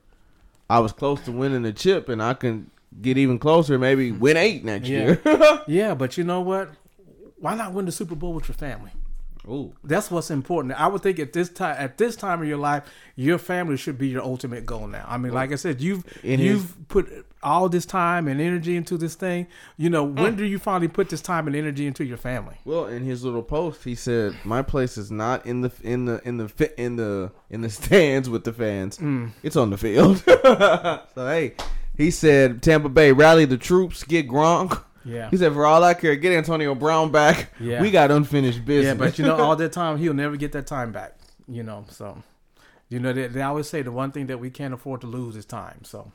I 0.69 0.79
was 0.79 0.91
close 0.91 1.19
to 1.21 1.31
winning 1.31 1.63
the 1.63 1.73
chip, 1.73 2.09
and 2.09 2.21
I 2.21 2.33
can 2.35 2.69
get 3.01 3.17
even 3.17 3.39
closer, 3.39 3.77
maybe 3.79 4.11
win 4.11 4.37
eight 4.37 4.63
next 4.63 4.87
Yeah. 4.87 5.17
year. 5.23 5.61
yeah 5.67 5.93
but 5.93 6.17
you 6.17 6.23
know 6.23 6.41
what 6.41 6.69
why 7.37 7.55
not 7.55 7.71
win 7.73 7.85
the 7.85 7.91
super 7.91 8.15
bowl 8.15 8.33
with 8.33 8.47
your 8.47 8.55
family 8.55 8.91
Ooh, 9.49 9.73
That's 9.83 10.11
what's 10.11 10.29
important. 10.29 10.79
I 10.79 10.87
would 10.87 11.01
think 11.01 11.19
at 11.19 11.33
this 11.33 11.49
time, 11.49 11.75
at 11.79 11.97
this 11.97 12.15
time 12.15 12.41
of 12.41 12.47
your 12.47 12.57
life, 12.57 12.83
your 13.15 13.37
family 13.37 13.77
should 13.77 13.97
be 13.97 14.07
your 14.07 14.21
ultimate 14.21 14.65
goal. 14.65 14.87
Now, 14.87 15.05
I 15.07 15.17
mean, 15.17 15.33
like 15.33 15.51
I 15.51 15.55
said, 15.55 15.81
you've 15.81 16.03
In 16.23 16.39
you've 16.39 16.87
put 16.87 17.25
all 17.41 17.69
this 17.69 17.85
time 17.85 18.27
and 18.27 18.39
energy 18.39 18.75
into 18.75 18.97
this 18.97 19.15
thing. 19.15 19.47
You 19.77 19.89
know, 19.89 20.03
when 20.03 20.35
do 20.35 20.45
you 20.45 20.59
finally 20.59 20.87
put 20.87 21.09
this 21.09 21.21
time 21.21 21.47
and 21.47 21.55
energy 21.55 21.87
into 21.87 22.03
your 22.03 22.17
family? 22.17 22.57
Well, 22.65 22.85
in 22.85 23.03
his 23.03 23.23
little 23.23 23.43
post, 23.43 23.83
he 23.83 23.95
said, 23.95 24.35
"My 24.43 24.61
place 24.61 24.97
is 24.97 25.09
not 25.09 25.45
in 25.45 25.61
the 25.61 25.71
in 25.81 26.05
the 26.05 26.21
in 26.27 26.37
the 26.37 26.71
in 26.77 26.95
the 26.97 27.31
in 27.49 27.61
the 27.61 27.69
stands 27.71 28.29
with 28.29 28.43
the 28.43 28.53
fans. 28.53 28.97
Mm. 28.97 29.31
It's 29.41 29.55
on 29.55 29.69
the 29.71 29.77
field." 29.77 30.17
so 30.27 31.01
hey, 31.15 31.55
he 31.97 32.11
said, 32.11 32.61
"Tampa 32.61 32.89
Bay 32.89 33.11
rally 33.11 33.45
the 33.45 33.57
troops, 33.57 34.03
get 34.03 34.27
Gronk." 34.27 34.83
Yeah, 35.09 35.29
He 35.29 35.37
said, 35.37 35.53
"For 35.53 35.65
all 35.65 35.83
I 35.83 35.93
care, 35.93 36.15
get 36.15 36.33
Antonio 36.33 36.75
Brown 36.75 37.11
back. 37.11 37.53
Yeah. 37.59 37.81
We 37.81 37.91
got 37.91 38.11
unfinished 38.11 38.63
business." 38.65 38.85
yeah, 38.85 38.93
but 38.93 39.17
you 39.17 39.25
know, 39.25 39.37
all 39.37 39.55
that 39.63 39.73
time 39.73 39.97
he'll 39.97 40.13
never 40.13 40.37
get 40.37 40.51
that 40.53 40.67
time 40.67 40.91
back. 40.91 41.17
You 41.47 41.63
know, 41.63 41.85
so 41.89 42.21
you 42.89 42.99
know 42.99 43.11
they, 43.13 43.27
they 43.27 43.41
always 43.41 43.67
say 43.67 43.81
the 43.81 43.91
one 43.91 44.11
thing 44.11 44.27
that 44.27 44.39
we 44.39 44.49
can't 44.49 44.73
afford 44.73 45.01
to 45.01 45.07
lose 45.07 45.35
is 45.35 45.45
time. 45.45 45.83
So 45.83 46.11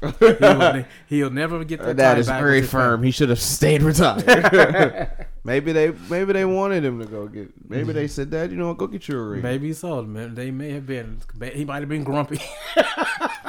he'll, 0.00 0.84
he'll 1.06 1.30
never 1.30 1.64
get 1.64 1.80
that. 1.82 1.96
that 1.98 2.18
is 2.18 2.26
very 2.28 2.62
firm. 2.62 3.02
He 3.02 3.10
should 3.10 3.28
have 3.28 3.40
stayed 3.40 3.82
retired. 3.82 5.10
maybe 5.44 5.72
they 5.72 5.92
maybe 6.08 6.32
they 6.32 6.44
wanted 6.44 6.84
him 6.84 6.98
to 7.00 7.06
go 7.06 7.26
get. 7.26 7.50
Maybe 7.68 7.92
they 7.92 8.08
said, 8.08 8.30
that 8.30 8.50
you 8.50 8.56
know? 8.56 8.72
Go 8.74 8.86
get 8.86 9.08
your 9.08 9.30
ring." 9.30 9.42
Maybe 9.42 9.72
so. 9.72 10.02
Man, 10.02 10.34
They 10.34 10.50
may 10.50 10.70
have 10.72 10.86
been. 10.86 11.20
He 11.52 11.64
might 11.64 11.80
have 11.80 11.88
been 11.88 12.04
grumpy. 12.04 12.40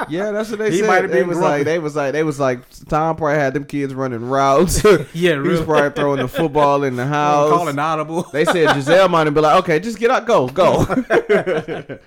Yeah, 0.08 0.32
that's 0.32 0.50
what 0.50 0.58
they 0.58 0.72
He 0.72 0.78
said. 0.80 0.88
might 0.88 1.02
have 1.02 1.12
they 1.12 1.20
been 1.20 1.28
was 1.28 1.38
grumpy. 1.38 1.58
like 1.58 1.64
they 1.64 1.78
was 1.78 1.94
like 1.94 2.12
they 2.12 2.24
was 2.24 2.40
like 2.40 2.58
Tom 2.88 3.14
probably 3.14 3.38
had 3.38 3.54
them 3.54 3.64
kids 3.64 3.94
running 3.94 4.28
routes. 4.28 4.82
yeah, 5.14 5.34
he 5.34 5.38
was 5.48 5.60
probably 5.62 5.90
throwing 5.90 6.18
the 6.18 6.26
football 6.26 6.82
in 6.82 6.96
the 6.96 7.06
house. 7.06 7.50
Calling 7.50 7.78
audible. 7.78 8.24
They 8.24 8.44
said 8.44 8.74
Gisele 8.74 9.08
might 9.08 9.28
have 9.28 9.34
been 9.34 9.44
like, 9.44 9.62
okay, 9.62 9.78
just 9.78 9.98
get 10.00 10.10
out, 10.10 10.26
go, 10.26 10.48
go. 10.48 10.84
but 10.86 12.00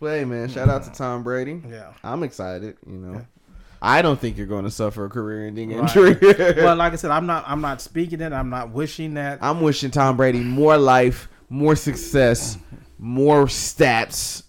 hey, 0.00 0.24
man, 0.26 0.48
shout 0.48 0.68
out 0.68 0.82
to 0.84 0.92
Tom 0.92 1.22
Brady. 1.22 1.62
Yeah. 1.68 1.92
I'm 2.04 2.22
excited. 2.22 2.76
You 2.86 2.98
know, 2.98 3.26
I 3.80 4.02
don't 4.02 4.18
think 4.20 4.36
you're 4.36 4.46
going 4.46 4.64
to 4.64 4.70
suffer 4.70 5.04
a 5.04 5.08
career-ending 5.08 5.70
Right. 5.76 5.96
injury. 5.96 6.16
well, 6.56 6.74
like 6.76 6.92
I 6.92 6.96
said, 7.02 7.10
I'm 7.10 7.26
not. 7.26 7.44
I'm 7.46 7.60
not 7.60 7.80
speaking 7.80 8.20
it. 8.20 8.32
I'm 8.32 8.50
not 8.50 8.70
wishing 8.70 9.14
that. 9.14 9.38
I'm 9.40 9.60
wishing 9.60 9.90
Tom 9.90 10.16
Brady 10.16 10.40
more 10.40 10.76
life, 10.76 11.28
more 11.48 11.76
success, 11.76 12.58
more 12.98 13.44
stats. 13.46 14.42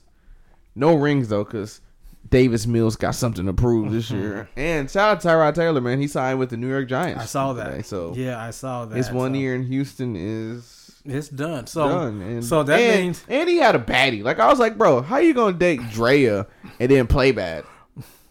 No 0.76 0.96
rings 0.96 1.28
though, 1.30 1.44
because 1.44 1.82
Davis 2.30 2.66
Mills 2.68 2.96
got 2.96 3.16
something 3.16 3.46
to 3.46 3.54
prove 3.54 3.92
this 3.92 4.10
year. 4.12 4.50
And 4.56 4.90
shout 4.90 5.18
out 5.18 5.22
Tyrod 5.24 5.54
Taylor, 5.56 5.82
man. 5.82 6.00
He 6.00 6.08
signed 6.08 6.40
with 6.40 6.50
the 6.50 6.58
New 6.58 6.70
York 6.70 6.88
Giants. 6.88 7.22
I 7.22 7.26
saw 7.26 7.54
that. 7.54 7.66
today, 7.72 7.82
so 7.82 8.14
yeah, 8.16 8.42
I 8.44 8.52
saw 8.52 8.86
that. 8.86 8.96
his 8.96 9.12
one 9.12 9.34
So, 9.34 9.40
year 9.40 9.56
in 9.56 9.64
Houston 9.64 10.16
is 10.16 10.92
It's 11.06 11.30
done. 11.30 11.68
So 11.68 11.88
done. 11.88 12.22
And, 12.22 12.46
so 12.46 12.64
that 12.64 12.80
and, 12.80 13.02
means 13.02 13.24
and 13.28 13.50
he 13.50 13.58
had 13.58 13.76
a 13.76 13.80
baddie. 13.80 14.24
Like 14.24 14.40
I 14.40 14.48
was 14.48 14.60
like, 14.60 14.78
bro, 14.78 15.02
how 15.02 15.18
you 15.18 15.34
gonna 15.34 15.58
date 15.58 15.82
Drea 15.92 16.48
and 16.80 16.90
then 16.92 17.06
play 17.08 17.32
bad? 17.32 17.64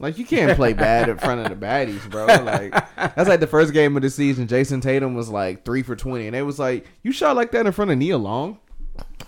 Like 0.01 0.17
you 0.17 0.25
can't 0.25 0.55
play 0.57 0.75
bad 0.75 1.09
in 1.09 1.19
front 1.19 1.41
of 1.41 1.49
the 1.49 1.67
baddies, 1.67 2.09
bro. 2.09 2.27
Like 2.27 2.73
that's 2.97 3.29
like 3.29 3.41
the 3.41 3.47
first 3.49 3.73
game 3.73 3.97
of 3.97 4.03
the 4.03 4.11
season. 4.11 4.47
Jayson 4.47 4.81
Tatum 4.81 5.15
was 5.15 5.29
like 5.29 5.65
three 5.65 5.83
for 5.83 5.97
twenty, 5.97 6.27
and 6.27 6.35
they 6.35 6.43
was 6.43 6.59
like, 6.59 6.87
you 7.03 7.11
shot 7.11 7.35
like 7.37 7.51
that 7.53 7.67
in 7.67 7.73
front 7.73 7.91
of 7.91 7.99
Nia 7.99 8.17
Long. 8.17 8.59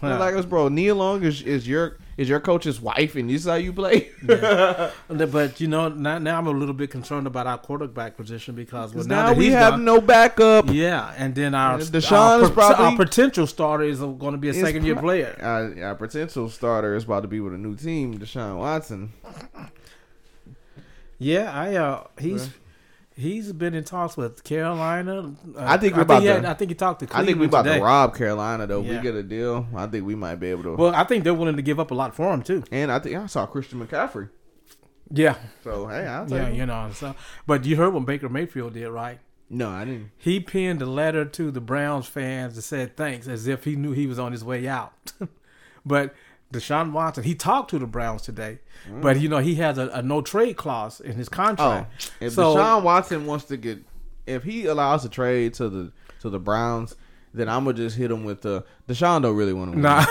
They're 0.00 0.18
Like 0.18 0.34
us, 0.34 0.46
bro. 0.46 0.68
Nia 0.68 0.94
Long 0.94 1.22
is, 1.22 1.42
is 1.42 1.68
your 1.68 1.98
is 2.16 2.28
your 2.28 2.40
coach's 2.40 2.80
wife, 2.80 3.16
and 3.16 3.28
this 3.28 3.42
is 3.42 3.48
how 3.48 3.54
you 3.54 3.72
play. 3.72 4.10
but 4.22 5.60
you 5.60 5.68
know 5.68 5.88
now, 5.88 6.18
now 6.18 6.38
I'm 6.38 6.46
a 6.46 6.50
little 6.50 6.74
bit 6.74 6.90
concerned 6.90 7.26
about 7.26 7.46
our 7.46 7.58
quarterback 7.58 8.16
position 8.16 8.54
because 8.54 8.94
well, 8.94 9.04
now, 9.04 9.22
now 9.22 9.28
that 9.30 9.36
we 9.36 9.48
have 9.50 9.72
gone- 9.72 9.84
no 9.84 10.00
backup. 10.00 10.66
yeah, 10.68 11.12
and 11.16 11.34
then 11.34 11.54
our 11.54 11.78
Deshaun 11.78 12.12
our, 12.12 12.42
is 12.42 12.50
probably- 12.50 12.84
our 12.84 12.96
potential 12.96 13.46
starter 13.46 13.84
is 13.84 14.00
going 14.00 14.32
to 14.32 14.38
be 14.38 14.48
a 14.48 14.54
second 14.54 14.84
year 14.84 14.96
player. 14.96 15.36
Our, 15.40 15.84
our 15.84 15.94
potential 15.94 16.48
starter 16.48 16.94
is 16.94 17.04
about 17.04 17.22
to 17.22 17.28
be 17.28 17.40
with 17.40 17.54
a 17.54 17.58
new 17.58 17.76
team, 17.76 18.18
Deshaun 18.18 18.58
Watson. 18.58 19.12
Yeah, 21.22 21.52
I 21.52 21.76
uh 21.76 22.04
he's 22.18 22.48
he's 23.14 23.52
been 23.52 23.74
in 23.74 23.84
talks 23.84 24.16
with 24.16 24.42
Carolina. 24.42 25.34
Uh, 25.54 25.58
I 25.58 25.76
think 25.76 25.94
we're 25.96 26.02
about 26.02 26.22
he 26.22 26.28
to- 26.28 26.34
had- 26.34 26.44
I 26.46 26.54
think 26.54 26.70
he 26.70 26.74
talked 26.74 27.00
to 27.06 27.16
I 27.16 27.24
think 27.24 27.38
we 27.38 27.46
about 27.46 27.64
today. 27.64 27.78
to 27.78 27.84
rob 27.84 28.16
Carolina 28.16 28.66
though. 28.66 28.80
If 28.80 28.86
Yeah. 28.86 28.96
we 28.96 29.02
get 29.02 29.14
a 29.14 29.22
deal. 29.22 29.66
I 29.76 29.86
think 29.86 30.06
we 30.06 30.14
might 30.14 30.36
be 30.36 30.48
able 30.48 30.62
to. 30.64 30.74
Well, 30.76 30.94
I 30.94 31.04
think 31.04 31.24
they're 31.24 31.34
willing 31.34 31.56
to 31.56 31.62
give 31.62 31.78
up 31.78 31.90
a 31.90 31.94
lot 31.94 32.14
for 32.16 32.32
him 32.32 32.42
too. 32.42 32.64
and 32.72 32.90
I 32.90 32.98
think 32.98 33.16
I 33.16 33.26
saw 33.26 33.44
Christian 33.46 33.86
McCaffrey. 33.86 34.30
Yeah, 35.12 35.34
So 35.64 35.88
hey, 35.88 36.06
I'll 36.06 36.24
take 36.24 36.38
yeah, 36.38 36.46
him. 36.46 36.54
you 36.56 36.66
know. 36.66 36.88
So, 36.94 37.14
but 37.46 37.64
you 37.64 37.76
heard 37.76 37.92
what 37.92 38.06
Baker 38.06 38.28
Mayfield 38.28 38.74
did, 38.74 38.88
right? 38.88 39.18
No, 39.50 39.68
I 39.68 39.84
didn't. 39.84 40.12
He 40.16 40.38
penned 40.38 40.80
a 40.80 40.86
letter 40.86 41.24
to 41.24 41.50
the 41.50 41.60
Browns 41.60 42.06
fans 42.06 42.54
that 42.54 42.62
said 42.62 42.96
thanks, 42.96 43.26
as 43.26 43.48
if 43.48 43.64
he 43.64 43.74
knew 43.74 43.90
he 43.90 44.06
was 44.06 44.20
on 44.20 44.30
his 44.30 44.44
way 44.44 44.68
out. 44.68 44.92
but 45.84 46.14
Deshaun 46.52 46.92
Watson, 46.92 47.24
he 47.24 47.34
talked 47.34 47.70
to 47.70 47.78
the 47.78 47.86
Browns 47.86 48.22
today, 48.22 48.58
mm. 48.88 49.00
but 49.02 49.20
you 49.20 49.28
know 49.28 49.38
he 49.38 49.54
has 49.56 49.78
a, 49.78 49.88
a 49.88 50.02
no 50.02 50.20
trade 50.22 50.56
clause 50.56 51.00
in 51.00 51.12
his 51.16 51.28
Oh, 51.28 51.36
contract. 51.36 52.12
if 52.20 52.32
so 52.32 52.54
Deshaun 52.56 52.82
Watson 52.82 53.26
wants 53.26 53.44
to 53.46 53.56
get, 53.56 53.78
if 54.26 54.42
he 54.42 54.66
allows 54.66 55.04
a 55.04 55.08
trade 55.08 55.54
to 55.54 55.68
the 55.68 55.92
to 56.20 56.30
the 56.30 56.38
Browns, 56.40 56.96
then 57.32 57.48
I'm 57.48 57.64
gonna 57.64 57.76
just 57.76 57.96
hit 57.96 58.10
him 58.10 58.24
with 58.24 58.42
the 58.42 58.64
Deshaun 58.88 59.22
don't 59.22 59.36
really 59.36 59.52
want 59.52 59.70
to 59.72 59.76
win. 59.76 59.82
nah, 59.82 60.04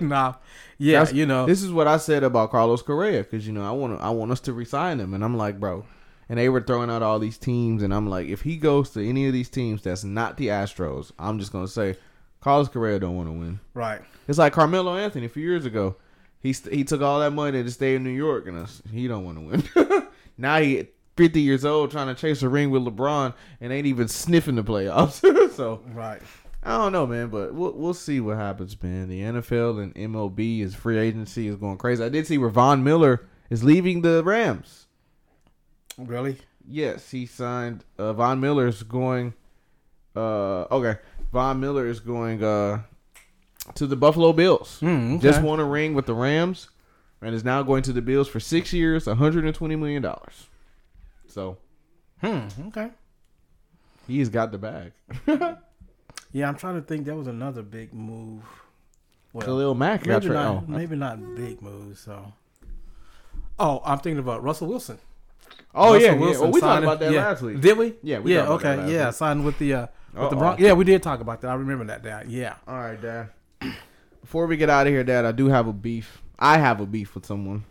nah, 0.00 0.34
yeah, 0.78 1.00
That's- 1.00 1.14
you 1.14 1.26
know, 1.26 1.46
this 1.46 1.62
is 1.62 1.70
what 1.72 1.86
I 1.86 1.98
said 1.98 2.22
about 2.24 2.50
Carlos 2.50 2.82
Correa 2.82 3.22
because 3.22 3.46
you 3.46 3.52
know 3.52 3.64
I 3.66 3.70
want 3.72 4.00
I 4.00 4.10
want 4.10 4.30
us 4.32 4.40
to 4.40 4.52
resign 4.52 4.98
him, 5.00 5.12
and 5.14 5.22
I'm 5.24 5.36
like, 5.36 5.60
bro. 5.60 5.84
And 6.28 6.40
they 6.40 6.48
were 6.48 6.60
throwing 6.60 6.90
out 6.90 7.02
all 7.04 7.20
these 7.20 7.38
teams, 7.38 7.84
and 7.84 7.94
I'm 7.94 8.08
like, 8.08 8.26
if 8.26 8.42
he 8.42 8.56
goes 8.56 8.90
to 8.90 9.08
any 9.08 9.28
of 9.28 9.32
these 9.32 9.48
teams 9.48 9.82
that's 9.82 10.02
not 10.02 10.36
the 10.38 10.48
Astros, 10.48 11.12
I'm 11.20 11.38
just 11.38 11.52
gonna 11.52 11.68
say, 11.68 11.94
Carlos 12.40 12.66
Correa 12.68 12.98
don't 12.98 13.14
want 13.14 13.28
to 13.28 13.32
win. 13.32 13.60
right. 13.74 14.00
It's 14.28 14.38
like 14.38 14.52
Carmelo 14.52 14.96
Anthony 14.96 15.26
a 15.26 15.28
few 15.28 15.42
years 15.42 15.64
ago. 15.64 15.96
He 16.40 16.52
st- 16.52 16.74
he 16.74 16.84
took 16.84 17.00
all 17.00 17.20
that 17.20 17.32
money 17.32 17.62
to 17.62 17.70
stay 17.70 17.94
in 17.94 18.04
New 18.04 18.10
York, 18.10 18.46
and 18.46 18.68
he 18.92 19.08
don't 19.08 19.24
want 19.24 19.38
to 19.38 19.82
win. 19.82 20.02
now 20.38 20.60
he 20.60 20.88
50 21.16 21.40
years 21.40 21.64
old 21.64 21.90
trying 21.90 22.08
to 22.08 22.14
chase 22.14 22.42
a 22.42 22.48
ring 22.48 22.70
with 22.70 22.82
LeBron 22.82 23.34
and 23.60 23.72
ain't 23.72 23.86
even 23.86 24.06
sniffing 24.08 24.54
the 24.54 24.62
playoffs. 24.62 25.20
so 25.52 25.82
Right. 25.92 26.20
I 26.62 26.78
don't 26.78 26.92
know, 26.92 27.06
man, 27.06 27.28
but 27.28 27.54
we'll 27.54 27.72
we'll 27.72 27.94
see 27.94 28.18
what 28.20 28.36
happens, 28.36 28.80
man. 28.82 29.08
The 29.08 29.20
NFL 29.20 29.80
and 29.80 29.94
MLB 29.94 30.62
is 30.62 30.74
free 30.74 30.98
agency 30.98 31.46
is 31.46 31.54
going 31.54 31.78
crazy. 31.78 32.02
I 32.02 32.08
did 32.08 32.26
see 32.26 32.38
where 32.38 32.50
Von 32.50 32.82
Miller 32.82 33.24
is 33.50 33.62
leaving 33.62 34.02
the 34.02 34.24
Rams. 34.24 34.86
Really? 35.96 36.38
Yes, 36.68 37.12
he 37.12 37.24
signed. 37.24 37.84
Uh, 37.96 38.12
Von 38.14 38.40
Miller 38.40 38.66
is 38.66 38.82
going. 38.82 39.34
Uh, 40.16 40.62
okay, 40.72 40.98
Von 41.32 41.60
Miller 41.60 41.86
is 41.86 42.00
going 42.00 42.42
uh 42.42 42.82
to 43.74 43.86
the 43.86 43.96
Buffalo 43.96 44.32
Bills. 44.32 44.78
Mm, 44.80 45.16
okay. 45.16 45.22
Just 45.22 45.42
won 45.42 45.60
a 45.60 45.64
ring 45.64 45.94
with 45.94 46.06
the 46.06 46.14
Rams, 46.14 46.68
and 47.20 47.34
is 47.34 47.44
now 47.44 47.62
going 47.62 47.82
to 47.82 47.92
the 47.92 48.02
Bills 48.02 48.28
for 48.28 48.40
six 48.40 48.72
years, 48.72 49.06
120 49.06 49.76
million 49.76 50.02
dollars. 50.02 50.46
So 51.26 51.58
Hmm. 52.22 52.48
Okay. 52.68 52.90
he's 54.06 54.28
got 54.30 54.52
the 54.52 54.58
bag. 54.58 54.92
Yeah, 56.32 56.48
I'm 56.48 56.56
trying 56.56 56.74
to 56.74 56.82
think. 56.82 57.06
That 57.06 57.16
was 57.16 57.28
another 57.28 57.62
big 57.62 57.94
move. 57.94 58.42
Well, 59.32 59.46
Khalil 59.46 59.74
Mack 59.74 60.02
got 60.04 60.22
maybe 60.22 60.34
not, 60.34 60.46
oh. 60.46 60.64
maybe 60.66 60.96
not 60.96 61.34
big 61.34 61.62
moves. 61.62 62.00
So, 62.00 62.32
oh, 63.58 63.80
I'm 63.84 63.98
thinking 64.00 64.18
about 64.18 64.42
Russell 64.42 64.66
Wilson. 64.68 64.98
Oh 65.74 65.94
Russell 65.94 66.00
yeah, 66.00 66.12
yeah. 66.12 66.20
Wilson 66.20 66.42
Well, 66.42 66.52
we 66.52 66.60
talked 66.60 66.82
about 66.82 67.00
that 67.00 67.12
yeah. 67.12 67.26
last 67.28 67.40
week. 67.42 67.60
Did 67.62 67.78
we? 67.78 67.94
Yeah, 68.02 68.18
we 68.18 68.34
yeah. 68.34 68.44
talked 68.44 68.62
about 68.64 68.76
that 68.76 68.82
Okay. 68.82 68.92
Yeah, 68.94 69.06
week. 69.06 69.14
signed 69.14 69.44
with 69.46 69.58
the 69.58 69.72
uh, 69.74 69.80
with 69.80 69.90
the 70.14 70.20
Uh-oh. 70.20 70.36
Broncos. 70.36 70.62
Yeah, 70.62 70.72
we 70.74 70.84
did 70.84 71.02
talk 71.02 71.20
about 71.20 71.40
that. 71.40 71.48
I 71.48 71.54
remember 71.54 71.84
that. 71.86 72.02
Dad. 72.02 72.28
Yeah. 72.28 72.56
All 72.68 72.78
right, 72.80 73.00
Dad. 73.00 73.28
Before 74.26 74.48
we 74.48 74.56
get 74.56 74.68
out 74.68 74.88
of 74.88 74.92
here, 74.92 75.04
Dad, 75.04 75.24
I 75.24 75.30
do 75.30 75.46
have 75.46 75.68
a 75.68 75.72
beef. 75.72 76.20
I 76.36 76.58
have 76.58 76.80
a 76.80 76.84
beef 76.84 77.14
with 77.14 77.24
someone. 77.24 77.64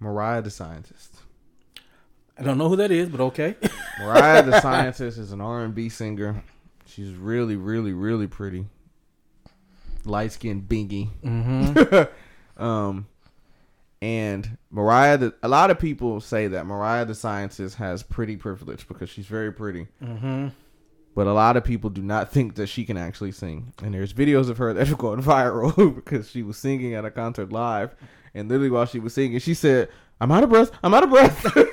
Mariah 0.00 0.42
the 0.42 0.50
Scientist. 0.50 1.14
I 2.36 2.42
don't 2.42 2.58
know 2.58 2.68
who 2.68 2.74
that 2.74 2.90
is, 2.90 3.08
but 3.08 3.20
okay. 3.20 3.54
Mariah 4.00 4.42
the 4.42 4.60
Scientist 4.62 5.16
is 5.16 5.30
an 5.30 5.40
R 5.40 5.62
and 5.62 5.76
B 5.76 5.90
singer. 5.90 6.42
She's 6.86 7.12
really, 7.12 7.54
really, 7.54 7.92
really 7.92 8.26
pretty. 8.26 8.66
Light 10.04 10.32
skinned 10.32 10.68
bingy. 10.68 11.10
mm-hmm. 11.24 12.12
Um, 12.60 13.06
and 14.02 14.58
Mariah, 14.72 15.18
the, 15.18 15.34
a 15.40 15.48
lot 15.48 15.70
of 15.70 15.78
people 15.78 16.20
say 16.20 16.48
that 16.48 16.66
Mariah 16.66 17.04
the 17.04 17.14
Scientist 17.14 17.76
has 17.76 18.02
pretty 18.02 18.36
privilege 18.36 18.88
because 18.88 19.08
she's 19.08 19.26
very 19.26 19.52
pretty. 19.52 19.86
Mm-hmm. 20.02 20.48
But 21.14 21.26
a 21.26 21.32
lot 21.32 21.56
of 21.56 21.64
people 21.64 21.90
do 21.90 22.02
not 22.02 22.30
think 22.32 22.54
that 22.54 22.68
she 22.68 22.84
can 22.84 22.96
actually 22.96 23.32
sing. 23.32 23.72
And 23.82 23.94
there's 23.94 24.12
videos 24.12 24.48
of 24.48 24.58
her 24.58 24.72
that 24.74 24.90
are 24.90 24.96
going 24.96 25.22
viral 25.22 25.94
because 25.94 26.30
she 26.30 26.42
was 26.42 26.56
singing 26.56 26.94
at 26.94 27.04
a 27.04 27.10
concert 27.10 27.52
live. 27.52 27.94
And 28.34 28.48
literally 28.48 28.70
while 28.70 28.86
she 28.86 29.00
was 29.00 29.14
singing, 29.14 29.38
she 29.40 29.54
said, 29.54 29.88
I'm 30.20 30.30
out 30.30 30.44
of 30.44 30.50
breath. 30.50 30.70
I'm 30.82 30.94
out 30.94 31.02
of 31.02 31.10
breath. 31.10 31.56
and 31.56 31.66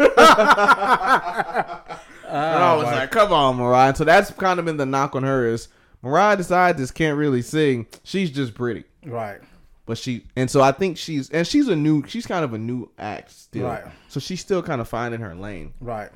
I 2.29 2.73
oh 2.73 2.77
was 2.77 2.85
like, 2.85 3.11
come 3.11 3.31
on, 3.33 3.57
Mariah. 3.57 3.95
So 3.95 4.05
that's 4.05 4.31
kind 4.31 4.59
of 4.59 4.65
been 4.65 4.77
the 4.77 4.85
knock 4.85 5.15
on 5.15 5.23
her 5.23 5.45
is 5.45 5.67
Mariah 6.01 6.37
the 6.37 6.43
Scientist 6.43 6.95
can't 6.95 7.17
really 7.17 7.41
sing. 7.41 7.87
She's 8.03 8.31
just 8.31 8.53
pretty. 8.55 8.85
Right. 9.05 9.41
But 9.85 9.97
she 9.97 10.25
and 10.35 10.49
so 10.49 10.61
I 10.61 10.71
think 10.71 10.97
she's 10.97 11.29
and 11.29 11.45
she's 11.45 11.67
a 11.67 11.75
new 11.75 12.05
she's 12.07 12.25
kind 12.25 12.43
of 12.43 12.53
a 12.53 12.57
new 12.57 12.89
act 12.97 13.31
still. 13.31 13.67
Right. 13.67 13.83
So 14.07 14.19
she's 14.19 14.41
still 14.41 14.61
kind 14.63 14.81
of 14.81 14.87
finding 14.87 15.21
her 15.21 15.35
lane. 15.35 15.73
Right. 15.79 16.09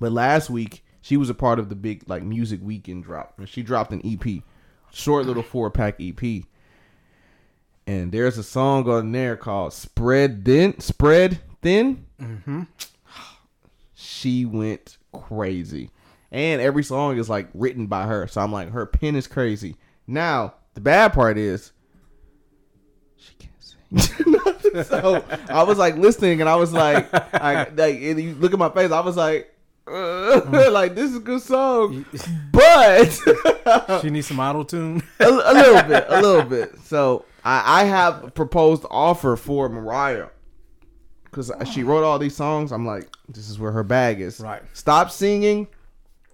But 0.00 0.12
last 0.12 0.50
week 0.50 0.83
she 1.04 1.18
was 1.18 1.28
a 1.28 1.34
part 1.34 1.58
of 1.58 1.68
the 1.68 1.74
big 1.74 2.02
like 2.06 2.22
music 2.22 2.60
weekend 2.62 3.04
drop. 3.04 3.34
And 3.36 3.46
she 3.46 3.62
dropped 3.62 3.92
an 3.92 4.00
EP. 4.02 4.42
Short 4.90 5.26
little 5.26 5.42
four 5.42 5.70
pack 5.70 6.00
EP. 6.00 6.44
And 7.86 8.10
there's 8.10 8.38
a 8.38 8.42
song 8.42 8.88
on 8.88 9.12
there 9.12 9.36
called 9.36 9.74
Spread 9.74 10.46
Thin 10.46 10.80
Spread 10.80 11.40
Thin. 11.60 12.06
Mm-hmm. 12.18 12.62
She 13.94 14.46
went 14.46 14.96
crazy. 15.12 15.90
And 16.32 16.62
every 16.62 16.82
song 16.82 17.18
is 17.18 17.28
like 17.28 17.48
written 17.52 17.86
by 17.86 18.06
her. 18.06 18.26
So 18.26 18.40
I'm 18.40 18.50
like, 18.50 18.70
her 18.70 18.86
pen 18.86 19.14
is 19.14 19.26
crazy. 19.26 19.76
Now, 20.06 20.54
the 20.72 20.80
bad 20.80 21.12
part 21.12 21.36
is 21.36 21.72
she 23.16 23.34
can't 23.34 24.08
sing. 24.08 24.84
so 24.84 25.22
I 25.50 25.64
was 25.64 25.76
like 25.76 25.98
listening 25.98 26.40
and 26.40 26.48
I 26.48 26.56
was 26.56 26.72
like, 26.72 27.12
I, 27.12 27.68
like 27.68 27.98
you 28.00 28.34
look 28.36 28.54
at 28.54 28.58
my 28.58 28.70
face, 28.70 28.90
I 28.90 29.00
was 29.00 29.18
like, 29.18 29.53
uh, 29.86 30.70
like 30.72 30.94
this 30.94 31.10
is 31.10 31.16
a 31.16 31.20
good 31.20 31.42
song. 31.42 32.04
But 32.52 34.00
she 34.02 34.10
needs 34.10 34.28
some 34.28 34.38
auto 34.38 34.62
tune. 34.62 35.02
a, 35.20 35.24
a 35.28 35.52
little 35.52 35.82
bit, 35.82 36.04
a 36.08 36.20
little 36.22 36.48
bit. 36.48 36.78
So 36.84 37.24
I, 37.44 37.82
I 37.82 37.84
have 37.84 38.24
a 38.24 38.30
proposed 38.30 38.84
offer 38.90 39.36
for 39.36 39.68
Mariah 39.68 40.28
because 41.24 41.50
she 41.72 41.82
wrote 41.82 42.04
all 42.04 42.18
these 42.18 42.36
songs. 42.36 42.70
I'm 42.72 42.86
like, 42.86 43.08
this 43.28 43.48
is 43.50 43.58
where 43.58 43.72
her 43.72 43.82
bag 43.82 44.20
is. 44.20 44.38
Right. 44.38 44.62
Stop 44.72 45.10
singing, 45.10 45.66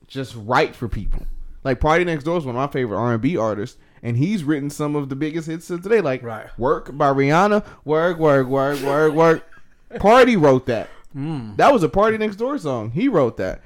just 0.07 0.35
write 0.37 0.77
for 0.77 0.89
people. 0.89 1.27
Like 1.65 1.81
PartyNextDoor 1.81 2.39
is 2.39 2.45
one 2.45 2.55
of 2.55 2.61
my 2.61 2.67
favorite 2.69 2.99
R&B 2.99 3.37
artists, 3.39 3.79
and 4.03 4.17
he's 4.17 4.45
written 4.45 4.69
some 4.71 4.95
of 4.97 5.09
the 5.09 5.17
biggest 5.17 5.47
hits 5.49 5.71
of 5.71 5.83
today, 5.83 6.01
like 6.03 6.23
Right. 6.23 6.47
"Work" 6.59 6.97
by 6.97 7.09
Rihanna. 7.13 7.65
Work, 7.85 8.19
work, 8.19 8.47
work, 8.47 8.81
work, 8.83 9.15
work. 9.15 9.45
Party 9.99 10.37
wrote 10.37 10.67
that. 10.67 10.89
Mm. 11.17 11.57
That 11.57 11.73
was 11.73 11.83
a 11.83 11.89
PartyNextDoor 11.89 12.61
song. 12.61 12.91
He 12.93 13.09
wrote 13.09 13.37
that. 13.39 13.63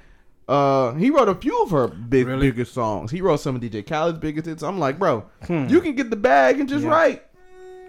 Uh, 0.48 0.92
he 0.94 1.10
wrote 1.10 1.28
a 1.28 1.34
few 1.34 1.62
of 1.62 1.70
her 1.70 1.88
big 1.88 2.26
Really? 2.26 2.50
biggest 2.50 2.74
songs. 2.74 3.10
He 3.10 3.20
wrote 3.22 3.40
some 3.40 3.56
of 3.56 3.62
DJ 3.62 3.82
Khaled's 3.82 4.18
biggest 4.18 4.46
hits. 4.46 4.62
I'm 4.62 4.78
like, 4.78 4.98
bro, 4.98 5.24
Hmm. 5.46 5.66
you 5.68 5.80
can 5.80 5.94
get 5.94 6.10
the 6.10 6.16
bag 6.16 6.60
and 6.60 6.68
just 6.68 6.84
Yeah. 6.84 6.90
write. 6.90 7.22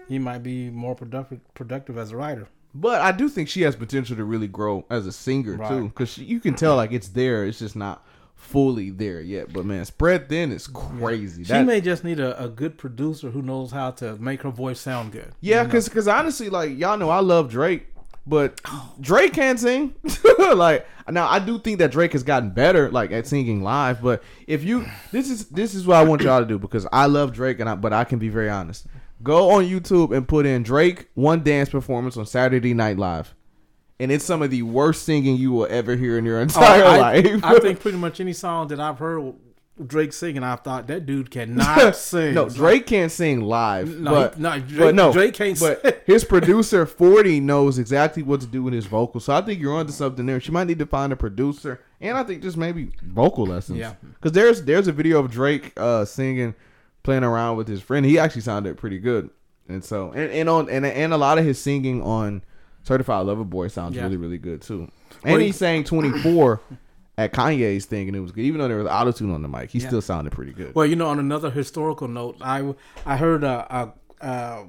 He 0.08 0.18
might 0.18 0.42
be 0.42 0.70
more 0.70 0.94
productive 0.94 1.40
productive 1.54 1.98
as 1.98 2.12
a 2.12 2.16
writer. 2.16 2.46
But 2.74 3.00
I 3.00 3.12
do 3.12 3.28
think 3.28 3.48
she 3.48 3.62
has 3.62 3.74
potential 3.76 4.16
to 4.16 4.24
really 4.24 4.48
grow 4.48 4.84
as 4.90 5.06
a 5.06 5.12
singer 5.12 5.56
Right. 5.56 5.68
too, 5.68 5.84
because 5.88 6.16
you 6.18 6.40
can 6.40 6.54
tell 6.54 6.76
like 6.76 6.92
it's 6.92 7.08
there. 7.08 7.44
It's 7.44 7.58
just 7.58 7.76
not 7.76 8.02
fully 8.34 8.90
there 8.90 9.20
yet. 9.20 9.52
But 9.52 9.64
man, 9.66 9.84
spread 9.84 10.28
thin 10.28 10.52
is 10.52 10.66
crazy. 10.66 11.42
She 11.44 11.52
That- 11.52 11.66
may 11.66 11.80
just 11.80 12.04
need 12.04 12.20
a, 12.20 12.42
a 12.42 12.48
good 12.48 12.78
producer 12.78 13.30
who 13.30 13.42
knows 13.42 13.72
how 13.72 13.90
to 13.92 14.16
make 14.16 14.42
her 14.42 14.50
voice 14.50 14.78
sound 14.80 15.12
good. 15.12 15.32
yeah, 15.40 15.62
You 15.62 15.68
know? 15.68 15.80
because 15.80 16.08
honestly, 16.08 16.48
like 16.50 16.78
y'all 16.78 16.96
know, 16.98 17.10
I 17.10 17.20
love 17.20 17.50
Drake, 17.50 17.86
but 18.26 18.60
Drake 19.00 19.32
can't 19.32 19.58
sing. 19.58 19.94
like 20.54 20.86
now, 21.08 21.28
I 21.28 21.38
do 21.38 21.58
think 21.58 21.78
that 21.78 21.92
Drake 21.92 22.12
has 22.12 22.22
gotten 22.22 22.50
better, 22.50 22.90
like 22.90 23.12
at 23.12 23.26
singing 23.26 23.62
live. 23.62 24.02
But 24.02 24.22
if 24.46 24.64
you, 24.64 24.84
this 25.12 25.30
is 25.30 25.46
this 25.46 25.74
is 25.74 25.86
what 25.86 25.96
I 25.96 26.02
want 26.02 26.22
y'all 26.22 26.40
to 26.40 26.46
do 26.46 26.58
because 26.58 26.86
I 26.92 27.06
love 27.06 27.32
Drake, 27.32 27.60
and 27.60 27.68
I, 27.68 27.76
but 27.76 27.92
I 27.92 28.04
can 28.04 28.18
be 28.18 28.28
very 28.28 28.50
honest. 28.50 28.86
Go 29.22 29.50
on 29.50 29.64
YouTube 29.64 30.14
and 30.14 30.26
put 30.28 30.44
in 30.46 30.62
Drake 30.62 31.08
one 31.14 31.42
dance 31.42 31.68
performance 31.70 32.16
on 32.16 32.26
Saturday 32.26 32.74
Night 32.74 32.98
Live. 32.98 33.34
And 33.98 34.12
it's 34.12 34.26
some 34.26 34.42
of 34.42 34.50
the 34.50 34.60
worst 34.60 35.04
singing 35.04 35.36
you 35.38 35.52
will 35.52 35.66
ever 35.70 35.96
hear 35.96 36.18
in 36.18 36.26
your 36.26 36.38
Oh, 36.38 36.42
entire 36.42 36.84
I, 36.84 36.98
life. 36.98 37.40
I 37.42 37.58
think 37.60 37.80
pretty 37.80 37.96
much 37.96 38.20
any 38.20 38.34
song 38.34 38.68
that 38.68 38.78
I've 38.78 38.98
heard 38.98 39.34
Drake 39.84 40.12
singing, 40.14 40.42
I've 40.42 40.60
thought 40.60 40.86
that 40.86 41.04
dude 41.04 41.30
cannot 41.30 41.94
sing. 41.96 42.32
no, 42.34 42.48
Drake 42.48 42.86
can't 42.86 43.12
sing 43.12 43.42
live. 43.42 43.88
No, 43.98 44.10
but, 44.10 44.38
no, 44.38 44.58
Drake- 44.60 44.78
but 44.78 44.94
no, 44.94 45.12
Drake 45.12 45.34
can't 45.34 45.58
But 45.60 45.82
sing. 45.82 45.92
his 46.06 46.24
producer 46.24 46.86
Forty 46.86 47.40
knows 47.40 47.78
exactly 47.78 48.22
what 48.22 48.40
to 48.40 48.46
do 48.46 48.62
with 48.62 48.72
his 48.72 48.86
vocals. 48.86 49.24
So 49.26 49.34
I 49.34 49.42
think 49.42 49.60
you're 49.60 49.74
onto 49.74 49.92
something 49.92 50.24
there. 50.24 50.40
She 50.40 50.50
might 50.50 50.66
need 50.66 50.78
to 50.78 50.86
find 50.86 51.12
a 51.12 51.16
producer, 51.16 51.80
and 52.00 52.16
I 52.16 52.22
think 52.24 52.42
just 52.42 52.56
maybe 52.56 52.90
vocal 53.02 53.44
lessons. 53.46 53.78
Yeah. 53.78 53.94
because 54.14 54.32
there's 54.32 54.62
there's 54.62 54.88
a 54.88 54.92
video 54.92 55.18
of 55.20 55.30
Drake 55.30 55.72
uh, 55.76 56.04
singing, 56.06 56.54
playing 57.02 57.24
around 57.24 57.56
with 57.58 57.68
his 57.68 57.82
friend. 57.82 58.06
He 58.06 58.18
actually 58.18 58.42
sounded 58.42 58.78
pretty 58.78 58.98
good, 58.98 59.28
and 59.68 59.84
so 59.84 60.10
and, 60.12 60.30
and 60.30 60.48
on 60.48 60.70
and 60.70 60.86
and 60.86 61.12
a 61.12 61.18
lot 61.18 61.36
of 61.36 61.44
his 61.44 61.58
singing 61.58 62.00
on 62.02 62.42
Certified 62.82 63.26
Lover 63.26 63.44
Boy 63.44 63.68
sounds 63.68 63.94
Yeah. 63.94 64.04
really 64.04 64.16
really 64.16 64.38
good 64.38 64.62
too. 64.62 64.90
Well, 65.22 65.34
And 65.34 65.40
he- 65.42 65.48
he 65.48 65.52
sang 65.52 65.84
24 65.84 66.60
at 67.18 67.32
Kanye's 67.32 67.86
thing, 67.86 68.08
and 68.08 68.16
it 68.16 68.20
was 68.20 68.32
good. 68.32 68.42
Even 68.44 68.60
though 68.60 68.68
there 68.68 68.76
was 68.78 68.86
auto 68.86 69.12
tune 69.12 69.30
on 69.32 69.42
the 69.42 69.48
mic, 69.48 69.70
he 69.70 69.78
Yeah. 69.78 69.88
still 69.88 70.02
sounded 70.02 70.32
pretty 70.32 70.52
good. 70.52 70.74
Well, 70.74 70.86
you 70.86 70.96
know, 70.96 71.06
on 71.08 71.18
another 71.18 71.50
historical 71.50 72.08
note, 72.08 72.36
I 72.40 72.74
I 73.06 73.16
heard 73.16 73.42
uh, 73.44 73.64
uh, 73.70 73.90
uh, 74.20 74.62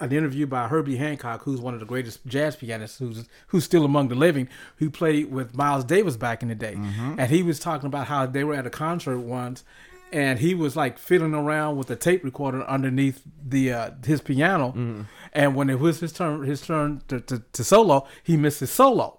an 0.00 0.12
interview 0.12 0.46
by 0.46 0.68
Herbie 0.68 0.96
Hancock, 0.96 1.42
who's 1.42 1.60
one 1.60 1.74
of 1.74 1.80
the 1.80 1.86
greatest 1.86 2.24
jazz 2.26 2.56
pianists, 2.56 2.98
who's 2.98 3.28
who's 3.48 3.64
still 3.64 3.84
among 3.84 4.08
the 4.08 4.14
living, 4.14 4.48
who 4.76 4.90
played 4.90 5.30
with 5.32 5.56
Miles 5.56 5.84
Davis 5.84 6.16
back 6.16 6.42
in 6.42 6.48
the 6.48 6.54
day, 6.54 6.74
and 7.18 7.30
he 7.30 7.42
was 7.42 7.58
talking 7.58 7.86
about 7.86 8.06
how 8.06 8.26
they 8.26 8.44
were 8.44 8.54
at 8.54 8.66
a 8.66 8.70
concert 8.70 9.18
once. 9.18 9.64
And 10.12 10.40
he 10.40 10.54
was 10.54 10.76
like 10.76 10.98
fiddling 10.98 11.32
around 11.34 11.78
with 11.78 11.90
a 11.90 11.96
tape 11.96 12.22
recorder 12.22 12.62
underneath 12.64 13.22
the 13.42 13.72
uh, 13.72 13.90
his 14.04 14.20
piano, 14.20 15.06
and 15.32 15.54
when 15.56 15.70
it 15.70 15.80
was 15.80 16.00
his 16.00 16.12
turn 16.12 16.42
his 16.42 16.60
turn 16.60 17.00
to, 17.08 17.18
to, 17.20 17.38
to 17.54 17.64
solo, 17.64 18.06
he 18.22 18.36
missed 18.36 18.60
his 18.60 18.70
solo. 18.70 19.18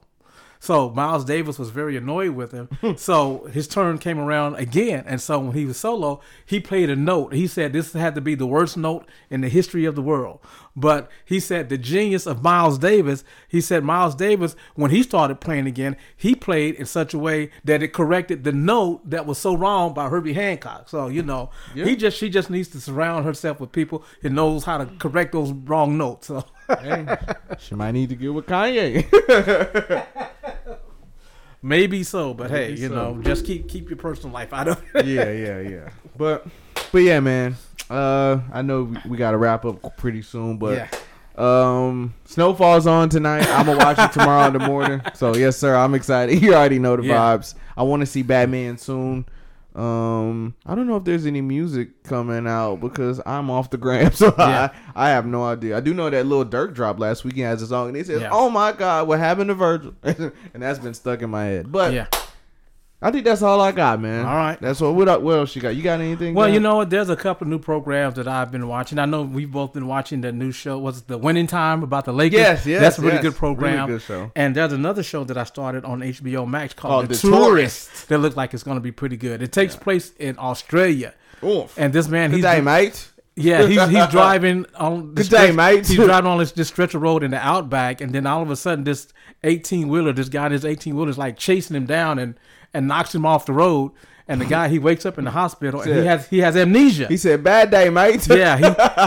So 0.64 0.89
Miles 0.91 1.26
Davis 1.26 1.59
was 1.59 1.72
very 1.72 1.97
annoyed 1.97 2.30
with 2.30 2.53
him. 2.53 2.70
so 2.97 3.49
his 3.51 3.68
turn 3.68 3.97
came 3.97 4.18
around 4.18 4.55
again, 4.55 5.03
and 5.05 5.20
so 5.20 5.38
when 5.39 5.51
he 5.51 5.66
was 5.66 5.76
solo, 5.76 6.22
he 6.45 6.61
played 6.61 6.89
a 6.89 6.95
note. 6.95 7.34
He 7.34 7.47
said 7.47 7.74
this 7.74 7.91
had 7.91 8.16
to 8.16 8.22
be 8.22 8.34
the 8.34 8.47
worst 8.47 8.78
note 8.78 9.05
in 9.30 9.41
the 9.41 9.49
history 9.49 9.84
of 9.84 9.95
the 9.95 10.01
world. 10.01 10.39
But 10.74 11.11
he 11.26 11.41
said 11.41 11.68
the 11.68 11.78
genius 11.78 12.26
of 12.26 12.43
Miles 12.43 12.78
Davis. 12.78 13.26
He 13.49 13.59
said 13.59 13.84
Miles 13.84 14.16
Davis, 14.16 14.55
when 14.76 14.89
he 14.89 15.03
started 15.03 15.41
playing 15.41 15.68
again, 15.68 15.97
he 16.16 16.34
played 16.34 16.76
in 16.76 16.86
such 16.86 17.14
a 17.14 17.20
way 17.20 17.51
that 17.66 17.84
it 17.84 17.89
corrected 17.89 18.45
the 18.45 18.53
note 18.53 19.01
that 19.09 19.26
was 19.26 19.39
so 19.39 19.53
wrong 19.53 19.93
by 19.93 20.07
Herbie 20.07 20.32
Hancock. 20.32 20.88
So 20.88 21.09
you 21.09 21.24
know, 21.24 21.49
he 21.74 21.97
just 21.97 22.18
she 22.18 22.30
just 22.30 22.49
needs 22.49 22.70
to 22.70 22.80
surround 22.80 23.26
herself 23.26 23.59
with 23.59 23.74
people 23.74 24.05
who 24.22 24.30
knows 24.30 24.64
how 24.64 24.78
to 24.78 24.86
correct 24.86 25.34
those 25.34 25.51
wrong 25.51 25.97
notes. 25.97 26.28
So. 26.28 26.45
Hey, 26.70 27.05
she 27.59 27.76
might 27.76 27.91
need 27.91 28.07
to 28.07 28.16
get 28.16 28.34
with 28.34 28.45
Kanye. 28.45 29.03
Maybe 31.64 32.03
so, 32.03 32.34
but 32.34 32.51
hey, 32.51 32.72
you 32.74 32.89
so. 32.89 32.93
know, 32.93 33.22
just 33.24 33.45
keep 33.45 33.70
keep 33.70 33.89
your 33.89 33.97
personal 33.97 34.34
life 34.34 34.51
out 34.53 34.68
of 34.68 34.84
it. 34.93 35.05
yeah, 35.05 35.32
yeah, 35.32 35.59
yeah. 35.61 35.89
But, 36.18 36.45
but 36.91 36.99
yeah, 36.99 37.20
man. 37.22 37.55
Uh, 37.89 38.39
I 38.51 38.61
know 38.61 38.84
we, 38.84 38.97
we 39.11 39.18
got 39.18 39.32
to 39.32 39.38
wrap 39.38 39.66
up 39.66 39.97
pretty 39.97 40.22
soon, 40.22 40.57
but 40.57 40.76
yeah. 40.76 40.89
um, 41.38 42.14
Snowfall's 42.26 42.86
on 42.88 43.09
tonight. 43.09 43.47
I'm 43.47 43.66
gonna 43.66 43.78
watch 43.78 43.97
it 43.99 44.11
tomorrow 44.11 44.47
in 44.47 44.53
the 44.53 44.59
morning. 44.59 45.01
So 45.14 45.36
yes, 45.36 45.57
sir, 45.57 45.76
I'm 45.76 45.93
excited. 45.95 46.39
You 46.41 46.53
already 46.53 46.80
know 46.80 46.95
the 46.97 47.03
Yeah. 47.03 47.38
vibes. 47.38 47.55
I 47.78 47.84
want 47.84 48.01
to 48.01 48.05
see 48.05 48.24
Batman 48.24 48.78
soon. 48.78 49.26
Um, 49.76 50.53
I 50.65 50.76
don't 50.76 50.88
know 50.88 50.97
if 50.97 51.03
there's 51.03 51.26
any 51.26 51.41
music 51.41 52.03
coming 52.03 52.45
out 52.47 52.80
because 52.80 53.19
I'm 53.26 53.49
off 53.49 53.69
the 53.71 53.78
gram, 53.78 54.11
so 54.13 54.34
Yeah. 54.38 54.71
I, 54.95 55.07
I 55.07 55.09
have 55.09 55.26
no 55.26 55.43
idea. 55.43 55.76
I 55.78 55.80
do 55.80 55.93
know 55.93 56.09
that 56.09 56.26
Lil 56.26 56.45
Durk 56.45 56.74
drop 56.74 56.99
last 56.99 57.24
weekend 57.24 57.47
has 57.47 57.61
a 57.61 57.67
song, 57.67 57.88
and 57.88 57.97
he 57.97 58.03
says, 58.03 58.21
Yeah. 58.21 58.30
"Oh 58.32 58.49
my 58.49 58.71
God, 58.71 59.07
what 59.07 59.19
happened 59.19 59.47
to 59.49 59.55
Virgil?" 59.55 59.93
and 60.03 60.32
that's 60.53 60.80
been 60.80 60.93
stuck 60.93 61.21
in 61.21 61.30
my 61.30 61.45
head. 61.45 61.71
But 61.71 61.93
Yeah. 61.93 62.05
I 63.04 63.12
think 63.12 63.26
that's 63.26 63.41
all 63.41 63.60
I 63.60 63.72
got, 63.74 63.99
man. 63.99 64.26
All 64.26 64.36
right. 64.36 64.58
That's 64.62 64.80
what. 64.80 64.95
What, 64.95 65.10
el- 65.10 65.22
what 65.22 65.38
else 65.38 65.56
you 65.56 65.62
got? 65.62 65.76
You 65.76 65.84
got 65.84 65.99
anything? 65.99 66.34
Well, 66.34 66.47
you 66.47 66.60
know 66.60 66.78
what? 66.78 66.89
There's 66.89 67.10
a 67.10 67.16
couple 67.18 67.45
of 67.45 67.49
new 67.49 67.60
programs 67.60 68.16
that 68.16 68.28
I've 68.28 68.49
been 68.51 68.68
watching. 68.68 68.97
I 68.97 69.06
know 69.06 69.24
we've 69.24 69.51
both 69.51 69.74
been 69.74 69.88
watching 69.88 70.22
the 70.22 70.32
new 70.32 70.51
show. 70.51 70.78
Was 70.80 70.99
it 70.99 71.08
the 71.08 71.18
Winning 71.18 71.45
Time 71.47 71.84
about 71.84 72.06
the 72.06 72.14
Lakers? 72.14 72.39
Yes, 72.39 72.66
yes, 72.66 72.82
That's 72.82 72.97
a 72.99 73.01
really 73.01 73.16
yes. 73.16 73.24
good 73.24 73.36
program. 73.36 73.88
Really 73.88 73.99
good 73.99 74.01
show. 74.04 74.32
And 74.36 74.56
there's 74.56 74.72
another 74.74 75.04
show 75.04 75.24
that 75.26 75.38
I 75.38 75.43
started 75.43 75.84
on 75.86 75.99
HBO 75.99 76.47
Max 76.47 76.74
called, 76.74 77.10
The, 77.10 77.16
The 77.16 77.20
Tourist, 77.20 77.88
Tourist. 77.89 78.08
that 78.10 78.18
looks 78.20 78.38
like 78.38 78.54
it's 78.54 78.64
going 78.64 78.78
to 78.78 78.82
be 78.82 78.91
pretty 78.93 79.18
good. 79.18 79.41
It 79.41 79.51
takes 79.51 79.76
place 79.76 80.14
in 80.18 80.39
Australia. 80.39 81.14
Oof. 81.43 81.78
And 81.78 81.91
this 81.91 82.08
man, 82.08 82.30
Good 82.30 82.38
he's 82.38 82.45
day, 82.45 82.62
mate. 82.62 83.10
yeah, 83.36 83.68
he's 83.68 83.82
he's 83.89 84.08
driving 84.12 84.66
on 84.76 85.14
this 85.14 85.28
Good 85.28 85.38
day, 85.38 85.51
mate. 85.51 85.88
He's 85.88 85.97
driving 85.97 86.32
on 86.32 86.38
this, 86.38 86.54
this 86.54 86.70
stretch 86.70 86.93
of 86.95 87.01
road 87.01 87.22
in 87.22 87.32
the 87.32 87.38
outback, 87.45 87.99
and 87.99 88.14
then 88.16 88.26
all 88.26 88.41
of 88.41 88.49
a 88.49 88.56
sudden, 88.56 88.86
this 88.86 89.08
eighteen 89.43 89.89
wheeler, 89.89 90.14
this 90.14 90.30
guy, 90.30 90.45
in 90.45 90.54
his 90.54 90.64
eighteen 90.64 90.95
wheeler 90.95 91.10
is 91.10 91.18
like 91.18 91.36
chasing 91.38 91.76
him 91.76 91.86
down 91.86 92.18
and 92.18 92.36
and 92.74 92.88
knocks 92.88 93.13
him 93.13 93.26
off 93.26 93.45
the 93.45 93.53
road. 93.53 93.91
And 94.28 94.39
the 94.39 94.45
guy, 94.45 94.69
he 94.69 94.80
wakes 94.80 95.05
up 95.05 95.17
in 95.17 95.26
the 95.26 95.32
hospital, 95.32 95.82
and 95.82 95.93
he 95.93 96.05
has 96.05 96.28
he 96.30 96.39
has 96.39 96.55
amnesia. 96.55 97.07
He 97.07 97.17
said, 97.17 97.43
"Bad 97.43 97.71
day, 97.71 97.89
mate." 97.89 98.26
yeah, 98.30 98.57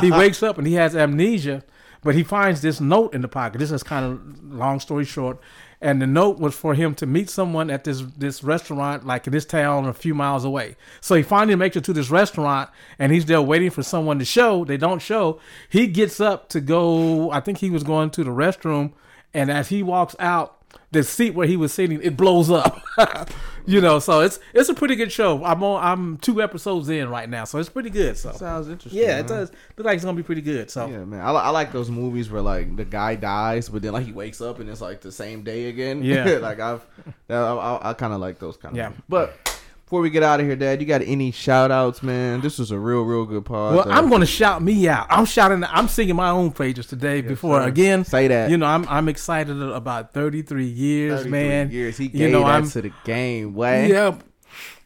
he 0.01 0.07
he 0.07 0.13
wakes 0.13 0.43
up 0.43 0.59
and 0.59 0.67
he 0.67 0.75
has 0.75 0.95
amnesia, 0.95 1.65
but 2.03 2.15
he 2.15 2.23
finds 2.23 2.61
this 2.61 2.81
note 2.81 3.15
in 3.15 3.23
the 3.23 3.29
pocket. 3.29 3.59
This 3.59 3.71
is 3.71 3.83
kind 3.83 4.05
of 4.05 4.53
long 4.53 4.79
story 4.79 5.07
short, 5.07 5.41
and 5.81 6.01
the 6.01 6.07
note 6.07 6.39
was 6.39 6.55
for 6.55 6.75
him 6.75 6.95
to 6.97 7.07
meet 7.07 7.31
someone 7.31 7.71
at 7.71 7.85
this 7.85 8.03
this 8.17 8.43
restaurant, 8.43 9.07
like 9.07 9.27
in 9.27 9.33
this 9.33 9.45
town, 9.45 9.87
a 9.87 9.93
few 9.95 10.15
miles 10.15 10.45
away. 10.45 10.77
So 11.01 11.15
he 11.15 11.23
finally 11.23 11.57
makes 11.57 11.77
it 11.77 11.85
to 11.85 11.93
this 11.93 12.11
restaurant, 12.11 12.71
and 12.99 13.11
he's 13.13 13.27
there 13.27 13.43
waiting 13.43 13.71
for 13.71 13.83
someone 13.83 14.19
to 14.19 14.25
show. 14.25 14.65
They 14.65 14.77
don't 14.77 15.01
show. 15.01 15.41
He 15.69 15.87
gets 15.87 16.21
up 16.21 16.49
to 16.51 16.61
go. 16.61 17.31
I 17.31 17.41
think 17.41 17.59
he 17.59 17.71
was 17.71 17.83
going 17.83 18.11
to 18.11 18.25
the 18.25 18.31
restroom, 18.31 18.93
and 19.33 19.51
as 19.51 19.69
he 19.69 19.83
walks 19.83 20.15
out. 20.19 20.53
The 20.93 21.03
seat 21.03 21.35
where 21.35 21.47
he 21.47 21.57
was 21.57 21.73
sitting, 21.73 22.01
it 22.03 22.17
blows 22.17 22.51
up. 22.51 22.81
you 23.67 23.81
know, 23.81 23.99
so 23.99 24.21
it's 24.21 24.39
it's 24.55 24.69
a 24.69 24.75
pretty 24.75 24.95
good 24.95 25.11
show. 25.11 25.45
I'm 25.45 25.63
on 25.63 25.83
I'm 25.85 26.17
two 26.19 26.41
episodes 26.41 26.89
in 26.89 27.09
right 27.09 27.29
now, 27.29 27.45
so 27.45 27.59
it's 27.59 27.69
pretty 27.69 27.91
good. 27.91 28.17
So 28.17 28.33
Sounds 28.33 28.69
interesting. 28.69 29.03
yeah, 29.03 29.09
man. 29.09 29.19
it 29.21 29.27
does 29.29 29.53
look 29.77 29.85
like 29.85 29.97
it's 29.97 30.05
gonna 30.05 30.17
be 30.17 30.23
pretty 30.23 30.43
good. 30.43 30.71
So 30.71 30.87
Yeah, 30.87 31.05
man. 31.05 31.21
I, 31.21 31.31
I 31.33 31.51
like 31.51 31.73
those 31.73 31.91
movies 31.91 32.31
where 32.31 32.43
like 32.43 32.77
the 32.77 32.85
guy 32.85 33.17
dies, 33.17 33.69
but 33.69 33.83
then 33.83 33.93
like 33.93 34.07
he 34.07 34.13
wakes 34.13 34.41
up 34.41 34.61
and 34.61 34.71
it's 34.71 34.81
like 34.81 35.01
the 35.01 35.13
same 35.13 35.43
day 35.43 35.69
again. 35.69 36.03
Yeah. 36.03 36.25
like 36.41 36.61
I've, 36.61 36.87
I, 37.29 37.35
I, 37.35 37.91
I 37.91 37.93
kind 37.95 38.13
of 38.13 38.21
like 38.21 38.39
those 38.39 38.57
kind 38.57 38.73
of. 38.73 38.77
Yeah. 38.77 38.89
Movies. 38.89 39.03
But 39.09 39.56
before 39.87 40.01
we 40.01 40.11
get 40.11 40.25
out 40.25 40.41
of 40.41 40.47
here, 40.47 40.57
Dad, 40.57 40.81
you 40.81 40.87
got 40.87 41.01
any 41.03 41.31
shout 41.31 41.71
outs, 41.71 42.03
man? 42.03 42.41
This 42.41 42.59
was 42.59 42.73
a 42.73 42.79
real, 42.79 43.03
real 43.03 43.25
good 43.25 43.45
pod. 43.45 43.77
well, 43.77 43.85
though. 43.85 43.93
I'm 43.93 44.11
gonna 44.11 44.27
shout 44.27 44.61
me 44.61 44.89
out. 44.89 45.07
I'm 45.09 45.25
shouting. 45.25 45.63
I'm 45.63 45.87
singing 45.87 46.17
my 46.17 46.31
own 46.31 46.51
praises 46.51 46.89
today. 46.89 47.21
before 47.21 47.61
sir. 47.63 47.69
again, 47.69 48.05
Say 48.05 48.27
that. 48.27 48.51
You 48.51 48.57
know, 48.57 48.67
I'm 48.67 48.85
I'm 48.89 49.09
excited 49.09 49.63
about 49.63 50.13
33 50.13 50.67
years, 50.67 51.21
33 51.21 51.31
man. 51.31 51.71
Years. 51.71 51.97
He 51.99 52.07
you 52.07 52.11
gave 52.11 52.33
know, 52.33 52.41
that 52.41 52.47
I'm 52.47 52.69
to 52.69 52.83
the 52.83 52.93
game. 53.05 53.55
Way. 53.55 53.89
yeah. 53.89 54.19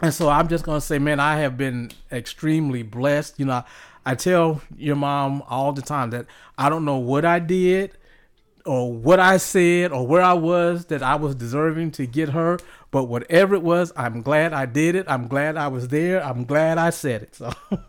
And 0.01 0.13
so 0.13 0.29
I'm 0.29 0.49
just 0.49 0.65
gonna 0.65 0.83
say, 0.83 0.99
man, 0.99 1.19
I 1.19 1.39
have 1.39 1.57
been 1.57 1.93
extremely 2.13 2.83
blessed. 2.83 3.41
You 3.41 3.47
know, 3.47 3.65
I 4.05 4.15
tell 4.17 4.61
your 4.77 4.97
mom 4.97 5.43
all 5.49 5.73
the 5.73 5.81
time 5.81 6.11
that 6.11 6.27
I 6.59 6.69
don't 6.69 6.85
know 6.85 6.99
what 6.99 7.25
I 7.25 7.39
did 7.39 7.93
or 8.67 8.93
what 8.93 9.19
I 9.19 9.39
said 9.39 9.93
or 9.93 10.07
where 10.07 10.23
I 10.23 10.35
was 10.35 10.87
that 10.87 11.03
I 11.03 11.15
was 11.15 11.35
deserving 11.35 11.93
to 11.93 12.07
get 12.07 12.31
her, 12.31 12.59
but 12.91 13.05
whatever 13.05 13.55
it 13.55 13.63
was, 13.63 13.93
I'm 13.97 14.23
glad 14.23 14.53
I 14.53 14.67
did 14.67 14.95
it. 14.95 15.07
I'm 15.09 15.29
glad 15.29 15.57
I 15.57 15.69
was 15.69 15.89
there. 15.89 16.23
I'm 16.25 16.45
glad 16.45 16.77
I 16.79 16.91
said 16.91 17.23
it. 17.23 17.35
So 17.35 17.53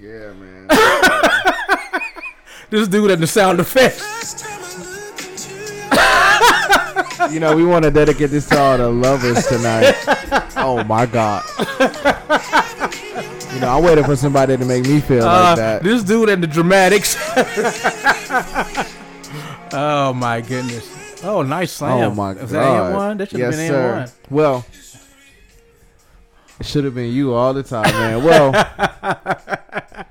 Yeah, 0.00 0.32
man. 0.34 0.68
this 2.70 2.88
dude 2.88 3.10
at 3.10 3.20
the 3.20 3.26
sound 3.26 3.60
effects. 3.60 4.00
Last 4.00 4.38
time 4.44 4.60
I 4.62 4.78
looked 5.06 5.26
into 5.28 7.26
your 7.26 7.32
you 7.32 7.40
know, 7.40 7.54
we 7.56 7.64
want 7.66 7.82
to 7.84 7.90
dedicate 7.90 8.30
this 8.30 8.48
to 8.48 8.58
all 8.58 8.78
the 8.78 8.88
lovers 8.88 9.44
tonight. 9.48 9.94
oh 10.56 10.82
my 10.84 11.04
god. 11.04 11.42
you 13.52 13.60
know, 13.60 13.68
I 13.68 13.80
waited 13.82 14.04
for 14.06 14.14
somebody 14.16 14.56
to 14.56 14.64
make 14.64 14.84
me 14.86 15.00
feel 15.00 15.24
Uh, 15.24 15.42
like 15.50 15.56
that. 15.56 15.82
this 15.82 16.04
dude 16.04 16.28
and 16.28 16.42
the 16.42 16.46
dramatics. 16.46 17.16
oh 19.72 20.12
my 20.14 20.40
goodness. 20.40 20.88
Oh, 21.22 21.42
nice 21.42 21.72
slam. 21.72 22.12
Oh 22.12 22.14
my 22.14 22.32
Is 22.32 22.52
god! 22.52 22.90
that 22.90 22.94
one? 22.94 23.16
That 23.18 23.30
should 23.30 23.40
have 23.40 23.52
yes, 23.52 23.60
been 23.60 23.68
sir. 23.68 23.98
One. 23.98 24.08
Well, 24.30 24.66
it 26.60 26.66
should 26.66 26.84
have 26.84 26.94
been 26.94 27.12
you 27.12 27.34
all 27.34 27.52
the 27.54 27.62
time, 27.62 27.90
man. 27.90 28.22
Well, 28.22 28.54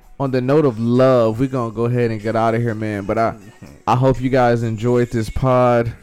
on 0.20 0.32
the 0.32 0.42
note 0.42 0.66
of 0.66 0.80
love, 0.80 1.40
we're 1.40 1.48
gonna 1.48 1.74
go 1.74 1.86
ahead 1.86 2.12
and 2.12 2.22
get 2.22 2.36
out 2.36 2.56
of 2.56 2.62
here, 2.62 2.76
man. 2.76 3.06
But 3.06 3.18
I, 3.18 3.38
I 3.86 3.96
hope 3.96 4.22
you 4.22 4.30
guys 4.30 4.64
enjoyed 4.64 5.10
this 5.10 5.30
pod. 5.30 5.94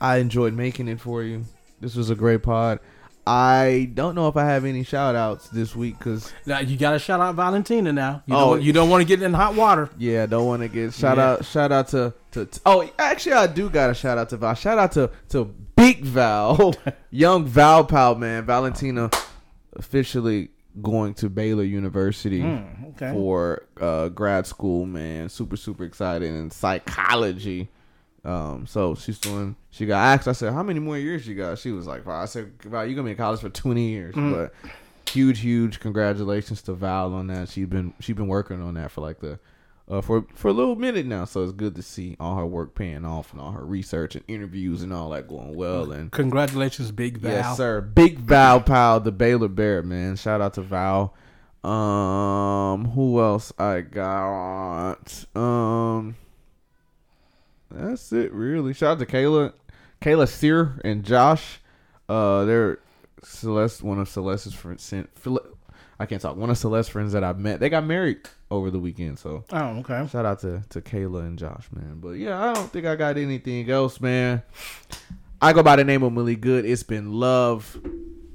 I 0.00 0.18
enjoyed 0.18 0.54
making 0.54 0.88
it 0.88 1.00
for 1.00 1.22
you. 1.22 1.44
This 1.80 1.96
was 1.96 2.10
a 2.10 2.14
great 2.14 2.42
pod. 2.42 2.80
I 3.26 3.90
don't 3.94 4.14
know 4.14 4.28
if 4.28 4.36
I 4.36 4.44
have 4.44 4.64
any 4.64 4.84
shout 4.84 5.16
outs 5.16 5.48
this 5.48 5.74
week 5.74 5.98
because 5.98 6.32
Now 6.46 6.60
you 6.60 6.76
got 6.76 6.92
to 6.92 6.98
shout 7.00 7.20
out 7.20 7.34
Valentina 7.34 7.92
now. 7.92 8.22
You 8.26 8.36
Oh. 8.36 8.54
don't, 8.54 8.62
you 8.62 8.72
don't 8.72 8.88
want 8.88 9.00
to 9.02 9.04
get 9.06 9.20
in 9.20 9.34
hot 9.34 9.54
water. 9.56 9.90
Yeah, 9.98 10.26
don't 10.26 10.46
want 10.46 10.62
to 10.62 10.68
get 10.68 10.94
shout 10.94 11.16
Yeah. 11.16 11.30
out. 11.32 11.44
Shout 11.44 11.72
out 11.72 11.88
to, 11.88 12.14
to 12.32 12.46
to- 12.46 12.60
Oh, 12.64 12.88
actually, 12.98 13.32
I 13.32 13.48
do 13.48 13.68
got 13.68 13.90
a 13.90 13.94
shout 13.94 14.16
out 14.16 14.28
to 14.28 14.36
Val. 14.36 14.54
Shout 14.54 14.78
out 14.78 14.92
to 14.92 15.10
to 15.30 15.44
Big 15.74 16.04
Val, 16.04 16.74
young 17.10 17.44
Val 17.46 17.84
pal 17.84 18.14
man. 18.14 18.44
Valentina 18.46 19.10
officially 19.74 20.50
going 20.80 21.14
to 21.14 21.28
Baylor 21.28 21.64
University 21.64 22.40
Mm, 22.42 22.90
okay. 22.90 23.10
for 23.12 23.64
uh, 23.80 24.08
grad 24.10 24.46
school. 24.46 24.86
Man, 24.86 25.28
super 25.28 25.56
super 25.56 25.84
excited 25.84 26.28
in 26.32 26.50
psychology. 26.50 27.68
Um, 28.26 28.66
so 28.66 28.96
she's 28.96 29.20
doing. 29.20 29.54
She 29.70 29.86
got 29.86 29.98
asked. 30.00 30.26
I 30.26 30.32
said, 30.32 30.52
"How 30.52 30.64
many 30.64 30.80
more 30.80 30.98
years 30.98 31.28
you 31.28 31.36
got?" 31.36 31.58
She 31.58 31.70
was 31.70 31.86
like, 31.86 32.04
"Val." 32.04 32.22
I 32.22 32.24
said, 32.24 32.60
"Val, 32.64 32.84
you're 32.84 32.96
gonna 32.96 33.04
be 33.04 33.12
in 33.12 33.16
college 33.16 33.40
for 33.40 33.48
20 33.48 33.88
years." 33.88 34.14
Mm. 34.16 34.32
But 34.32 34.52
huge, 35.08 35.40
huge 35.40 35.78
congratulations 35.78 36.60
to 36.62 36.72
Val 36.72 37.14
on 37.14 37.28
that. 37.28 37.48
She's 37.48 37.66
been 37.68 37.94
she's 38.00 38.16
been 38.16 38.26
working 38.26 38.60
on 38.60 38.74
that 38.74 38.90
for 38.90 39.00
like 39.00 39.20
the 39.20 39.38
uh, 39.88 40.00
for 40.00 40.26
for 40.34 40.48
a 40.48 40.52
little 40.52 40.74
minute 40.74 41.06
now. 41.06 41.24
So 41.24 41.44
it's 41.44 41.52
good 41.52 41.76
to 41.76 41.82
see 41.82 42.16
all 42.18 42.36
her 42.36 42.46
work 42.46 42.74
paying 42.74 43.04
off 43.04 43.32
and 43.32 43.40
all 43.40 43.52
her 43.52 43.64
research 43.64 44.16
and 44.16 44.24
interviews 44.26 44.82
and 44.82 44.92
all 44.92 45.10
that 45.10 45.28
going 45.28 45.54
well. 45.54 45.92
And 45.92 46.10
Congratulations, 46.10 46.90
Big 46.90 47.18
Val. 47.18 47.30
yes, 47.32 47.56
sir, 47.56 47.80
big 47.80 48.18
Val 48.18 48.60
pal, 48.60 48.98
the 48.98 49.12
Baylor 49.12 49.48
Bear 49.48 49.84
man. 49.84 50.16
Shout 50.16 50.40
out 50.40 50.54
to 50.54 50.62
Val. 50.62 51.14
Um, 51.62 52.86
who 52.90 53.20
else 53.20 53.52
I 53.58 53.80
got? 53.80 55.24
Um, 55.34 56.16
that's 57.78 58.12
it 58.12 58.32
really. 58.32 58.72
Shout 58.74 58.92
out 58.92 58.98
to 59.00 59.06
Kayla, 59.06 59.52
Kayla 60.00 60.28
Sear 60.28 60.80
and 60.84 61.04
Josh. 61.04 61.60
Uh, 62.08 62.44
they're 62.44 62.78
Celeste, 63.24 63.82
one 63.82 63.98
of 63.98 64.08
Celeste's 64.08 64.54
friends. 64.54 64.92
I 65.98 66.06
can't 66.06 66.20
talk. 66.20 66.36
One 66.36 66.50
of 66.50 66.58
Celeste's 66.58 66.90
friends 66.92 67.12
that 67.12 67.24
I've 67.24 67.38
met. 67.38 67.58
They 67.60 67.68
got 67.70 67.84
married 67.84 68.18
over 68.50 68.70
the 68.70 68.78
weekend. 68.78 69.18
So 69.18 69.44
Oh, 69.50 69.78
okay. 69.78 70.06
shout 70.10 70.26
out 70.26 70.40
to 70.40 70.62
to 70.70 70.80
Kayla 70.80 71.20
and 71.20 71.38
Josh, 71.38 71.66
man. 71.72 71.98
But 72.00 72.10
yeah, 72.12 72.38
I 72.50 72.54
don't 72.54 72.70
think 72.70 72.86
I 72.86 72.96
got 72.96 73.16
anything 73.16 73.70
else, 73.70 74.00
man. 74.00 74.42
I 75.40 75.52
go 75.52 75.62
by 75.62 75.76
the 75.76 75.84
name 75.84 76.02
of 76.02 76.12
Millie 76.12 76.36
Good. 76.36 76.64
It's 76.64 76.82
been 76.82 77.12
love. 77.12 77.78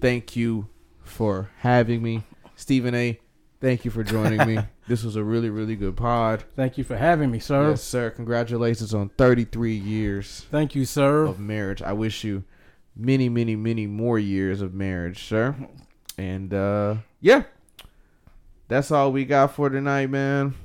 Thank 0.01 0.35
you 0.35 0.67
for 1.03 1.49
having 1.59 2.01
me, 2.01 2.23
Stephen 2.55 2.95
A. 2.95 3.19
Thank 3.59 3.85
you 3.85 3.91
for 3.91 4.03
joining 4.03 4.45
me. 4.47 4.57
This 4.91 5.05
was 5.05 5.15
a 5.15 5.23
really, 5.23 5.49
really 5.49 5.77
good 5.77 5.95
pod. 5.95 6.43
Thank 6.53 6.77
you 6.77 6.83
for 6.83 6.97
having 6.97 7.31
me, 7.31 7.39
sir. 7.39 7.69
Yes, 7.69 7.81
sir. 7.81 8.09
Congratulations 8.09 8.93
on 8.93 9.07
33 9.17 9.73
years 9.73 10.47
Thank 10.51 10.75
you, 10.75 10.83
sir. 10.83 11.27
of 11.27 11.39
marriage. 11.39 11.81
I 11.81 11.93
wish 11.93 12.25
you 12.25 12.43
many, 12.93 13.29
many, 13.29 13.55
many 13.55 13.87
more 13.87 14.19
years 14.19 14.59
of 14.59 14.73
marriage, 14.73 15.23
sir. 15.23 15.55
And 16.17 16.53
uh 16.53 16.95
yeah. 17.21 17.43
That's 18.67 18.91
all 18.91 19.13
we 19.13 19.23
got 19.23 19.55
for 19.55 19.69
tonight, 19.69 20.09
man. 20.09 20.55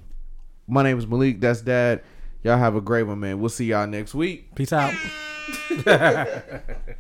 My 0.66 0.83
name 0.83 0.99
is 0.99 1.07
Malik. 1.07 1.41
That's 1.41 1.61
Dad. 1.61 2.03
Y'all 2.43 2.59
have 2.59 2.74
a 2.74 2.81
great 2.81 3.05
one, 3.05 3.20
man. 3.20 3.39
We'll 3.39 3.49
see 3.49 3.66
y'all 3.66 3.87
next 3.87 4.12
week. 4.12 4.57
Peace 4.57 4.72
out. 4.72 4.93